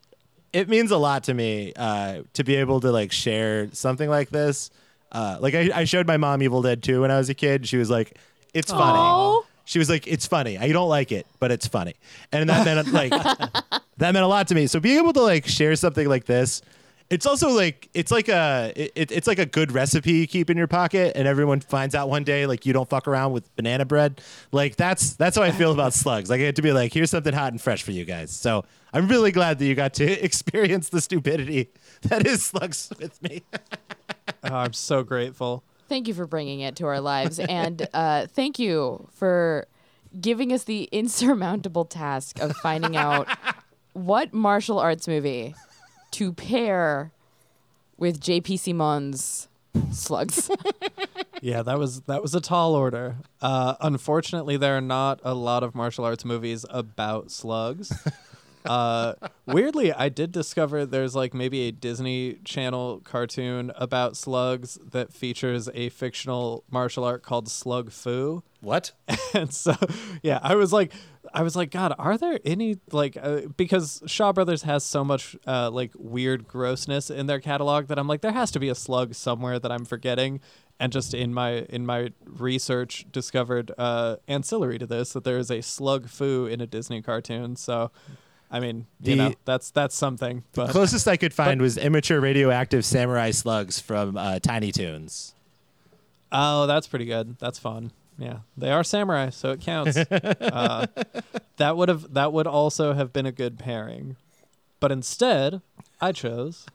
it 0.53 0.69
means 0.69 0.91
a 0.91 0.97
lot 0.99 1.25
to 1.25 1.35
me 1.35 1.73
uh, 1.77 2.23
to 2.35 2.43
be 2.45 2.57
able 2.57 2.81
to 2.81 2.91
like 2.91 3.13
share 3.13 3.69
something 3.73 4.09
like 4.11 4.31
this. 4.31 4.71
Uh, 5.13 5.37
like 5.41 5.55
I, 5.55 5.71
I 5.75 5.85
showed 5.85 6.07
my 6.07 6.17
mom 6.19 6.43
Evil 6.43 6.61
Dead 6.63 6.83
2 6.83 7.03
when 7.03 7.11
I 7.11 7.19
was 7.19 7.29
a 7.31 7.35
kid. 7.35 7.67
She 7.69 7.77
was 7.77 7.89
like, 7.91 8.19
"It's 8.55 8.71
funny." 8.73 9.45
Aw. 9.69 9.71
She 9.71 9.79
was 9.79 9.89
like, 9.89 10.07
"It's 10.07 10.27
funny. 10.27 10.59
I 10.59 10.73
don't 10.73 10.89
like 10.89 11.13
it, 11.13 11.27
but 11.39 11.51
it's 11.51 11.67
funny," 11.67 11.95
and 12.33 12.49
that 12.49 12.65
meant 12.65 12.93
like 12.93 13.11
that 13.99 14.13
meant 14.13 14.17
a 14.19 14.27
lot 14.27 14.49
to 14.49 14.55
me. 14.55 14.67
So 14.67 14.81
being 14.81 14.99
able 14.99 15.13
to 15.13 15.23
like 15.23 15.47
share 15.47 15.77
something 15.77 16.09
like 16.09 16.25
this 16.25 16.63
it's 17.11 17.25
also 17.25 17.51
like 17.51 17.89
it's 17.95 18.13
like 18.13 18.29
a 18.29 18.73
it, 18.77 19.11
it's 19.11 19.27
like 19.27 19.39
a 19.39 19.47
good 19.47 19.73
recipe 19.73 20.13
you 20.13 20.27
keep 20.27 20.51
in 20.51 20.57
your 20.59 20.67
pocket, 20.67 21.13
and 21.17 21.27
everyone 21.27 21.61
finds 21.61 21.95
out 21.95 22.09
one 22.09 22.23
day 22.23 22.47
like 22.47 22.67
you 22.67 22.73
don't 22.73 22.89
fuck 22.89 23.09
around 23.09 23.33
with 23.33 23.55
banana 23.57 23.87
bread. 23.87 24.21
Like 24.53 24.77
that's 24.77 25.15
that's 25.15 25.37
how 25.37 25.43
I 25.43 25.51
feel 25.51 25.73
about 25.73 25.95
slugs. 25.95 26.29
Like 26.29 26.41
I 26.41 26.45
get 26.45 26.57
to 26.57 26.63
be 26.63 26.73
like, 26.73 26.93
here's 26.93 27.11
something 27.11 27.33
hot 27.33 27.53
and 27.53 27.61
fresh 27.61 27.83
for 27.83 27.93
you 27.93 28.05
guys. 28.05 28.31
So 28.31 28.65
I'm 28.93 29.09
really 29.09 29.33
glad 29.33 29.59
that 29.59 29.65
you 29.65 29.75
got 29.75 29.95
to 29.95 30.05
experience 30.25 30.91
the 30.91 31.01
stupidity 31.01 31.71
that 32.03 32.27
is 32.27 32.45
slugs 32.45 32.93
with 32.99 33.21
me. 33.23 33.43
Oh, 34.45 34.55
I'm 34.55 34.75
so 34.75 35.03
grateful. 35.03 35.65
Thank 35.89 36.07
you 36.09 36.15
for 36.15 36.27
bringing 36.27 36.61
it 36.61 36.77
to 36.77 36.87
our 36.87 37.01
lives, 37.01 37.39
and 37.39 37.87
uh, 37.95 38.27
thank 38.27 38.59
you 38.59 39.09
for 39.15 39.67
giving 40.21 40.53
us 40.53 40.65
the 40.65 40.85
insurmountable 40.93 41.85
task 41.85 42.41
of 42.41 42.57
finding 42.57 42.97
out 42.97 43.29
what 43.93 44.33
martial 44.33 44.79
arts 44.79 45.09
movie 45.09 45.55
to 46.13 46.33
pair 46.33 47.13
with 47.97 48.21
JP 48.21 48.59
Simon's 48.59 49.49
slugs. 49.93 50.51
Yeah, 51.41 51.63
that 51.63 51.79
was 51.79 52.01
that 52.03 52.21
was 52.21 52.35
a 52.35 52.41
tall 52.41 52.75
order. 52.75 53.15
Uh, 53.41 53.77
unfortunately, 53.81 54.57
there 54.57 54.77
are 54.77 54.81
not 54.81 55.21
a 55.23 55.35
lot 55.35 55.63
of 55.63 55.73
martial 55.73 56.05
arts 56.05 56.25
movies 56.25 56.67
about 56.69 57.31
slugs. 57.31 57.93
Uh, 58.69 59.15
weirdly, 59.47 59.93
I 59.93 60.09
did 60.09 60.33
discover 60.33 60.85
there's 60.85 61.15
like 61.15 61.35
maybe 61.35 61.69
a 61.69 61.73
Disney 61.73 62.35
Channel 62.45 63.01
cartoon 63.05 63.73
about 63.77 64.17
slugs 64.17 64.79
that 64.91 65.13
features 65.13 65.69
a 65.75 65.89
fictional 65.89 66.65
martial 66.71 67.05
art 67.05 67.23
called 67.23 67.49
Slug 67.49 67.91
Fu. 67.91 68.43
What? 68.61 68.93
and 69.35 69.53
so 69.53 69.75
yeah 70.23 70.39
i 70.43 70.55
was 70.55 70.73
like 70.73 70.93
i 71.35 71.43
was 71.43 71.55
like 71.57 71.71
god 71.71 71.95
are 71.99 72.17
there 72.17 72.39
any 72.45 72.79
like 72.93 73.17
uh, 73.21 73.43
because 73.57 74.03
shaw 74.07 74.33
brothers 74.33 74.63
has 74.63 74.85
so 74.85 75.05
much 75.05 75.37
uh, 75.47 75.71
like 75.71 75.93
weird 75.97 76.47
grossness 76.49 77.11
in 77.11 77.27
their 77.27 77.41
catalog 77.41 77.87
that 77.89 77.99
i'm 77.99 78.09
like 78.09 78.21
there 78.21 78.33
has 78.33 78.51
to 78.51 78.61
be 78.61 78.69
a 78.69 78.75
slug 78.75 79.15
somewhere 79.15 79.59
that 79.59 79.71
i'm 79.71 79.85
forgetting 79.85 80.41
and 80.81 80.93
just 80.93 81.15
in 81.15 81.35
my 81.35 81.61
in 81.69 81.85
my 81.85 82.13
research 82.25 83.07
discovered 83.11 83.73
uh, 83.79 84.17
ancillary 84.27 84.79
to 84.79 84.87
this 84.87 85.13
that 85.13 85.25
there 85.25 85.39
is 85.39 85.51
a 85.51 85.61
slug 85.61 86.09
fu 86.09 86.47
in 86.47 86.61
a 86.61 86.67
disney 86.67 87.03
cartoon 87.03 87.57
so 87.57 87.91
i 88.51 88.61
mean 88.61 88.87
you 89.03 89.17
know 89.17 89.33
that's 89.45 89.71
that's 89.71 89.95
something 89.95 90.43
but 90.55 90.71
Closest 90.71 91.07
I 91.09 91.17
could 91.17 91.35
find 91.35 91.61
was 91.61 91.77
immature 91.77 92.21
radioactive 92.21 92.85
samurai 92.85 93.31
slugs 93.31 93.81
from 93.81 94.17
uh, 94.17 94.39
Tiny 94.39 94.73
Toons. 94.73 95.35
Oh, 96.31 96.67
that's 96.67 96.87
pretty 96.87 97.07
good. 97.07 97.37
That's 97.39 97.59
fun. 97.59 97.93
Yeah, 98.19 98.39
they 98.57 98.71
are 98.71 98.83
samurai, 98.85 99.31
so 99.31 99.53
it 99.53 99.61
counts. 99.61 99.97
uh, 100.11 100.87
that 101.57 101.77
would 101.77 101.89
have 101.89 102.13
that 102.15 102.33
would 102.33 102.47
also 102.47 102.93
have 102.93 103.13
been 103.13 103.27
a 103.27 103.33
good 103.33 103.59
pairing, 103.59 104.17
but 104.81 104.91
instead, 104.91 105.63
I 106.01 106.13
chose. 106.13 106.67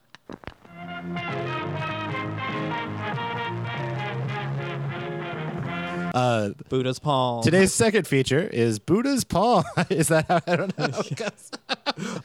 Uh, 6.23 6.49
Buddha's 6.69 6.99
palm. 6.99 7.41
today's 7.41 7.73
second 7.73 8.05
feature 8.07 8.41
is 8.47 8.77
Buddha's 8.77 9.23
Paw. 9.23 9.63
is 9.89 10.09
that 10.09 10.27
how 10.27 10.41
I 10.45 10.55
don't 10.55 10.77
know? 10.77 10.89
how 10.91 10.99
it 10.99 11.15
goes. 11.15 11.51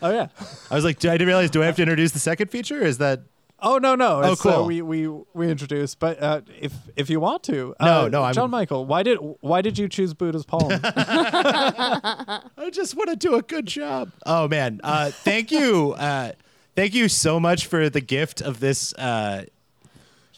Oh 0.03 0.11
yeah. 0.11 0.29
I 0.71 0.75
was 0.75 0.85
like, 0.85 0.99
do 0.99 1.09
I 1.09 1.13
didn't 1.15 1.29
realize. 1.29 1.51
Do 1.51 1.63
I 1.63 1.67
have 1.67 1.77
to 1.77 1.83
introduce 1.83 2.13
the 2.13 2.19
second 2.19 2.51
feature? 2.51 2.85
Is 2.85 2.99
that 2.99 3.21
Oh 3.61 3.79
no 3.79 3.95
no. 3.95 4.23
Oh, 4.23 4.33
It's, 4.33 4.45
uh, 4.45 4.53
cool. 4.57 4.67
we 4.67 4.83
we 4.83 5.09
we 5.33 5.51
introduced, 5.51 5.99
but 6.01 6.23
uh, 6.23 6.43
if 6.61 6.73
if 6.97 7.09
you 7.09 7.19
want 7.19 7.43
to, 7.45 7.75
No, 7.81 8.05
uh, 8.05 8.09
no, 8.09 8.23
I'm- 8.25 8.35
John 8.35 8.51
Michael. 8.51 8.85
Why 8.85 9.03
did 9.03 9.19
why 9.41 9.63
did 9.63 9.79
you 9.79 9.89
choose 9.89 10.13
Buddha's 10.13 10.45
palm? 10.45 10.69
I 10.71 12.69
just 12.71 12.95
want 12.95 13.09
to 13.11 13.17
do 13.17 13.37
a 13.37 13.43
good 13.43 13.65
job. 13.67 14.13
Oh 14.27 14.49
man, 14.49 14.81
uh, 14.85 15.11
thank 15.11 15.51
you, 15.51 15.95
uh, 15.99 16.33
thank 16.77 16.95
you 16.95 17.09
so 17.09 17.41
much 17.41 17.67
for 17.67 17.89
the 17.89 18.03
gift 18.03 18.43
of 18.43 18.61
this. 18.61 18.93
Uh, 18.95 19.47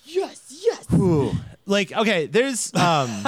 yes, 0.05 0.62
yes. 0.64 0.86
ooh. 0.94 1.32
Like, 1.71 1.93
okay, 1.93 2.27
there's 2.27 2.75
um, 2.75 3.25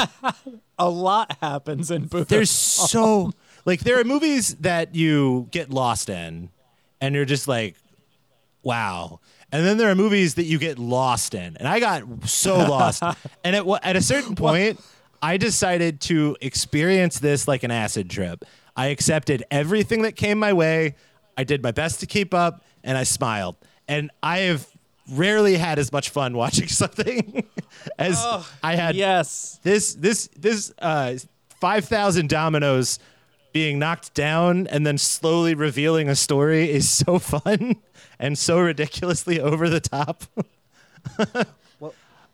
a 0.79 0.89
lot 0.89 1.37
happens 1.41 1.91
in 1.91 2.07
Buddha's. 2.07 2.29
there's 2.29 2.51
so 2.51 3.33
like 3.65 3.81
there 3.81 4.01
are 4.01 4.05
movies 4.05 4.57
that 4.57 4.95
you 4.95 5.49
get 5.51 5.71
lost 5.71 6.11
in, 6.11 6.51
and 7.01 7.15
you're 7.15 7.25
just 7.25 7.49
like, 7.49 7.77
wow. 8.63 9.21
And 9.53 9.67
then 9.67 9.77
there 9.77 9.91
are 9.91 9.95
movies 9.95 10.37
that 10.37 10.45
you 10.45 10.59
get 10.59 10.79
lost 10.79 11.35
in, 11.35 11.57
and 11.57 11.69
I 11.69 11.79
got 11.79 12.29
so 12.29 12.57
lost. 12.69 13.03
and 13.45 13.57
at 13.57 13.67
at 13.85 13.97
a 13.97 14.03
certain 14.03 14.35
point, 14.35 14.81
I 15.23 15.37
decided 15.37 16.01
to 16.03 16.37
experience 16.41 17.21
this 17.21 17.47
like 17.47 17.63
an 17.63 17.71
acid 17.71 18.11
trip. 18.11 18.45
I 18.75 18.87
accepted 18.87 19.45
everything 19.51 20.03
that 20.03 20.17
came 20.17 20.39
my 20.39 20.53
way. 20.53 20.97
I 21.37 21.45
did 21.45 21.63
my 21.63 21.71
best 21.71 22.01
to 22.01 22.07
keep 22.07 22.35
up, 22.35 22.65
and 22.83 22.99
I 22.99 23.05
smiled. 23.05 23.57
And 23.87 24.11
I 24.23 24.39
have 24.39 24.67
rarely 25.13 25.57
had 25.57 25.79
as 25.79 25.93
much 25.93 26.11
fun 26.11 26.37
watching 26.37 26.69
something 26.69 27.45
as 27.99 28.25
I 28.63 28.75
had 28.77 28.97
yes. 28.97 29.61
this 29.63 29.95
this 29.95 30.29
this 30.37 30.73
uh, 30.79 31.17
five 31.61 31.85
thousand 31.85 32.29
dominoes 32.29 32.99
being 33.53 33.79
knocked 33.79 34.15
down 34.15 34.67
and 34.69 34.87
then 34.87 34.99
slowly 34.99 35.55
revealing 35.55 36.09
a 36.09 36.17
story 36.17 36.71
is 36.71 36.89
so 36.89 37.19
fun 37.21 37.77
and 38.19 38.39
so 38.39 38.59
ridiculously 38.59 39.41
over 39.41 39.69
the 39.69 39.81
top. 39.81 40.25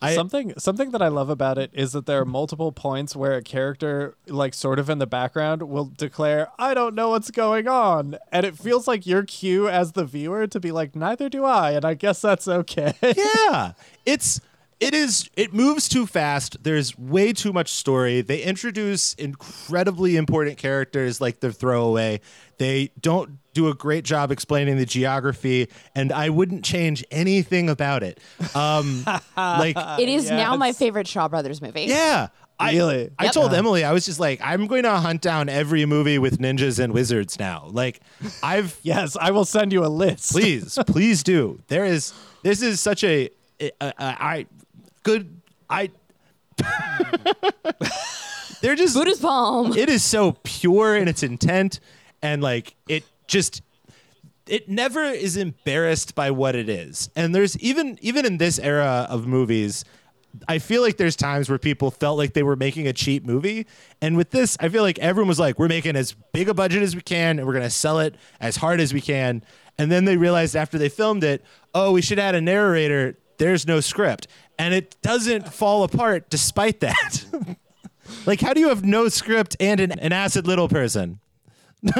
I- 0.00 0.14
something 0.14 0.54
something 0.58 0.90
that 0.92 1.02
I 1.02 1.08
love 1.08 1.28
about 1.30 1.58
it 1.58 1.70
is 1.72 1.92
that 1.92 2.06
there 2.06 2.20
are 2.20 2.24
multiple 2.24 2.70
points 2.72 3.16
where 3.16 3.34
a 3.34 3.42
character, 3.42 4.14
like 4.28 4.54
sort 4.54 4.78
of 4.78 4.88
in 4.88 4.98
the 4.98 5.06
background, 5.06 5.62
will 5.62 5.86
declare, 5.86 6.48
"I 6.58 6.74
don't 6.74 6.94
know 6.94 7.10
what's 7.10 7.30
going 7.30 7.66
on," 7.68 8.16
and 8.30 8.46
it 8.46 8.56
feels 8.56 8.86
like 8.86 9.06
your 9.06 9.24
cue 9.24 9.68
as 9.68 9.92
the 9.92 10.04
viewer 10.04 10.46
to 10.46 10.60
be 10.60 10.70
like, 10.70 10.94
"Neither 10.94 11.28
do 11.28 11.44
I," 11.44 11.72
and 11.72 11.84
I 11.84 11.94
guess 11.94 12.20
that's 12.20 12.46
okay. 12.46 12.94
yeah, 13.02 13.72
it's 14.06 14.40
it 14.80 14.94
is 14.94 15.28
it 15.36 15.52
moves 15.52 15.88
too 15.88 16.06
fast. 16.06 16.62
There's 16.62 16.96
way 16.98 17.32
too 17.32 17.52
much 17.52 17.68
story. 17.70 18.20
They 18.20 18.42
introduce 18.42 19.14
incredibly 19.14 20.16
important 20.16 20.58
characters 20.58 21.20
like 21.20 21.40
the 21.40 21.52
throwaway. 21.52 22.20
They 22.58 22.90
don't 23.00 23.38
do 23.54 23.68
a 23.68 23.74
great 23.74 24.04
job 24.04 24.30
explaining 24.30 24.76
the 24.76 24.86
geography, 24.86 25.68
and 25.94 26.12
I 26.12 26.28
wouldn't 26.30 26.64
change 26.64 27.04
anything 27.10 27.68
about 27.68 28.02
it. 28.02 28.20
Um, 28.54 29.04
like 29.36 29.76
It 29.98 30.08
is 30.08 30.30
now 30.30 30.56
my 30.56 30.72
favorite 30.72 31.08
Shaw 31.08 31.28
Brothers 31.28 31.60
movie. 31.60 31.82
Yeah. 31.84 32.28
I, 32.60 32.72
Really? 32.72 33.10
I 33.16 33.24
Yep. 33.26 33.32
told 33.34 33.54
Emily, 33.54 33.84
I 33.84 33.92
was 33.92 34.04
just 34.04 34.18
like, 34.18 34.40
I'm 34.42 34.66
going 34.66 34.82
to 34.82 34.90
hunt 34.90 35.22
down 35.22 35.48
every 35.48 35.86
movie 35.86 36.18
with 36.18 36.40
ninjas 36.40 36.82
and 36.82 36.92
wizards 36.92 37.38
now. 37.38 37.68
Like, 37.70 38.00
I've, 38.42 38.76
yes, 38.82 39.16
I 39.20 39.30
will 39.30 39.44
send 39.44 39.72
you 39.72 39.84
a 39.84 39.86
list. 39.86 40.32
please, 40.32 40.76
please 40.88 41.22
do. 41.22 41.60
There 41.68 41.84
is, 41.84 42.12
this 42.42 42.60
is 42.60 42.80
such 42.80 43.04
a, 43.04 43.30
a, 43.60 43.70
a- 43.80 43.92
I, 44.00 44.46
good, 45.08 45.40
I, 45.70 45.90
they're 48.60 48.74
just, 48.74 48.94
Buddha's 48.94 49.20
palm. 49.20 49.76
it 49.76 49.88
is 49.88 50.04
so 50.04 50.32
pure 50.42 50.96
in 50.96 51.08
its 51.08 51.22
intent 51.22 51.80
and 52.22 52.42
like 52.42 52.74
it 52.88 53.04
just 53.26 53.62
it 54.46 54.68
never 54.68 55.02
is 55.02 55.36
embarrassed 55.36 56.14
by 56.14 56.30
what 56.30 56.56
it 56.56 56.68
is. 56.68 57.10
And 57.14 57.34
there's 57.34 57.56
even 57.58 57.98
even 58.00 58.26
in 58.26 58.38
this 58.38 58.58
era 58.58 59.06
of 59.08 59.26
movies 59.26 59.84
i 60.46 60.58
feel 60.58 60.82
like 60.82 60.98
there's 60.98 61.16
times 61.16 61.48
where 61.48 61.58
people 61.58 61.90
felt 61.90 62.18
like 62.18 62.34
they 62.34 62.42
were 62.42 62.54
making 62.54 62.86
a 62.86 62.92
cheap 62.92 63.24
movie. 63.24 63.66
And 64.00 64.16
with 64.16 64.30
this 64.30 64.56
i 64.60 64.68
feel 64.68 64.82
like 64.82 64.98
everyone 64.98 65.28
was 65.28 65.38
like 65.38 65.58
we're 65.58 65.68
making 65.68 65.96
as 65.96 66.14
big 66.32 66.48
a 66.48 66.54
budget 66.54 66.82
as 66.82 66.94
we 66.94 67.02
can 67.02 67.38
and 67.38 67.46
we're 67.46 67.54
going 67.54 67.64
to 67.64 67.70
sell 67.70 67.98
it 68.00 68.14
as 68.40 68.56
hard 68.56 68.80
as 68.80 68.92
we 68.92 69.00
can. 69.00 69.42
And 69.78 69.92
then 69.92 70.06
they 70.06 70.16
realized 70.16 70.56
after 70.56 70.78
they 70.78 70.88
filmed 70.88 71.24
it 71.24 71.44
oh 71.74 71.92
we 71.92 72.02
should 72.02 72.18
add 72.18 72.34
a 72.34 72.40
narrator. 72.40 73.16
There's 73.38 73.66
no 73.68 73.80
script 73.80 74.26
and 74.58 74.74
it 74.74 74.96
doesn't 75.02 75.52
fall 75.52 75.84
apart 75.84 76.28
despite 76.30 76.80
that 76.80 77.24
Like, 78.26 78.40
how 78.40 78.52
do 78.52 78.60
you 78.60 78.68
have 78.68 78.84
no 78.84 79.08
script 79.08 79.56
and 79.60 79.80
an, 79.80 79.92
an 79.92 80.12
acid 80.12 80.46
little 80.46 80.68
person? 80.68 81.20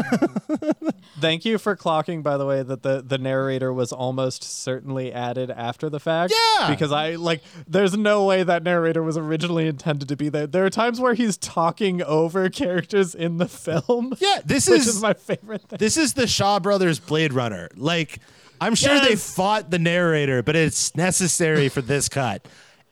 Thank 1.21 1.45
you 1.45 1.57
for 1.57 1.77
clocking, 1.77 2.23
by 2.23 2.37
the 2.37 2.45
way, 2.45 2.65
that 2.65 2.83
the, 2.83 3.01
the 3.01 3.19
narrator 3.19 3.73
was 3.73 3.93
almost 3.93 4.43
certainly 4.43 5.13
added 5.13 5.51
after 5.51 5.89
the 5.89 6.01
fact. 6.01 6.35
Yeah. 6.59 6.69
Because 6.71 6.91
I, 6.91 7.15
like, 7.15 7.43
there's 7.67 7.97
no 7.97 8.25
way 8.25 8.43
that 8.43 8.65
narrator 8.65 9.03
was 9.03 9.17
originally 9.17 9.69
intended 9.69 10.09
to 10.09 10.17
be 10.17 10.29
there. 10.29 10.49
There 10.49 10.65
are 10.65 10.71
times 10.71 11.01
where 11.01 11.15
he's 11.15 11.37
talking 11.37 12.03
over 12.03 12.49
characters 12.51 13.15
in 13.15 13.39
the 13.39 13.47
film. 13.47 14.15
Yeah, 14.19 14.41
this 14.45 14.67
is, 14.69 14.89
is 14.89 15.01
my 15.01 15.15
favorite 15.15 15.63
thing. 15.63 15.79
this 15.79 15.97
is 15.97 16.15
the 16.15 16.27
Shaw 16.27 16.59
Brothers 16.59 16.99
Blade 16.99 17.33
Runner. 17.33 17.69
Like, 17.77 18.19
I'm 18.61 18.75
sure 18.75 19.01
they 19.01 19.17
fought 19.17 19.71
the 19.71 19.79
narrator, 19.79 20.43
but 20.43 20.57
it's 20.57 20.95
necessary 20.97 21.69
for 21.69 21.81
this 21.83 22.09
cut. 22.09 22.47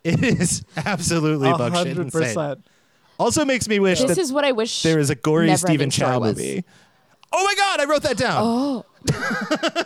It 0.05 0.23
is 0.23 0.63
absolutely 0.77 1.49
A 1.51 1.55
bugshit 1.55 1.71
hundred 1.73 1.99
insane. 1.99 2.23
percent. 2.23 2.67
Also 3.19 3.45
makes 3.45 3.67
me 3.67 3.79
wish 3.81 4.01
This 4.01 4.09
that 4.17 4.19
is 4.19 4.33
what 4.33 4.45
I 4.45 4.53
wish 4.53 4.83
there 4.83 4.99
is 4.99 5.11
a 5.11 5.15
gory 5.15 5.47
Never 5.47 5.59
Stephen 5.67 5.91
Chow 5.91 6.21
was. 6.21 6.37
movie. 6.37 6.65
Oh 7.33 7.45
my 7.45 7.55
god, 7.57 7.81
I 7.81 7.85
wrote 7.87 8.03
that 8.03 8.17
down. 8.17 8.41
Oh. 8.45 8.85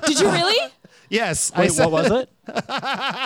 Did 0.06 0.20
you 0.20 0.30
really? 0.30 0.72
Yes, 1.12 1.50
I 1.56 1.66
said, 1.66 1.86
what 1.90 2.10
was 2.10 2.22
it? 2.22 2.30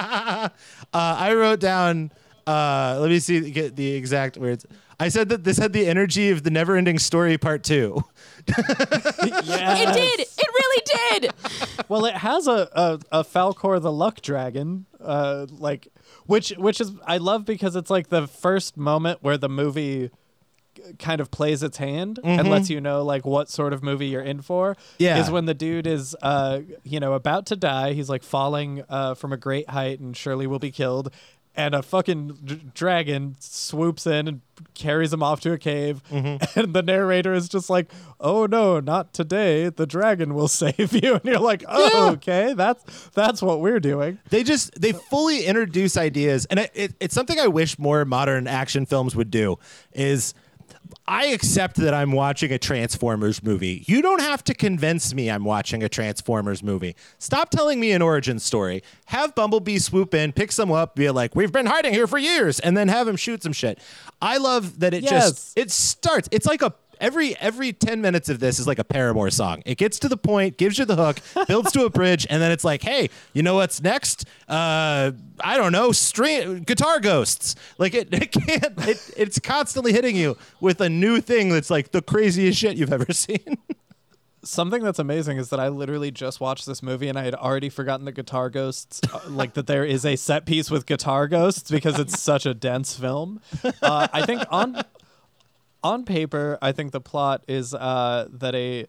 Uh, 0.01 0.49
I 0.93 1.35
wrote 1.35 1.61
down 1.61 2.11
Uh, 2.47 2.99
let 3.01 3.11
me 3.11 3.19
see 3.19 3.51
get 3.51 3.75
the 3.77 3.93
exact 3.93 4.37
words. 4.37 4.65
I 5.01 5.09
said 5.09 5.29
that 5.31 5.45
this 5.45 5.59
had 5.59 5.73
the 5.73 5.87
energy 5.89 6.31
of 6.31 6.45
the 6.45 6.51
Never-Ending 6.51 6.99
Story 6.99 7.37
Part 7.39 7.65
Two. 7.65 8.03
Yeah. 8.47 9.75
It 9.85 9.95
did. 9.95 10.21
It 10.21 10.47
really 10.47 10.83
did. 11.21 11.33
Well, 11.89 12.05
it 12.07 12.15
has 12.15 12.47
a, 12.47 12.69
a, 12.73 13.01
a 13.21 13.25
Falkor 13.25 13.81
the 13.81 13.93
Luck 13.93 14.21
Dragon, 14.23 14.87
uh, 15.01 15.47
like 15.51 15.89
which 16.27 16.51
which 16.51 16.81
is 16.81 16.93
I 17.07 17.19
love 17.19 17.45
because 17.45 17.77
it's 17.77 17.91
like 17.91 18.09
the 18.09 18.27
first 18.27 18.77
moment 18.77 19.19
where 19.23 19.37
the 19.39 19.49
movie 19.49 20.11
kind 20.99 21.21
of 21.21 21.31
plays 21.31 21.63
its 21.63 21.77
hand 21.77 22.19
and 22.25 22.49
lets 22.51 22.69
you 22.69 22.81
know 22.81 23.05
like 23.05 23.25
what 23.25 23.49
sort 23.49 23.73
of 23.73 23.83
movie 23.83 24.07
you're 24.09 24.21
in 24.23 24.43
for. 24.43 24.77
Yeah. 24.99 25.19
is 25.19 25.31
when 25.31 25.47
the 25.47 25.55
dude 25.55 25.87
is 25.87 26.17
uh 26.21 26.61
you 26.83 27.01
know 27.01 27.13
about 27.15 27.47
to 27.47 27.57
die. 27.57 27.93
He's 27.93 28.09
like 28.11 28.23
falling 28.23 28.83
uh 28.89 29.15
from 29.15 29.33
a 29.33 29.37
great 29.37 29.71
height 29.71 30.01
and 30.01 30.17
surely 30.17 30.47
will 30.47 30.59
be 30.59 30.71
killed. 30.73 31.13
And 31.57 31.73
a 31.75 31.83
fucking 31.83 32.39
d- 32.45 32.61
dragon 32.75 33.37
swoops 33.39 34.09
in 34.09 34.27
and 34.27 34.41
carries 34.75 35.13
him 35.13 35.23
off 35.23 35.41
to 35.43 35.53
a 35.53 35.59
cave. 35.59 36.03
Mm-hmm. 36.11 36.59
And 36.61 36.75
the 36.75 36.83
narrator 36.83 37.33
is 37.33 37.49
just 37.49 37.71
like, 37.71 37.93
"Oh 38.21 38.47
no, 38.47 38.81
not 38.81 39.13
today! 39.13 39.69
The 39.69 39.87
dragon 39.87 40.35
will 40.35 40.49
save 40.63 40.93
you." 40.93 41.15
And 41.15 41.25
you're 41.25 41.39
like, 41.39 41.63
"Oh, 41.69 41.91
Yeah. 42.07 42.11
okay, 42.13 42.55
that's 42.55 43.09
that's 43.11 43.41
what 43.41 43.61
we're 43.61 43.79
doing." 43.81 44.19
They 44.31 44.43
just 44.43 44.81
they 44.81 44.93
fully 44.93 45.45
introduce 45.45 45.97
ideas, 45.97 46.45
and 46.47 46.59
it, 46.59 46.71
it, 46.75 46.95
it's 47.01 47.15
something 47.15 47.39
I 47.39 47.47
wish 47.47 47.79
more 47.79 48.05
modern 48.05 48.47
action 48.49 48.85
films 48.85 49.15
would 49.15 49.31
do. 49.31 49.57
Is 49.93 50.35
I 51.07 51.27
accept 51.27 51.77
that 51.77 51.93
I'm 51.93 52.13
watching 52.13 52.51
a 52.51 52.59
Transformers 52.59 53.43
movie. 53.43 53.85
You 53.87 54.01
don't 54.01 54.21
have 54.23 54.43
to 54.45 54.55
convince 54.55 55.13
me 55.13 55.31
I'm 55.31 55.45
watching 55.45 55.83
a 55.83 55.89
Transformers 55.89 56.63
movie. 56.63 56.97
Stop 57.19 57.51
telling 57.51 57.79
me 57.79 57.93
an 57.93 58.01
origin 58.01 58.39
story. 58.39 58.83
Have 59.07 59.35
Bumblebee 59.35 59.79
swoop 59.79 60.15
in, 60.15 60.33
pick 60.33 60.51
some 60.51 60.73
up, 60.73 60.95
be 60.97 61.11
like, 61.11 61.35
"We've 61.37 61.53
been 61.53 61.67
hiding 61.67 61.93
here 61.93 62.07
for 62.07 62.17
years," 62.19 62.59
and 62.61 62.75
then 62.77 62.89
have 62.89 63.07
him 63.07 63.17
shoot 63.17 63.43
some 63.43 63.53
shit. 63.53 63.79
I 64.23 64.39
love 64.39 64.81
that 64.81 64.95
it 64.95 65.03
Yes. 65.03 65.11
just 65.11 65.59
it 65.59 65.71
starts. 65.71 66.29
It's 66.33 66.47
like 66.47 66.63
a 66.63 66.73
every 67.05 67.37
every 67.39 67.73
10 67.73 68.01
minutes 68.01 68.31
of 68.31 68.41
this 68.41 68.59
is 68.59 68.67
like 68.67 68.79
a 68.79 68.85
Paramore 68.85 69.31
song. 69.31 69.63
It 69.67 69.77
gets 69.77 69.99
to 70.01 70.09
the 70.09 70.17
point, 70.17 70.57
gives 70.57 70.79
you 70.79 70.87
the 70.87 70.97
hook, 70.97 71.19
builds 71.47 71.71
to 71.73 71.85
a 71.85 71.91
bridge, 71.91 72.27
and 72.31 72.41
then 72.41 72.51
it's 72.51 72.65
like, 72.65 72.83
hey, 72.83 73.11
you 73.35 73.43
know 73.43 73.57
what's 73.57 73.83
next? 73.83 74.25
Uh, 74.49 75.13
I 75.41 75.57
don't 75.59 75.73
know, 75.73 75.93
string 75.93 76.63
guitar 76.63 77.01
ghosts. 77.01 77.57
Like 77.77 77.95
it, 77.95 78.09
it 78.13 78.33
can't. 78.33 78.89
It, 78.89 79.11
it's 79.19 79.39
constantly 79.39 79.93
hitting 79.93 80.17
you 80.17 80.39
with 80.61 80.81
a 80.81 80.89
new 80.89 81.21
thing 81.21 81.51
that's 81.51 81.71
like 81.71 81.93
the 81.93 82.01
craziest 82.01 82.59
shit 82.59 82.77
you've 82.77 82.93
ever 82.93 83.13
seen. 83.13 83.59
Something 84.43 84.83
that's 84.83 84.99
amazing 84.99 85.39
is 85.39 85.49
that 85.51 85.61
I 85.61 85.69
literally 85.69 86.11
just 86.11 86.39
watched 86.39 86.67
this 86.67 86.83
movie 86.83 87.09
and 87.09 87.19
I 87.19 87.25
had 87.25 87.35
already 87.35 87.71
forgotten 87.71 88.05
the 88.05 88.13
guitar 88.13 88.51
ghosts, 88.51 89.01
uh, 89.13 89.21
like 89.29 89.55
that 89.55 89.67
there 89.67 89.87
is 89.87 90.05
a 90.05 90.17
set 90.17 90.45
piece 90.45 90.71
with 90.71 90.85
guitar 90.85 91.29
ghosts 91.29 91.71
because 91.71 91.99
it's 91.99 92.21
such 92.21 92.45
a 92.45 92.53
dense 92.53 92.95
film. 92.95 93.41
Uh, 93.83 94.09
I 94.13 94.27
think 94.27 94.43
on 94.51 94.83
on 95.85 96.05
paper, 96.05 96.59
I 96.61 96.73
think 96.73 96.91
the 96.93 97.01
plot 97.01 97.45
is 97.47 97.75
uh, 97.75 98.27
that 98.33 98.55
a 98.55 98.87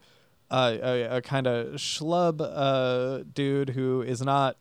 uh, 0.50 0.78
a, 0.82 1.18
a 1.18 1.22
kind 1.22 1.48
of 1.48 1.74
schlub 1.76 2.40
uh, 2.40 3.24
dude 3.34 3.70
who 3.70 4.02
is 4.02 4.22
not 4.22 4.58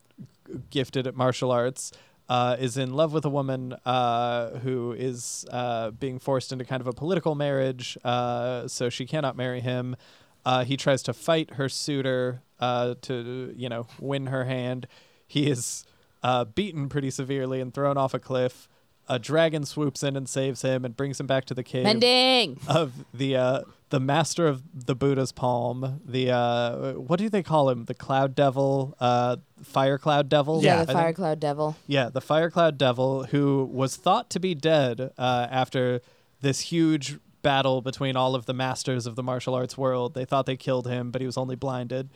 gifted 0.71 1.07
at 1.07 1.15
martial 1.15 1.51
arts 1.53 1.93
uh, 2.29 2.57
is 2.59 2.79
in 2.79 2.95
love 2.95 3.13
with 3.13 3.25
a 3.27 3.29
woman 3.29 3.75
uh, 3.85 4.51
who 4.61 4.93
is 4.93 5.47
uh, 5.53 5.91
being 5.91 6.19
forced 6.19 6.53
into 6.53 6.65
kind 6.65 6.81
of 6.81 6.87
a 6.87 6.93
political 6.93 7.35
marriage, 7.35 7.99
so 8.03 8.89
she 8.91 9.05
cannot 9.07 9.37
marry 9.37 9.61
him. 9.61 9.95
He 10.65 10.77
tries 10.77 11.03
to 11.03 11.13
fight 11.13 11.55
her 11.55 11.69
suitor 11.69 12.41
to, 12.61 13.55
you 13.55 13.69
know, 13.69 13.87
win 14.01 14.27
her 14.27 14.45
hand. 14.45 14.87
He 15.27 15.51
is 15.51 15.85
beaten 16.55 16.89
pretty 16.89 17.11
severely 17.11 17.61
and 17.61 17.75
thrown 17.75 17.99
off 17.99 18.15
a 18.15 18.19
cliff. 18.19 18.69
A 19.09 19.19
dragon 19.19 19.65
swoops 19.67 20.03
in 20.03 20.17
and 20.17 20.27
saves 20.29 20.63
him 20.63 20.85
and 20.85 20.97
brings 20.97 21.21
him 21.21 21.27
back 21.27 21.45
to 21.47 21.55
the 21.55 21.63
cave 21.63 21.85
Mending. 21.85 22.59
of 22.67 22.93
the 23.13 23.37
uh, 23.37 23.61
the 23.91 24.01
master 24.01 24.47
of 24.47 24.63
the 24.87 24.97
Buddha's 24.97 25.31
palm. 25.31 26.01
The 26.07 26.31
uh, 26.31 26.93
what 26.95 27.19
do 27.19 27.29
they 27.29 27.43
call 27.43 27.69
him? 27.69 27.85
The 27.85 27.95
cloud 27.95 28.35
devil, 28.35 28.97
uh, 29.01 29.37
fire 29.63 29.99
cloud 29.99 30.29
devil. 30.31 30.63
Yeah, 30.63 30.79
Yeah, 30.79 30.85
the 30.87 30.91
I 30.93 30.95
fire 30.95 31.05
think- 31.09 31.17
cloud 31.17 31.41
devil. 31.41 31.77
yeah, 31.87 32.09
the 32.09 32.23
fire 32.23 32.49
cloud 32.51 32.79
devil, 32.79 33.25
who 33.25 33.69
was 33.71 33.97
thought 33.97 34.31
to 34.31 34.41
be 34.41 34.55
dead 34.55 35.11
uh, 35.19 35.49
after 35.51 36.01
this 36.41 36.61
huge 36.61 37.19
battle 37.43 37.83
between 37.83 38.17
all 38.17 38.35
of 38.35 38.47
the 38.47 38.55
masters 38.55 39.07
of 39.07 39.17
the 39.17 39.23
martial 39.23 39.55
arts 39.55 39.77
world. 39.77 40.15
They 40.15 40.25
thought 40.25 40.47
they 40.47 40.57
killed 40.57 40.87
him, 40.89 41.11
but 41.11 41.21
he 41.21 41.27
was 41.27 41.37
only 41.37 41.57
blinded. 41.57 42.09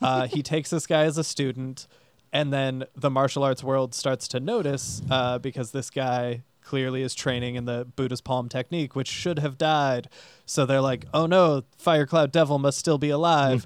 Uh, 0.00 0.28
he 0.28 0.40
takes 0.54 0.70
this 0.70 0.86
guy 0.86 1.02
as 1.02 1.18
a 1.18 1.24
student, 1.24 1.88
and 2.32 2.52
then 2.52 2.84
the 2.94 3.10
martial 3.10 3.42
arts 3.42 3.62
world 3.62 3.94
starts 3.94 4.28
to 4.28 4.40
notice 4.40 5.02
uh, 5.10 5.38
because 5.38 5.70
this 5.72 5.90
guy 5.90 6.42
clearly 6.62 7.00
is 7.02 7.14
training 7.14 7.54
in 7.54 7.64
the 7.64 7.86
Buddha's 7.96 8.20
palm 8.20 8.48
technique, 8.48 8.94
which 8.94 9.08
should 9.08 9.38
have 9.38 9.56
died. 9.56 10.08
So 10.44 10.66
they're 10.66 10.82
like, 10.82 11.06
"Oh 11.14 11.26
no, 11.26 11.62
Fire 11.78 12.06
Cloud 12.06 12.30
Devil 12.30 12.58
must 12.58 12.78
still 12.78 12.98
be 12.98 13.10
alive." 13.10 13.64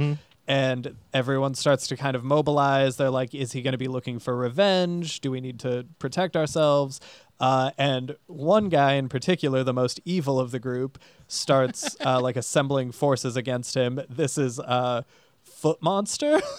And 0.48 0.96
everyone 1.14 1.54
starts 1.54 1.86
to 1.88 1.96
kind 1.96 2.16
of 2.16 2.24
mobilize. 2.24 2.96
They're 2.96 3.10
like, 3.10 3.34
"Is 3.34 3.52
he 3.52 3.62
going 3.62 3.72
to 3.72 3.78
be 3.78 3.88
looking 3.88 4.18
for 4.18 4.36
revenge? 4.36 5.20
Do 5.20 5.30
we 5.30 5.40
need 5.40 5.58
to 5.60 5.86
protect 5.98 6.36
ourselves?" 6.36 7.00
Uh, 7.40 7.72
and 7.76 8.14
one 8.26 8.68
guy 8.68 8.92
in 8.92 9.08
particular, 9.08 9.64
the 9.64 9.72
most 9.72 9.98
evil 10.04 10.38
of 10.38 10.52
the 10.52 10.60
group, 10.60 10.98
starts 11.26 11.96
uh, 12.06 12.20
like 12.20 12.36
assembling 12.36 12.92
forces 12.92 13.36
against 13.36 13.76
him. 13.76 14.00
This 14.08 14.38
is 14.38 14.60
uh, 14.60 15.02
Foot 15.42 15.82
Monster. 15.82 16.40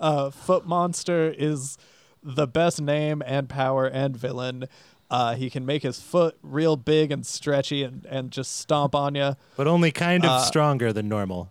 uh, 0.00 0.30
Foot 0.30 0.66
Monster 0.66 1.34
is 1.36 1.78
the 2.22 2.46
best 2.46 2.80
name 2.80 3.22
and 3.24 3.48
power 3.48 3.86
and 3.86 4.16
villain. 4.16 4.66
Uh, 5.10 5.34
he 5.34 5.50
can 5.50 5.66
make 5.66 5.82
his 5.82 6.00
foot 6.00 6.36
real 6.42 6.76
big 6.76 7.10
and 7.10 7.26
stretchy 7.26 7.82
and, 7.82 8.04
and 8.06 8.30
just 8.30 8.56
stomp 8.58 8.94
on 8.94 9.14
you. 9.14 9.36
but 9.56 9.66
only 9.66 9.90
kind 9.90 10.24
of 10.24 10.30
Uh, 10.30 10.38
stronger 10.40 10.92
than 10.92 11.08
normal. 11.08 11.50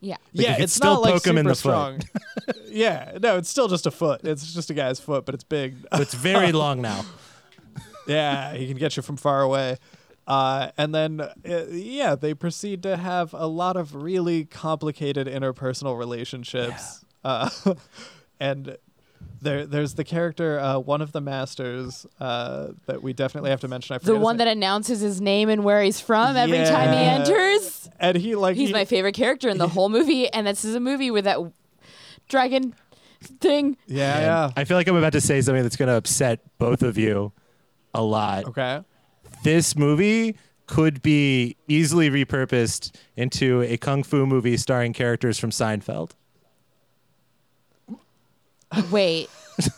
Yeah. 0.00 0.16
Like, 0.32 0.46
yeah, 0.46 0.56
it's 0.58 0.72
still 0.72 0.94
not 0.94 1.02
like 1.02 1.12
poke 1.14 1.26
him 1.26 1.36
in 1.38 1.44
super 1.54 1.54
the 1.54 1.54
foot. 1.98 2.02
strong. 2.44 2.64
yeah, 2.70 3.18
no, 3.20 3.36
it's 3.36 3.50
still 3.50 3.68
just 3.68 3.86
a 3.86 3.90
foot. 3.90 4.20
It's 4.24 4.54
just 4.54 4.70
a 4.70 4.74
guy's 4.74 4.98
foot, 5.00 5.26
but 5.26 5.34
it's 5.34 5.44
big. 5.44 5.76
But 5.90 6.00
it's 6.00 6.14
very 6.14 6.52
long 6.64 6.80
now. 6.80 7.04
yeah, 8.06 8.54
he 8.54 8.66
can 8.68 8.76
get 8.76 8.96
you 8.96 9.02
from 9.02 9.16
far 9.16 9.42
away. 9.42 9.76
Uh, 10.26 10.70
and 10.78 10.94
then, 10.94 11.20
uh, 11.20 11.32
yeah, 11.70 12.14
they 12.14 12.34
proceed 12.34 12.82
to 12.84 12.96
have 12.96 13.34
a 13.34 13.46
lot 13.46 13.76
of 13.76 13.94
really 13.96 14.44
complicated 14.44 15.26
interpersonal 15.26 15.98
relationships. 15.98 17.04
Uh, 17.24 17.48
and 18.40 18.76
there, 19.42 19.66
there's 19.66 19.94
the 19.94 20.04
character, 20.04 20.58
uh, 20.58 20.78
one 20.78 21.00
of 21.00 21.12
the 21.12 21.20
masters 21.20 22.06
uh, 22.20 22.68
that 22.86 23.02
we 23.02 23.12
definitely 23.12 23.50
have 23.50 23.60
to 23.60 23.68
mention. 23.68 23.94
I 23.94 23.98
The 23.98 24.04
forget 24.04 24.16
his 24.16 24.24
one 24.24 24.36
that 24.38 24.48
announces 24.48 25.00
his 25.00 25.20
name 25.20 25.48
and 25.48 25.64
where 25.64 25.82
he's 25.82 26.00
from 26.00 26.36
every 26.36 26.58
time 26.64 26.92
he 26.92 27.04
enters. 27.04 27.88
and 27.98 28.16
he 28.16 28.34
like 28.34 28.56
He's 28.56 28.68
he- 28.68 28.72
my 28.72 28.84
favorite 28.84 29.14
character 29.14 29.48
in 29.48 29.58
the 29.58 29.68
whole 29.68 29.88
movie, 29.88 30.28
and 30.28 30.46
this 30.46 30.64
is 30.64 30.74
a 30.74 30.80
movie 30.80 31.10
with 31.10 31.24
that 31.24 31.38
dragon 32.28 32.74
thing. 33.22 33.76
Yeah, 33.86 34.14
And 34.16 34.24
yeah. 34.24 34.50
I 34.56 34.64
feel 34.64 34.76
like 34.76 34.88
I'm 34.88 34.96
about 34.96 35.12
to 35.12 35.20
say 35.20 35.40
something 35.40 35.62
that's 35.62 35.76
going 35.76 35.88
to 35.88 35.96
upset 35.96 36.40
both 36.58 36.82
of 36.82 36.96
you 36.98 37.32
a 37.94 38.02
lot. 38.02 38.44
Okay. 38.46 38.82
This 39.42 39.74
movie 39.76 40.36
could 40.66 41.02
be 41.02 41.56
easily 41.66 42.08
repurposed 42.10 42.94
into 43.16 43.62
a 43.62 43.76
kung 43.76 44.02
fu 44.02 44.24
movie 44.26 44.56
starring 44.56 44.92
characters 44.92 45.38
from 45.38 45.50
Seinfeld. 45.50 46.12
Wait. 48.90 49.28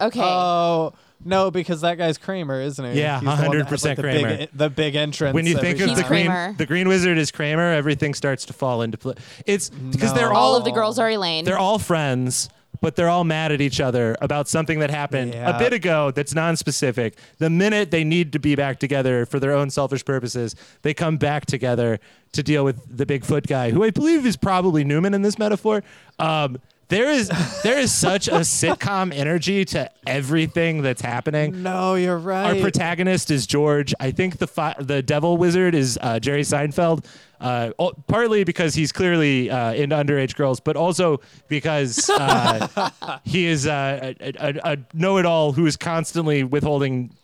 Okay. 0.00 0.20
Oh 0.22 0.92
no, 1.24 1.50
because 1.50 1.80
that 1.80 1.98
guy's 1.98 2.16
Kramer, 2.18 2.60
isn't 2.60 2.92
he? 2.92 3.00
Yeah, 3.00 3.18
He's 3.18 3.24
the 3.24 3.48
one 3.48 3.58
that 3.58 3.68
has, 3.68 3.82
100% 3.82 3.84
like, 3.88 3.96
the 3.96 4.02
Kramer. 4.02 4.36
Big, 4.36 4.48
the 4.54 4.70
big 4.70 4.94
entrance. 4.94 5.34
when 5.34 5.44
you 5.44 5.56
every 5.56 5.72
think 5.74 5.80
of 5.90 5.96
the 5.96 6.02
time. 6.02 6.08
green, 6.08 6.26
Kramer. 6.26 6.54
the 6.56 6.66
green 6.66 6.86
wizard 6.86 7.18
is 7.18 7.32
Kramer, 7.32 7.72
everything 7.72 8.14
starts 8.14 8.44
to 8.46 8.52
fall 8.52 8.82
into 8.82 8.96
place. 8.96 9.16
It's 9.44 9.70
because 9.70 10.14
they're 10.14 10.28
No. 10.28 10.36
all 10.36 10.50
all 10.52 10.56
of 10.56 10.64
the 10.64 10.70
girls 10.70 11.00
are 11.00 11.10
Elaine. 11.10 11.44
they're 11.44 11.58
all 11.58 11.80
friends, 11.80 12.48
but 12.80 12.94
they're 12.94 13.08
all 13.08 13.24
mad 13.24 13.50
at 13.50 13.60
each 13.60 13.80
other 13.80 14.16
about 14.20 14.46
something 14.46 14.78
that 14.78 14.90
happened 14.90 15.34
Yeah. 15.34 15.56
a 15.56 15.58
bit 15.58 15.72
ago 15.72 16.12
that's 16.12 16.32
non-specific. 16.32 17.18
The 17.38 17.50
minute 17.50 17.90
they 17.90 18.04
need 18.04 18.32
to 18.34 18.38
be 18.38 18.54
back 18.54 18.78
together 18.78 19.26
for 19.26 19.40
their 19.40 19.52
own 19.52 19.70
selfish 19.70 20.04
purposes, 20.04 20.54
they 20.82 20.94
come 20.94 21.16
back 21.16 21.44
together 21.46 21.98
to 22.34 22.42
deal 22.44 22.64
with 22.64 22.96
the 22.96 23.04
Bigfoot 23.04 23.48
guy, 23.48 23.72
who 23.72 23.82
I 23.82 23.90
believe 23.90 24.24
is 24.24 24.36
probably 24.36 24.84
Newman 24.84 25.12
in 25.12 25.22
this 25.22 25.40
metaphor. 25.40 25.82
Um, 26.20 26.58
there 26.88 27.10
is 27.10 27.28
there 27.62 27.78
is 27.78 27.92
such 27.92 28.28
a 28.28 28.40
sitcom 28.40 29.12
energy 29.14 29.64
to 29.66 29.90
everything 30.06 30.82
that's 30.82 31.02
happening. 31.02 31.62
No, 31.62 31.94
you're 31.94 32.18
right. 32.18 32.56
Our 32.56 32.60
protagonist 32.62 33.30
is 33.30 33.46
George. 33.46 33.94
I 34.00 34.10
think 34.10 34.38
the 34.38 34.46
fi- 34.46 34.76
the 34.80 35.02
devil 35.02 35.36
wizard 35.36 35.74
is 35.74 35.98
uh, 36.00 36.18
Jerry 36.18 36.42
Seinfeld. 36.42 37.04
Uh, 37.40 37.70
partly 38.08 38.42
because 38.42 38.74
he's 38.74 38.90
clearly 38.90 39.48
uh, 39.48 39.72
into 39.72 39.94
underage 39.94 40.34
girls, 40.34 40.58
but 40.58 40.74
also 40.76 41.20
because 41.46 42.10
uh, 42.10 42.90
he 43.24 43.46
is 43.46 43.64
uh, 43.66 44.12
a, 44.20 44.32
a, 44.40 44.72
a 44.72 44.78
know-it-all 44.92 45.52
who 45.52 45.64
is 45.64 45.76
constantly 45.76 46.42
withholding 46.42 47.14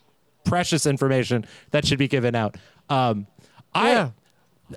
precious 0.45 0.85
information 0.85 1.45
that 1.71 1.85
should 1.85 1.99
be 1.99 2.07
given 2.07 2.33
out. 2.33 2.55
Um, 2.89 3.27
Yeah. 3.75 4.11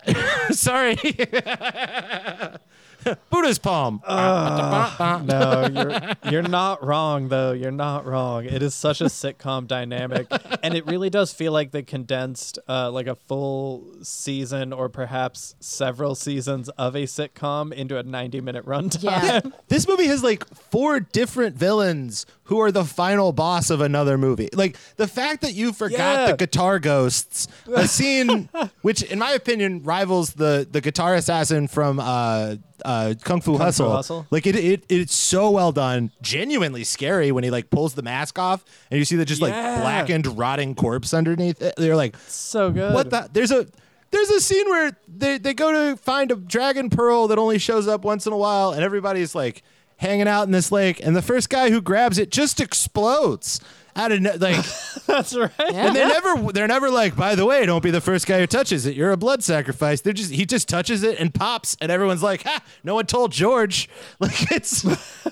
Sorry. 0.50 0.96
Buddha's 3.30 3.58
palm. 3.58 4.02
no, 4.08 5.68
you're 5.72 6.32
you're 6.32 6.48
not 6.48 6.84
wrong 6.84 7.28
though. 7.28 7.52
You're 7.52 7.70
not 7.70 8.06
wrong. 8.06 8.44
It 8.44 8.62
is 8.62 8.74
such 8.74 9.00
a 9.00 9.04
sitcom 9.18 9.66
dynamic, 9.66 10.26
and 10.62 10.74
it 10.74 10.86
really 10.86 11.10
does 11.10 11.32
feel 11.32 11.52
like 11.52 11.70
they 11.70 11.82
condensed 11.82 12.58
uh, 12.68 12.90
like 12.90 13.06
a 13.06 13.14
full 13.14 13.86
season 14.02 14.72
or 14.72 14.88
perhaps 14.88 15.54
several 15.60 16.14
seasons 16.14 16.68
of 16.70 16.94
a 16.94 17.04
sitcom 17.04 17.72
into 17.72 17.98
a 17.98 18.02
90 18.02 18.40
minute 18.40 18.64
runtime. 18.66 19.02
Yeah. 19.04 19.40
this 19.68 19.86
movie 19.88 20.06
has 20.06 20.22
like 20.22 20.46
four 20.54 21.00
different 21.00 21.56
villains 21.56 22.26
who 22.48 22.60
are 22.60 22.70
the 22.72 22.84
final 22.84 23.32
boss 23.32 23.70
of 23.70 23.80
another 23.80 24.18
movie. 24.18 24.48
Like 24.52 24.76
the 24.96 25.06
fact 25.06 25.42
that 25.42 25.54
you 25.54 25.72
forgot 25.72 25.98
Yeah. 26.20 26.30
the 26.32 26.36
guitar 26.36 26.78
ghosts, 26.78 27.46
a 27.74 27.86
scene 27.96 28.48
which, 28.82 29.02
in 29.02 29.18
my 29.18 29.32
opinion, 29.32 29.82
rivals 29.84 30.34
the 30.34 30.66
the 30.70 30.80
guitar 30.80 31.14
assassin 31.14 31.68
from 31.68 32.00
uh, 32.00 32.56
uh, 32.84 33.14
Kung 33.22 33.40
Fu 33.40 33.56
Hustle. 33.58 33.90
Hustle? 33.92 34.26
Like 34.30 34.46
it, 34.46 34.56
it, 34.56 34.84
it's 34.88 35.14
so 35.14 35.50
well 35.50 35.72
done. 35.72 36.10
Genuinely 36.22 36.84
scary 36.84 37.32
when 37.32 37.44
he 37.44 37.50
like 37.50 37.70
pulls 37.70 37.94
the 37.94 38.02
mask 38.02 38.38
off 38.38 38.64
and 38.90 38.98
you 38.98 39.04
see 39.04 39.16
the 39.16 39.24
just 39.24 39.42
like 39.42 39.52
blackened, 39.52 40.26
rotting 40.38 40.74
corpse 40.74 41.12
underneath. 41.14 41.60
it. 41.62 41.74
They're 41.76 41.96
like, 41.96 42.16
so 42.28 42.70
good. 42.70 42.94
what 42.94 43.10
the? 43.10 43.28
There's 43.32 43.50
a 43.52 43.66
there's 44.10 44.30
a 44.30 44.40
scene 44.40 44.66
where 44.70 44.96
they, 45.06 45.36
they 45.36 45.52
go 45.52 45.70
to 45.90 45.96
find 45.98 46.30
a 46.32 46.36
dragon 46.36 46.88
pearl 46.88 47.28
that 47.28 47.36
only 47.38 47.58
shows 47.58 47.86
up 47.86 48.04
once 48.06 48.26
in 48.26 48.32
a 48.32 48.38
while, 48.38 48.70
and 48.70 48.82
everybody's 48.82 49.34
like 49.34 49.62
hanging 49.98 50.28
out 50.28 50.46
in 50.46 50.52
this 50.52 50.72
lake, 50.72 51.00
and 51.04 51.14
the 51.14 51.22
first 51.22 51.50
guy 51.50 51.70
who 51.70 51.80
grabs 51.80 52.18
it 52.18 52.30
just 52.30 52.60
explodes 52.60 53.60
out 53.98 54.12
of 54.12 54.20
no- 54.20 54.34
like, 54.38 54.56
That's 55.06 55.34
right. 55.34 55.50
Yeah. 55.58 55.86
and 55.88 55.96
they're 55.96 56.08
never 56.08 56.52
they're 56.52 56.68
never 56.68 56.90
like, 56.90 57.16
by 57.16 57.34
the 57.34 57.44
way, 57.44 57.66
don't 57.66 57.82
be 57.82 57.90
the 57.90 58.00
first 58.00 58.26
guy 58.26 58.38
who 58.40 58.46
touches 58.46 58.86
it. 58.86 58.94
You're 58.94 59.12
a 59.12 59.16
blood 59.16 59.42
sacrifice. 59.42 60.00
They're 60.00 60.12
just 60.12 60.30
he 60.30 60.44
just 60.46 60.68
touches 60.68 61.02
it 61.02 61.18
and 61.18 61.34
pops, 61.34 61.76
and 61.80 61.90
everyone's 61.90 62.22
like, 62.22 62.42
ha, 62.44 62.62
no 62.84 62.94
one 62.94 63.06
told 63.06 63.32
George. 63.32 63.88
Like 64.20 64.50
it's 64.52 64.84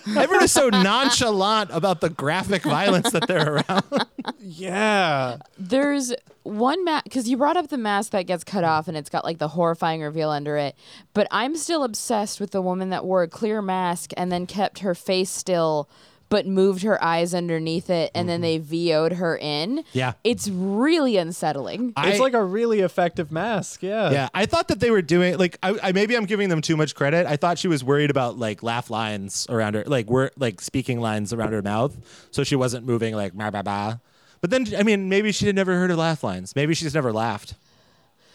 everyone 0.07 0.45
is 0.45 0.53
so 0.53 0.69
nonchalant 0.69 1.71
about 1.73 2.01
the 2.01 2.09
graphic 2.11 2.63
violence 2.63 3.11
that 3.13 3.27
they're 3.27 3.57
around. 3.57 3.85
Yeah. 4.41 5.39
There's 5.59 6.13
one 6.43 6.85
mask 6.85 7.05
because 7.05 7.29
you 7.29 7.37
brought 7.37 7.57
up 7.57 7.69
the 7.69 7.79
mask 7.79 8.13
that 8.13 8.27
gets 8.27 8.45
cut 8.45 8.65
off 8.65 8.87
and 8.89 8.97
it's 8.97 9.11
got 9.11 9.25
like 9.25 9.39
the 9.39 9.49
horrifying 9.49 10.03
reveal 10.03 10.31
under 10.31 10.57
it. 10.57 10.77
But 11.15 11.27
I'm 11.31 11.57
still 11.57 11.83
obsessed 11.85 12.41
with 12.41 12.51
the 12.53 12.63
woman 12.63 12.91
that 12.91 13.05
wore 13.05 13.23
a 13.23 13.29
clear 13.29 13.61
mask 13.63 14.13
and 14.17 14.31
then 14.33 14.47
kept 14.47 14.81
her 14.81 14.95
face 14.95 15.31
still, 15.31 15.89
but 16.29 16.47
moved 16.47 16.83
her 16.83 17.03
eyes 17.03 17.35
underneath 17.35 17.91
it, 17.91 18.11
and 18.15 18.29
then 18.29 18.41
mm-hmm. 18.41 18.69
they 18.69 18.89
VO'd 18.93 19.13
her 19.15 19.37
in. 19.37 19.85
Yeah. 19.93 20.15
it's 20.25 20.49
really 20.49 21.17
unsettling. 21.17 21.93
It's 21.99 22.21
like 22.21 22.35
a 22.35 22.43
really 22.43 22.81
effective 22.81 23.31
mask. 23.31 23.83
Yeah. 23.83 24.11
Yeah, 24.11 24.29
I 24.35 24.47
thought 24.47 24.69
that 24.69 24.81
they 24.81 24.91
were 24.91 25.03
doing 25.03 25.39
like 25.39 25.59
I, 25.63 25.79
I 25.83 25.93
maybe 25.93 26.17
I'm 26.17 26.27
giving 26.27 26.49
them 26.49 26.61
too 26.61 26.77
much 26.77 26.95
credit. 26.95 27.27
I 27.27 27.37
thought 27.37 27.59
she 27.59 27.69
was 27.69 27.85
worried 27.85 28.11
about 28.11 28.39
like 28.39 28.63
laugh 28.63 28.91
lines 28.91 29.47
around 29.49 29.75
her, 29.75 29.85
like 29.87 30.09
were 30.09 30.31
like 30.37 30.61
speaking 30.61 31.01
lines 31.01 31.33
around 31.33 31.53
her 31.53 31.63
mouth, 31.63 31.97
so 32.31 32.45
she 32.45 32.57
wasn't 32.57 32.87
moving 32.87 33.15
like 33.15 33.35
bah 33.35 33.51
bah 33.51 33.63
bah. 33.63 33.97
But 34.41 34.51
then 34.51 34.67
I 34.79 34.83
mean, 34.83 35.09
maybe 35.09 35.33
she 35.33 35.47
had 35.47 35.55
never 35.55 35.75
heard 35.75 35.91
her 35.91 35.97
laugh 35.97 36.23
lines. 36.23 36.55
Maybe 36.55 36.75
she's 36.75 36.95
never 36.95 37.13
laughed. 37.13 37.55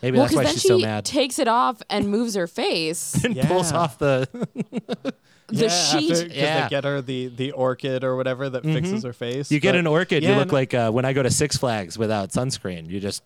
Maybe 0.01 0.17
well, 0.17 0.25
that's 0.25 0.35
why 0.35 0.43
then 0.43 0.53
she's 0.53 0.61
she 0.63 0.67
so 0.67 0.79
mad. 0.79 1.05
takes 1.05 1.37
it 1.37 1.47
off 1.47 1.81
and 1.89 2.09
moves 2.09 2.35
her 2.35 2.47
face. 2.47 3.23
and 3.23 3.35
Yeah. 3.35 3.47
pulls 3.47 3.71
off 3.71 3.97
the 3.99 4.27
the 5.51 5.65
yeah, 5.65 5.69
sheet. 5.69 6.11
After, 6.11 6.27
'cause 6.27 6.35
Yeah. 6.35 6.63
they 6.63 6.69
get 6.69 6.83
her 6.83 7.01
the, 7.01 7.27
the 7.27 7.51
orchid 7.51 8.03
or 8.03 8.15
whatever 8.15 8.49
that 8.49 8.63
fixes 8.63 9.03
her 9.03 9.13
face. 9.13 9.51
you 9.51 9.59
get 9.59 9.75
an 9.75 9.87
orchid. 9.87 10.23
you 10.23 10.33
look 10.35 10.47
no- 10.47 10.53
like 10.53 10.73
uh, 10.73 10.91
when 10.91 11.05
I 11.05 11.13
go 11.13 11.21
to 11.23 11.29
Six 11.31 11.57
Flags 11.57 11.97
without 11.97 12.29
sunscreen. 12.31 12.89
You 12.89 12.99
just 12.99 13.23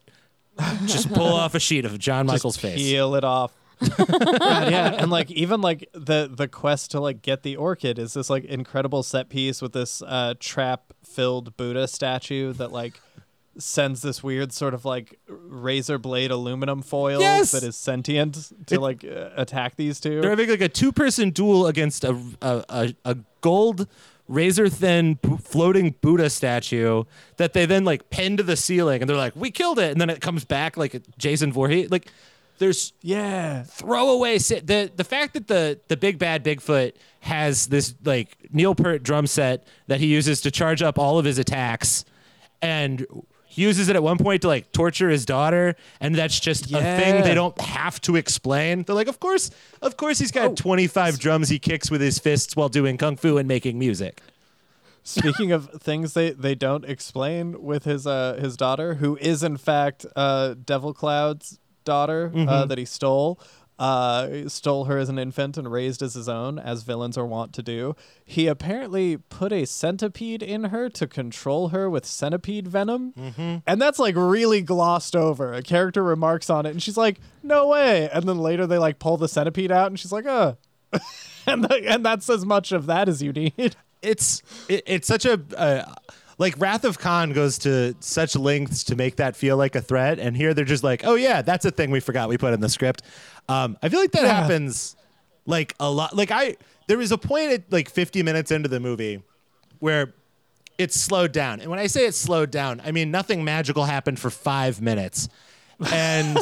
just 0.85 1.11
pull 1.13 1.33
off 1.33 1.53
a 1.55 1.59
sheet 1.59 1.85
of 1.85 1.97
John 1.99 2.25
just 2.25 2.33
Michael's 2.33 2.57
face. 2.57 2.77
Peel 2.77 3.15
it 3.15 3.23
off. 3.23 3.51
God, 3.97 4.71
yeah, 4.71 4.93
and 4.99 5.11
like 5.11 5.29
even 5.31 5.59
like 5.59 5.89
the 5.91 6.31
the 6.33 6.47
quest 6.47 6.91
to 6.91 7.01
like 7.01 7.21
get 7.21 7.43
the 7.43 7.57
orchid 7.57 7.99
is 7.99 8.13
this 8.13 8.29
like 8.29 8.45
incredible 8.45 9.03
set 9.03 9.27
piece 9.27 9.61
with 9.61 9.73
this 9.73 10.01
uh, 10.01 10.33
trap 10.39 10.93
filled 11.03 11.57
Buddha 11.57 11.87
statue 11.89 12.53
that 12.53 12.71
like 12.71 13.01
sends 13.57 14.01
this 14.01 14.21
weird 14.23 14.51
sort 14.51 14.73
of 14.73 14.83
like 14.85 15.19
razor 15.27 15.97
blade 15.97 16.31
aluminum 16.31 16.81
foil 16.81 17.19
Yes! 17.21 17.51
that 17.51 17.63
is 17.63 17.75
sentient 17.77 18.51
to 18.67 18.75
It- 18.75 18.81
like 18.81 19.03
uh, 19.05 19.29
attack 19.37 19.75
these 19.75 19.99
two. 19.99 20.21
They're 20.21 20.29
having 20.31 20.49
like 20.49 20.61
a 20.61 20.69
two 20.69 20.91
person 20.91 21.29
duel 21.29 21.67
against 21.67 22.03
a 22.03 22.17
a, 22.41 22.63
a, 22.69 22.95
a 23.05 23.17
gold 23.41 23.87
razor 24.27 24.67
thin 24.69 25.19
b- 25.21 25.37
floating 25.41 25.95
Buddha 26.01 26.29
statue 26.29 27.03
that 27.37 27.53
they 27.53 27.65
then 27.65 27.85
like 27.85 28.09
pin 28.09 28.37
to 28.37 28.43
the 28.43 28.55
ceiling 28.57 29.01
and 29.01 29.09
they're 29.09 29.15
like, 29.17 29.35
we 29.35 29.51
killed 29.51 29.77
it. 29.79 29.91
And 29.91 30.01
then 30.01 30.09
it 30.09 30.19
comes 30.19 30.43
back 30.45 30.77
like 30.77 30.99
Jason 31.17 31.53
Voorhees. 31.53 31.91
Like 31.91 32.07
there's 32.57 32.93
yeah, 33.01 33.63
throwaway 33.63 34.37
si- 34.39 34.59
the 34.61 34.91
the 34.95 35.03
fact 35.03 35.33
that 35.35 35.47
the 35.47 35.79
the 35.89 35.95
big 35.97 36.17
bad 36.17 36.43
Bigfoot 36.43 36.93
has 37.19 37.67
this 37.67 37.93
like 38.03 38.35
Neil 38.51 38.73
Peart 38.75 39.03
drum 39.03 39.27
set 39.27 39.67
that 39.87 39.99
he 39.99 40.07
uses 40.07 40.41
to 40.41 40.51
charge 40.51 40.81
up 40.81 40.97
all 40.97 41.19
of 41.19 41.25
his 41.25 41.37
attacks 41.37 42.03
and 42.61 43.05
he 43.55 43.61
uses 43.61 43.87
it 43.87 43.95
at 43.95 44.03
one 44.03 44.17
point 44.17 44.41
to 44.41 44.49
like 44.49 44.71
torture 44.73 45.09
his 45.09 45.25
daughter 45.25 45.75
and 46.01 46.13
that's 46.13 46.37
just 46.39 46.65
a 46.65 46.77
thing 46.81 47.23
they 47.23 47.33
don't 47.33 47.59
have 47.61 48.01
to 48.01 48.17
explain. 48.17 48.83
They're 48.83 48.95
like 48.95 49.07
of 49.07 49.19
course 49.21 49.49
of 49.81 49.95
course 49.95 50.19
he's 50.19 50.31
got 50.31 50.57
25 50.57 51.19
drums 51.19 51.47
he 51.47 51.57
kicks 51.57 51.89
with 51.89 52.01
his 52.01 52.19
fists 52.19 52.55
while 52.55 52.67
doing 52.69 52.97
kung 52.97 53.15
fu 53.15 53.37
and 53.37 53.47
making 53.47 53.79
music. 53.79 54.21
Speaking 55.03 55.51
of 55.53 55.69
things 55.81 56.13
they, 56.15 56.31
they 56.31 56.55
don't 56.55 56.83
explain 56.83 57.61
with 57.63 57.85
his 57.85 58.05
uh 58.05 58.37
his 58.41 58.57
daughter, 58.57 58.95
who 58.95 59.15
is 59.17 59.41
in 59.41 59.55
fact 59.55 60.05
uh 60.15 60.55
Devil 60.65 60.93
Cloud's 60.93 61.59
daughter 61.85 62.31
uh, 62.35 62.65
that 62.65 62.77
he 62.77 62.85
stole. 62.85 63.39
Uh, 63.77 64.47
stole 64.47 64.85
her 64.85 64.97
as 64.97 65.09
an 65.09 65.19
infant 65.19 65.57
and 65.57 65.69
raised 65.69 66.01
as 66.01 66.13
his 66.13 66.29
own, 66.29 66.57
as 66.57 66.83
villains 66.83 67.17
are 67.17 67.25
wont 67.25 67.51
to 67.51 67.61
do. 67.61 67.93
He 68.23 68.47
apparently 68.47 69.17
put 69.17 69.51
a 69.51 69.65
centipede 69.65 70.41
in 70.41 70.65
her 70.65 70.87
to 70.91 71.05
control 71.05 71.67
her 71.69 71.89
with 71.89 72.05
centipede 72.05 72.69
venom, 72.69 73.61
and 73.67 73.81
that's 73.81 73.99
like 73.99 74.15
really 74.15 74.61
glossed 74.61 75.13
over. 75.13 75.51
A 75.51 75.61
character 75.61 76.01
remarks 76.03 76.49
on 76.49 76.65
it, 76.65 76.69
and 76.69 76.81
she's 76.81 76.95
like, 76.95 77.19
"No 77.43 77.67
way!" 77.67 78.09
And 78.13 78.23
then 78.29 78.37
later 78.39 78.65
they 78.65 78.77
like 78.77 78.97
pull 78.97 79.17
the 79.17 79.27
centipede 79.27 79.73
out, 79.73 79.87
and 79.87 79.99
she's 79.99 80.13
like, 80.13 80.25
"Uh," 80.25 80.53
and 81.45 81.67
th- 81.69 81.83
and 81.85 82.05
that's 82.05 82.29
as 82.29 82.45
much 82.45 82.71
of 82.71 82.85
that 82.85 83.09
as 83.09 83.21
you 83.21 83.33
need. 83.33 83.75
it's 84.01 84.41
it, 84.69 84.83
it's 84.85 85.07
such 85.07 85.25
a 85.25 85.41
uh, 85.57 85.93
like 86.37 86.55
Wrath 86.59 86.83
of 86.85 86.99
Khan 86.99 87.31
goes 87.33 87.57
to 87.59 87.95
such 87.99 88.35
lengths 88.35 88.83
to 88.85 88.95
make 88.95 89.15
that 89.17 89.35
feel 89.35 89.57
like 89.57 89.75
a 89.75 89.81
threat, 89.81 90.19
and 90.19 90.35
here 90.35 90.53
they're 90.53 90.65
just 90.65 90.83
like, 90.83 91.05
oh 91.05 91.15
yeah, 91.15 91.41
that's 91.41 91.65
a 91.65 91.71
thing 91.71 91.91
we 91.91 91.99
forgot 91.99 92.29
we 92.29 92.37
put 92.37 92.53
in 92.53 92.59
the 92.61 92.69
script. 92.69 93.01
Um, 93.47 93.77
I 93.81 93.89
feel 93.89 93.99
like 93.99 94.11
that 94.11 94.23
Yeah. 94.23 94.33
happens 94.41 94.95
like 95.45 95.73
a 95.79 95.89
lot. 95.89 96.15
Like 96.15 96.31
I 96.31 96.57
there 96.87 96.97
was 96.97 97.11
a 97.11 97.17
point 97.17 97.51
at 97.51 97.71
like 97.71 97.89
50 97.89 98.21
minutes 98.23 98.51
into 98.51 98.69
the 98.69 98.79
movie 98.79 99.21
where 99.79 100.13
it's 100.77 100.99
slowed 100.99 101.31
down, 101.31 101.61
and 101.61 101.69
when 101.69 101.79
I 101.79 101.87
say 101.87 102.05
it's 102.05 102.17
slowed 102.17 102.51
down, 102.51 102.81
I 102.83 102.91
mean 102.91 103.11
nothing 103.11 103.43
magical 103.43 103.85
happened 103.85 104.19
for 104.19 104.29
five 104.29 104.81
minutes, 104.81 105.29
and 105.91 106.37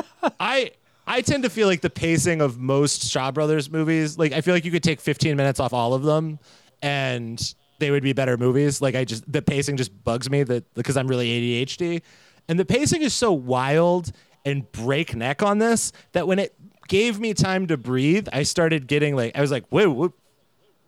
I. 0.40 0.70
I 1.06 1.20
tend 1.20 1.42
to 1.42 1.50
feel 1.50 1.68
like 1.68 1.82
the 1.82 1.90
pacing 1.90 2.40
of 2.40 2.58
most 2.58 3.10
Shaw 3.10 3.30
Brothers 3.30 3.70
movies, 3.70 4.16
like 4.16 4.32
I 4.32 4.40
feel 4.40 4.54
like 4.54 4.64
you 4.64 4.70
could 4.70 4.82
take 4.82 5.02
15 5.02 5.36
minutes 5.36 5.60
off 5.60 5.74
all 5.74 5.92
of 5.92 6.02
them 6.02 6.38
and 6.80 7.54
they 7.78 7.90
would 7.90 8.02
be 8.02 8.12
better 8.12 8.36
movies. 8.36 8.80
Like 8.80 8.94
I 8.94 9.04
just 9.04 9.30
the 9.30 9.42
pacing 9.42 9.76
just 9.76 10.04
bugs 10.04 10.30
me 10.30 10.42
that 10.44 10.72
because 10.74 10.96
I'm 10.96 11.06
really 11.06 11.64
ADHD. 11.64 12.02
And 12.48 12.58
the 12.58 12.64
pacing 12.64 13.02
is 13.02 13.14
so 13.14 13.32
wild 13.32 14.12
and 14.44 14.70
breakneck 14.72 15.42
on 15.42 15.58
this 15.58 15.92
that 16.12 16.26
when 16.26 16.38
it 16.38 16.54
gave 16.88 17.18
me 17.18 17.34
time 17.34 17.66
to 17.68 17.76
breathe, 17.76 18.28
I 18.32 18.42
started 18.42 18.86
getting 18.86 19.16
like 19.16 19.36
I 19.36 19.40
was 19.40 19.50
like, 19.50 19.66
"Whoa, 19.68 19.90
what, 19.90 20.12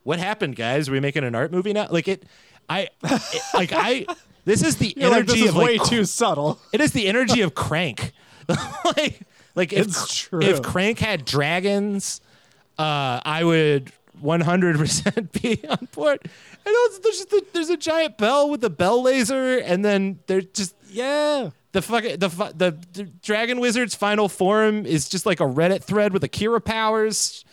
what 0.03 0.19
happened, 0.19 0.57
guys? 0.57 0.89
Are 0.89 0.93
we 0.93 1.01
making 1.01 1.25
an 1.25 1.35
art 1.35 1.51
movie 1.53 1.73
now?" 1.73 1.89
Like 1.91 2.09
it 2.09 2.25
I 2.69 2.89
it, 3.03 3.43
like 3.55 3.73
I 3.73 4.07
this 4.45 4.63
is 4.63 4.77
the 4.77 4.95
You're 4.97 5.11
like, 5.11 5.19
energy 5.25 5.33
this 5.33 5.43
is 5.43 5.51
of 5.51 5.57
like 5.57 5.67
way 5.67 5.79
too 5.79 6.05
subtle. 6.05 6.59
it 6.73 6.81
is 6.81 6.93
the 6.93 7.07
energy 7.07 7.41
of 7.43 7.55
Crank. 7.55 8.13
like, 8.85 9.21
like 9.55 9.73
if 9.73 9.89
It's 9.89 10.15
true. 10.15 10.41
if 10.43 10.63
Crank 10.63 10.99
had 10.99 11.25
dragons, 11.25 12.21
uh, 12.79 13.21
I 13.25 13.43
would 13.43 13.93
100% 14.23 15.33
be 15.43 15.67
on 15.69 15.89
board. 15.93 16.21
And 16.25 16.75
also, 16.85 17.01
there's 17.03 17.17
just 17.19 17.33
a, 17.33 17.45
there's 17.53 17.71
a 17.71 17.77
giant 17.77 18.19
bell 18.19 18.51
with 18.51 18.63
a 18.65 18.71
bell 18.71 19.03
laser, 19.03 19.59
and 19.59 19.85
then 19.85 20.19
there's 20.27 20.47
just 20.47 20.75
Yeah. 20.91 21.51
the 21.73 21.83
fucking 21.83 22.19
the, 22.19 22.29
the 22.29 22.79
the 22.93 23.05
Dragon 23.23 23.61
Wizard's 23.61 23.95
final 23.95 24.29
form 24.29 24.87
is 24.87 25.09
just 25.09 25.27
like 25.27 25.41
a 25.41 25.45
Reddit 25.45 25.83
thread 25.85 26.13
with 26.13 26.25
Akira 26.25 26.61
powers, 26.61 27.45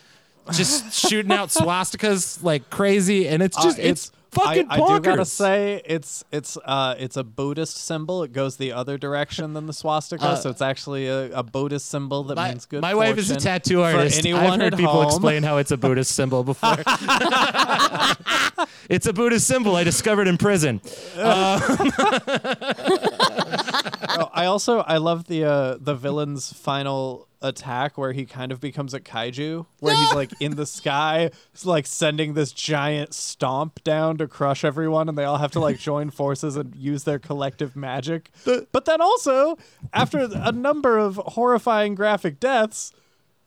just 0.51 0.93
shooting 1.09 1.31
out 1.31 1.49
swastikas 1.49 2.41
like 2.43 2.69
crazy, 2.69 3.27
and 3.27 3.43
it's 3.43 3.61
just 3.61 3.77
Uh, 3.79 3.83
it's, 3.83 4.11
fucking 4.33 4.67
I, 4.69 4.79
bonkers. 4.79 4.91
I 4.91 4.97
do 4.97 5.03
gotta 5.03 5.25
say 5.25 5.81
it's 5.85 6.23
it's 6.31 6.57
uh 6.65 6.95
it's 6.99 7.17
a 7.17 7.23
Buddhist 7.23 7.77
symbol. 7.77 8.23
It 8.23 8.33
goes 8.33 8.57
the 8.57 8.71
other 8.73 8.97
direction 8.97 9.53
than 9.53 9.67
the 9.67 9.73
swastika, 9.73 10.37
so 10.37 10.49
it's 10.49 10.61
actually 10.61 11.07
a, 11.07 11.31
a 11.31 11.43
Buddhist 11.43 11.87
symbol 11.89 12.23
that 12.25 12.37
Uh, 12.37 12.41
my, 12.41 12.49
means 12.49 12.65
good. 12.65 12.81
my 12.81 12.93
wife 12.95 13.17
is 13.17 13.31
a 13.31 13.35
tattoo 13.37 13.81
artist. 13.81 14.25
I've 14.25 14.59
heard 14.59 14.75
people 14.77 14.93
home. 14.93 15.05
explain 15.05 15.43
how 15.43 15.57
it's 15.57 15.71
a 15.71 15.77
Buddhist 15.77 16.11
symbol 16.13 16.43
before. 16.53 16.77
it's 18.89 19.05
a 19.07 19.13
Buddhist 19.13 19.47
symbol 19.47 19.75
I 19.75 19.83
discovered 19.83 20.27
in 20.27 20.37
prison. 20.37 20.81
Oh, 24.15 24.29
I 24.33 24.45
also 24.45 24.79
I 24.79 24.97
love 24.97 25.25
the 25.25 25.43
uh, 25.45 25.77
the 25.79 25.95
villain's 25.95 26.53
final 26.53 27.27
attack 27.41 27.97
where 27.97 28.13
he 28.13 28.25
kind 28.25 28.51
of 28.51 28.59
becomes 28.61 28.93
a 28.93 28.99
kaiju, 28.99 29.65
where 29.79 29.95
he's 29.95 30.13
like 30.13 30.31
in 30.39 30.55
the 30.55 30.65
sky, 30.65 31.29
like 31.65 31.85
sending 31.85 32.33
this 32.33 32.51
giant 32.51 33.13
stomp 33.13 33.83
down 33.83 34.17
to 34.17 34.27
crush 34.27 34.63
everyone, 34.63 35.09
and 35.09 35.17
they 35.17 35.25
all 35.25 35.37
have 35.37 35.51
to 35.51 35.59
like 35.59 35.77
join 35.77 36.09
forces 36.09 36.55
and 36.55 36.75
use 36.75 37.03
their 37.03 37.19
collective 37.19 37.75
magic. 37.75 38.31
But 38.45 38.85
then 38.85 39.01
also, 39.01 39.57
after 39.93 40.29
a 40.31 40.51
number 40.51 40.97
of 40.97 41.17
horrifying 41.17 41.95
graphic 41.95 42.39
deaths, 42.39 42.93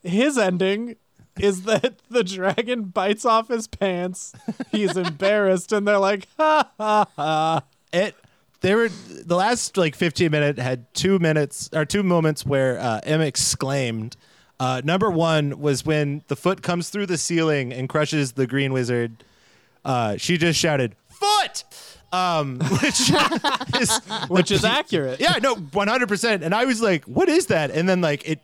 his 0.02 0.36
ending 0.36 0.96
is 1.38 1.62
that 1.62 1.94
the 2.10 2.24
dragon 2.24 2.84
bites 2.84 3.24
off 3.24 3.48
his 3.48 3.66
pants. 3.66 4.32
He's 4.70 4.96
embarrassed, 4.96 5.72
and 5.72 5.86
they're 5.88 5.98
like, 5.98 6.28
ha 6.36 6.70
ha 6.78 7.06
ha. 7.16 7.62
it 7.92 8.14
they 8.60 8.74
were 8.74 8.88
the 8.88 9.36
last 9.36 9.76
like 9.76 9.94
15 9.94 10.30
minute 10.30 10.58
had 10.58 10.92
two 10.94 11.18
minutes 11.18 11.68
or 11.72 11.84
two 11.84 12.02
moments 12.02 12.44
where 12.46 12.78
uh, 12.78 13.00
M 13.04 13.20
exclaimed. 13.20 14.16
Uh, 14.58 14.80
number 14.84 15.10
one 15.10 15.58
was 15.60 15.84
when 15.84 16.22
the 16.28 16.36
foot 16.36 16.62
comes 16.62 16.88
through 16.88 17.06
the 17.06 17.18
ceiling 17.18 17.72
and 17.72 17.88
crushes 17.88 18.32
the 18.32 18.46
green 18.46 18.72
wizard. 18.72 19.22
Uh, 19.84 20.16
she 20.16 20.38
just 20.38 20.58
shouted 20.58 20.96
"foot," 21.10 21.64
um, 22.12 22.58
which 22.82 23.10
is 23.80 24.00
Which 24.28 24.50
is 24.50 24.64
accurate. 24.64 25.20
yeah, 25.20 25.38
no, 25.42 25.54
100. 25.56 26.08
percent 26.08 26.42
And 26.42 26.54
I 26.54 26.64
was 26.64 26.80
like, 26.80 27.04
"What 27.04 27.28
is 27.28 27.46
that?" 27.46 27.70
And 27.70 27.88
then 27.88 28.00
like 28.00 28.26
it 28.28 28.40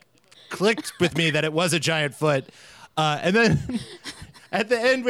clicked 0.51 0.93
with 1.01 1.17
me 1.17 1.31
that 1.31 1.45
it 1.45 1.53
was 1.53 1.73
a 1.73 1.81
giant 1.81 2.15
foot. 2.15 2.45
Uh, 2.97 3.19
and 3.23 3.35
then 3.35 3.59
at 4.53 4.69
the 4.69 4.79
end, 4.81 5.05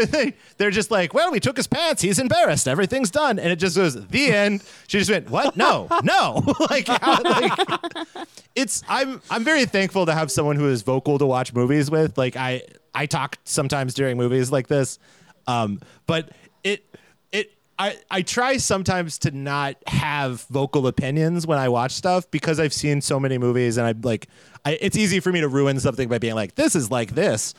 they're 0.56 0.70
just 0.70 0.90
like, 0.90 1.12
"Well, 1.12 1.30
we 1.32 1.40
took 1.40 1.56
his 1.56 1.66
pants. 1.66 2.00
He's 2.00 2.18
embarrassed. 2.18 2.68
Everything's 2.68 3.10
done." 3.10 3.38
And 3.38 3.50
it 3.52 3.56
just 3.56 3.76
goes 3.76 4.06
the 4.06 4.32
end. 4.32 4.62
She 4.86 4.98
just 4.98 5.10
went, 5.10 5.28
"What? 5.28 5.56
No, 5.56 5.88
no!" 6.02 6.42
like, 6.70 6.86
how, 6.86 7.22
like 7.22 7.52
it's. 8.54 8.82
I'm 8.88 9.20
I'm 9.30 9.44
very 9.44 9.66
thankful 9.66 10.06
to 10.06 10.14
have 10.14 10.30
someone 10.30 10.56
who 10.56 10.68
is 10.68 10.82
vocal 10.82 11.18
to 11.18 11.26
watch 11.26 11.52
movies 11.52 11.90
with. 11.90 12.16
Like 12.16 12.36
I 12.36 12.62
I 12.94 13.06
talk 13.06 13.38
sometimes 13.44 13.94
during 13.94 14.16
movies 14.16 14.52
like 14.52 14.68
this, 14.68 14.98
um, 15.46 15.80
but 16.06 16.30
it 16.62 16.84
it 17.32 17.52
I, 17.78 17.96
I 18.10 18.22
try 18.22 18.58
sometimes 18.58 19.18
to 19.18 19.30
not 19.32 19.76
have 19.88 20.42
vocal 20.42 20.86
opinions 20.86 21.46
when 21.46 21.58
I 21.58 21.68
watch 21.68 21.92
stuff 21.92 22.30
because 22.30 22.60
I've 22.60 22.72
seen 22.72 23.00
so 23.00 23.18
many 23.18 23.38
movies 23.38 23.76
and 23.76 23.86
I'm 23.86 24.00
like 24.02 24.28
I, 24.64 24.78
it's 24.80 24.96
easy 24.96 25.18
for 25.20 25.32
me 25.32 25.40
to 25.40 25.48
ruin 25.48 25.80
something 25.80 26.08
by 26.08 26.18
being 26.18 26.34
like 26.34 26.54
this 26.54 26.76
is 26.76 26.90
like 26.90 27.14
this. 27.14 27.54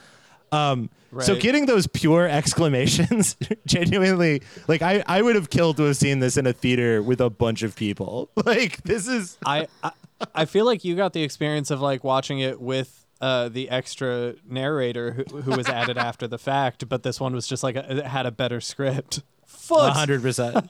Um, 0.54 0.90
So 1.20 1.36
getting 1.36 1.68
those 1.68 1.86
pure 1.88 2.28
exclamations, 2.28 3.38
genuinely, 3.68 4.42
like 4.68 4.82
I, 4.82 5.04
I 5.06 5.22
would 5.22 5.36
have 5.36 5.50
killed 5.50 5.78
to 5.78 5.84
have 5.84 5.98
seen 5.98 6.20
this 6.20 6.38
in 6.38 6.48
a 6.48 6.54
theater 6.54 7.04
with 7.04 7.22
a 7.22 7.30
bunch 7.30 7.62
of 7.64 7.76
people. 7.76 8.30
Like 8.46 8.82
this 8.84 9.08
is 9.08 9.38
I, 9.46 9.68
I 9.84 9.92
I 10.34 10.46
feel 10.46 10.66
like 10.66 10.84
you 10.84 10.96
got 10.96 11.14
the 11.14 11.22
experience 11.24 11.70
of 11.72 11.82
like 11.82 12.04
watching 12.04 12.40
it 12.40 12.60
with 12.62 13.06
uh, 13.22 13.50
the 13.50 13.70
extra 13.70 14.36
narrator 14.48 15.12
who, 15.14 15.42
who 15.42 15.52
was 15.52 15.68
added 15.68 15.98
after 15.98 16.28
the 16.28 16.38
fact, 16.38 16.88
but 16.90 17.04
this 17.04 17.20
one 17.20 17.34
was 17.34 17.48
just 17.48 17.64
like 17.64 17.76
a, 17.76 17.98
it 18.00 18.06
had 18.06 18.26
a 18.26 18.32
better 18.32 18.60
script. 18.62 19.22
Foot. 19.46 19.94
hundred 19.94 20.22
percent. 20.22 20.70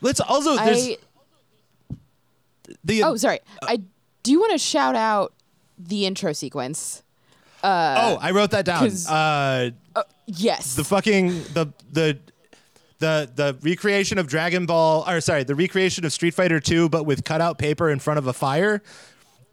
Let's 0.00 0.20
also 0.20 0.56
there's 0.56 0.88
I 0.88 0.96
the 2.84 3.02
oh 3.02 3.16
sorry. 3.16 3.40
I 3.62 3.82
do 4.22 4.32
you 4.32 4.40
want 4.40 4.52
to 4.52 4.58
shout 4.58 4.94
out 4.94 5.32
the 5.78 6.06
intro 6.06 6.32
sequence. 6.32 7.02
Oh 7.66 8.18
I 8.20 8.30
wrote 8.32 8.50
that 8.52 8.64
down. 8.64 8.80
'cause- 8.80 9.06
Uh, 9.08 9.70
Yes. 10.26 10.74
the 10.74 10.84
fucking 10.84 11.28
the 11.54 11.66
the 11.92 12.18
the 12.98 13.30
the 13.34 13.56
recreation 13.62 14.18
of 14.18 14.26
Dragon 14.26 14.64
Ball 14.66 15.04
or 15.06 15.20
sorry, 15.20 15.44
the 15.44 15.54
recreation 15.54 16.04
of 16.04 16.12
Street 16.12 16.32
Fighter 16.34 16.60
2 16.60 16.88
but 16.88 17.04
with 17.04 17.24
cutout 17.24 17.58
paper 17.58 17.90
in 17.90 17.98
front 17.98 18.18
of 18.18 18.26
a 18.26 18.32
fire. 18.32 18.82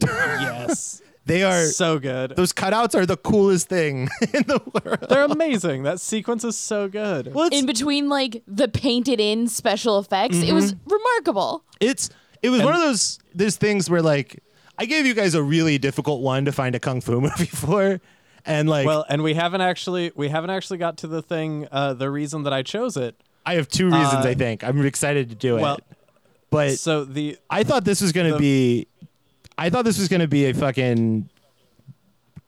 Yes. 0.02 1.00
They 1.24 1.44
are 1.44 1.66
so 1.66 2.00
good. 2.00 2.34
those 2.34 2.52
cutouts 2.52 2.96
are 2.96 3.06
the 3.06 3.16
coolest 3.16 3.68
thing 3.68 4.08
in 4.34 4.42
the 4.48 4.60
world. 4.74 5.06
They're 5.08 5.22
amazing. 5.24 5.84
That 5.84 6.00
sequence 6.00 6.42
is 6.42 6.56
so 6.58 6.88
good. 6.88 7.32
Well, 7.32 7.48
in 7.52 7.64
between 7.64 8.08
like 8.08 8.42
the 8.48 8.66
painted 8.66 9.20
in 9.20 9.46
special 9.46 10.00
effects, 10.00 10.38
it 10.38 10.52
was 10.52 10.74
Mm-hmm. 10.74 10.92
remarkable. 10.92 11.64
it's 11.80 12.10
it 12.42 12.48
was 12.50 12.60
one 12.62 12.74
of 12.74 12.80
those 12.80 13.20
those 13.34 13.56
things 13.56 13.88
where 13.88 14.02
like 14.02 14.42
I 14.82 14.84
gave 14.84 15.06
you 15.06 15.14
guys 15.14 15.36
a 15.36 15.42
really 15.44 15.78
difficult 15.78 16.22
one 16.22 16.44
to 16.44 16.50
find 16.50 16.74
a 16.74 16.80
kung 16.80 17.00
fu 17.00 17.20
movie 17.20 17.46
for 17.46 18.00
and 18.44 18.68
like 18.68 18.84
Well, 18.84 19.06
and 19.08 19.22
we 19.22 19.34
haven't 19.34 19.60
actually 19.60 20.10
we 20.16 20.28
haven't 20.28 20.50
actually 20.50 20.78
got 20.78 20.96
to 20.98 21.06
the 21.06 21.22
thing 21.22 21.68
uh, 21.70 21.94
the 21.94 22.10
reason 22.10 22.42
that 22.42 22.52
I 22.52 22.64
chose 22.64 22.96
it. 22.96 23.14
I 23.46 23.54
have 23.54 23.68
two 23.68 23.86
reasons 23.86 24.26
uh, 24.26 24.30
I 24.30 24.34
think. 24.34 24.64
I'm 24.64 24.84
excited 24.84 25.28
to 25.30 25.36
do 25.36 25.56
it. 25.56 25.62
Well, 25.62 25.78
but 26.50 26.80
so 26.80 27.04
the 27.04 27.38
I 27.48 27.62
thought 27.62 27.84
this 27.84 28.00
was 28.00 28.10
going 28.10 28.32
to 28.32 28.38
be, 28.40 28.88
I 29.56 29.70
thought 29.70 29.84
this 29.84 30.00
was 30.00 30.08
going 30.08 30.18
to 30.18 30.26
be 30.26 30.46
a 30.46 30.52
fucking 30.52 31.30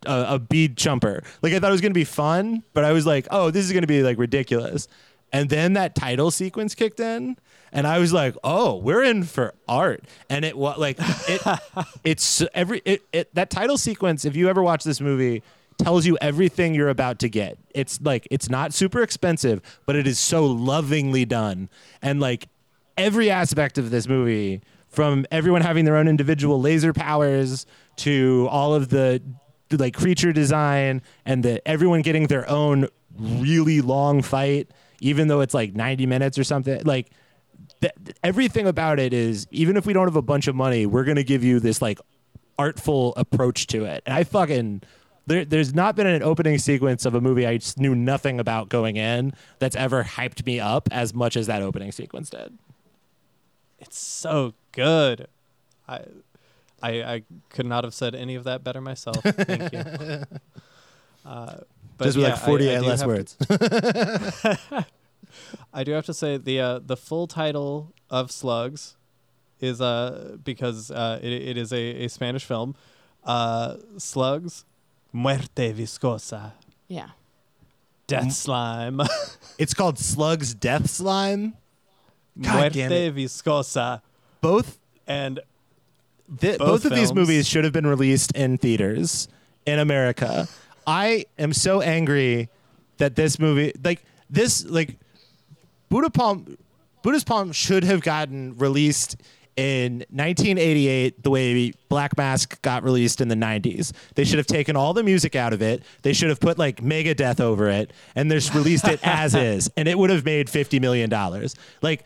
a, 0.05 0.26
a 0.30 0.39
bead 0.41 0.76
chumper. 0.76 1.22
Like 1.41 1.53
I 1.53 1.61
thought 1.61 1.68
it 1.68 1.70
was 1.70 1.82
going 1.82 1.93
to 1.93 2.01
be 2.01 2.03
fun, 2.03 2.64
but 2.72 2.82
I 2.82 2.91
was 2.91 3.07
like, 3.07 3.28
oh, 3.30 3.53
this 3.53 3.64
is 3.64 3.70
going 3.70 3.82
to 3.82 3.89
be 3.89 4.03
like 4.03 4.18
ridiculous. 4.18 4.89
And 5.32 5.49
then 5.49 5.74
that 5.74 5.95
title 5.95 6.32
sequence 6.32 6.74
kicked 6.74 6.99
in, 6.99 7.37
and 7.75 7.89
I 7.89 7.99
was 7.99 8.12
like, 8.12 8.37
oh, 8.45 8.77
we're 8.77 9.03
in 9.03 9.25
for 9.25 9.53
art. 9.68 10.05
And 10.31 10.45
it 10.45 10.57
was 10.57 10.79
like 10.79 10.97
it, 11.01 11.43
it's 12.05 12.43
every 12.55 12.81
it, 12.85 13.03
it 13.12 13.35
that 13.35 13.51
title 13.51 13.77
sequence. 13.77 14.25
If 14.25 14.37
you 14.37 14.49
ever 14.49 14.62
watch 14.62 14.85
this 14.85 15.01
movie. 15.01 15.43
Tells 15.77 16.07
you 16.07 16.16
everything 16.20 16.72
you're 16.72 16.89
about 16.89 17.18
to 17.18 17.29
get. 17.29 17.59
It's 17.75 18.01
like 18.01 18.29
it's 18.31 18.49
not 18.49 18.72
super 18.72 19.03
expensive, 19.03 19.61
but 19.87 19.97
it 19.97 20.07
is 20.07 20.20
so 20.20 20.47
lovingly 20.47 21.25
done. 21.25 21.68
And 22.01 22.20
like 22.20 22.47
every 22.97 23.29
aspect 23.29 23.77
of 23.77 23.91
this 23.91 24.07
movie 24.07 24.62
from 24.87 25.27
everyone 25.33 25.62
having 25.62 25.85
their 25.85 25.97
own 25.97 26.07
individual 26.07 26.61
laser 26.61 26.93
powers 26.93 27.66
to 27.97 28.47
all 28.53 28.72
of 28.72 28.89
the 28.91 29.20
like 29.72 29.97
creature 29.97 30.33
design 30.33 31.03
and 31.27 31.43
the 31.43 31.66
everyone 31.66 32.03
getting 32.03 32.29
their 32.29 32.49
own 32.49 32.87
really 33.18 33.81
long 33.81 34.22
fight 34.22 34.68
even 35.01 35.27
though 35.27 35.41
it's 35.41 35.55
like 35.55 35.75
90 35.75 36.07
minutes 36.07 36.39
or 36.39 36.45
something 36.45 36.81
like 36.85 37.11
th- 38.05 38.16
everything 38.22 38.66
about 38.66 38.99
it 38.99 39.12
is 39.12 39.47
even 39.51 39.76
if 39.76 39.87
we 39.87 39.93
don't 39.93 40.07
have 40.07 40.16
a 40.16 40.22
bunch 40.22 40.47
of 40.49 40.55
money 40.55 40.87
we're 40.87 41.05
going 41.05 41.16
to 41.16 41.24
give 41.24 41.43
you 41.45 41.61
this 41.61 41.80
like 41.82 41.99
artful 42.59 43.12
approach 43.16 43.66
to 43.68 43.85
it 43.85 44.03
and 44.07 44.14
i 44.14 44.22
fucking 44.24 44.80
there, 45.26 45.45
there's 45.45 45.74
not 45.74 45.97
been 45.97 46.07
an 46.07 46.22
opening 46.22 46.59
sequence 46.59 47.07
of 47.07 47.14
a 47.14 47.20
movie 47.20 47.47
I 47.47 47.57
just 47.57 47.78
knew 47.78 47.95
nothing 47.95 48.39
about 48.39 48.68
going 48.68 48.97
in 48.97 49.32
that's 49.59 49.74
ever 49.74 50.05
hyped 50.05 50.45
me 50.45 50.61
up 50.61 50.87
as 50.93 51.14
much 51.14 51.35
as 51.37 51.47
that 51.47 51.62
opening 51.62 51.93
sequence 51.93 52.28
did. 52.28 52.59
it's 53.78 53.99
so 53.99 54.53
good. 54.72 55.26
I 55.89 56.01
I 56.82 56.91
I 57.03 57.22
could 57.49 57.64
not 57.64 57.85
have 57.85 57.95
said 57.95 58.14
any 58.14 58.35
of 58.35 58.45
that 58.45 58.62
better 58.64 58.82
myself. 58.82 59.16
Thank 59.22 59.72
you. 59.72 60.24
Uh, 61.24 61.61
but 61.97 62.05
just 62.05 62.18
with 62.18 62.26
yeah, 62.26 62.35
like 62.35 62.43
48 62.43 62.70
I, 62.70 62.76
I 62.76 62.80
less 62.80 63.01
have 63.01 63.09
to- 63.09 64.76
words. 64.76 64.85
I 65.72 65.85
do 65.85 65.93
have 65.93 66.07
to 66.07 66.14
say 66.14 66.37
the 66.37 66.61
uh, 66.61 66.78
the 66.85 66.97
full 66.97 67.26
title 67.26 67.93
of 68.11 68.30
Slugs 68.30 68.97
is 69.61 69.80
uh 69.80 70.37
because 70.45 70.91
uh 70.91 71.18
it, 71.22 71.32
it 71.32 71.57
is 71.57 71.72
a, 71.72 72.05
a 72.05 72.09
Spanish 72.09 72.45
film. 72.45 72.74
Uh, 73.24 73.76
Slugs, 73.97 74.64
Muerte 75.12 75.72
Viscosa, 75.72 76.53
Yeah. 76.89 77.09
Death 78.07 78.32
Slime, 78.32 79.01
It's 79.59 79.72
called 79.72 79.99
Slug's 79.99 80.53
Death 80.53 80.91
Slime. 80.91 81.55
God 82.39 82.72
damn 82.74 82.91
Muerte 82.91 83.07
it. 83.07 83.14
Viscosa, 83.14 84.03
Both 84.43 84.78
and 85.07 85.41
th- 86.39 86.59
both, 86.59 86.68
Both 86.68 86.85
of 86.85 86.95
these 86.95 87.14
movies 87.14 87.49
should 87.49 87.64
have 87.64 87.72
been 87.72 87.87
released 87.87 88.32
in 88.32 88.59
theaters 88.59 89.28
in 89.64 89.78
America. 89.78 90.49
I 90.87 91.24
am 91.39 91.55
so 91.55 91.80
angry 91.80 92.51
that 92.99 93.16
this 93.16 93.39
movie, 93.39 93.72
like 93.82 94.05
this, 94.28 94.66
like 94.66 94.99
Buddha 95.95 96.11
Palm, 96.11 96.59
Buddha's 97.03 97.22
Palm 97.22 97.53
should 97.53 97.84
have 97.84 98.01
gotten 98.01 98.57
released 98.59 99.14
in 99.55 99.99
1988 100.11 101.22
the 101.22 101.30
way 101.30 101.72
Black 101.88 102.16
Mask 102.16 102.61
got 102.62 102.82
released 102.82 103.20
in 103.20 103.28
the 103.28 103.36
90s. 103.36 103.92
They 104.16 104.24
should 104.24 104.38
have 104.38 104.49
taken 104.49 104.74
all 104.74 104.92
the 104.92 105.05
music 105.05 105.36
out 105.36 105.53
of 105.53 105.62
it. 105.62 105.84
They 106.03 106.12
should 106.12 106.30
have 106.30 106.40
put 106.40 106.59
like 106.59 106.82
Megadeth 106.82 107.38
over 107.38 107.70
it 107.70 107.92
and 108.16 108.28
just 108.28 108.53
released 108.55 108.88
it 108.88 108.99
as 109.05 109.34
is, 109.36 109.70
and 109.76 109.86
it 109.86 109.97
would 109.97 110.11
have 110.11 110.24
made 110.24 110.51
50 110.51 110.80
million 110.80 111.11
dollars. 111.11 111.55
Like 111.80 112.05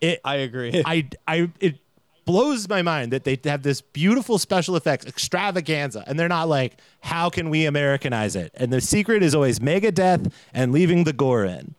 it, 0.00 0.22
I 0.24 0.36
agree. 0.36 0.82
I, 0.86 1.06
I, 1.28 1.50
it 1.60 1.78
blows 2.24 2.70
my 2.70 2.80
mind 2.80 3.12
that 3.12 3.24
they 3.24 3.38
have 3.44 3.62
this 3.62 3.82
beautiful 3.82 4.38
special 4.38 4.76
effects 4.76 5.04
extravaganza, 5.04 6.04
and 6.06 6.18
they're 6.18 6.26
not 6.26 6.48
like, 6.48 6.78
how 7.02 7.28
can 7.28 7.50
we 7.50 7.66
Americanize 7.66 8.34
it? 8.34 8.50
And 8.54 8.72
the 8.72 8.80
secret 8.80 9.22
is 9.22 9.34
always 9.34 9.58
Megadeth 9.58 10.32
and 10.54 10.72
leaving 10.72 11.04
the 11.04 11.12
gore 11.12 11.44
in. 11.44 11.74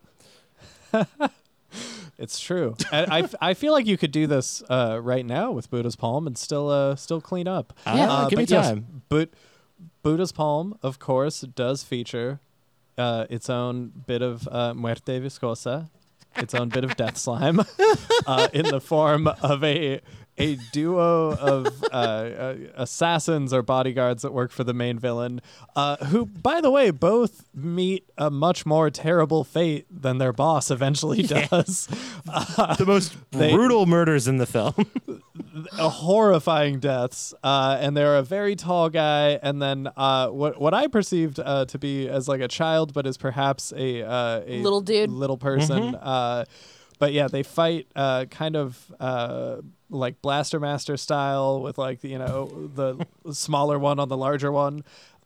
It's 2.18 2.38
true. 2.38 2.76
and 2.92 3.10
I, 3.10 3.28
I 3.40 3.54
feel 3.54 3.72
like 3.72 3.86
you 3.86 3.96
could 3.96 4.12
do 4.12 4.26
this 4.26 4.62
uh, 4.68 5.00
right 5.02 5.24
now 5.26 5.50
with 5.50 5.70
Buddha's 5.70 5.96
Palm 5.96 6.26
and 6.26 6.36
still 6.38 6.68
uh, 6.68 6.94
still 6.94 7.20
clean 7.20 7.48
up. 7.48 7.72
Yeah, 7.86 8.10
Uh, 8.10 8.28
give 8.28 8.38
me 8.38 8.44
but 8.44 8.50
yes, 8.50 8.66
time. 8.68 9.02
but 9.08 9.30
Buddha's 10.04 10.30
Palm, 10.32 10.78
of 10.82 10.98
course, 10.98 11.40
does 11.40 11.82
feature 11.82 12.38
uh, 12.98 13.26
its 13.30 13.48
own 13.50 13.92
bit 14.06 14.22
of 14.22 14.46
uh, 14.48 14.72
muerte 14.74 15.18
viscosa, 15.20 15.88
its 16.36 16.54
own 16.54 16.68
bit 16.68 16.84
of 16.84 16.94
death 16.96 17.16
slime, 17.16 17.60
uh, 18.26 18.48
in 18.52 18.66
the 18.66 18.80
form 18.80 19.26
of 19.42 19.64
a 19.64 20.00
a 20.38 20.56
duo 20.72 21.32
of 21.36 21.66
uh, 21.92 21.96
uh, 21.96 22.56
assassins 22.74 23.52
or 23.52 23.62
bodyguards 23.62 24.22
that 24.22 24.32
work 24.32 24.50
for 24.50 24.64
the 24.64 24.72
main 24.74 24.98
villain, 24.98 25.40
uh, 25.76 25.96
who, 26.06 26.24
by 26.26 26.60
the 26.60 26.70
way, 26.70 26.90
both 26.90 27.44
meet 27.54 28.08
a 28.16 28.30
much 28.30 28.64
more 28.64 28.90
terrible 28.90 29.44
fate 29.44 29.86
than 29.90 30.18
their 30.18 30.32
boss 30.32 30.70
eventually 30.70 31.22
does. 31.22 31.86
the 32.24 32.84
most 32.86 33.14
They- 33.30 33.52
brutal 33.52 33.86
murders 33.86 34.26
in 34.26 34.38
the 34.38 34.46
film. 34.46 34.74
uh, 35.78 35.88
horrifying 35.88 36.80
deaths. 36.80 37.34
Uh, 37.44 37.76
and 37.80 37.96
they're 37.96 38.16
a 38.16 38.22
very 38.22 38.56
tall 38.56 38.88
guy, 38.88 39.38
and 39.42 39.60
then 39.60 39.88
uh, 39.96 40.28
what 40.28 40.60
what 40.60 40.72
I 40.74 40.86
perceived 40.86 41.40
uh, 41.40 41.66
to 41.66 41.78
be 41.78 42.08
as 42.08 42.26
like 42.28 42.40
a 42.40 42.48
child, 42.48 42.92
but 42.94 43.06
is 43.06 43.16
perhaps 43.18 43.72
a, 43.76 44.02
uh, 44.02 44.40
a 44.46 44.62
Little 44.62 44.80
dude. 44.80 45.10
little 45.10 45.36
person. 45.38 45.94
Uh, 45.94 46.44
but 47.02 47.12
yeah, 47.12 47.26
they 47.26 47.42
fight 47.42 47.88
uh, 47.96 48.26
kind 48.26 48.54
of 48.54 48.94
uh, 49.00 49.56
like 49.90 50.22
Blaster 50.22 50.60
Master 50.60 50.96
style 50.96 51.60
with 51.60 51.76
like 51.76 52.04
you 52.04 52.16
know 52.16 52.70
the 52.72 53.04
smaller 53.32 53.76
one 53.76 53.98
on 53.98 54.08
the 54.08 54.16
larger 54.16 54.52
one. 54.52 54.84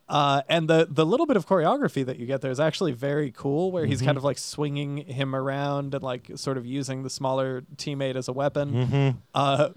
Uh, 0.09 0.41
and 0.49 0.71
the 0.71 0.89
the 0.91 1.05
little 1.05 1.27
bit 1.27 1.37
of 1.37 1.47
choreography 1.47 2.03
that 2.03 2.19
you 2.19 2.25
get 2.25 2.41
there 2.41 2.51
is 2.51 2.59
actually 2.59 2.93
very 2.93 3.31
cool, 3.31 3.73
where 3.73 3.85
he's 3.85 4.01
kind 4.01 4.17
of 4.17 4.25
like 4.25 4.39
swinging 4.39 4.97
him 5.05 5.37
around 5.37 5.93
and 5.93 6.03
like 6.03 6.31
sort 6.37 6.57
of 6.57 6.65
using 6.65 7.03
the 7.03 7.11
smaller 7.11 7.61
teammate 7.77 8.17
as 8.17 8.27
a 8.27 8.33
weapon. 8.33 9.19
Uh, 9.35 9.69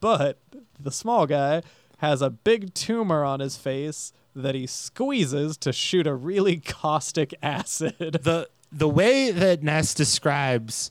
but 0.00 0.38
the 0.80 0.90
small 0.90 1.26
guy 1.26 1.60
has 1.98 2.22
a 2.22 2.30
big 2.30 2.72
tumor 2.72 3.22
on 3.22 3.40
his 3.40 3.58
face 3.58 4.14
that 4.34 4.54
he 4.54 4.66
squeezes 4.66 5.58
to 5.58 5.74
shoot 5.74 6.06
a 6.06 6.14
really 6.14 6.56
caustic 6.64 7.34
acid. 7.42 8.20
the 8.22 8.48
the 8.72 8.88
way 8.88 9.30
that 9.30 9.62
Ness 9.62 9.92
describes 9.92 10.90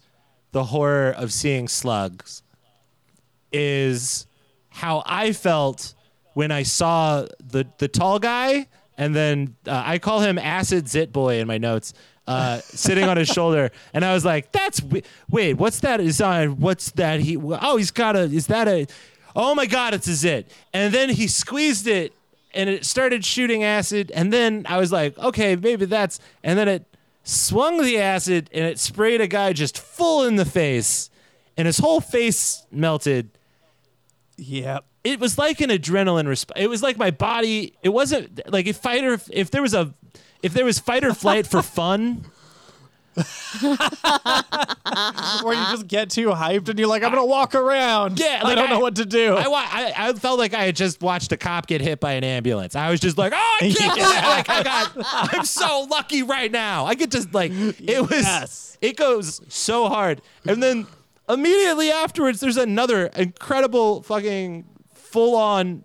the 0.54 0.64
horror 0.66 1.12
of 1.12 1.34
seeing 1.34 1.68
slugs 1.68 2.44
is 3.52 4.26
how 4.70 5.04
I 5.06 5.34
felt 5.34 5.94
when 6.34 6.52
I 6.52 6.64
saw 6.64 7.26
the 7.44 7.68
the 7.80 7.88
tall 7.88 8.20
guy, 8.20 8.68
and 8.98 9.16
then 9.16 9.56
uh, 9.68 9.84
I 9.86 10.00
call 10.00 10.22
him 10.22 10.38
Acid 10.38 10.88
Zit 10.88 11.12
Boy 11.12 11.40
in 11.40 11.48
my 11.48 11.58
notes. 11.58 11.94
Uh, 12.26 12.60
sitting 12.64 13.04
on 13.04 13.18
his 13.18 13.28
shoulder, 13.28 13.72
and 13.94 14.06
I 14.06 14.14
was 14.14 14.24
like, 14.24 14.52
"That's 14.52 14.80
wi- 14.80 15.04
wait, 15.30 15.56
what's 15.56 15.82
that? 15.82 16.00
Is 16.00 16.22
on 16.22 16.60
what's 16.60 16.92
that? 16.92 17.20
He 17.20 17.36
oh, 17.38 17.78
he's 17.78 17.92
got 17.92 18.16
a 18.16 18.22
is 18.22 18.48
that 18.48 18.68
a 18.68 18.88
oh 19.36 19.54
my 19.56 19.66
god, 19.66 19.94
it's 19.94 20.08
a 20.08 20.14
zit!" 20.14 20.50
And 20.72 20.94
then 20.94 21.10
he 21.10 21.28
squeezed 21.28 21.88
it, 21.88 22.14
and 22.54 22.70
it 22.70 22.86
started 22.86 23.26
shooting 23.26 23.64
acid, 23.64 24.12
and 24.16 24.32
then 24.32 24.66
I 24.70 24.78
was 24.78 24.92
like, 24.92 25.18
"Okay, 25.18 25.56
maybe 25.56 25.86
that's," 25.86 26.20
and 26.44 26.58
then 26.58 26.68
it 26.68 26.93
swung 27.24 27.82
the 27.82 27.98
acid, 28.00 28.50
and 28.54 28.66
it 28.66 28.80
sprayed 28.80 29.22
a 29.22 29.28
guy 29.28 29.54
just 29.54 29.78
full 29.78 30.24
in 30.26 30.36
the 30.36 30.46
face, 30.46 31.10
and 31.58 31.66
his 31.66 31.78
whole 31.78 32.02
face 32.02 32.66
melted 32.72 33.30
Yeah. 34.38 34.80
it 35.04 35.20
was 35.20 35.38
like 35.38 35.62
an 35.62 35.70
adrenaline 35.70 36.28
response. 36.28 36.60
It 36.60 36.70
was 36.70 36.82
like 36.84 36.98
my 36.98 37.12
body. 37.12 37.76
It 37.84 37.90
wasn't 37.90 38.42
like 38.52 38.68
if 38.68 38.78
fighter. 38.78 39.20
If 39.32 39.52
there 39.52 39.62
was 39.62 39.74
a, 39.74 39.94
if 40.42 40.54
there 40.54 40.66
was 40.66 40.80
fight 40.80 41.04
or 41.04 41.14
flight 41.14 41.48
for 41.48 41.62
fun. 41.80 42.26
Where 45.44 45.56
you 45.56 45.64
just 45.72 45.88
get 45.88 46.10
too 46.10 46.30
hyped 46.30 46.70
and 46.70 46.80
you're 46.80 46.88
like, 46.88 47.04
I'm 47.04 47.12
gonna 47.12 47.26
walk 47.26 47.56
around. 47.56 48.20
Yeah, 48.20 48.42
I 48.44 48.56
don't 48.56 48.70
know 48.70 48.80
what 48.80 48.96
to 48.96 49.06
do. 49.06 49.36
I, 49.36 49.44
I 49.44 49.94
I 50.10 50.14
felt 50.14 50.40
like 50.40 50.54
I 50.54 50.66
had 50.66 50.76
just 50.76 51.02
watched 51.02 51.32
a 51.32 51.38
cop 51.38 51.68
get 51.68 51.82
hit 51.82 52.00
by 52.00 52.14
an 52.14 52.24
ambulance. 52.24 52.76
I 52.76 52.90
was 52.90 53.00
just 53.00 53.18
like, 53.18 53.34
oh, 53.36 53.58
I 53.62 53.72
can't 53.78 53.96
believe 53.96 54.24
like 54.24 54.50
I 54.50 54.64
got. 54.64 54.92
I'm 55.34 55.46
so 55.46 55.88
lucky 55.90 56.24
right 56.24 56.52
now. 56.52 56.86
I 56.86 56.96
could 56.96 57.12
just 57.12 57.34
like 57.34 57.52
it 57.54 58.02
was. 58.02 58.24
Yes. 58.24 58.78
It 58.82 58.98
goes 58.98 59.42
so 59.48 59.88
hard, 59.88 60.22
and 60.46 60.62
then 60.62 60.88
immediately 61.30 61.92
afterwards, 61.92 62.40
there's 62.40 62.58
another 62.58 63.08
incredible 63.08 64.02
fucking 64.04 64.66
full 64.94 65.36
on 65.36 65.84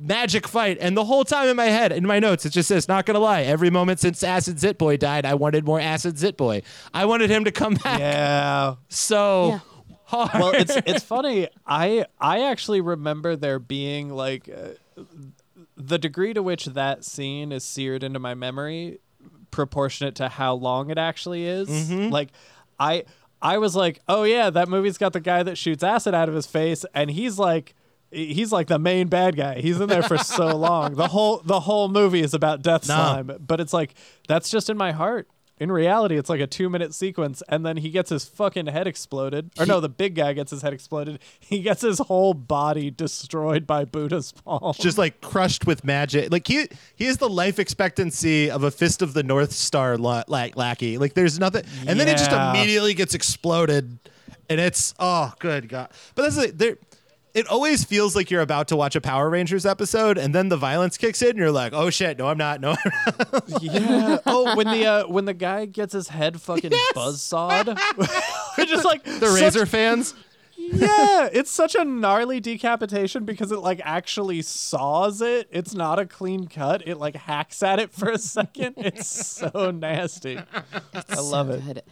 magic 0.00 0.46
fight. 0.46 0.78
And 0.80 0.96
the 0.96 1.04
whole 1.04 1.24
time 1.24 1.48
in 1.48 1.56
my 1.56 1.66
head, 1.66 1.92
in 1.92 2.06
my 2.06 2.18
notes, 2.18 2.46
it 2.46 2.50
just 2.50 2.68
says, 2.68 2.88
not 2.88 3.06
gonna 3.06 3.18
lie, 3.18 3.42
every 3.42 3.70
moment 3.70 4.00
since 4.00 4.22
Acid 4.22 4.58
Zit 4.60 4.78
Boy 4.78 4.96
died, 4.96 5.24
I 5.24 5.34
wanted 5.34 5.64
more 5.64 5.80
Acid 5.80 6.18
Zit 6.18 6.36
Boy. 6.36 6.62
I 6.94 7.04
wanted 7.04 7.30
him 7.30 7.44
to 7.44 7.52
come 7.52 7.74
back 7.74 7.98
yeah. 7.98 8.74
so 8.88 9.48
Yeah. 9.48 9.58
hard. 10.04 10.30
Well, 10.34 10.52
it's 10.54 10.76
it's 10.86 11.04
funny. 11.04 11.48
I 11.66 12.06
I 12.20 12.42
actually 12.44 12.80
remember 12.80 13.36
there 13.36 13.58
being 13.58 14.10
like 14.10 14.48
uh, 14.48 15.02
the 15.76 15.98
degree 15.98 16.34
to 16.34 16.42
which 16.42 16.66
that 16.66 17.04
scene 17.04 17.52
is 17.52 17.64
seared 17.64 18.02
into 18.02 18.18
my 18.18 18.34
memory 18.34 18.98
proportionate 19.50 20.14
to 20.16 20.28
how 20.28 20.54
long 20.54 20.90
it 20.90 20.98
actually 20.98 21.46
is. 21.46 21.68
Mm-hmm. 21.68 22.10
Like 22.10 22.30
I 22.78 23.04
I 23.40 23.58
was 23.58 23.76
like, 23.76 24.00
"Oh 24.08 24.24
yeah, 24.24 24.50
that 24.50 24.68
movie's 24.68 24.98
got 24.98 25.12
the 25.12 25.20
guy 25.20 25.42
that 25.42 25.56
shoots 25.56 25.82
acid 25.82 26.14
out 26.14 26.28
of 26.28 26.34
his 26.34 26.46
face 26.46 26.84
and 26.94 27.10
he's 27.10 27.38
like 27.38 27.74
He's 28.10 28.52
like 28.52 28.68
the 28.68 28.78
main 28.78 29.08
bad 29.08 29.36
guy. 29.36 29.60
He's 29.60 29.80
in 29.80 29.88
there 29.88 30.02
for 30.02 30.16
so 30.18 30.56
long. 30.56 30.94
The 30.94 31.08
whole 31.08 31.42
the 31.44 31.60
whole 31.60 31.88
movie 31.88 32.20
is 32.22 32.32
about 32.34 32.62
death 32.62 32.88
No. 32.88 32.94
slime, 32.94 33.30
but 33.46 33.60
it's 33.60 33.72
like 33.72 33.94
that's 34.28 34.50
just 34.50 34.70
in 34.70 34.76
my 34.76 34.92
heart. 34.92 35.28
In 35.60 35.72
reality, 35.72 36.16
it's 36.16 36.30
like 36.30 36.40
a 36.40 36.46
two 36.46 36.70
minute 36.70 36.94
sequence, 36.94 37.42
and 37.48 37.66
then 37.66 37.78
he 37.78 37.90
gets 37.90 38.10
his 38.10 38.24
fucking 38.24 38.66
head 38.66 38.86
exploded. 38.86 39.50
Or 39.58 39.66
no, 39.66 39.80
the 39.80 39.88
big 39.88 40.14
guy 40.14 40.32
gets 40.32 40.52
his 40.52 40.62
head 40.62 40.72
exploded. 40.72 41.18
He 41.40 41.62
gets 41.62 41.82
his 41.82 41.98
whole 41.98 42.32
body 42.32 42.92
destroyed 42.92 43.66
by 43.66 43.84
Buddha's 43.84 44.30
palm. 44.30 44.72
just 44.78 44.98
like 44.98 45.20
crushed 45.20 45.66
with 45.66 45.82
magic. 45.84 46.30
Like 46.30 46.46
he 46.46 46.68
he 46.94 47.06
is 47.06 47.16
the 47.18 47.28
life 47.28 47.58
expectancy 47.58 48.48
of 48.50 48.62
a 48.62 48.70
fist 48.70 49.02
of 49.02 49.14
the 49.14 49.24
North 49.24 49.50
Star 49.50 49.98
la- 49.98 50.22
like 50.28 50.56
lackey. 50.56 50.96
Like 50.96 51.14
there's 51.14 51.40
nothing, 51.40 51.64
and 51.88 51.98
then 51.98 52.06
it 52.06 52.18
just 52.18 52.30
immediately 52.30 52.94
gets 52.94 53.14
exploded, 53.14 53.98
and 54.48 54.60
it's 54.60 54.94
oh 55.00 55.32
good 55.40 55.68
god. 55.68 55.90
But 56.14 56.22
that's 56.22 56.36
like 56.36 56.56
there. 56.56 56.78
It 57.38 57.46
always 57.46 57.84
feels 57.84 58.16
like 58.16 58.30
you're 58.32 58.40
about 58.42 58.66
to 58.68 58.76
watch 58.76 58.96
a 58.96 59.00
Power 59.00 59.30
Rangers 59.30 59.64
episode, 59.64 60.18
and 60.18 60.34
then 60.34 60.48
the 60.48 60.56
violence 60.56 60.96
kicks 60.98 61.22
in, 61.22 61.30
and 61.30 61.38
you're 61.38 61.52
like, 61.52 61.72
"Oh 61.72 61.88
shit, 61.88 62.18
no, 62.18 62.26
I'm 62.26 62.36
not. 62.38 62.60
No, 62.60 62.70
I'm 62.70 62.92
not." 63.32 63.62
yeah. 63.62 64.18
Oh, 64.26 64.56
when 64.56 64.66
the 64.66 64.84
uh, 64.86 65.06
when 65.06 65.24
the 65.24 65.34
guy 65.34 65.64
gets 65.66 65.92
his 65.92 66.08
head 66.08 66.40
fucking 66.40 66.72
Yes. 66.72 66.92
buzzsawed, 66.94 67.68
We're 68.58 68.64
just 68.64 68.84
like 68.84 69.04
the 69.04 69.30
Razor 69.40 69.66
fans." 69.66 70.14
yeah, 70.56 71.28
it's 71.32 71.52
such 71.52 71.76
a 71.76 71.84
gnarly 71.84 72.40
decapitation 72.40 73.24
because 73.24 73.52
it 73.52 73.60
like 73.60 73.80
actually 73.84 74.42
saws 74.42 75.22
it. 75.22 75.48
It's 75.52 75.72
not 75.74 75.98
a 76.00 76.06
clean 76.06 76.48
cut. 76.48 76.82
It 76.86 76.96
like 76.98 77.14
hacks 77.14 77.62
at 77.62 77.78
it 77.78 77.92
for 77.92 78.10
a 78.10 78.18
second. 78.18 78.74
It's 78.76 79.06
so 79.06 79.70
nasty. 79.70 80.38
I 81.08 81.20
love 81.20 81.50
it. 81.50 81.64
Good. 81.64 81.82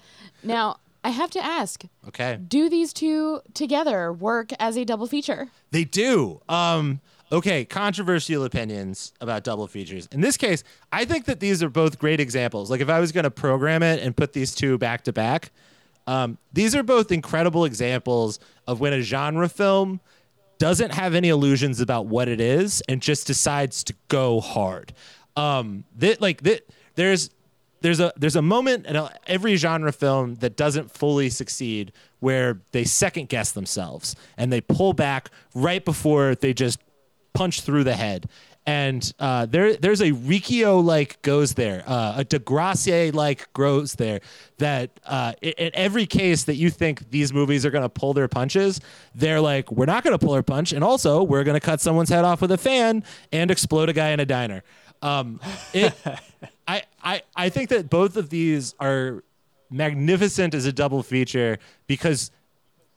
Now, 0.42 0.78
I 1.07 1.11
have 1.11 1.30
to 1.30 1.44
ask 1.44 1.84
Okay, 2.09 2.36
do 2.48 2.68
these 2.68 2.92
two 2.92 3.40
together 3.54 4.12
work 4.12 4.50
as 4.59 4.76
a 4.76 4.84
double 4.84 5.07
feature? 5.07 5.52
They 5.70 5.84
do. 5.84 6.40
Um, 6.48 7.00
okay, 7.30 7.64
controversial 7.64 8.42
opinions 8.42 9.12
about 9.20 9.44
double 9.44 9.68
features. 9.68 10.09
In 10.11 10.20
this 10.20 10.36
case, 10.36 10.64
I 10.90 11.04
think 11.04 11.26
that 11.26 11.38
these 11.38 11.62
are 11.62 11.68
both 11.68 12.00
great 12.00 12.18
examples. 12.18 12.72
Like 12.72 12.80
if 12.80 12.88
I 12.88 12.98
was 12.98 13.12
going 13.12 13.22
to 13.22 13.30
program 13.30 13.84
it 13.84 14.02
and 14.02 14.16
put 14.16 14.32
these 14.32 14.52
two 14.52 14.78
back 14.78 15.04
to 15.04 15.12
back, 15.12 15.52
um, 16.09 16.38
these 16.52 16.74
are 16.74 16.82
both 16.82 17.12
incredible 17.12 17.64
examples 17.64 18.40
of 18.66 18.80
when 18.80 18.92
a 18.92 19.00
genre 19.00 19.48
film 19.48 20.00
doesn't 20.59 20.92
have 20.92 21.14
any 21.14 21.28
illusions 21.28 21.80
about 21.80 22.07
what 22.07 22.26
it 22.26 22.40
is 22.40 22.82
and 22.88 23.00
just 23.00 23.28
decides 23.28 23.84
to 23.84 23.94
go 24.09 24.40
hard. 24.40 24.92
Um, 25.36 25.84
that 25.98 26.20
like 26.20 26.42
that 26.42 26.68
there's 26.96 27.30
there's 27.80 28.00
a 28.00 28.12
there's 28.16 28.36
a 28.36 28.42
moment 28.42 28.86
in 28.86 29.08
every 29.26 29.56
genre 29.56 29.92
film 29.92 30.36
that 30.36 30.56
doesn't 30.56 30.90
fully 30.90 31.30
succeed 31.30 31.92
where 32.20 32.60
they 32.72 32.84
second 32.84 33.28
guess 33.28 33.52
themselves 33.52 34.16
and 34.36 34.52
they 34.52 34.60
pull 34.60 34.92
back 34.92 35.30
right 35.54 35.84
before 35.84 36.34
they 36.34 36.52
just 36.52 36.78
punch 37.34 37.60
through 37.60 37.84
the 37.84 37.94
head. 37.94 38.28
And 38.68 39.12
uh, 39.20 39.46
there, 39.46 39.76
there's 39.76 40.02
a 40.02 40.10
Riccio 40.10 40.80
like 40.80 41.22
goes 41.22 41.54
there, 41.54 41.84
uh, 41.86 42.14
a 42.18 42.24
Degrasse 42.24 43.14
like 43.14 43.52
grows 43.52 43.94
there. 43.94 44.20
That 44.58 44.90
uh, 45.04 45.34
in, 45.40 45.70
every 45.72 46.04
case 46.04 46.44
that 46.44 46.56
you 46.56 46.70
think 46.70 47.10
these 47.10 47.32
movies 47.32 47.64
are 47.64 47.70
to 47.84 47.88
pull 47.88 48.12
their 48.12 48.26
punches, 48.26 48.80
they're 49.14 49.40
like, 49.40 49.70
we're 49.70 49.86
not 49.86 50.02
to 50.18 50.24
pull 50.24 50.34
our 50.34 50.42
punch, 50.42 50.72
and 50.72 50.82
also 50.82 51.22
we're 51.22 51.44
to 51.54 51.64
cut 51.64 51.80
someone's 51.80 52.08
head 52.08 52.24
off 52.24 52.40
with 52.40 52.50
a 52.50 52.58
fan 52.58 53.04
and 53.30 53.52
explode 53.52 53.88
a 53.88 53.92
guy 53.92 54.08
in 54.08 54.18
a 54.18 54.26
diner. 54.26 54.64
Um, 55.00 55.38
it, 55.72 55.94
I, 56.68 56.82
I, 57.02 57.22
I 57.34 57.48
think 57.48 57.68
that 57.70 57.88
both 57.90 58.16
of 58.16 58.30
these 58.30 58.74
are 58.80 59.22
magnificent 59.70 60.54
as 60.54 60.66
a 60.66 60.72
double 60.72 61.02
feature 61.02 61.58
because 61.86 62.30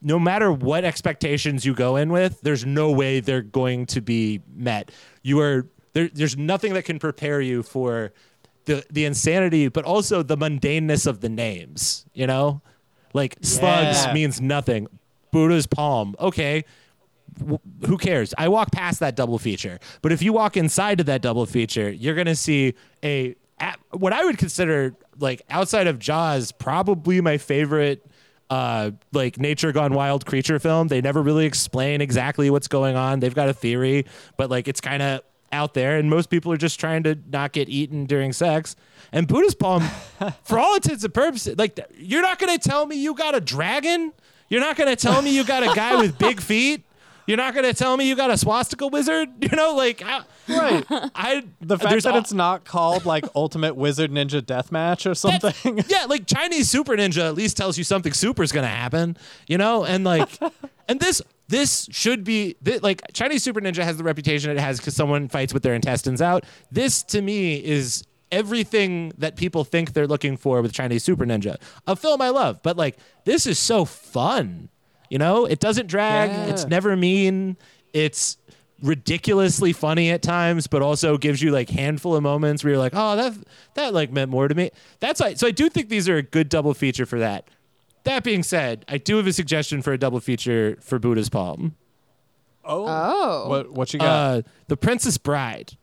no 0.02 0.18
matter 0.18 0.52
what 0.52 0.86
expectations 0.86 1.66
you 1.66 1.74
go 1.74 1.96
in 1.98 2.12
with, 2.12 2.42
there's 2.42 2.66
no 2.66 2.92
way 2.92 3.20
they're 3.20 3.42
going 3.42 3.86
to 3.88 4.02
be 4.02 4.42
met. 4.56 4.92
You 5.24 5.40
are 5.42 5.68
there, 5.94 6.10
there's 6.14 6.38
nothing 6.38 6.74
that 6.74 6.84
can 6.84 7.00
prepare 7.00 7.42
you 7.42 7.64
for 7.64 8.14
the 8.66 8.86
the 8.90 9.06
insanity, 9.06 9.68
but 9.68 9.84
also 9.86 10.24
the 10.24 10.38
mundaneness 10.38 11.06
of 11.06 11.20
the 11.22 11.30
names. 11.30 12.06
You 12.14 12.28
know, 12.28 12.62
like 13.14 13.38
slugs 13.42 14.06
Yeah. 14.06 14.14
means 14.14 14.40
nothing. 14.40 14.88
Buddha's 15.32 15.68
palm, 15.68 16.16
okay. 16.20 16.64
Who 17.86 17.98
cares? 17.98 18.34
I 18.38 18.48
walk 18.48 18.72
past 18.72 19.00
that 19.02 19.16
double 19.16 19.38
feature, 19.38 19.80
but 20.02 20.12
if 20.12 20.22
you 20.22 20.34
walk 20.34 20.58
inside 20.58 21.00
of 21.00 21.06
that 21.08 21.22
double 21.22 21.46
feature, 21.46 21.90
you're 21.90 22.16
gonna 22.16 22.36
see 22.36 22.74
a 23.04 23.36
at- 23.60 23.80
what 23.92 24.14
I 24.14 24.26
would 24.26 24.38
consider 24.38 24.96
like 25.20 25.42
outside 25.50 25.88
of 25.88 26.00
Jaws, 26.00 26.52
probably 26.52 27.22
my 27.22 27.38
favorite 27.38 28.06
uh, 28.50 28.92
like 29.12 29.38
nature 29.38 29.72
gone 29.72 29.94
wild 29.94 30.26
creature 30.26 30.60
film. 30.60 30.88
They 30.88 31.02
never 31.02 31.22
really 31.22 31.46
explain 31.46 32.02
exactly 32.02 32.50
what's 32.50 32.68
going 32.68 32.96
on. 32.96 33.20
They've 33.20 33.36
got 33.36 33.50
a 33.50 33.54
theory, 33.54 34.06
but 34.38 34.50
like 34.50 34.68
it's 34.68 34.82
kind 34.82 35.02
of 35.04 35.22
out 35.52 35.74
there, 35.74 35.98
and 35.98 36.10
most 36.10 36.30
people 36.30 36.52
are 36.52 36.58
just 36.58 36.80
trying 36.80 37.04
to 37.04 37.18
not 37.30 37.52
get 37.52 37.70
eaten 37.70 38.06
during 38.06 38.34
sex. 38.34 38.76
And 39.12 39.28
Buddha's 39.28 39.56
palm, 39.56 39.84
for 40.44 40.60
all 40.60 40.76
intents 40.76 41.04
and 41.04 41.14
purposes, 41.14 41.58
like 41.58 41.80
you're 41.98 42.22
not 42.22 42.40
gonna 42.40 42.58
tell 42.58 42.86
me 42.86 42.96
you 42.96 43.14
got 43.14 43.36
a 43.36 43.42
dragon. 43.42 44.14
You're 44.50 44.62
not 44.62 44.76
gonna 44.78 44.96
tell 44.96 45.22
me 45.22 45.36
you 45.36 45.44
got 45.44 45.64
a 45.64 45.76
guy 45.76 45.96
with 45.98 46.18
big 46.18 46.42
feet. 46.42 46.84
You're 47.30 47.38
not 47.38 47.54
gonna 47.56 47.74
tell 47.74 47.96
me 47.96 48.10
you 48.10 48.16
got 48.16 48.32
a 48.32 48.38
swastika 48.38 48.88
wizard. 48.88 49.30
You 49.42 49.56
know, 49.56 49.76
like 49.76 50.02
I, 50.04 50.22
Right. 50.48 50.84
I 50.90 51.44
The 51.62 51.78
fact 51.78 51.92
there's 51.92 52.04
that 52.04 52.14
all- 52.14 52.20
it's 52.20 52.34
not 52.34 52.66
called 52.66 53.06
like 53.06 53.24
Ultimate 53.36 53.76
Wizard 53.76 54.12
Ninja 54.12 54.42
Deathmatch 54.42 55.06
or 55.06 55.14
That's- 55.14 55.20
something. 55.62 55.84
yeah, 55.88 56.06
like 56.06 56.26
Chinese 56.26 56.70
Super 56.70 56.96
Ninja 56.98 57.26
at 57.28 57.36
least 57.36 57.56
tells 57.56 57.78
you 57.78 57.84
something 57.84 58.14
super 58.14 58.42
is 58.44 58.52
gonna 58.52 58.68
happen, 58.68 59.16
you 59.48 59.58
know, 59.58 59.86
and 59.86 60.04
like, 60.04 60.30
and 60.88 61.00
this 61.00 61.22
this 61.48 61.88
should 61.92 62.24
be 62.24 62.56
thi- 62.64 62.80
like 62.80 63.02
Chinese 63.14 63.44
Super 63.44 63.62
Ninja 63.62 63.84
has 63.84 63.98
the 63.98 64.04
reputation 64.04 64.50
it 64.52 64.60
has 64.60 64.78
because 64.80 64.96
someone 64.96 65.28
fights 65.30 65.54
with 65.54 65.64
their 65.64 65.74
intestines 65.76 66.22
out. 66.22 66.44
This 66.72 67.04
to 67.04 67.22
me 67.22 67.56
is 67.64 68.04
everything 68.32 69.12
that 69.18 69.36
people 69.36 69.64
think 69.64 69.94
they're 69.94 70.08
looking 70.08 70.38
for 70.38 70.62
with 70.62 70.72
Chinese 70.74 71.04
Super 71.04 71.26
Ninja, 71.26 71.58
a 71.88 71.96
film 71.96 72.22
I 72.22 72.30
love, 72.30 72.62
but 72.64 72.78
like 72.78 72.98
this 73.26 73.46
is 73.48 73.58
so 73.60 73.86
fun, 73.86 74.70
you 75.10 75.18
know. 75.18 75.46
It 75.46 75.60
doesn't 75.60 75.88
drag. 75.88 76.30
Yeah. 76.30 76.46
It's 76.46 76.66
never 76.68 76.96
mean. 76.96 77.58
It's 77.94 78.38
ridiculously 78.82 79.74
funny 79.74 80.10
at 80.10 80.22
times, 80.22 80.68
but 80.68 80.82
also 80.82 81.18
gives 81.18 81.42
you 81.42 81.52
like 81.52 81.70
handful 81.70 82.16
of 82.16 82.24
moments 82.24 82.64
where 82.64 82.72
you're 82.72 82.80
like, 82.80 82.94
oh, 82.96 83.16
that 83.16 83.34
that 83.76 83.94
like 83.94 84.12
meant 84.12 84.32
more 84.32 84.48
to 84.48 84.56
me. 84.56 84.72
That's 85.00 85.20
like 85.20 85.38
so 85.38 85.48
I 85.48 85.52
do 85.52 85.70
think 85.70 85.90
these 85.90 86.08
are 86.08 86.18
a 86.18 86.24
good 86.24 86.50
double 86.50 86.74
feature 86.74 87.06
for 87.06 87.20
that. 87.20 87.50
That 88.04 88.24
being 88.24 88.44
said, 88.44 88.86
I 88.88 88.98
do 88.98 89.18
have 89.18 89.28
a 89.28 89.34
suggestion 89.34 89.82
for 89.82 89.92
a 89.92 89.98
double 89.98 90.20
feature 90.20 90.78
for 90.82 91.00
Buddha's 91.00 91.30
Palm. 91.30 91.76
Oh. 92.64 92.86
Oh. 92.88 93.50
What 93.50 93.72
what 93.72 93.94
you 93.94 94.00
got? 94.00 94.06
Uh, 94.08 94.42
the 94.68 94.78
Princess 94.78 95.18
Bride. 95.18 95.74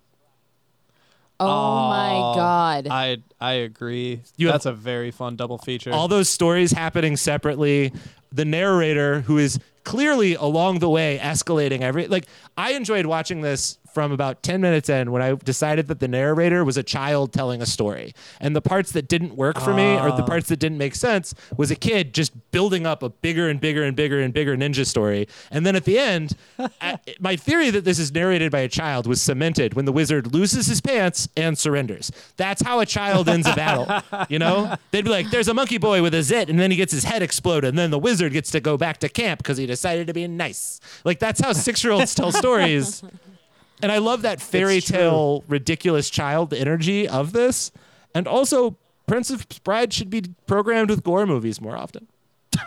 Oh 1.39 1.89
my 1.89 2.35
god. 2.35 2.89
I 2.91 3.18
I 3.41 3.53
agree. 3.55 4.22
You 4.37 4.49
That's 4.49 4.66
a 4.66 4.72
very 4.72 5.11
fun 5.11 5.37
double 5.37 5.59
feature. 5.59 5.93
All 5.93 6.09
those 6.09 6.29
stories 6.31 6.72
happening 6.72 7.16
separately. 7.16 7.93
The 8.37 8.45
narrator 8.45 9.22
who 9.22 9.39
is 9.39 9.59
clearly 9.82 10.34
along 10.34 10.80
the 10.80 10.91
way 10.91 11.18
escalating 11.22 11.80
every 11.80 12.07
like 12.07 12.26
I 12.59 12.72
enjoyed 12.72 13.07
watching 13.07 13.41
this 13.41 13.78
from 13.97 14.12
about 14.12 14.42
10 14.42 14.61
minutes 14.61 14.90
in 14.90 15.11
when 15.11 15.22
I 15.22 15.32
decided 15.36 15.88
that 15.88 16.01
the 16.01 16.07
narrator 16.07 16.62
was 16.66 16.76
a 16.76 16.82
child 16.82 17.32
telling 17.32 17.62
a 17.62 17.66
story. 17.66 18.12
And 18.42 18.55
the 18.55 18.61
parts 18.61 18.92
that 18.92 19.09
didn't 19.09 19.36
work 19.36 19.59
for 19.59 19.72
me 19.72 19.94
or 19.94 20.11
the 20.11 20.22
ah. 20.22 20.26
parts 20.26 20.51
that 20.51 20.59
didn't 20.59 20.76
make 20.76 20.94
sense 20.94 21.34
was 21.57 21.70
a 21.70 21.74
kid 21.74 22.12
just 22.12 22.51
building 22.51 22.84
up 22.84 23.03
a 23.03 23.09
bigger 23.09 23.49
and 23.49 23.59
bigger 23.59 23.82
and 23.84 23.97
bigger 23.97 24.20
and 24.20 24.34
bigger 24.34 24.55
ninja 24.55 24.84
story. 24.84 25.26
And 25.51 25.64
then 25.64 25.76
at 25.76 25.86
the 25.86 25.99
end, 25.99 26.36
I, 26.82 26.99
my 27.20 27.36
theory 27.36 27.70
that 27.70 27.86
this 27.86 27.99
is 27.99 28.12
narrated 28.12 28.53
by 28.53 28.59
a 28.59 28.68
child 28.68 29.07
was 29.07 29.22
cemented 29.22 29.72
when 29.72 29.86
the 29.86 29.92
wizard 29.92 30.34
loses 30.34 30.66
his 30.66 30.82
pants 30.82 31.26
and 31.34 31.57
surrenders. 31.57 32.12
That's 32.36 32.61
how 32.61 32.80
a 32.80 32.86
child 32.86 33.30
ends 33.30 33.49
a 33.49 33.55
battle. 33.55 33.86
You 34.28 34.38
know? 34.38 34.74
They'd 34.90 35.05
be 35.05 35.11
like, 35.11 35.30
there's 35.30 35.49
a 35.49 35.55
monkey 35.55 35.78
boy 35.78 36.03
with 36.03 36.12
a 36.12 36.22
zit, 36.22 36.51
and 36.51 36.59
then 36.59 36.70
he 36.70 36.76
gets 36.76 36.92
his 36.92 37.05
head 37.05 37.22
exploded, 37.22 37.68
and 37.68 37.78
then 37.78 37.90
the 37.90 37.99
wizard 37.99 38.32
gets 38.32 38.51
to 38.51 38.61
go 38.61 38.76
back 38.76 38.99
to 38.99 39.09
camp 39.09 39.38
because 39.38 39.57
he 39.57 39.66
decided 39.66 40.07
to 40.09 40.12
be 40.12 40.26
nice. 40.26 40.80
Like, 41.05 41.18
that's 41.18 41.40
how 41.40 41.53
six 41.53 41.82
year 41.84 41.92
olds 41.92 42.14
tell 42.14 42.32
stories. 42.32 43.03
And 43.83 43.93
I 43.93 43.99
love 43.99 44.22
that 44.22 44.41
fairy 44.41 44.81
tale, 44.81 45.45
ridiculous 45.49 46.09
child 46.11 46.55
energy 46.55 47.07
of 47.09 47.33
this. 47.33 47.70
And 48.14 48.27
also, 48.27 48.77
Princess 49.07 49.45
Bride 49.62 49.93
should 49.93 50.09
be 50.11 50.22
programmed 50.47 50.91
with 50.91 51.05
gore 51.05 51.27
movies 51.27 51.61
more 51.61 51.77
often. 51.77 52.09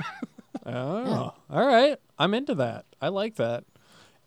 Oh, 0.65 1.33
all 1.49 1.65
right. 1.65 1.97
I'm 2.19 2.33
into 2.33 2.55
that. 2.55 2.85
I 3.01 3.07
like 3.07 3.35
that. 3.35 3.63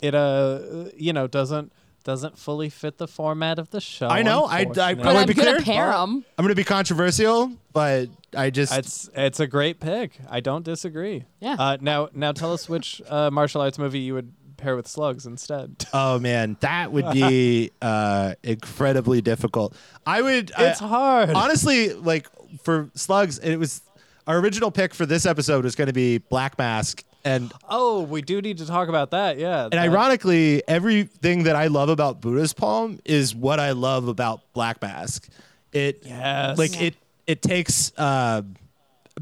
It 0.01 0.15
uh, 0.15 0.61
you 0.97 1.13
know, 1.13 1.27
doesn't 1.27 1.73
doesn't 2.05 2.37
fully 2.37 2.69
fit 2.69 2.99
the 2.99 3.07
format 3.07 3.61
of 3.61 3.71
the 3.71 3.81
show. 3.81 4.09
I 4.09 4.23
know. 4.23 4.47
I- 4.47 4.61
I 4.61 4.95
but 4.95 5.07
I'm 5.07 5.27
be 5.29 5.35
gonna 5.35 5.63
clear? 5.63 5.77
pair 5.77 5.93
them. 5.93 6.25
I'm 6.37 6.43
going 6.45 6.49
to 6.49 6.55
be 6.57 6.65
controversial, 6.65 7.53
but 7.73 8.09
I 8.37 8.51
just. 8.51 8.77
It's 8.77 9.09
it's 9.15 9.39
a 9.39 9.47
great 9.47 9.79
pick. 9.79 10.19
I 10.29 10.41
don't 10.41 10.65
disagree. 10.65 11.27
Yeah. 11.41 11.55
Uh, 11.59 11.77
now 11.81 12.09
now 12.13 12.33
tell 12.33 12.53
us 12.53 12.69
which 12.69 13.01
uh, 13.09 13.31
martial 13.31 13.61
arts 13.61 13.79
movie 13.79 14.01
you 14.01 14.15
would 14.15 14.33
pair 14.63 14.77
with 14.77 14.87
slugs 14.89 15.27
instead. 15.27 15.85
Oh 15.95 16.19
man, 16.19 16.57
that 16.61 16.91
would 16.93 17.11
be 17.13 17.71
uh, 17.83 18.35
incredibly 18.43 19.21
difficult. 19.21 19.77
I 20.07 20.23
would. 20.23 20.51
It's 20.57 20.81
I- 20.81 20.87
hard. 20.87 21.31
honestly, 21.31 21.93
like 21.93 22.29
for 22.63 22.91
slugs, 22.95 23.39
it 23.39 23.57
was 23.57 23.83
our 24.27 24.39
original 24.39 24.71
pick 24.71 24.95
for 24.95 25.05
this 25.05 25.27
episode 25.27 25.65
was 25.65 25.75
going 25.75 25.89
to 25.89 25.93
be 25.93 26.19
Black 26.19 26.57
Mask, 26.59 27.03
and 27.25 27.53
oh, 27.69 28.03
we 28.03 28.23
do 28.23 28.41
need 28.41 28.59
to 28.59 28.67
talk 28.67 28.89
about 28.89 29.11
that. 29.11 29.39
Yeah. 29.39 29.65
and 29.65 29.73
that- 29.73 29.81
ironically, 29.89 30.63
everything 30.69 31.43
that 31.45 31.57
I 31.57 31.67
love 31.67 31.89
about 31.89 32.21
Buddha's 32.21 32.53
Palm 32.55 32.99
is 33.05 33.35
what 33.35 33.61
I 33.61 33.73
love 33.73 34.09
about 34.09 34.41
Black 34.55 34.81
Mask. 34.81 35.29
It 35.73 36.03
Yes. 36.07 36.57
like 36.59 36.81
it 36.81 36.95
it 37.27 37.43
takes. 37.43 37.93
Uh, 37.97 38.43
but 38.43 38.62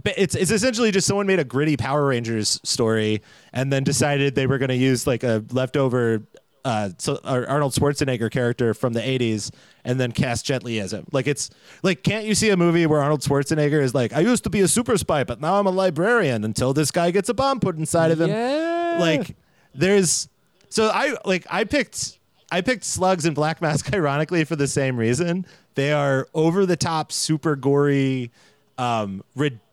it's 0.04 0.34
it's 0.34 0.50
essentially 0.50 0.90
just 0.90 1.06
someone 1.06 1.26
made 1.26 1.40
a 1.40 1.44
gritty 1.44 1.76
Power 1.76 2.06
Rangers 2.06 2.60
story 2.62 3.22
and 3.52 3.72
then 3.72 3.84
decided 3.84 4.34
they 4.34 4.46
were 4.46 4.58
going 4.58 4.68
to 4.68 4.76
use 4.76 5.06
like 5.06 5.24
a 5.24 5.44
leftover 5.50 6.22
uh, 6.64 6.90
so, 6.98 7.18
or 7.24 7.48
Arnold 7.48 7.72
Schwarzenegger 7.72 8.30
character 8.30 8.74
from 8.74 8.92
the 8.92 9.00
80s 9.00 9.50
and 9.84 9.98
then 9.98 10.12
cast 10.12 10.44
Jet 10.44 10.62
Li 10.62 10.78
as 10.78 10.92
him. 10.92 11.06
Like 11.10 11.26
it's 11.26 11.50
like 11.82 12.02
can't 12.02 12.24
you 12.24 12.34
see 12.34 12.50
a 12.50 12.56
movie 12.56 12.86
where 12.86 13.00
Arnold 13.00 13.20
Schwarzenegger 13.20 13.80
is 13.80 13.94
like 13.94 14.12
I 14.12 14.20
used 14.20 14.44
to 14.44 14.50
be 14.50 14.60
a 14.60 14.68
super 14.68 14.96
spy 14.98 15.24
but 15.24 15.40
now 15.40 15.58
I'm 15.58 15.66
a 15.66 15.70
librarian 15.70 16.44
until 16.44 16.72
this 16.72 16.90
guy 16.90 17.10
gets 17.10 17.28
a 17.28 17.34
bomb 17.34 17.60
put 17.60 17.76
inside 17.76 18.10
of 18.10 18.20
him. 18.20 18.30
Yeah. 18.30 18.98
Like 19.00 19.36
there's 19.74 20.28
so 20.68 20.90
I 20.92 21.16
like 21.24 21.46
I 21.50 21.64
picked 21.64 22.18
I 22.52 22.60
picked 22.60 22.84
Slugs 22.84 23.24
and 23.24 23.34
Black 23.34 23.62
Mask 23.62 23.92
ironically 23.94 24.44
for 24.44 24.56
the 24.56 24.68
same 24.68 24.96
reason. 24.96 25.46
They 25.76 25.92
are 25.92 26.28
over 26.34 26.66
the 26.66 26.76
top, 26.76 27.12
super 27.12 27.56
gory, 27.56 28.32
um, 28.76 29.22
ridiculous, 29.36 29.69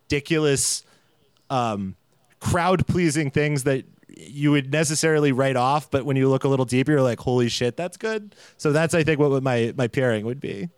um, 1.49 1.95
crowd 2.39 2.87
pleasing 2.87 3.31
things 3.31 3.63
that 3.63 3.85
you 4.15 4.51
would 4.51 4.71
necessarily 4.71 5.31
write 5.31 5.55
off, 5.55 5.91
but 5.91 6.05
when 6.05 6.17
you 6.17 6.27
look 6.29 6.43
a 6.43 6.47
little 6.47 6.65
deeper, 6.65 6.91
you're 6.91 7.01
like, 7.01 7.19
holy 7.19 7.49
shit, 7.49 7.77
that's 7.77 7.97
good. 7.97 8.35
So 8.57 8.71
that's 8.71 8.93
I 8.93 9.03
think 9.03 9.19
what 9.19 9.43
my 9.43 9.73
my 9.77 9.87
pairing 9.87 10.25
would 10.25 10.39
be. 10.39 10.69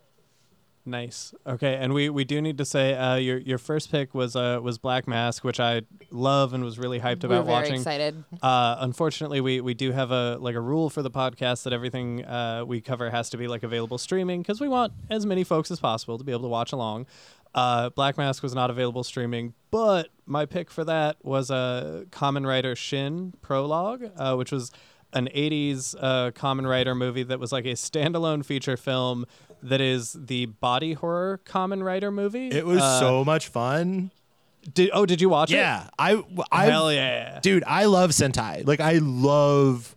Nice. 0.86 1.36
Okay, 1.46 1.76
and 1.76 1.94
we, 1.94 2.10
we 2.10 2.24
do 2.24 2.42
need 2.42 2.58
to 2.58 2.66
say 2.66 2.96
uh, 2.96 3.16
your 3.16 3.38
your 3.38 3.60
first 3.60 3.92
pick 3.92 4.16
was 4.16 4.36
uh, 4.36 4.60
was 4.62 4.80
Black 4.80 5.08
Mask, 5.08 5.44
which 5.44 5.60
I 5.60 5.84
love 6.10 6.54
and 6.54 6.64
was 6.64 6.80
really 6.80 7.00
hyped 7.00 7.24
about 7.24 7.30
We 7.30 7.36
were 7.36 7.42
about 7.42 7.46
very 7.46 7.62
watching. 7.62 7.76
excited. 7.76 8.24
Uh, 8.42 8.78
unfortunately, 8.80 9.40
we, 9.40 9.62
we 9.62 9.76
do 9.76 9.92
have 9.92 10.10
a 10.10 10.38
like 10.40 10.56
a 10.56 10.62
rule 10.62 10.90
for 10.90 11.04
the 11.04 11.12
podcast 11.12 11.64
that 11.64 11.74
everything 11.74 12.26
uh, 12.26 12.64
we 12.66 12.82
cover 12.82 13.12
has 13.12 13.30
to 13.32 13.38
be 13.38 13.48
like 13.48 13.62
available 13.62 14.00
streaming 14.00 14.42
because 14.42 14.60
we 14.60 14.68
want 14.68 14.94
as 15.12 15.26
many 15.28 15.44
folks 15.44 15.70
as 15.70 15.80
possible 15.80 16.18
to 16.18 16.24
be 16.24 16.32
able 16.32 16.44
to 16.44 16.48
watch 16.48 16.72
along. 16.72 17.06
Uh, 17.56 17.90
Black 17.90 18.18
Mask 18.18 18.44
was 18.44 18.54
not 18.54 18.70
available 18.70 19.04
streaming, 19.04 19.54
but 19.72 20.10
my 20.26 20.46
pick 20.46 20.70
for 20.70 20.84
that 20.86 21.18
was 21.24 21.50
a 21.50 22.06
Kamen 22.12 22.46
Rider 22.48 22.76
Shin 22.76 23.34
prologue, 23.42 24.12
uh, 24.16 24.36
which 24.36 24.52
was 24.52 24.72
an 25.14 25.28
80s 25.36 25.96
uh, 26.00 26.32
Kamen 26.32 26.70
Rider 26.70 26.94
movie 26.94 27.24
that 27.24 27.40
was 27.40 27.52
like 27.52 27.66
a 27.66 27.70
standalone 27.74 28.46
feature 28.46 28.78
film 28.78 29.26
that 29.64 29.82
is 29.82 30.14
the 30.14 30.46
body 30.46 30.94
horror 30.94 31.42
Kamen 31.46 31.84
Rider 31.84 32.12
movie. 32.12 32.50
It 32.50 32.66
was 32.66 32.82
Uh, 32.82 33.00
so 33.00 33.26
much 33.26 33.48
fun. 33.48 34.12
Did, 34.74 34.92
oh, 34.94 35.06
did 35.08 35.20
you 35.20 35.30
watch 35.30 35.52
it? 35.52 35.56
Yeah, 35.56 35.88
I, 35.98 36.24
I 36.52 36.66
Hell 36.66 36.92
yeah. 36.94 37.40
dude 37.42 37.64
i 37.66 37.86
love 37.86 38.12
sentai 38.12 38.68
like 38.68 38.82
i 38.82 38.98
love 39.02 39.96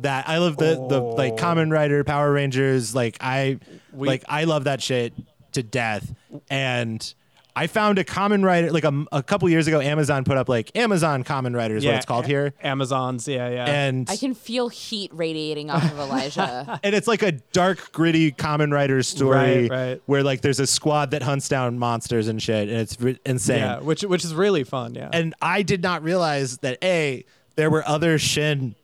that 0.00 0.28
i 0.28 0.38
love 0.38 0.56
the 0.56 0.76
the 0.88 1.00
like 1.00 1.34
Kamen 1.36 1.70
Rider 1.72 2.04
power 2.04 2.32
rangers 2.32 2.94
like 2.94 3.16
i 3.20 3.58
We- 3.92 4.06
like 4.08 4.24
i 4.28 4.44
love 4.44 4.64
that 4.64 4.80
shit 4.80 5.12
to 5.54 5.62
death 5.62 6.14
and 6.50 7.14
i 7.56 7.66
found 7.66 7.98
a 7.98 8.04
Kamen 8.04 8.44
Rider 8.44 8.72
like 8.72 8.84
a, 8.84 9.04
a 9.12 9.22
couple 9.22 9.48
years 9.48 9.66
ago 9.68 9.80
amazon 9.80 10.24
put 10.24 10.36
up 10.36 10.48
like 10.48 10.76
amazon 10.76 11.22
Kamen 11.24 11.54
Rider 11.56 11.76
is 11.76 11.84
what 11.84 11.94
it's 11.94 12.06
called 12.06 12.24
A- 12.24 12.28
here 12.28 12.54
Amazons, 12.62 13.28
yeah, 13.28 13.48
yeah. 13.48 13.64
and 13.66 14.08
I 14.10 14.16
can 14.16 14.34
feel 14.34 14.68
heat 14.68 15.10
radiating 15.14 15.70
off 15.70 15.84
of 15.84 15.98
Elijah. 15.98 16.80
and 16.84 16.94
it's 16.94 17.06
like 17.06 17.22
a 17.22 17.32
dark 17.52 17.92
gritty 17.92 18.32
Kamen 18.32 18.72
Rider 18.72 19.02
story 19.02 19.68
Right, 19.68 19.70
right. 19.70 20.02
where 20.06 20.22
like 20.24 20.40
there's 20.40 20.60
a 20.60 20.66
squad 20.66 21.12
that 21.12 21.22
hunts 21.22 21.48
down 21.48 21.78
monsters 21.78 22.26
and 22.28 22.42
shit 22.42 22.68
and 22.68 22.78
it's 22.78 23.00
ri- 23.00 23.20
insane 23.24 23.58
Yeah, 23.60 23.80
which 23.80 24.02
which 24.02 24.24
is 24.24 24.34
really 24.34 24.64
fun. 24.64 24.94
Yeah, 24.94 25.10
and 25.12 25.34
I 25.40 25.62
did 25.62 25.82
not 25.82 26.02
realize 26.02 26.58
that 26.58 26.78
a 26.82 27.24
there 27.56 27.70
were 27.70 27.86
other 27.86 28.18
Shin. 28.18 28.74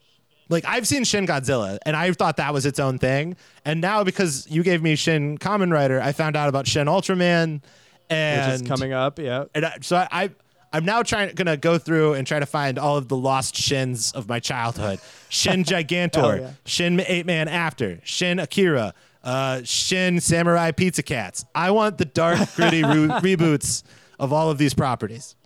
Like 0.51 0.65
I've 0.67 0.87
seen 0.87 1.05
Shin 1.05 1.27
Godzilla, 1.27 1.79
and 1.87 1.97
I 1.97 2.13
thought 2.13 2.37
that 2.37 2.53
was 2.53 2.67
its 2.67 2.79
own 2.79 2.99
thing. 2.99 3.37
And 3.65 3.81
now 3.81 4.05
because 4.05 4.47
you 4.51 4.63
gave 4.63 4.83
me 4.83 4.97
Shin 4.97 5.39
Kamen 5.39 5.73
Rider, 5.73 6.01
I 6.01 6.13
found 6.13 6.37
out 6.37 6.49
about 6.51 6.67
Shin 6.67 6.87
Ultraman, 6.89 7.63
and 8.11 8.53
which 8.53 8.61
is 8.63 8.69
coming 8.69 8.93
up. 8.93 9.19
Yeah, 9.19 9.45
And 9.55 9.65
I, 9.65 9.79
so 9.81 9.97
I, 9.97 10.09
I 10.11 10.31
I'm 10.73 10.85
now 10.85 11.03
trying 11.03 11.35
gonna 11.35 11.57
go 11.57 11.79
through 11.79 12.15
and 12.15 12.27
try 12.27 12.39
to 12.41 12.47
find 12.47 12.79
all 12.79 12.97
of 12.97 13.09
the 13.09 13.17
lost 13.17 13.55
Shins 13.57 14.13
of 14.13 14.29
my 14.29 14.41
childhood. 14.41 14.99
Shin 15.29 15.65
Gigantor, 15.65 16.15
Hell 16.15 16.37
yeah. 16.41 16.51
Shin 16.67 17.01
Eight 17.07 17.27
Man 17.27 17.47
After, 17.49 18.01
Shin 18.05 18.39
Akira, 18.41 18.93
uh, 19.23 19.63
Shin 19.65 20.21
Samurai 20.21 20.73
Pizza 20.73 21.03
Cats. 21.05 21.45
I 21.55 21.71
want 21.71 21.99
the 21.99 22.05
dark, 22.05 22.39
gritty 22.57 22.83
re- 22.83 23.09
reboots 23.23 23.85
of 24.19 24.33
all 24.33 24.51
of 24.51 24.59
these 24.59 24.75
properties. 24.75 25.37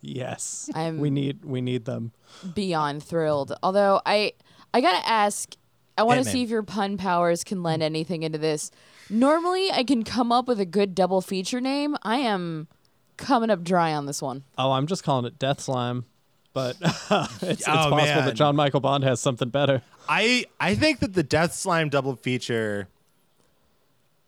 Yes. 0.00 0.70
I'm- 0.74 0.98
we 0.98 1.10
need 1.10 1.44
we 1.44 1.60
need 1.60 1.84
them. 1.84 2.12
Beyond 2.54 3.02
thrilled. 3.02 3.52
Although 3.62 4.00
I 4.06 4.32
I 4.74 4.80
gotta 4.80 5.06
ask, 5.08 5.54
I 5.96 6.02
want 6.02 6.22
to 6.22 6.30
see 6.30 6.42
if 6.42 6.50
your 6.50 6.62
pun 6.62 6.96
powers 6.96 7.42
can 7.44 7.62
lend 7.62 7.82
anything 7.82 8.22
into 8.22 8.38
this. 8.38 8.70
Normally, 9.10 9.70
I 9.72 9.84
can 9.84 10.04
come 10.04 10.30
up 10.32 10.46
with 10.46 10.60
a 10.60 10.66
good 10.66 10.94
double 10.94 11.20
feature 11.20 11.60
name. 11.60 11.96
I 12.02 12.16
am 12.18 12.68
coming 13.16 13.50
up 13.50 13.64
dry 13.64 13.94
on 13.94 14.06
this 14.06 14.20
one. 14.22 14.44
Oh, 14.58 14.72
I'm 14.72 14.86
just 14.86 15.02
calling 15.02 15.24
it 15.24 15.38
Death 15.38 15.60
Slime. 15.60 16.04
But 16.52 16.76
it's, 16.82 17.42
it's 17.42 17.68
Oh, 17.68 17.72
possible 17.72 17.96
man. 17.96 18.24
that 18.26 18.34
John 18.34 18.54
Michael 18.56 18.80
Bond 18.80 19.04
has 19.04 19.20
something 19.20 19.48
better. 19.48 19.82
I 20.08 20.44
I 20.60 20.74
think 20.74 21.00
that 21.00 21.14
the 21.14 21.22
Death 21.22 21.52
Slime 21.54 21.88
double 21.88 22.16
feature, 22.16 22.88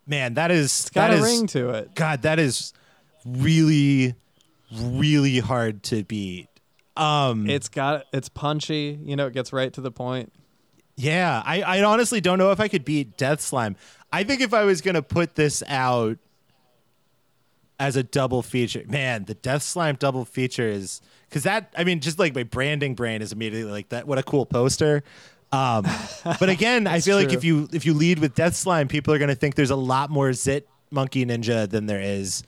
man, 0.07 0.35
that 0.35 0.51
is 0.51 0.65
It's 0.67 0.91
got 0.91 1.09
that 1.11 1.19
a 1.19 1.23
is- 1.23 1.23
ring 1.23 1.47
to 1.49 1.71
it. 1.71 1.95
God, 1.95 2.23
that 2.23 2.39
is 2.39 2.73
really, 3.25 4.15
really 4.73 5.39
hard 5.41 5.83
to 5.85 6.05
beat. 6.05 6.49
Um, 7.01 7.49
It's 7.49 7.69
got 7.69 8.05
it's 8.13 8.29
punchy. 8.29 8.99
You 9.03 9.17
know, 9.17 9.27
it 9.27 9.33
gets 9.33 9.53
right 9.53 9.73
to 9.73 9.81
the 9.81 9.91
point. 9.91 10.33
yeah, 10.97 11.43
I, 11.45 11.63
I 11.63 11.83
honestly 11.83 12.21
don't 12.21 12.39
know 12.39 12.51
if 12.53 12.61
I 12.61 12.69
could 12.69 12.85
beat 12.85 13.17
Death 13.17 13.41
Slime. 13.41 13.77
I 14.13 14.23
think 14.25 14.41
if 14.41 14.53
I 14.53 14.65
was 14.65 14.81
gonna 14.81 15.03
put 15.03 15.35
this 15.35 15.63
out 15.67 16.19
as 17.79 17.97
a 17.97 18.03
double 18.03 18.43
feature, 18.43 18.83
man, 18.87 19.25
the 19.25 19.35
Death 19.35 19.63
Slime 19.63 19.97
double 19.99 20.25
feature 20.27 20.69
is 20.69 21.01
because 21.29 21.45
that 21.45 21.73
I 21.77 21.85
mean, 21.85 22.01
just 22.01 22.19
like 22.19 22.35
my 22.35 22.43
branding 22.43 22.95
brain 22.95 23.23
is 23.23 23.33
immediately 23.33 23.71
like 23.73 23.89
that. 23.91 24.07
What 24.07 24.19
a 24.19 24.23
cool 24.23 24.45
poster. 24.45 25.03
Um, 25.53 25.87
but 26.25 26.49
again, 26.51 26.87
I 26.87 27.01
feel 27.01 27.17
like 27.17 27.33
if 27.33 27.45
you 27.45 27.69
if 27.73 27.87
you 27.87 27.95
lead 27.95 28.19
with 28.19 28.35
Death 28.35 28.55
Slime, 28.55 28.89
people 28.89 29.15
are 29.15 29.19
gonna 29.19 29.35
think 29.35 29.55
there's 29.55 29.71
a 29.71 29.77
lot 29.77 30.11
more 30.11 30.33
Zit 30.35 30.69
Monkey 30.91 31.25
Ninja 31.25 31.69
than 31.69 31.87
there 31.87 32.01
is. 32.01 32.43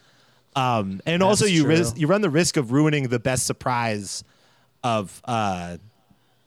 Um, 0.54 1.00
and 1.06 1.22
also 1.22 1.46
you 1.46 1.66
ris- 1.66 1.94
you 1.96 2.06
run 2.06 2.20
the 2.20 2.28
risk 2.28 2.58
of 2.58 2.72
ruining 2.72 3.08
the 3.08 3.18
best 3.18 3.46
surprise 3.46 4.22
of 4.84 5.20
uh, 5.24 5.76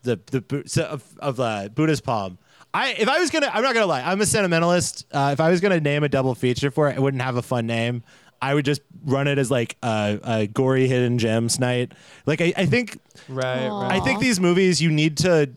the 0.04 0.20
the 0.28 0.42
Bu- 0.42 0.64
so 0.68 0.84
of, 0.84 1.04
of 1.20 1.40
uh, 1.40 1.70
Buddha's 1.70 2.02
palm. 2.02 2.38
I 2.74 2.92
if 2.94 3.08
I 3.08 3.20
was 3.20 3.30
gonna, 3.32 3.50
I'm 3.54 3.64
not 3.64 3.74
gonna 3.74 3.86
lie, 3.86 4.02
I'm 4.02 4.20
a 4.22 4.26
sentimentalist. 4.26 5.06
Uh, 5.12 5.30
if 5.34 5.40
I 5.40 5.50
was 5.50 5.62
gonna 5.62 5.80
name 5.80 6.04
a 6.04 6.10
double 6.10 6.36
feature 6.36 6.72
for 6.72 6.90
it, 6.90 6.98
it 6.98 7.02
wouldn't 7.02 7.24
have 7.24 7.38
a 7.38 7.42
fun 7.42 7.66
name. 7.68 8.04
I 8.42 8.54
would 8.54 8.66
just 8.66 8.82
run 9.06 9.28
it 9.28 9.38
as 9.38 9.50
like 9.50 9.78
a, 9.82 10.20
a 10.24 10.48
gory 10.48 10.88
hidden 10.88 11.18
gems 11.18 11.58
night. 11.60 11.94
Like 12.26 12.42
I, 12.42 12.54
I 12.58 12.66
think 12.66 13.00
Right, 13.30 13.66
Aw. 13.68 13.82
right. 13.82 13.92
I 13.94 14.00
think 14.02 14.20
these 14.20 14.40
movies 14.42 14.82
you 14.82 14.92
need 14.92 15.18
to. 15.20 15.50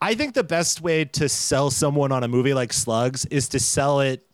I 0.00 0.14
think 0.14 0.34
the 0.34 0.44
best 0.44 0.80
way 0.80 1.04
to 1.06 1.28
sell 1.28 1.70
someone 1.72 2.12
on 2.12 2.22
a 2.22 2.28
movie 2.28 2.54
like 2.54 2.72
Slugs 2.72 3.24
is 3.26 3.48
to 3.48 3.58
sell 3.58 3.98
it 4.00 4.24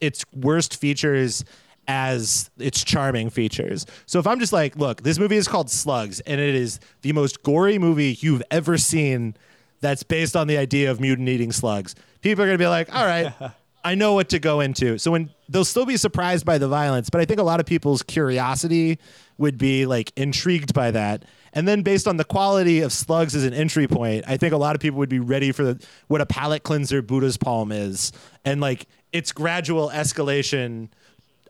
its 0.00 0.24
worst 0.34 0.76
features 0.78 1.44
as 1.88 2.50
its 2.58 2.82
charming 2.84 3.30
features. 3.30 3.86
So 4.06 4.18
if 4.18 4.26
I'm 4.26 4.40
just 4.40 4.52
like, 4.52 4.76
look, 4.76 5.02
this 5.02 5.18
movie 5.18 5.36
is 5.36 5.48
called 5.48 5.70
Slugs 5.70 6.20
and 6.20 6.40
it 6.40 6.54
is 6.54 6.80
the 7.02 7.12
most 7.12 7.42
gory 7.42 7.78
movie 7.78 8.16
you've 8.20 8.42
ever 8.50 8.78
seen 8.78 9.36
that's 9.80 10.02
based 10.02 10.36
on 10.36 10.46
the 10.46 10.58
idea 10.58 10.90
of 10.90 11.00
mutant 11.00 11.28
eating 11.28 11.52
slugs. 11.52 11.94
People 12.22 12.44
are 12.44 12.46
going 12.46 12.58
to 12.58 12.62
be 12.62 12.68
like, 12.68 12.94
all 12.94 13.04
right, 13.04 13.32
I 13.84 13.94
know 13.94 14.14
what 14.14 14.30
to 14.30 14.40
go 14.40 14.60
into. 14.60 14.98
So 14.98 15.12
when 15.12 15.30
they'll 15.48 15.64
still 15.64 15.86
be 15.86 15.96
surprised 15.96 16.44
by 16.44 16.58
the 16.58 16.66
violence, 16.66 17.08
but 17.08 17.20
I 17.20 17.24
think 17.24 17.38
a 17.38 17.44
lot 17.44 17.60
of 17.60 17.66
people's 17.66 18.02
curiosity 18.02 18.98
would 19.38 19.58
be 19.58 19.86
like 19.86 20.12
intrigued 20.16 20.74
by 20.74 20.90
that. 20.90 21.24
And 21.52 21.68
then 21.68 21.82
based 21.82 22.08
on 22.08 22.16
the 22.16 22.24
quality 22.24 22.80
of 22.80 22.92
slugs 22.92 23.36
as 23.36 23.44
an 23.44 23.54
entry 23.54 23.86
point, 23.86 24.24
I 24.26 24.36
think 24.38 24.52
a 24.52 24.56
lot 24.56 24.74
of 24.74 24.80
people 24.80 24.98
would 24.98 25.08
be 25.08 25.20
ready 25.20 25.52
for 25.52 25.62
the, 25.62 25.86
what 26.08 26.20
a 26.20 26.26
palate 26.26 26.64
cleanser 26.64 27.00
Buddha's 27.00 27.36
palm 27.36 27.70
is. 27.70 28.12
And 28.44 28.60
like 28.60 28.86
its 29.12 29.30
gradual 29.32 29.90
escalation 29.90 30.88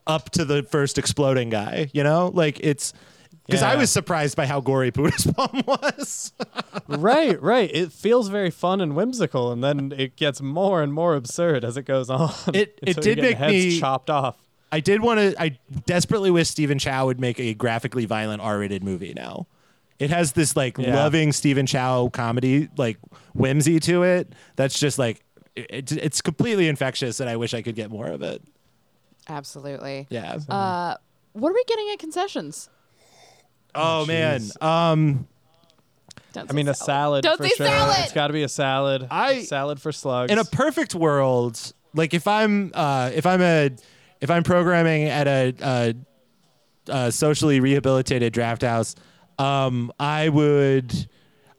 up 0.07 0.31
to 0.31 0.45
the 0.45 0.63
first 0.63 0.99
exploding 0.99 1.51
guy, 1.51 1.91
you 1.93 2.03
know? 2.03 2.31
Like 2.35 2.61
it's 2.61 2.93
because 3.47 3.63
I 3.63 3.77
was 3.77 3.91
surprised 3.91 4.37
by 4.37 4.47
how 4.47 4.61
gory 4.61 4.91
Buddha's 4.93 5.27
palm 5.27 5.63
was. 5.67 6.33
right, 6.89 7.41
right. 7.41 7.71
It 7.73 7.93
feels 7.93 8.29
very 8.29 8.51
fun 8.51 8.81
and 8.81 8.97
whimsical, 8.97 9.53
and 9.53 9.63
then 9.63 9.93
it 9.97 10.17
gets 10.17 10.41
more 10.41 10.83
and 10.83 10.93
more 10.93 11.15
absurd 11.15 11.65
as 11.65 11.77
it 11.77 11.83
goes 11.85 12.11
on. 12.11 12.33
It- 12.53 12.79
it 12.83 12.97
did 13.03 13.19
make 13.19 13.37
heads 13.37 13.53
me- 13.53 13.79
chopped 13.81 14.11
off. 14.11 14.37
I 14.73 14.81
did 14.81 15.01
want 15.01 15.21
to. 15.21 15.41
I 15.41 15.59
desperately 15.87 16.31
wish 16.33 16.49
Stephen 16.49 16.79
Chow 16.81 17.07
would 17.07 17.21
make 17.21 17.39
a 17.39 17.55
graphically 17.55 18.05
violent 18.05 18.43
R-rated 18.43 18.83
movie 18.83 19.13
now. 19.15 19.47
It 20.01 20.11
has 20.11 20.33
this 20.33 20.57
like 20.57 20.77
Yeah. 20.77 20.95
loving 20.95 21.31
Stephen 21.33 21.67
Chow 21.67 22.09
comedy 22.13 22.69
like 22.77 22.99
whimsy 23.33 23.79
to 23.81 24.03
it. 24.03 24.33
That's 24.57 24.79
just 24.79 24.99
like 24.99 25.25
it, 25.55 25.93
it's 25.93 26.21
completely 26.21 26.67
infectious, 26.69 27.21
and 27.21 27.31
I 27.31 27.37
wish 27.37 27.55
I 27.55 27.63
could 27.63 27.77
get 27.77 27.91
more 27.91 28.09
of 28.09 28.23
it. 28.23 28.43
Absolutely. 29.29 30.07
Yeah. 30.11 30.39
Uh, 30.49 30.97
what 31.33 31.51
are 31.51 31.55
we 31.55 31.65
getting 31.65 31.89
at 31.93 31.99
concessions? 31.99 32.69
oh 33.75 34.07
man. 34.07 34.41
jeez. 34.41 34.63
Um. 34.63 35.29
Don't 36.33 36.45
I 36.45 36.53
say 36.53 36.57
mean, 36.57 36.69
a 36.69 36.75
salad 36.75 37.23
Don't 37.23 37.39
for 37.39 37.45
say 37.45 37.55
sure. 37.57 37.67
salad! 37.67 37.97
It's 38.01 38.13
got 38.13 38.27
to 38.27 38.33
be 38.35 38.43
a 38.43 38.49
salad. 38.49 39.07
I- 39.11 39.43
salad 39.45 39.81
for 39.81 39.91
slugs. 39.91 40.31
in 40.31 40.39
a 40.39 40.45
perfect 40.45 40.95
world, 40.95 41.73
like 41.95 42.13
if 42.13 42.29
I'm 42.29 42.73
uh, 42.75 43.11
if 43.15 43.25
I'm 43.25 43.41
a 43.41 43.71
if 44.21 44.31
I'm 44.31 44.43
programming 44.43 45.05
at 45.05 45.27
a, 45.27 45.55
a, 45.63 45.95
a 46.89 47.13
socially 47.13 47.61
rehabilitated 47.61 48.33
draft 48.35 48.61
house, 48.63 48.95
um, 49.39 49.91
I 49.99 50.29
would, 50.31 51.07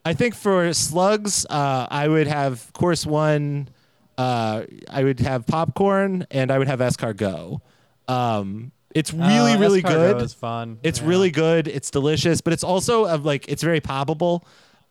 I 0.06 0.14
think 0.14 0.34
for 0.36 0.72
slugs, 0.74 1.46
uh, 1.50 1.88
I 1.90 2.08
would 2.08 2.28
have 2.28 2.72
course 2.74 3.04
one, 3.06 3.70
uh, 4.18 4.64
I 4.90 5.04
would 5.04 5.20
have 5.20 5.46
popcorn 5.46 6.26
and 6.32 6.52
I 6.52 6.58
would 6.58 6.68
have 6.68 6.80
escargot. 6.80 7.60
Um, 8.08 8.72
it's 8.96 9.14
really 9.14 9.54
Uh, 9.54 9.60
really 9.60 9.82
escargot 9.84 10.14
good. 10.14 10.22
Is 10.24 10.34
fun. 10.34 10.80
It's 10.84 11.00
Yeah. 11.02 11.08
really 11.08 11.30
good. 11.32 11.68
It's 11.68 11.92
delicious, 11.92 12.42
but 12.42 12.54
it's 12.54 12.64
also 12.64 13.06
of 13.06 13.26
like 13.26 13.48
it's 13.48 13.62
very 13.62 13.82
poppable. 13.82 14.42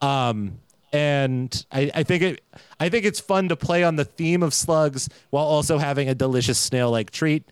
Um, 0.01 0.59
and 0.93 1.65
I, 1.73 1.91
I 1.95 2.03
think 2.05 2.23
it 2.23 2.45
I 2.79 2.89
think 2.89 3.05
it's 3.05 3.19
fun 3.21 3.49
to 3.49 3.57
play 3.57 3.83
on 3.83 3.97
the 3.97 4.05
theme 4.05 4.43
of 4.43 4.55
slugs 4.55 5.09
while 5.31 5.45
also 5.45 5.79
having 5.79 6.09
a 6.09 6.15
delicious 6.15 6.59
snail 6.59 6.91
like 6.91 7.11
treat. 7.11 7.45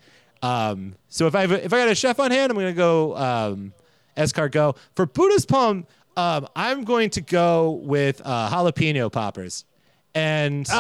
Um, 0.43 0.95
so 1.09 1.27
if 1.27 1.35
I 1.35 1.41
have 1.41 1.51
a, 1.53 1.65
if 1.65 1.73
I 1.73 1.79
got 1.79 1.89
a 1.89 1.95
chef 1.95 2.21
on 2.21 2.31
hand, 2.31 2.53
I'm 2.53 2.57
gonna 2.59 2.73
go 2.73 3.17
um, 3.17 3.73
escargot 4.17 4.77
for 4.95 5.07
Buddha's 5.07 5.47
palm. 5.47 5.87
Um, 6.17 6.47
I'm 6.55 6.85
going 6.85 7.11
to 7.11 7.21
go 7.21 7.71
with 7.83 8.23
uh, 8.25 8.49
jalapeno 8.49 9.11
poppers, 9.11 9.65
and 10.15 10.67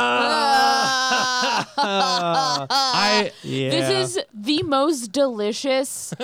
I 1.77 3.33
Yeah. 3.43 3.71
This 3.71 4.17
is 4.17 4.21
the 4.33 4.63
most 4.63 5.13
delicious 5.13 6.15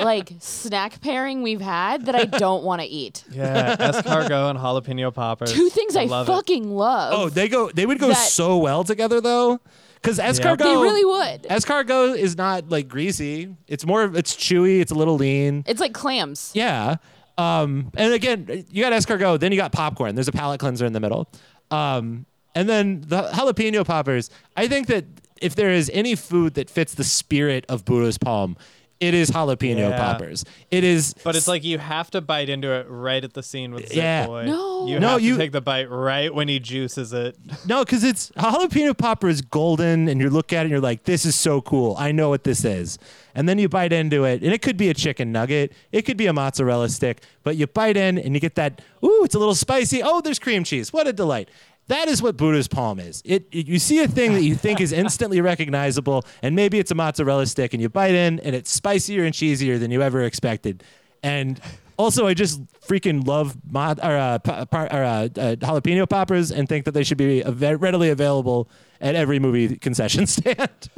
like 0.00 0.32
snack 0.40 1.00
pairing 1.00 1.42
we've 1.42 1.60
had 1.60 2.06
that 2.06 2.14
I 2.14 2.24
don't 2.24 2.64
want 2.64 2.80
to 2.82 2.86
eat. 2.86 3.24
yeah, 3.30 3.76
escargot 3.76 4.50
and 4.50 4.58
jalapeno 4.58 5.12
poppers. 5.12 5.52
Two 5.52 5.68
things 5.68 5.96
I, 5.96 6.04
love 6.04 6.28
it. 6.28 6.32
fucking 6.32 6.70
love. 6.70 7.12
oh 7.14 7.28
they 7.28 7.48
go 7.48 7.70
they 7.70 7.86
would 7.86 7.98
go 7.98 8.08
That- 8.08 8.16
so 8.16 8.58
well 8.58 8.84
together 8.84 9.20
though, 9.20 9.60
because 9.94 10.18
escargot 10.18 10.58
they 10.58 10.76
really 10.76 11.04
would. 11.04 11.42
Escargot 11.44 12.16
is 12.16 12.36
not 12.36 12.68
like 12.68 12.88
greasy. 12.88 13.54
It's 13.66 13.86
more. 13.86 14.04
It's 14.16 14.34
chewy. 14.36 14.80
It's 14.80 14.92
a 14.92 14.94
little 14.94 15.16
lean. 15.16 15.64
It's 15.66 15.80
like 15.80 15.92
clams. 15.94 16.50
Yeah. 16.54 16.96
Um, 17.36 17.90
and 17.96 18.12
again, 18.12 18.64
you 18.70 18.82
got 18.82 18.92
escargot. 18.92 19.38
Then 19.40 19.52
you 19.52 19.58
got 19.58 19.70
popcorn. 19.72 20.14
There's 20.16 20.26
a 20.28 20.32
palate 20.32 20.58
cleanser 20.60 20.86
in 20.86 20.92
the 20.92 21.00
middle. 21.00 21.30
Um, 21.70 22.26
and 22.54 22.68
then 22.68 23.02
the 23.06 23.22
jalapeno 23.34 23.84
poppers. 23.86 24.30
I 24.56 24.68
think 24.68 24.86
that 24.88 25.04
if 25.40 25.54
there 25.54 25.70
is 25.70 25.90
any 25.94 26.14
food 26.16 26.54
that 26.54 26.68
fits 26.68 26.94
the 26.94 27.04
spirit 27.04 27.64
of 27.68 27.84
Buddha's 27.84 28.18
palm, 28.18 28.56
it 29.00 29.14
is 29.14 29.30
jalapeno 29.30 29.90
Yeah. 29.90 29.96
poppers. 29.96 30.44
It 30.72 30.82
is. 30.82 31.14
But 31.22 31.36
it's 31.36 31.46
like 31.46 31.62
you 31.62 31.78
have 31.78 32.10
to 32.10 32.20
bite 32.20 32.48
into 32.48 32.72
it 32.72 32.86
right 32.88 33.22
at 33.22 33.32
the 33.34 33.44
scene 33.44 33.72
with 33.72 33.86
Zip 33.86 33.96
Yeah. 33.96 34.26
Boy. 34.26 34.46
No. 34.46 34.88
you 34.88 34.98
No, 34.98 35.10
have 35.10 35.20
you- 35.20 35.34
to 35.34 35.38
take 35.38 35.52
the 35.52 35.60
bite 35.60 35.88
right 35.88 36.34
when 36.34 36.48
he 36.48 36.58
juices 36.58 37.12
it. 37.12 37.36
No, 37.64 37.84
because 37.84 38.02
it's 38.02 38.32
jalapeno 38.32 38.98
popper 38.98 39.28
is 39.28 39.40
golden, 39.40 40.08
and 40.08 40.20
you 40.20 40.28
look 40.30 40.52
at 40.52 40.58
it 40.58 40.60
and 40.62 40.70
you're 40.70 40.80
like, 40.80 41.04
this 41.04 41.24
is 41.24 41.36
so 41.36 41.60
cool. 41.60 41.94
I 41.96 42.10
know 42.10 42.28
what 42.28 42.42
this 42.42 42.64
is. 42.64 42.98
And 43.36 43.48
then 43.48 43.60
you 43.60 43.68
bite 43.68 43.92
into 43.92 44.24
it, 44.24 44.42
and 44.42 44.52
it 44.52 44.62
could 44.62 44.76
be 44.76 44.88
a 44.88 44.94
chicken 44.94 45.30
nugget, 45.30 45.72
it 45.92 46.02
could 46.02 46.16
be 46.16 46.26
a 46.26 46.32
mozzarella 46.32 46.88
stick, 46.88 47.22
but 47.44 47.56
you 47.56 47.68
bite 47.68 47.96
in 47.96 48.18
and 48.18 48.34
you 48.34 48.40
get 48.40 48.56
that, 48.56 48.82
ooh, 49.04 49.22
it's 49.22 49.36
a 49.36 49.38
little 49.38 49.54
spicy. 49.54 50.02
Oh, 50.02 50.20
there's 50.20 50.40
cream 50.40 50.64
cheese. 50.64 50.92
What 50.92 51.06
a 51.06 51.12
delight. 51.12 51.48
That 51.88 52.08
is 52.08 52.22
what 52.22 52.36
Buddha's 52.36 52.68
palm 52.68 52.98
is. 53.00 53.22
It, 53.24 53.48
it 53.50 53.66
you 53.66 53.78
see 53.78 54.02
a 54.02 54.08
thing 54.08 54.34
that 54.34 54.42
you 54.42 54.54
think 54.54 54.80
is 54.80 54.92
instantly 54.92 55.40
recognizable, 55.40 56.24
and 56.42 56.54
maybe 56.54 56.78
it's 56.78 56.90
a 56.90 56.94
mozzarella 56.94 57.46
stick, 57.46 57.72
and 57.72 57.82
you 57.82 57.88
bite 57.88 58.14
in, 58.14 58.38
and 58.40 58.54
it's 58.54 58.70
spicier 58.70 59.24
and 59.24 59.34
cheesier 59.34 59.78
than 59.80 59.90
you 59.90 60.02
ever 60.02 60.22
expected. 60.22 60.84
And 61.22 61.60
also, 61.96 62.26
I 62.26 62.34
just 62.34 62.62
freaking 62.86 63.26
love 63.26 63.56
mod, 63.70 63.98
or, 64.00 64.16
uh, 64.16 64.38
pa- 64.38 64.66
par- 64.66 64.88
or, 64.92 65.02
uh, 65.02 65.24
uh, 65.24 65.56
jalapeno 65.56 66.08
poppers 66.08 66.52
and 66.52 66.68
think 66.68 66.84
that 66.84 66.92
they 66.92 67.02
should 67.02 67.18
be 67.18 67.44
av- 67.44 67.60
readily 67.82 68.10
available 68.10 68.68
at 69.00 69.14
every 69.16 69.38
movie 69.38 69.76
concession 69.76 70.26
stand. 70.36 70.90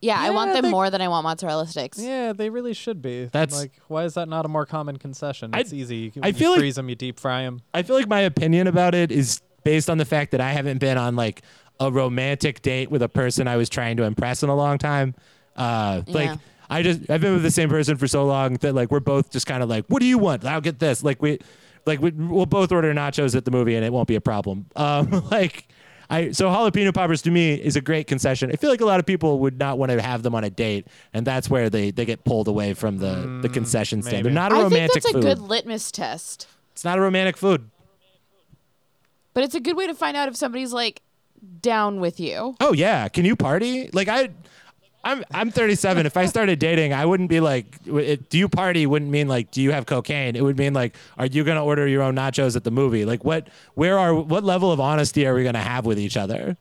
Yeah, 0.00 0.18
I 0.18 0.30
want 0.30 0.48
Yeah, 0.48 0.54
them 0.54 0.62
they- 0.64 0.70
more 0.70 0.90
than 0.90 1.00
I 1.02 1.08
want 1.08 1.24
mozzarella 1.24 1.66
sticks. 1.66 1.98
Yeah, 1.98 2.32
they 2.32 2.50
really 2.50 2.72
should 2.74 3.00
be. 3.00 3.26
That's- 3.26 3.56
like, 3.58 3.72
why 3.88 4.04
is 4.04 4.14
that 4.14 4.28
not 4.28 4.44
a 4.44 4.48
more 4.48 4.66
common 4.66 4.96
concession? 4.96 5.50
I- 5.52 5.60
It's 5.60 5.72
easy. 5.72 5.96
You, 5.96 6.10
can- 6.10 6.24
I 6.24 6.28
you 6.28 6.32
feel 6.34 6.50
like- 6.50 6.60
freeze 6.60 6.76
them, 6.76 6.88
you 6.88 6.94
deep 6.96 7.20
fry 7.20 7.42
them. 7.42 7.60
I 7.72 7.82
feel 7.82 7.94
like 7.96 8.08
my 8.08 8.20
opinion 8.22 8.66
about 8.66 8.94
it 8.94 9.12
is 9.12 9.40
based 9.64 9.90
on 9.90 9.98
the 9.98 10.04
fact 10.04 10.30
that 10.32 10.40
I 10.40 10.52
haven't 10.52 10.78
been 10.78 10.96
on 10.98 11.16
like 11.16 11.42
a 11.80 11.90
romantic 11.90 12.62
date 12.62 12.90
with 12.90 13.02
a 13.02 13.08
person 13.08 13.48
I 13.48 13.56
was 13.56 13.68
trying 13.68 13.96
to 13.96 14.04
impress 14.04 14.42
in 14.42 14.48
a 14.48 14.54
long 14.54 14.78
time. 14.78 15.14
Uh, 15.56 16.02
like 16.06 16.26
Yeah. 16.28 16.36
I 16.70 16.82
just 16.82 17.10
I've 17.10 17.20
been 17.20 17.34
with 17.34 17.42
the 17.42 17.50
same 17.50 17.68
person 17.68 17.96
for 17.96 18.06
so 18.08 18.24
long 18.24 18.54
that 18.54 18.74
like 18.74 18.90
we're 18.90 19.00
both 19.00 19.30
just 19.30 19.46
kind 19.46 19.62
of 19.62 19.68
like, 19.68 19.84
what 19.88 20.00
do 20.00 20.06
you 20.06 20.18
want? 20.18 20.44
I'll 20.44 20.60
get 20.60 20.78
this. 20.78 21.02
Like 21.04 21.20
we, 21.20 21.38
like 21.84 22.00
we, 22.00 22.10
we'll 22.10 22.46
both 22.46 22.72
order 22.72 22.92
nachos 22.94 23.34
at 23.36 23.44
the 23.44 23.50
movie 23.50 23.74
and 23.74 23.84
it 23.84 23.92
won't 23.92 24.08
be 24.08 24.14
a 24.14 24.20
problem. 24.20 24.66
Um, 24.76 25.24
like. 25.30 25.68
I, 26.10 26.32
so 26.32 26.48
jalapeno 26.50 26.92
poppers 26.92 27.22
to 27.22 27.30
me 27.30 27.54
is 27.54 27.76
a 27.76 27.80
great 27.80 28.06
concession. 28.06 28.50
I 28.52 28.56
feel 28.56 28.68
like 28.68 28.82
a 28.82 28.84
lot 28.84 29.00
of 29.00 29.06
people 29.06 29.38
would 29.40 29.58
not 29.58 29.78
want 29.78 29.90
to 29.90 30.02
have 30.02 30.22
them 30.22 30.34
on 30.34 30.44
a 30.44 30.50
date, 30.50 30.86
and 31.14 31.26
that's 31.26 31.48
where 31.48 31.70
they, 31.70 31.92
they 31.92 32.04
get 32.04 32.24
pulled 32.24 32.46
away 32.46 32.74
from 32.74 32.98
the, 32.98 33.38
the 33.40 33.48
concession 33.48 34.02
stand. 34.02 34.16
They're 34.16 34.24
maybe. 34.24 34.34
not 34.34 34.52
a 34.52 34.56
I 34.56 34.58
think 34.58 34.72
romantic 34.72 35.02
that's 35.02 35.06
a 35.06 35.12
food. 35.14 35.22
good 35.22 35.38
litmus 35.38 35.90
test. 35.90 36.46
it's 36.72 36.84
not 36.84 36.98
a 36.98 37.00
romantic 37.00 37.38
food. 37.38 37.70
But 39.34 39.44
it's 39.44 39.54
a 39.54 39.60
good 39.60 39.76
way 39.76 39.86
to 39.86 39.94
find 39.94 40.16
out 40.16 40.28
if 40.28 40.36
somebody's 40.36 40.72
like 40.72 41.02
down 41.60 42.00
with 42.00 42.18
you. 42.20 42.56
Oh 42.60 42.72
yeah, 42.72 43.08
can 43.08 43.24
you 43.24 43.36
party? 43.36 43.90
Like 43.92 44.08
I, 44.08 44.30
I'm 45.04 45.24
I'm 45.32 45.50
37. 45.50 46.06
if 46.06 46.16
I 46.16 46.26
started 46.26 46.58
dating, 46.58 46.92
I 46.94 47.04
wouldn't 47.04 47.28
be 47.28 47.40
like, 47.40 47.66
it, 47.86 48.30
do 48.30 48.38
you 48.38 48.48
party? 48.48 48.86
Wouldn't 48.86 49.10
mean 49.10 49.28
like, 49.28 49.50
do 49.50 49.60
you 49.60 49.72
have 49.72 49.86
cocaine? 49.86 50.36
It 50.36 50.42
would 50.42 50.56
mean 50.56 50.72
like, 50.72 50.96
are 51.18 51.26
you 51.26 51.44
gonna 51.44 51.64
order 51.64 51.86
your 51.86 52.02
own 52.02 52.14
nachos 52.16 52.56
at 52.56 52.64
the 52.64 52.70
movie? 52.70 53.04
Like 53.04 53.24
what? 53.24 53.48
Where 53.74 53.98
are? 53.98 54.14
What 54.14 54.44
level 54.44 54.72
of 54.72 54.80
honesty 54.80 55.26
are 55.26 55.34
we 55.34 55.44
gonna 55.44 55.58
have 55.58 55.84
with 55.84 55.98
each 55.98 56.16
other? 56.16 56.56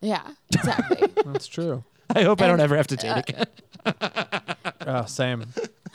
Yeah, 0.00 0.22
exactly. 0.52 1.08
That's 1.24 1.46
true. 1.48 1.82
I 2.14 2.22
hope 2.22 2.40
I 2.40 2.46
don't 2.46 2.60
ever 2.60 2.76
have 2.76 2.86
to 2.88 2.96
date 2.96 3.08
uh, 3.08 3.22
again. 3.26 3.46
Oh, 4.88 5.04
same. 5.04 5.46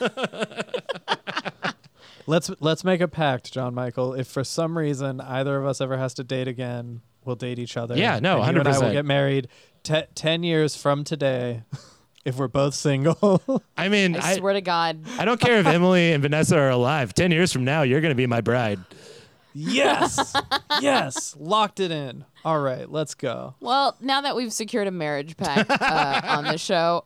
let's 2.26 2.50
let's 2.60 2.84
make 2.84 3.00
a 3.00 3.08
pact, 3.08 3.52
John 3.52 3.74
Michael. 3.74 4.14
If 4.14 4.26
for 4.28 4.44
some 4.44 4.76
reason 4.76 5.20
either 5.20 5.56
of 5.56 5.66
us 5.66 5.80
ever 5.80 5.96
has 5.96 6.14
to 6.14 6.24
date 6.24 6.48
again, 6.48 7.02
we'll 7.24 7.36
date 7.36 7.58
each 7.58 7.76
other. 7.76 7.96
Yeah, 7.96 8.18
no, 8.20 8.42
and 8.42 8.54
you 8.54 8.60
and 8.60 8.68
I 8.68 8.78
will 8.78 8.92
get 8.92 9.04
married 9.04 9.48
te- 9.82 10.06
ten 10.14 10.42
years 10.42 10.76
from 10.76 11.04
today, 11.04 11.62
if 12.24 12.36
we're 12.36 12.48
both 12.48 12.74
single. 12.74 13.42
I 13.76 13.88
mean, 13.88 14.16
I 14.16 14.32
I, 14.32 14.36
swear 14.36 14.54
to 14.54 14.60
God. 14.60 15.04
I 15.18 15.24
don't 15.24 15.40
care 15.40 15.58
if 15.58 15.66
Emily 15.78 16.12
and 16.12 16.22
Vanessa 16.22 16.58
are 16.58 16.70
alive. 16.70 17.14
Ten 17.14 17.30
years 17.30 17.52
from 17.52 17.64
now, 17.64 17.82
you're 17.82 18.00
gonna 18.00 18.14
be 18.14 18.26
my 18.26 18.40
bride. 18.40 18.78
yes, 19.54 20.34
yes, 20.80 21.36
locked 21.38 21.80
it 21.80 21.90
in. 21.90 22.24
All 22.44 22.60
right, 22.60 22.90
let's 22.90 23.14
go. 23.14 23.54
Well, 23.60 23.96
now 24.00 24.22
that 24.22 24.34
we've 24.34 24.52
secured 24.52 24.88
a 24.88 24.90
marriage 24.90 25.36
pact 25.36 25.70
uh, 25.70 26.20
on 26.24 26.44
the 26.44 26.58
show, 26.58 27.04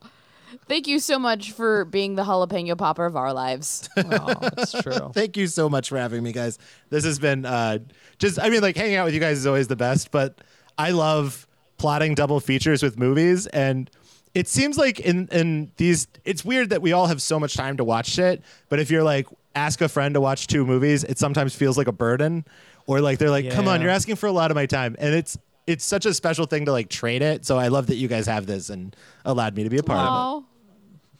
thank 0.67 0.87
you 0.87 0.99
so 0.99 1.19
much 1.19 1.53
for 1.53 1.85
being 1.85 2.15
the 2.15 2.25
jalapeno 2.25 2.77
popper 2.77 3.05
of 3.05 3.17
our 3.17 3.33
lives. 3.33 3.89
Oh, 3.99 4.35
that's 4.41 4.73
true. 4.83 5.11
Thank 5.15 5.37
you 5.37 5.47
so 5.47 5.69
much 5.69 5.89
for 5.89 5.99
having 5.99 6.23
me, 6.23 6.33
guys. 6.33 6.59
This 6.91 7.05
has 7.05 7.19
been 7.19 7.45
uh, 7.45 7.79
just, 8.19 8.39
I 8.41 8.49
mean, 8.51 8.63
like 8.63 8.77
hanging 8.77 8.97
out 8.97 9.05
with 9.05 9.15
you 9.15 9.21
guys 9.21 9.39
is 9.39 9.47
always 9.47 9.69
the 9.69 9.77
best, 9.77 10.11
but 10.11 10.41
I 10.79 10.91
love 10.91 11.47
plotting 11.79 12.15
double 12.15 12.41
features 12.41 12.83
with 12.83 12.99
movies. 12.99 13.47
And 13.49 13.91
it 14.35 14.49
seems 14.49 14.79
like 14.79 15.01
in, 15.01 15.29
in 15.29 15.73
these, 15.77 16.07
it's 16.25 16.45
weird 16.45 16.71
that 16.71 16.83
we 16.83 16.93
all 16.93 17.07
have 17.07 17.21
so 17.21 17.39
much 17.41 17.55
time 17.55 17.77
to 17.79 17.85
watch 17.85 18.07
shit. 18.07 18.43
But 18.69 18.79
if 18.79 18.91
you're 18.91 19.03
like, 19.05 19.27
ask 19.55 19.81
a 19.81 19.89
friend 19.89 20.15
to 20.15 20.21
watch 20.21 20.47
two 20.47 20.65
movies, 20.65 21.05
it 21.05 21.19
sometimes 21.19 21.55
feels 21.55 21.77
like 21.77 21.89
a 21.89 21.93
burden. 21.93 22.45
Or 22.87 23.01
like, 23.01 23.19
they're 23.19 23.31
like, 23.31 23.51
come 23.51 23.67
on, 23.69 23.81
you're 23.81 23.91
asking 23.91 24.17
for 24.17 24.27
a 24.27 24.33
lot 24.33 24.51
of 24.51 24.55
my 24.55 24.67
time. 24.67 24.95
And 24.99 25.15
it's, 25.15 25.37
it's 25.67 25.85
such 25.85 26.07
a 26.07 26.15
special 26.15 26.47
thing 26.47 26.65
to 26.67 26.73
like 26.73 26.89
trade 26.89 27.23
it. 27.23 27.45
So 27.45 27.59
I 27.59 27.69
love 27.69 27.87
that 27.89 27.97
you 27.97 28.09
guys 28.09 28.27
have 28.27 28.47
this 28.47 28.71
and 28.71 28.95
allowed 29.25 29.57
me 29.57 29.65
to 29.65 29.71
be 29.71 29.79
a 29.79 29.83
part 29.83 29.99
of 30.01 30.05
it. 30.05 30.09
Oh, 30.11 30.45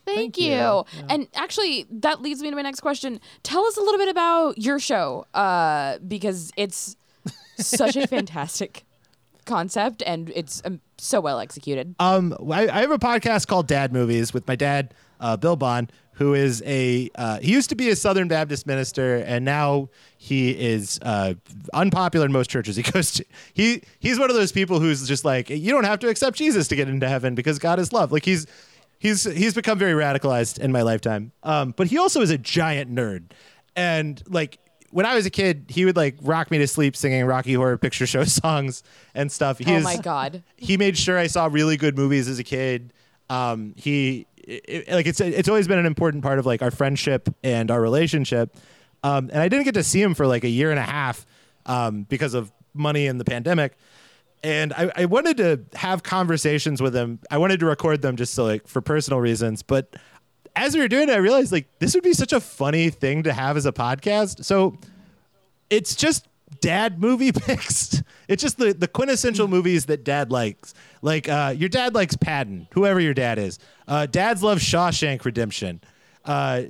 thank, 0.05 0.17
Thank 0.17 0.39
you. 0.39 0.45
you. 0.47 0.51
Yeah. 0.53 0.83
And 1.09 1.29
actually, 1.35 1.87
that 1.91 2.23
leads 2.23 2.43
me 2.43 2.51
to 2.51 2.57
my 2.57 2.63
next 2.63 2.81
question. 2.81 3.21
Tell 3.43 3.65
us 3.65 3.77
a 3.77 3.81
little 3.81 3.99
bit 3.99 4.09
about 4.09 4.59
your 4.59 4.79
show, 4.79 5.27
uh, 5.35 5.99
because 6.07 6.53
it's 6.57 6.97
such 7.59 7.97
a 7.97 8.07
fantastic 8.09 8.85
concept 9.47 10.03
and 10.05 10.31
it's 10.35 10.61
um, 10.65 10.81
so 10.99 11.21
well 11.21 11.39
executed. 11.41 11.95
Um, 11.99 12.37
I, 12.51 12.69
I 12.69 12.81
have 12.81 12.91
a 12.91 12.99
podcast 12.99 13.47
called 13.47 13.67
Dad 13.67 13.93
Movies 13.93 14.35
with 14.35 14.47
my 14.47 14.57
dad, 14.57 14.93
uh, 15.21 15.37
Bill 15.37 15.57
Bond, 15.57 15.91
who 16.17 16.33
is 16.35 16.63
a 16.67 17.11
uh, 17.15 17.39
he 17.41 17.53
used 17.53 17.69
to 17.71 17.75
be 17.77 17.91
a 17.91 17.97
Southern 17.97 18.27
Baptist 18.29 18.67
minister, 18.67 19.17
and 19.19 19.45
now 19.45 19.89
he 20.19 20.51
is 20.51 20.99
uh, 21.03 21.35
unpopular 21.75 22.27
in 22.27 22.33
most 22.33 22.49
churches 22.51 22.77
he 22.77 22.83
goes 22.83 23.13
to. 23.13 23.25
He 23.55 23.83
he's 23.99 24.19
one 24.19 24.31
of 24.31 24.37
those 24.37 24.53
people 24.53 24.81
who's 24.81 25.07
just 25.07 25.25
like 25.25 25.51
you 25.51 25.71
don't 25.73 25.85
have 25.85 25.99
to 26.01 26.09
accept 26.09 26.37
Jesus 26.37 26.69
to 26.69 26.77
get 26.77 26.89
into 26.89 27.09
heaven 27.09 27.35
because 27.35 27.59
God 27.59 27.79
is 27.79 27.93
love. 27.93 28.13
Like 28.13 28.25
he's 28.25 28.47
he's 28.99 29.25
he's 29.25 29.55
become 29.55 29.79
very 29.79 29.93
radicalized 29.93 30.59
in 30.59 30.73
my 30.73 30.83
lifetime. 30.83 31.33
Um, 31.43 31.75
but 31.77 31.87
he 31.89 31.99
also 31.99 32.23
is 32.23 32.31
a 32.31 32.39
giant 32.39 32.95
nerd, 32.95 33.25
and 33.77 34.23
like 34.27 34.59
when 34.91 35.05
I 35.05 35.15
was 35.15 35.27
a 35.27 35.31
kid, 35.31 35.67
he 35.69 35.85
would 35.85 35.97
like 35.97 36.17
rock 36.23 36.51
me 36.51 36.57
to 36.59 36.67
sleep 36.67 36.97
singing 36.97 37.27
Rocky 37.27 37.53
Horror 37.53 37.77
Picture 37.77 38.07
Show 38.07 38.25
songs 38.25 38.83
and 39.15 39.31
stuff. 39.31 39.59
He 39.59 39.71
oh 39.71 39.77
is- 39.77 39.85
my 39.85 39.99
God. 39.99 40.43
he 40.57 40.79
made 40.79 40.97
sure 40.97 41.19
I 41.19 41.27
saw 41.27 41.47
really 41.53 41.77
good 41.77 41.97
movies 41.97 42.27
as 42.27 42.39
a 42.39 42.45
kid. 42.45 42.95
Um, 43.29 43.75
he 43.77 44.27
it, 44.47 44.65
it- 44.69 44.89
like 44.89 45.07
it's 45.07 45.21
it's 45.21 45.49
always 45.49 45.69
been 45.69 45.79
an 45.79 45.87
important 45.87 46.23
part 46.23 46.39
of 46.39 46.47
like 46.47 46.63
our 46.63 46.71
friendship 46.71 47.29
and 47.43 47.71
our 47.71 47.81
relationship. 47.81 48.57
Um, 49.03 49.29
and 49.33 49.41
I 49.41 49.49
didn't 49.49 49.65
get 49.65 49.75
to 49.75 49.85
see 49.85 50.01
him 50.03 50.15
for 50.15 50.27
like 50.27 50.45
a 50.45 50.49
year 50.49 50.71
and 50.71 50.79
a 50.79 50.83
half 50.83 51.27
um, 51.67 52.05
because 52.05 52.35
of 52.35 52.51
money 52.75 53.07
and 53.07 53.21
the 53.21 53.25
pandemic. 53.25 53.77
And 54.43 54.73
I, 54.73 54.91
I 54.97 55.05
wanted 55.07 55.37
to 55.39 55.61
have 55.79 56.03
conversations 56.03 56.81
with 56.81 56.95
him. 56.95 57.19
I 57.31 57.39
wanted 57.39 57.61
to 57.61 57.67
record 57.67 58.03
them 58.03 58.17
just 58.17 58.35
so 58.35 58.45
like 58.45 58.67
for 58.69 58.81
personal 58.81 59.21
reasons. 59.21 59.63
But 59.63 59.95
as 60.55 60.75
we 60.75 60.81
were 60.81 60.89
doing 60.89 61.09
it, 61.09 61.13
I 61.13 61.17
realized 61.17 61.53
like 61.53 61.67
this 61.79 61.95
would 61.95 62.05
be 62.05 62.13
such 62.15 62.33
a 62.33 62.41
funny 62.41 62.91
thing 62.91 63.23
to 63.25 63.33
have 63.33 63.57
as 63.57 63.67
a 63.67 63.73
podcast. 63.73 64.45
So 64.45 64.79
it's 65.71 65.95
just 65.95 66.27
dad 66.61 67.01
movie 67.01 67.33
picks. 67.33 68.03
It's 68.29 68.43
just 68.43 68.59
the, 68.59 68.73
the 68.73 68.89
quintessential 68.89 69.49
movies 69.49 69.87
that 69.87 70.05
dad 70.05 70.31
likes. 70.31 70.75
Like 71.07 71.29
uh, 71.29 71.55
your 71.57 71.69
dad 71.69 71.95
likes 71.95 72.17
Patton, 72.17 72.67
whoever 72.73 72.99
your 72.99 73.15
dad 73.15 73.39
is. 73.39 73.61
Uh, 73.87 74.07
dads 74.07 74.43
love 74.43 74.59
Shawshank 74.59 75.25
Redemption. 75.25 75.81
Uh, 76.25 76.63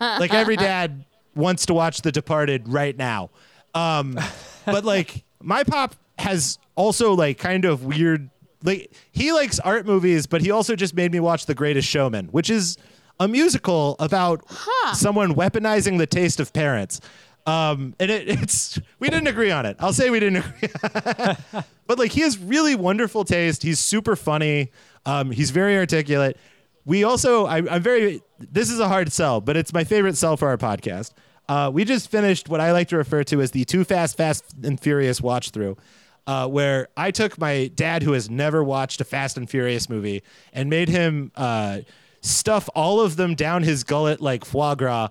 like 0.00 0.32
every 0.32 0.54
dad 0.54 1.04
wants 1.34 1.66
to 1.66 1.74
watch 1.74 2.02
The 2.02 2.12
Departed 2.12 2.68
right 2.68 2.96
now. 2.96 3.30
Um, 3.74 4.16
but 4.64 4.84
like 4.84 5.24
my 5.42 5.64
pop 5.64 5.96
has 6.20 6.60
also 6.76 7.14
like 7.14 7.38
kind 7.38 7.64
of 7.64 7.84
weird. 7.84 8.30
Like 8.62 8.92
he 9.10 9.32
likes 9.32 9.58
art 9.58 9.86
movies, 9.86 10.28
but 10.28 10.40
he 10.40 10.52
also 10.52 10.76
just 10.76 10.94
made 10.94 11.10
me 11.10 11.18
watch 11.18 11.46
The 11.46 11.54
Greatest 11.56 11.88
Showman, 11.88 12.26
which 12.26 12.50
is 12.50 12.76
a 13.18 13.26
musical 13.26 13.96
about 13.98 14.44
someone 14.94 15.34
weaponizing 15.34 15.98
the 15.98 16.06
taste 16.06 16.38
of 16.38 16.52
parents. 16.52 17.00
Um, 17.48 17.94
and 17.98 18.10
it, 18.10 18.28
it's 18.42 18.78
we 18.98 19.08
didn't 19.08 19.28
agree 19.28 19.50
on 19.50 19.66
it. 19.66 19.76
I'll 19.80 19.92
say 19.92 20.10
we 20.10 20.20
didn't 20.20 20.44
agree. 20.44 20.68
but 21.86 21.98
like 21.98 22.12
he 22.12 22.20
has 22.20 22.38
really 22.38 22.74
wonderful 22.74 23.24
taste. 23.24 23.62
He's 23.62 23.80
super 23.80 24.16
funny. 24.16 24.70
Um, 25.06 25.30
he's 25.30 25.50
very 25.50 25.76
articulate. 25.76 26.36
We 26.84 27.04
also, 27.04 27.46
I, 27.46 27.58
I'm 27.58 27.82
very. 27.82 28.22
This 28.38 28.70
is 28.70 28.80
a 28.80 28.88
hard 28.88 29.12
sell, 29.12 29.40
but 29.40 29.56
it's 29.56 29.72
my 29.72 29.84
favorite 29.84 30.16
sell 30.16 30.36
for 30.36 30.48
our 30.48 30.56
podcast. 30.56 31.12
Uh, 31.48 31.70
we 31.72 31.84
just 31.84 32.10
finished 32.10 32.48
what 32.48 32.60
I 32.60 32.72
like 32.72 32.88
to 32.88 32.96
refer 32.96 33.24
to 33.24 33.40
as 33.40 33.50
the 33.50 33.64
Too 33.64 33.84
Fast, 33.84 34.16
Fast 34.16 34.54
and 34.62 34.78
Furious 34.78 35.20
watch 35.20 35.50
through, 35.50 35.78
uh, 36.26 36.46
where 36.46 36.88
I 36.96 37.10
took 37.10 37.38
my 37.38 37.70
dad, 37.74 38.02
who 38.02 38.12
has 38.12 38.28
never 38.28 38.62
watched 38.62 39.00
a 39.00 39.04
Fast 39.04 39.38
and 39.38 39.48
Furious 39.48 39.88
movie, 39.88 40.22
and 40.52 40.68
made 40.68 40.90
him 40.90 41.32
uh, 41.36 41.80
stuff 42.20 42.68
all 42.74 43.00
of 43.00 43.16
them 43.16 43.34
down 43.34 43.62
his 43.62 43.84
gullet 43.84 44.20
like 44.20 44.44
foie 44.44 44.74
gras. 44.74 45.08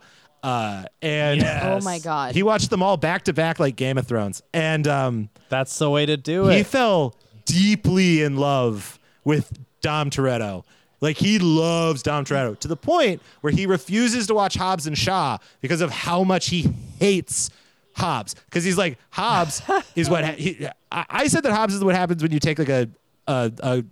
Uh, 0.47 0.85
and 1.01 1.43
Oh 1.43 1.79
my 1.83 1.99
God. 1.99 2.33
he 2.35 2.41
watched 2.43 2.69
them 2.69 2.81
all 2.81 2.95
back 2.97 3.23
to 3.25 3.33
back 3.33 3.59
like 3.59 3.75
Game 3.75 3.97
of 3.97 4.07
Thrones, 4.07 4.41
and 4.53 4.87
um, 4.87 5.29
That's 5.49 5.77
the 5.77 5.89
way 5.89 6.05
to 6.05 6.15
do 6.17 6.47
it. 6.49 6.55
he 6.57 6.63
fell 6.63 7.15
deeply 7.45 8.21
in 8.21 8.37
love 8.37 8.99
with 9.23 9.51
Dom 9.81 10.09
Toretto. 10.09 10.63
Like 11.01 11.17
he 11.17 11.37
loves 11.39 12.01
Dom 12.01 12.25
Toretto 12.25 12.57
to 12.59 12.67
the 12.67 12.75
point 12.77 13.21
where 13.41 13.53
he 13.53 13.65
refuses 13.65 14.27
to 14.27 14.33
watch 14.33 14.55
Hobbs 14.55 14.87
and 14.87 14.97
Shaw 14.97 15.37
because 15.61 15.81
of 15.81 15.91
how 15.91 16.23
much 16.23 16.47
he 16.47 16.69
hates 16.99 17.49
Hobbs. 17.95 18.33
Because 18.45 18.63
he's 18.63 18.77
like 18.77 18.97
Hobbs 19.11 19.61
is 19.95 20.09
what 20.09 20.23
ha- 20.25 20.31
he, 20.37 20.67
I, 20.91 21.05
I 21.09 21.27
said 21.27 21.43
that 21.43 21.51
Hobbs 21.53 21.73
is 21.75 21.83
what 21.83 21.93
happens 21.95 22.23
when 22.23 22.31
you 22.31 22.39
take 22.39 22.57
like 22.57 22.69
a 22.69 22.89
a, 23.27 23.51
a 23.59 23.83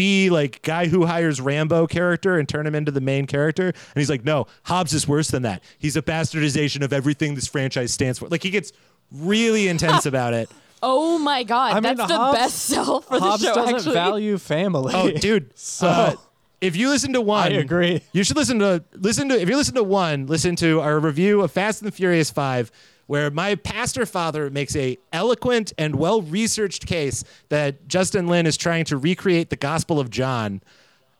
B 0.00 0.30
like 0.30 0.62
guy 0.62 0.86
who 0.86 1.04
hires 1.04 1.42
Rambo 1.42 1.86
character 1.86 2.38
and 2.38 2.48
turn 2.48 2.66
him 2.66 2.74
into 2.74 2.90
the 2.90 3.02
main 3.02 3.26
character. 3.26 3.66
And 3.66 3.74
he's 3.96 4.08
like, 4.08 4.24
no, 4.24 4.46
Hobbs 4.62 4.94
is 4.94 5.06
worse 5.06 5.28
than 5.30 5.42
that. 5.42 5.62
He's 5.78 5.94
a 5.94 6.00
bastardization 6.00 6.82
of 6.82 6.90
everything 6.94 7.34
this 7.34 7.46
franchise 7.46 7.92
stands 7.92 8.18
for. 8.18 8.26
Like 8.28 8.42
he 8.42 8.48
gets 8.48 8.72
really 9.12 9.68
intense 9.68 10.06
about 10.12 10.32
it. 10.32 10.48
Oh 10.82 11.18
my 11.18 11.42
God. 11.42 11.72
I 11.72 11.80
mean, 11.80 11.96
That's 11.96 12.08
the 12.10 12.16
Hobbs- 12.16 12.38
best 12.38 12.56
sell 12.60 13.00
for 13.02 13.18
Hobbs 13.18 13.42
the 13.42 13.48
show, 13.48 13.54
doesn't 13.56 13.74
actually. 13.76 13.92
value 13.94 14.38
family. 14.38 14.92
Oh, 14.96 15.10
dude. 15.10 15.50
So 15.56 15.86
uh, 15.86 16.14
if 16.62 16.76
you 16.76 16.88
listen 16.88 17.12
to 17.12 17.20
one, 17.20 17.52
I 17.52 17.56
agree. 17.56 18.00
You 18.12 18.24
should 18.24 18.36
listen 18.38 18.58
to 18.60 18.82
listen 18.94 19.28
to 19.28 19.38
if 19.38 19.48
you 19.50 19.56
listen 19.56 19.74
to 19.74 19.82
one, 19.84 20.26
listen 20.28 20.56
to 20.56 20.80
our 20.80 20.98
review 20.98 21.42
of 21.42 21.52
Fast 21.52 21.82
and 21.82 21.88
the 21.92 21.94
Furious 21.94 22.30
Five, 22.30 22.70
where 23.10 23.28
my 23.28 23.56
pastor 23.56 24.06
father 24.06 24.48
makes 24.50 24.76
a 24.76 24.96
eloquent 25.12 25.72
and 25.76 25.96
well 25.96 26.22
researched 26.22 26.86
case 26.86 27.24
that 27.48 27.88
Justin 27.88 28.28
Lin 28.28 28.46
is 28.46 28.56
trying 28.56 28.84
to 28.84 28.96
recreate 28.96 29.50
the 29.50 29.56
Gospel 29.56 29.98
of 29.98 30.10
John 30.10 30.62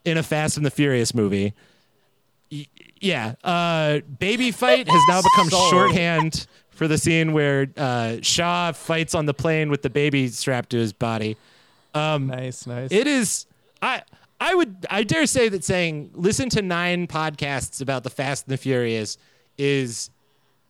in 0.05 0.17
a 0.17 0.23
Fast 0.23 0.57
and 0.57 0.65
the 0.65 0.71
Furious 0.71 1.13
movie. 1.17 1.53
Y- 2.53 2.69
yeah, 3.01 3.35
uh, 3.43 4.03
baby 4.21 4.53
fight 4.53 4.87
has 4.87 5.03
now 5.09 5.21
become 5.21 5.49
shorthand 5.71 6.47
for 6.71 6.87
the 6.87 6.97
scene 6.97 7.33
where 7.33 7.67
uh, 7.77 8.19
Shaw 8.23 8.71
fights 8.71 9.17
on 9.17 9.27
the 9.27 9.35
plane 9.35 9.69
with 9.69 9.83
the 9.83 9.91
baby 9.91 10.29
strapped 10.29 10.71
to 10.71 10.77
his 10.77 10.93
body. 10.93 11.37
nice, 11.93 12.69
nice. 12.69 12.93
It 12.93 13.09
is 13.09 13.47
I 13.83 14.03
I 14.41 14.55
would 14.55 14.87
I 14.89 15.03
dare 15.03 15.27
say 15.27 15.49
that 15.49 15.65
saying 15.65 16.13
listen 16.15 16.51
to 16.51 16.63
nine 16.63 17.09
podcasts 17.09 17.81
about 17.81 18.05
the 18.05 18.11
Fast 18.11 18.47
and 18.47 18.53
the 18.53 18.59
Furious 18.59 19.19
is 19.59 20.11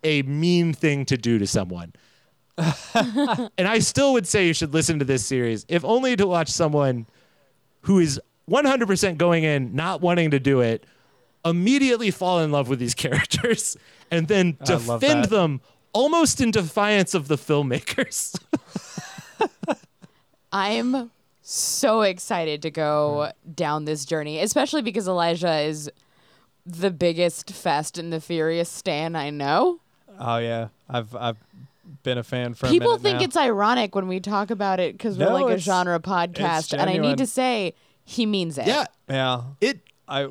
a 0.02 0.22
mean 0.22 0.72
thing 0.72 1.04
to 1.06 1.16
do 1.16 1.38
to 1.38 1.46
someone. 1.46 1.92
and 2.58 3.68
I 3.68 3.78
still 3.78 4.12
would 4.12 4.26
say 4.26 4.46
you 4.46 4.52
should 4.52 4.74
listen 4.74 4.98
to 4.98 5.04
this 5.04 5.24
series, 5.24 5.64
if 5.68 5.84
only 5.84 6.16
to 6.16 6.26
watch 6.26 6.48
someone 6.48 7.06
who 7.82 7.98
is 7.98 8.20
100% 8.50 9.16
going 9.16 9.44
in, 9.44 9.74
not 9.74 10.00
wanting 10.00 10.30
to 10.32 10.40
do 10.40 10.60
it, 10.60 10.84
immediately 11.44 12.10
fall 12.10 12.40
in 12.40 12.50
love 12.52 12.68
with 12.68 12.78
these 12.78 12.94
characters 13.06 13.76
and 14.10 14.28
then 14.28 14.56
I 14.60 14.64
defend 14.64 15.26
them 15.26 15.60
almost 15.92 16.40
in 16.40 16.50
defiance 16.50 17.14
of 17.14 17.28
the 17.28 17.36
filmmakers. 17.36 18.38
I'm 20.52 21.10
so 21.42 22.02
excited 22.02 22.62
to 22.62 22.70
go 22.70 23.28
mm. 23.28 23.54
down 23.54 23.84
this 23.84 24.04
journey, 24.04 24.40
especially 24.40 24.82
because 24.82 25.06
Elijah 25.06 25.60
is 25.60 25.90
the 26.66 26.90
biggest 26.90 27.50
Fast 27.52 27.98
and 27.98 28.12
the 28.12 28.20
Furious 28.20 28.68
stan 28.68 29.16
I 29.16 29.30
know. 29.30 29.80
Oh 30.20 30.36
yeah, 30.38 30.68
I've 30.88 31.14
I've 31.16 31.36
been 32.02 32.18
a 32.18 32.22
fan 32.22 32.54
for. 32.54 32.68
People 32.68 32.88
a 32.88 32.98
minute 32.98 33.02
think 33.02 33.18
now. 33.18 33.24
it's 33.24 33.36
ironic 33.36 33.94
when 33.94 34.06
we 34.06 34.20
talk 34.20 34.50
about 34.50 34.78
it 34.80 34.92
because 34.92 35.18
we're 35.18 35.32
like 35.32 35.54
a 35.54 35.58
genre 35.58 35.98
podcast, 36.00 36.72
and 36.78 36.88
I 36.88 36.96
need 36.98 37.18
to 37.18 37.26
say 37.26 37.74
he 38.04 38.26
means 38.26 38.58
it. 38.58 38.66
yeah, 38.66 38.84
yeah. 39.08 39.42
it 39.60 39.80
I 40.06 40.28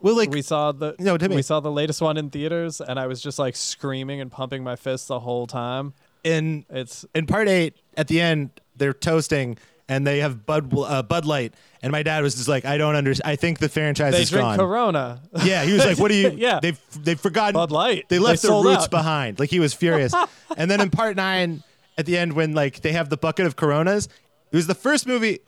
well 0.00 0.16
like 0.16 0.30
we 0.30 0.42
saw 0.42 0.72
the 0.72 0.94
No, 0.98 1.16
Timmy. 1.16 1.36
we 1.36 1.42
saw 1.42 1.60
the 1.60 1.70
latest 1.70 2.00
one 2.02 2.16
in 2.16 2.30
theaters, 2.30 2.80
and 2.80 2.98
I 2.98 3.06
was 3.06 3.20
just 3.22 3.38
like 3.38 3.56
screaming 3.56 4.20
and 4.20 4.30
pumping 4.30 4.62
my 4.62 4.76
fists 4.76 5.08
the 5.08 5.20
whole 5.20 5.46
time. 5.46 5.94
in 6.24 6.64
It's 6.70 7.04
in 7.14 7.26
part 7.26 7.48
eight 7.48 7.74
at 7.96 8.08
the 8.08 8.20
end 8.20 8.50
they're 8.76 8.92
toasting 8.92 9.56
and 9.88 10.06
they 10.06 10.20
have 10.20 10.46
Bud 10.46 10.72
uh, 10.76 11.02
Bud 11.02 11.24
Light 11.24 11.54
and 11.82 11.92
my 11.92 12.02
dad 12.02 12.22
was 12.22 12.34
just 12.34 12.48
like 12.48 12.64
I 12.64 12.78
don't 12.78 12.96
understand. 12.96 13.30
I 13.30 13.36
think 13.36 13.58
the 13.58 13.68
franchise 13.68 14.12
they 14.12 14.22
is 14.22 14.30
drink 14.30 14.42
gone. 14.42 14.58
Corona. 14.58 15.20
Yeah, 15.44 15.64
he 15.64 15.72
was 15.72 15.84
like, 15.84 15.98
"What 15.98 16.08
do 16.08 16.14
you?" 16.14 16.30
Yeah. 16.36 16.58
they've 16.60 16.80
they've 17.00 17.20
forgotten 17.20 17.54
Bud 17.54 17.70
Light. 17.70 18.08
They 18.08 18.18
left 18.18 18.42
They 18.42 18.48
their 18.48 18.62
roots 18.62 18.84
out. 18.84 18.90
behind. 18.90 19.38
Like 19.38 19.50
he 19.50 19.60
was 19.60 19.72
furious. 19.74 20.12
and 20.56 20.70
then 20.70 20.80
in 20.80 20.90
part 20.90 21.14
nine, 21.16 21.62
at 21.96 22.06
the 22.06 22.18
end, 22.18 22.32
when 22.32 22.54
like 22.54 22.80
they 22.80 22.92
have 22.92 23.08
the 23.10 23.16
bucket 23.16 23.46
of 23.46 23.54
Coronas, 23.56 24.06
it 24.50 24.56
was 24.56 24.66
the 24.66 24.74
first 24.74 25.06
movie. 25.06 25.38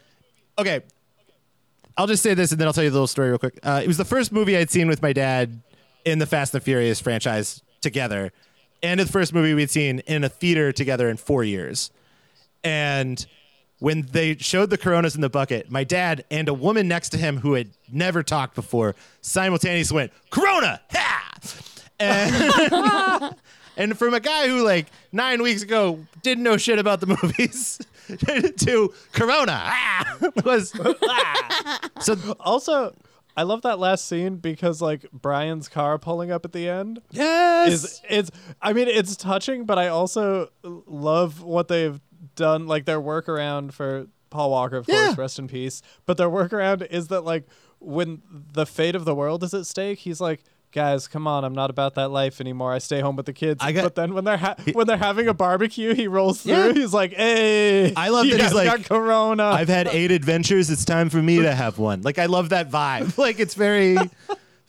Okay, 0.59 0.81
I'll 1.97 2.07
just 2.07 2.23
say 2.23 2.35
this 2.35 2.53
and 2.53 2.61
then 2.61 2.69
I'll 2.69 2.73
tell 2.73 2.85
you 2.85 2.91
the 2.91 2.95
little 2.95 3.07
story 3.09 3.31
real 3.31 3.39
quick. 3.39 3.59
Uh, 3.63 3.81
it 3.83 3.89
was 3.89 3.97
the 3.97 4.05
first 4.05 4.31
movie 4.31 4.57
I'd 4.57 4.71
seen 4.71 4.87
with 4.87 5.03
my 5.03 5.13
dad 5.13 5.61
in 6.05 6.21
the 6.21 6.27
Fast 6.27 6.55
and 6.55 6.61
the 6.61 6.65
Furious 6.65 7.01
franchise 7.01 7.63
together, 7.81 8.33
and 8.83 9.01
the 9.01 9.07
first 9.07 9.35
movie 9.35 9.55
we'd 9.55 9.71
seen 9.71 9.99
in 10.01 10.23
a 10.23 10.29
theater 10.29 10.71
together 10.73 11.09
in 11.09 11.17
four 11.17 11.43
years. 11.43 11.91
And 12.65 13.25
when 13.79 14.03
they 14.13 14.37
showed 14.37 14.71
the 14.71 14.79
Coronas 14.79 15.15
in 15.15 15.21
the 15.21 15.31
bucket, 15.31 15.71
my 15.71 15.85
dad 15.85 16.25
and 16.31 16.49
a 16.49 16.55
woman 16.55 16.89
next 16.89 17.11
to 17.11 17.19
him 17.19 17.39
who 17.39 17.55
had 17.55 17.71
never 17.91 18.23
talked 18.23 18.55
before 18.55 18.95
simultaneously 19.21 19.95
went, 19.95 20.13
Corona! 20.31 20.81
Ha! 20.91 21.35
And, 22.01 23.35
and 23.77 23.99
from 23.99 24.15
a 24.15 24.21
guy 24.21 24.49
who, 24.49 24.65
like, 24.65 24.87
nine 25.13 25.43
weeks 25.43 25.63
ago 25.63 26.05
didn't 26.23 26.45
know 26.45 26.57
shit 26.57 26.79
about 26.79 27.01
the 27.01 27.07
movies 27.07 27.81
to 28.59 28.93
Corona 29.13 29.61
ah, 29.65 30.19
was. 30.45 30.73
ah. 31.03 31.81
So, 32.01 32.17
Also, 32.41 32.95
I 33.37 33.43
love 33.43 33.63
that 33.63 33.79
last 33.79 34.07
scene 34.07 34.39
because 34.39 34.83
like 34.83 35.07
Brian's 35.13 35.69
car 35.69 35.97
pulling 35.97 36.33
up 36.33 36.45
at 36.45 36.51
the 36.51 36.69
end 36.69 37.01
yes! 37.13 37.73
is 37.73 38.01
it's 38.11 38.31
I 38.61 38.73
mean 38.73 38.89
it's 38.89 39.15
touching, 39.15 39.65
but 39.65 39.79
I 39.79 39.87
also 39.87 40.49
love 40.65 41.41
what 41.41 41.69
they've 41.69 42.01
done 42.37 42.67
like 42.67 42.85
their 42.85 43.01
workaround 43.01 43.73
for 43.73 44.07
Paul 44.31 44.51
Walker, 44.51 44.77
of 44.77 44.87
Yeah. 44.89 45.07
course, 45.07 45.19
rest 45.19 45.39
in 45.39 45.49
peace. 45.49 45.83
But 46.07 46.17
their 46.17 46.29
workaround 46.29 46.87
is 46.91 47.09
that 47.09 47.23
like 47.23 47.47
when 47.81 48.23
the 48.53 48.67
fate 48.67 48.95
of 48.95 49.05
the 49.05 49.15
world 49.15 49.43
is 49.45 49.55
at 49.55 49.67
stake, 49.67 50.01
he's 50.01 50.21
like 50.21 50.43
Guys, 50.71 51.09
come 51.09 51.27
on! 51.27 51.45
I'm 51.47 51.55
not 51.55 51.71
about 51.71 51.95
that 51.95 52.11
life 52.11 52.43
anymore. 52.43 52.75
I 52.75 52.79
stay 52.79 53.01
home 53.01 53.17
with 53.17 53.25
the 53.25 53.33
kids. 53.33 53.65
Got- 53.65 53.75
but 53.75 53.95
then 53.95 54.13
when 54.13 54.25
they're 54.25 54.37
ha- 54.37 54.55
when 54.75 54.87
they're 54.87 54.99
having 54.99 55.27
a 55.27 55.33
barbecue, 55.33 55.95
he 55.95 56.07
rolls 56.09 56.43
through. 56.43 56.53
Yeah. 56.53 56.73
He's 56.75 56.93
like, 56.93 57.15
"Hey!" 57.15 57.95
I 57.95 58.11
love 58.11 58.29
that 58.29 58.39
he's 58.39 58.53
like, 58.53 58.67
got 58.67 58.85
Corona. 58.85 59.45
I've 59.45 59.71
had 59.71 59.87
eight 59.89 60.11
adventures. 60.11 60.69
It's 60.69 60.85
time 60.85 61.09
for 61.09 61.23
me 61.23 61.41
to 61.41 61.55
have 61.55 61.79
one. 61.79 62.03
Like, 62.03 62.19
I 62.19 62.27
love 62.27 62.51
that 62.51 62.71
vibe. 62.71 63.17
Like, 63.19 63.41
it's 63.41 63.55
very. 63.55 63.97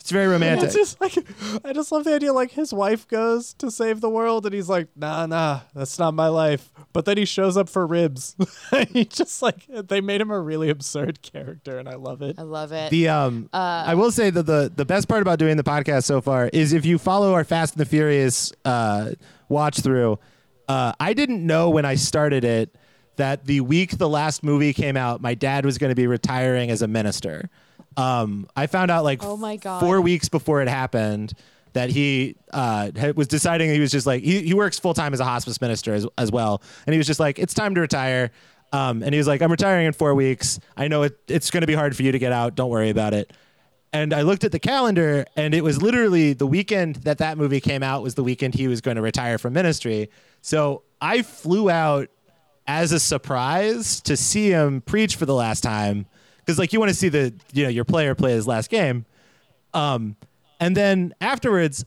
It's 0.09 0.13
very 0.15 0.25
romantic. 0.25 0.65
It's 0.65 0.73
just 0.73 0.99
like 0.99 1.15
I 1.63 1.71
just 1.71 1.91
love 1.91 2.03
the 2.03 2.15
idea 2.15 2.33
like 2.33 2.49
his 2.49 2.73
wife 2.73 3.07
goes 3.07 3.53
to 3.59 3.69
save 3.69 4.01
the 4.01 4.09
world 4.09 4.43
and 4.47 4.55
he's 4.55 4.67
like, 4.67 4.87
nah, 4.95 5.27
nah, 5.27 5.59
that's 5.75 5.99
not 5.99 6.15
my 6.15 6.29
life. 6.29 6.71
But 6.93 7.05
then 7.05 7.17
he 7.17 7.25
shows 7.25 7.55
up 7.55 7.69
for 7.69 7.85
ribs. 7.85 8.35
he 8.89 9.05
just 9.05 9.43
like 9.43 9.67
they 9.67 10.01
made 10.01 10.19
him 10.19 10.31
a 10.31 10.39
really 10.39 10.71
absurd 10.71 11.21
character 11.21 11.77
and 11.77 11.87
I 11.87 11.93
love 11.93 12.23
it. 12.23 12.39
I 12.39 12.41
love 12.41 12.71
it. 12.71 12.89
The 12.89 13.07
um, 13.09 13.49
I 13.53 13.93
will 13.93 14.11
say 14.11 14.31
that 14.31 14.47
the 14.47 14.73
the 14.75 14.83
best 14.83 15.07
part 15.07 15.21
about 15.21 15.37
doing 15.37 15.57
the 15.57 15.63
podcast 15.63 16.05
so 16.05 16.21
far 16.21 16.49
is 16.51 16.73
if 16.73 16.87
you 16.87 16.97
follow 16.97 17.35
our 17.35 17.43
Fast 17.43 17.75
and 17.75 17.81
the 17.81 17.85
Furious 17.85 18.51
uh, 18.65 19.11
watch 19.47 19.81
through. 19.81 20.17
Uh, 20.67 20.93
I 20.99 21.13
didn't 21.13 21.45
know 21.45 21.69
when 21.69 21.85
I 21.85 21.93
started 21.95 22.43
it 22.43 22.75
that 23.17 23.45
the 23.45 23.61
week 23.61 23.99
the 23.99 24.09
last 24.09 24.43
movie 24.43 24.73
came 24.73 24.97
out, 24.97 25.21
my 25.21 25.35
dad 25.35 25.65
was 25.65 25.77
going 25.77 25.89
to 25.89 25.95
be 25.95 26.07
retiring 26.07 26.71
as 26.71 26.81
a 26.81 26.87
minister. 26.87 27.49
Um, 27.97 28.47
I 28.55 28.67
found 28.67 28.91
out 28.91 29.03
like 29.03 29.23
Oh 29.23 29.35
my 29.37 29.57
God. 29.57 29.79
four 29.81 29.99
weeks 30.01 30.29
before 30.29 30.61
it 30.61 30.67
happened 30.69 31.33
that 31.73 31.89
he 31.89 32.35
uh, 32.51 32.91
was 33.15 33.27
deciding 33.27 33.69
he 33.71 33.79
was 33.79 33.91
just 33.91 34.07
like 34.07 34.23
he, 34.23 34.41
he 34.41 34.53
works 34.53 34.79
full 34.79 34.93
time 34.93 35.13
as 35.13 35.19
a 35.19 35.25
hospice 35.25 35.59
minister 35.61 35.93
as, 35.93 36.05
as 36.17 36.31
well, 36.31 36.61
and 36.87 36.93
he 36.93 36.97
was 36.97 37.07
just 37.07 37.19
like 37.19 37.39
it's 37.39 37.53
time 37.53 37.75
to 37.75 37.81
retire. 37.81 38.31
Um, 38.71 39.01
and 39.01 39.13
he 39.13 39.17
was 39.17 39.25
like, 39.27 39.41
I'm 39.41 39.49
retiring 39.49 39.87
in 39.87 39.93
four 39.93 40.13
weeks. 40.13 40.59
I 40.77 40.87
know 40.89 41.01
it, 41.01 41.17
it's 41.27 41.49
going 41.49 41.61
to 41.61 41.67
be 41.67 41.73
hard 41.73 41.95
for 41.95 42.03
you 42.03 42.11
to 42.11 42.19
get 42.19 42.31
out. 42.31 42.53
Don't 42.53 42.69
worry 42.69 42.91
about 42.91 43.15
it. 43.15 43.33
And 43.91 44.13
I 44.13 44.21
looked 44.21 44.43
at 44.43 44.51
the 44.51 44.59
calendar, 44.59 45.25
and 45.35 45.55
it 45.55 45.63
was 45.63 45.81
literally 45.81 46.33
the 46.33 46.45
weekend 46.45 46.97
that 46.97 47.17
that 47.17 47.39
movie 47.39 47.59
came 47.61 47.81
out 47.81 48.03
was 48.03 48.13
the 48.13 48.23
weekend 48.23 48.53
he 48.53 48.67
was 48.67 48.79
going 48.81 48.95
to 48.97 49.01
retire 49.01 49.39
from 49.39 49.53
ministry. 49.53 50.11
So 50.43 50.83
I 51.01 51.23
flew 51.23 51.71
out 51.71 52.09
as 52.67 52.91
a 52.91 52.99
surprise 52.99 53.99
to 54.01 54.15
see 54.15 54.51
him 54.51 54.81
preach 54.81 55.15
for 55.15 55.25
the 55.25 55.33
last 55.33 55.61
time 55.61 56.05
because 56.49 56.57
like 56.57 56.73
you 56.73 56.79
want 56.79 56.89
to 56.89 56.95
see 56.95 57.09
the 57.09 57.31
you 57.53 57.61
know 57.61 57.69
your 57.69 57.85
player 57.85 58.15
play 58.15 58.31
his 58.31 58.47
last 58.47 58.71
game. 58.71 59.05
Um, 59.75 60.15
and 60.59 60.75
then 60.75 61.13
afterwards, 61.21 61.85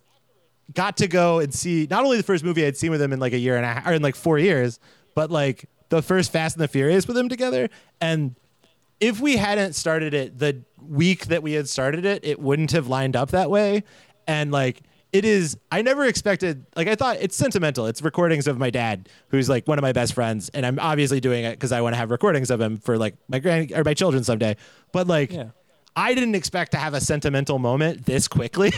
got 0.73 0.99
to 0.99 1.09
go 1.09 1.41
and 1.41 1.53
see 1.53 1.89
not 1.91 2.05
only 2.05 2.17
the 2.17 2.23
first 2.23 2.45
movie 2.45 2.65
I'd 2.65 2.77
seen 2.77 2.93
with 2.93 3.03
him 3.03 3.13
in 3.13 3.19
like 3.19 3.33
a 3.33 3.39
year 3.39 3.57
and 3.57 3.65
a 3.65 3.69
half 3.69 3.87
or 3.89 3.95
in 3.95 4.03
like 4.03 4.15
four 4.15 4.39
years, 4.39 4.79
but 5.17 5.33
like 5.33 5.69
the 5.89 6.01
first 6.01 6.31
Fast 6.31 6.55
and 6.55 6.63
the 6.63 6.69
Furious 6.69 7.09
with 7.09 7.19
him 7.19 7.29
together. 7.29 7.71
And 8.01 8.37
if 9.01 9.19
we 9.19 9.37
hadn't 9.37 9.73
started 9.73 10.15
it 10.15 10.39
the 10.39 10.63
week 10.81 11.27
that 11.27 11.43
we 11.43 11.55
had 11.55 11.69
started 11.69 12.05
it, 12.05 12.25
it 12.25 12.39
wouldn't 12.39 12.71
have 12.71 12.87
lined 12.87 13.17
up 13.17 13.33
that 13.33 13.51
way. 13.51 13.83
And 14.29 14.53
like 14.53 14.81
it 15.13 15.27
is, 15.27 15.59
I 15.71 15.83
never 15.83 16.07
expected. 16.07 16.65
Like 16.75 16.89
I 16.89 16.95
thought 16.95 17.19
it's 17.21 17.37
sentimental. 17.37 17.87
It's 17.87 18.01
recordings 18.01 18.47
of 18.47 18.59
my 18.59 18.71
dad, 18.71 19.11
who's 19.29 19.49
like 19.49 19.69
one 19.69 19.79
of 19.79 19.83
my 19.83 19.93
best 19.93 20.15
friends, 20.15 20.49
and 20.51 20.65
I'm 20.65 20.79
obviously 20.79 21.21
doing 21.21 21.45
it 21.45 21.53
because 21.53 21.71
I 21.71 21.83
want 21.83 21.93
to 21.93 21.99
have 21.99 22.11
recordings 22.11 22.51
of 22.51 22.61
him 22.61 22.79
for 22.79 22.97
like 22.97 23.17
my 23.29 23.39
grand 23.39 23.73
or 23.73 23.85
my 23.85 23.95
children 23.95 24.25
someday. 24.25 24.57
But 24.93 25.07
like. 25.07 25.33
Yeah. 25.33 25.51
I 25.95 26.15
didn't 26.15 26.37
expect 26.37 26.73
to 26.73 26.79
have 26.79 26.95
a 26.95 27.03
sentimental 27.03 27.59
moment 27.59 28.07
this 28.07 28.27
quickly, 28.27 28.73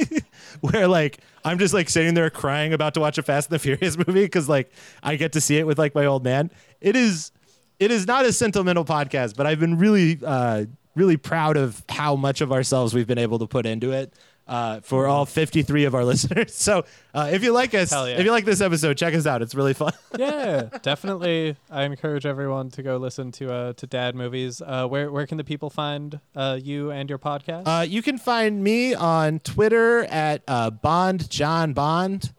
where 0.60 0.86
like 0.86 1.20
I'm 1.42 1.58
just 1.58 1.72
like 1.72 1.88
sitting 1.88 2.12
there 2.12 2.28
crying 2.28 2.74
about 2.74 2.92
to 2.94 3.00
watch 3.00 3.16
a 3.16 3.22
Fast 3.22 3.48
and 3.48 3.54
the 3.54 3.58
Furious 3.58 3.96
movie 4.06 4.24
because 4.24 4.46
like 4.46 4.70
I 5.02 5.16
get 5.16 5.32
to 5.32 5.40
see 5.40 5.56
it 5.56 5.66
with 5.66 5.78
like 5.78 5.94
my 5.94 6.04
old 6.04 6.22
man. 6.22 6.50
It 6.82 6.96
is, 6.96 7.32
it 7.78 7.90
is 7.90 8.06
not 8.06 8.26
a 8.26 8.32
sentimental 8.34 8.84
podcast, 8.84 9.36
but 9.36 9.46
I've 9.46 9.58
been 9.58 9.78
really, 9.78 10.18
uh, 10.22 10.66
really 10.94 11.16
proud 11.16 11.56
of 11.56 11.82
how 11.88 12.14
much 12.14 12.42
of 12.42 12.52
ourselves 12.52 12.92
we've 12.92 13.06
been 13.06 13.16
able 13.16 13.38
to 13.38 13.46
put 13.46 13.64
into 13.64 13.92
it. 13.92 14.12
Uh, 14.50 14.80
for 14.80 15.06
all 15.06 15.26
53 15.26 15.84
of 15.84 15.94
our 15.94 16.04
listeners. 16.12 16.52
So, 16.52 16.84
uh, 17.14 17.30
if 17.32 17.44
you 17.44 17.52
like 17.52 17.72
us, 17.72 17.92
yeah. 17.92 18.06
if 18.06 18.24
you 18.24 18.32
like 18.32 18.44
this 18.44 18.60
episode, 18.60 18.96
check 18.96 19.14
us 19.14 19.24
out. 19.24 19.42
It's 19.42 19.54
really 19.54 19.74
fun. 19.74 19.92
yeah, 20.18 20.62
definitely. 20.82 21.54
I 21.70 21.84
encourage 21.84 22.26
everyone 22.26 22.68
to 22.70 22.82
go 22.82 22.96
listen 22.96 23.30
to 23.32 23.52
uh, 23.52 23.72
to 23.74 23.86
dad 23.86 24.16
movies. 24.16 24.60
Uh, 24.60 24.88
where 24.88 25.12
where 25.12 25.24
can 25.24 25.38
the 25.38 25.44
people 25.44 25.70
find 25.70 26.18
uh, 26.34 26.58
you 26.60 26.90
and 26.90 27.08
your 27.08 27.20
podcast? 27.20 27.62
Uh, 27.64 27.82
you 27.82 28.02
can 28.02 28.18
find 28.18 28.64
me 28.64 28.92
on 28.92 29.38
Twitter 29.38 30.02
at 30.06 30.42
uh, 30.48 30.70
Bond 30.70 31.30
John 31.30 31.72
Bond. 31.72 32.32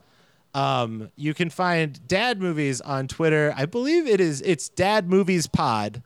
Um, 0.54 1.12
you 1.16 1.34
can 1.34 1.50
find 1.50 2.06
Dad 2.10 2.42
Movies 2.42 2.82
on 2.82 3.08
Twitter. 3.08 3.54
I 3.56 3.66
believe 3.66 4.06
it 4.06 4.20
is 4.20 4.42
it's 4.42 4.68
Dad 4.68 5.10
Movies 5.10 5.48
Pod. 5.48 6.04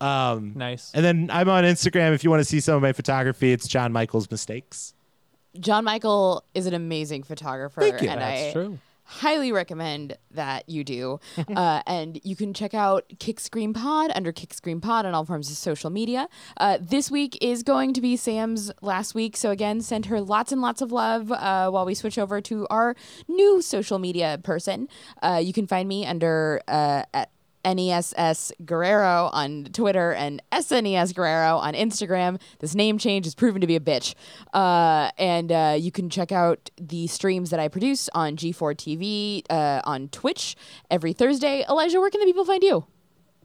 Um, 0.00 0.54
nice. 0.56 0.90
and 0.92 1.04
then 1.04 1.30
I'm 1.30 1.48
on 1.48 1.62
Instagram 1.62 2.14
if 2.14 2.24
you 2.24 2.30
want 2.30 2.40
to 2.40 2.44
see 2.44 2.58
some 2.58 2.74
of 2.74 2.82
my 2.82 2.92
photography. 2.92 3.52
It's 3.52 3.68
John 3.68 3.92
Michael's 3.92 4.28
Mistakes. 4.28 4.94
John 5.58 5.84
Michael 5.84 6.44
is 6.54 6.66
an 6.66 6.74
amazing 6.74 7.22
photographer, 7.24 7.80
Thank 7.80 8.02
you. 8.02 8.08
and 8.08 8.20
That's 8.20 8.50
I 8.50 8.52
true. 8.52 8.78
highly 9.04 9.50
recommend 9.50 10.16
that 10.30 10.68
you 10.68 10.84
do. 10.84 11.18
uh, 11.56 11.82
and 11.86 12.20
you 12.22 12.36
can 12.36 12.54
check 12.54 12.72
out 12.74 13.04
Kick 13.18 13.40
Scream 13.40 13.74
Pod 13.74 14.12
under 14.14 14.30
Kick 14.30 14.54
Scream 14.54 14.80
Pod 14.80 15.06
on 15.06 15.14
all 15.14 15.24
forms 15.24 15.50
of 15.50 15.56
social 15.56 15.90
media. 15.90 16.28
Uh, 16.56 16.78
this 16.80 17.10
week 17.10 17.36
is 17.40 17.64
going 17.64 17.92
to 17.94 18.00
be 18.00 18.16
Sam's 18.16 18.70
last 18.80 19.14
week, 19.14 19.36
so 19.36 19.50
again, 19.50 19.80
send 19.80 20.06
her 20.06 20.20
lots 20.20 20.52
and 20.52 20.62
lots 20.62 20.80
of 20.80 20.92
love 20.92 21.32
uh, 21.32 21.68
while 21.70 21.84
we 21.84 21.94
switch 21.94 22.18
over 22.18 22.40
to 22.42 22.66
our 22.70 22.94
new 23.26 23.60
social 23.60 23.98
media 23.98 24.38
person. 24.44 24.88
Uh, 25.20 25.40
you 25.42 25.52
can 25.52 25.66
find 25.66 25.88
me 25.88 26.06
under 26.06 26.62
uh, 26.68 27.02
at 27.12 27.30
NESS 27.64 28.52
Guerrero 28.64 29.30
on 29.32 29.64
Twitter 29.72 30.12
and 30.12 30.42
SNES 30.52 31.14
Guerrero 31.14 31.56
on 31.56 31.74
Instagram. 31.74 32.40
This 32.58 32.74
name 32.74 32.98
change 32.98 33.26
has 33.26 33.34
proven 33.34 33.60
to 33.60 33.66
be 33.66 33.76
a 33.76 33.80
bitch. 33.80 34.14
Uh, 34.52 35.10
and 35.18 35.52
uh, 35.52 35.76
you 35.78 35.92
can 35.92 36.10
check 36.10 36.32
out 36.32 36.70
the 36.76 37.06
streams 37.06 37.50
that 37.50 37.60
I 37.60 37.68
produce 37.68 38.08
on 38.14 38.36
G4 38.36 38.74
TV, 38.74 39.42
uh, 39.50 39.80
on 39.84 40.08
Twitch 40.08 40.56
every 40.90 41.12
Thursday. 41.12 41.64
Elijah, 41.68 42.00
where 42.00 42.10
can 42.10 42.20
the 42.20 42.26
people 42.26 42.44
find 42.44 42.62
you? 42.62 42.86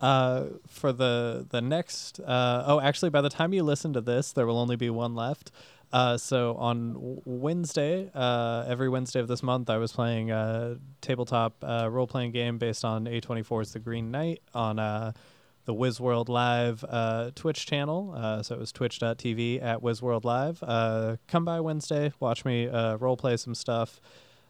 Uh, 0.02 0.48
for 0.68 0.92
the 0.92 1.48
the 1.50 1.62
next, 1.62 2.20
uh, 2.20 2.64
oh, 2.68 2.82
actually, 2.82 3.10
by 3.10 3.22
the 3.22 3.30
time 3.30 3.54
you 3.54 3.64
listen 3.64 3.94
to 3.94 4.02
this, 4.02 4.34
there 4.34 4.46
will 4.46 4.60
only 4.60 4.76
be 4.76 4.90
one 4.90 5.16
left. 5.16 5.52
Uh, 5.92 6.18
so 6.18 6.56
on 6.56 7.22
Wednesday, 7.26 8.10
uh, 8.14 8.66
every 8.68 8.90
Wednesday 8.90 9.20
of 9.20 9.28
this 9.28 9.42
month, 9.42 9.70
I 9.70 9.78
was 9.78 9.92
playing 9.92 10.32
a 10.32 10.78
tabletop 11.02 11.64
uh, 11.64 11.90
role 11.90 12.08
playing 12.08 12.32
game 12.32 12.58
based 12.58 12.84
on 12.84 13.06
A24's 13.06 13.74
The 13.74 13.80
Green 13.80 14.12
Knight 14.12 14.42
on 14.54 14.80
uh, 14.80 15.14
the 15.66 15.74
WizWorld 15.74 16.30
Live 16.30 16.84
uh, 16.88 17.32
Twitch 17.36 17.66
channel. 17.66 18.14
Uh, 18.16 18.44
so 18.44 18.56
it 18.56 18.60
was 18.60 18.72
twitch.tv 18.72 19.64
at 19.64 19.82
WizWorld 19.82 20.24
Live. 20.24 20.62
Uh, 20.64 21.18
come 21.28 21.46
by 21.46 21.60
Wednesday, 21.60 22.14
watch 22.20 22.46
me 22.46 22.68
uh, 22.68 22.96
role 22.98 23.18
play 23.18 23.38
some 23.38 23.56
stuff. 23.56 24.00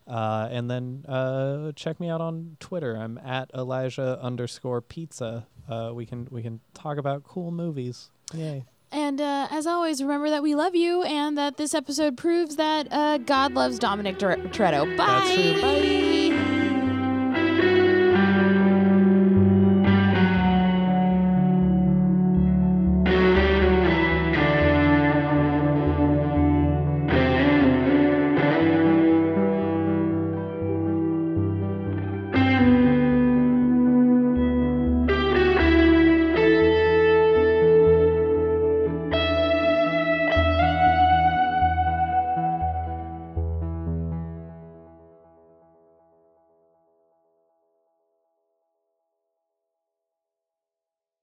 Uh, 0.08 0.48
and 0.52 0.70
then 0.70 1.04
uh, 1.08 1.72
check 1.72 2.00
me 2.00 2.10
out 2.10 2.22
on 2.22 2.58
Twitter. 2.60 2.96
I'm 2.96 3.18
at 3.18 3.50
Elijah 3.56 4.20
underscore 4.22 4.82
pizza. 4.82 5.48
Uh, 5.68 5.92
we 5.94 6.06
can 6.06 6.28
we 6.30 6.44
can 6.44 6.60
talk 6.76 6.98
about 6.98 7.24
cool 7.24 7.50
movies. 7.50 8.12
Yay. 8.34 8.66
And 8.96 9.20
uh, 9.20 9.50
as 9.52 9.68
always, 9.68 10.02
remember 10.02 10.30
that 10.30 10.42
we 10.42 10.56
love 10.56 10.74
you 10.74 11.04
and 11.04 11.38
that 11.38 11.58
this 11.58 11.74
episode 11.74 12.16
proves 12.16 12.56
that 12.56 12.88
uh, 12.92 13.18
God 13.18 13.54
loves 13.54 13.78
Dominic 13.78 14.18
Toretto. 14.18 14.96
Bye. 14.96 15.06
That's 15.06 15.34
true. 15.34 15.62
Bye. 15.62 16.25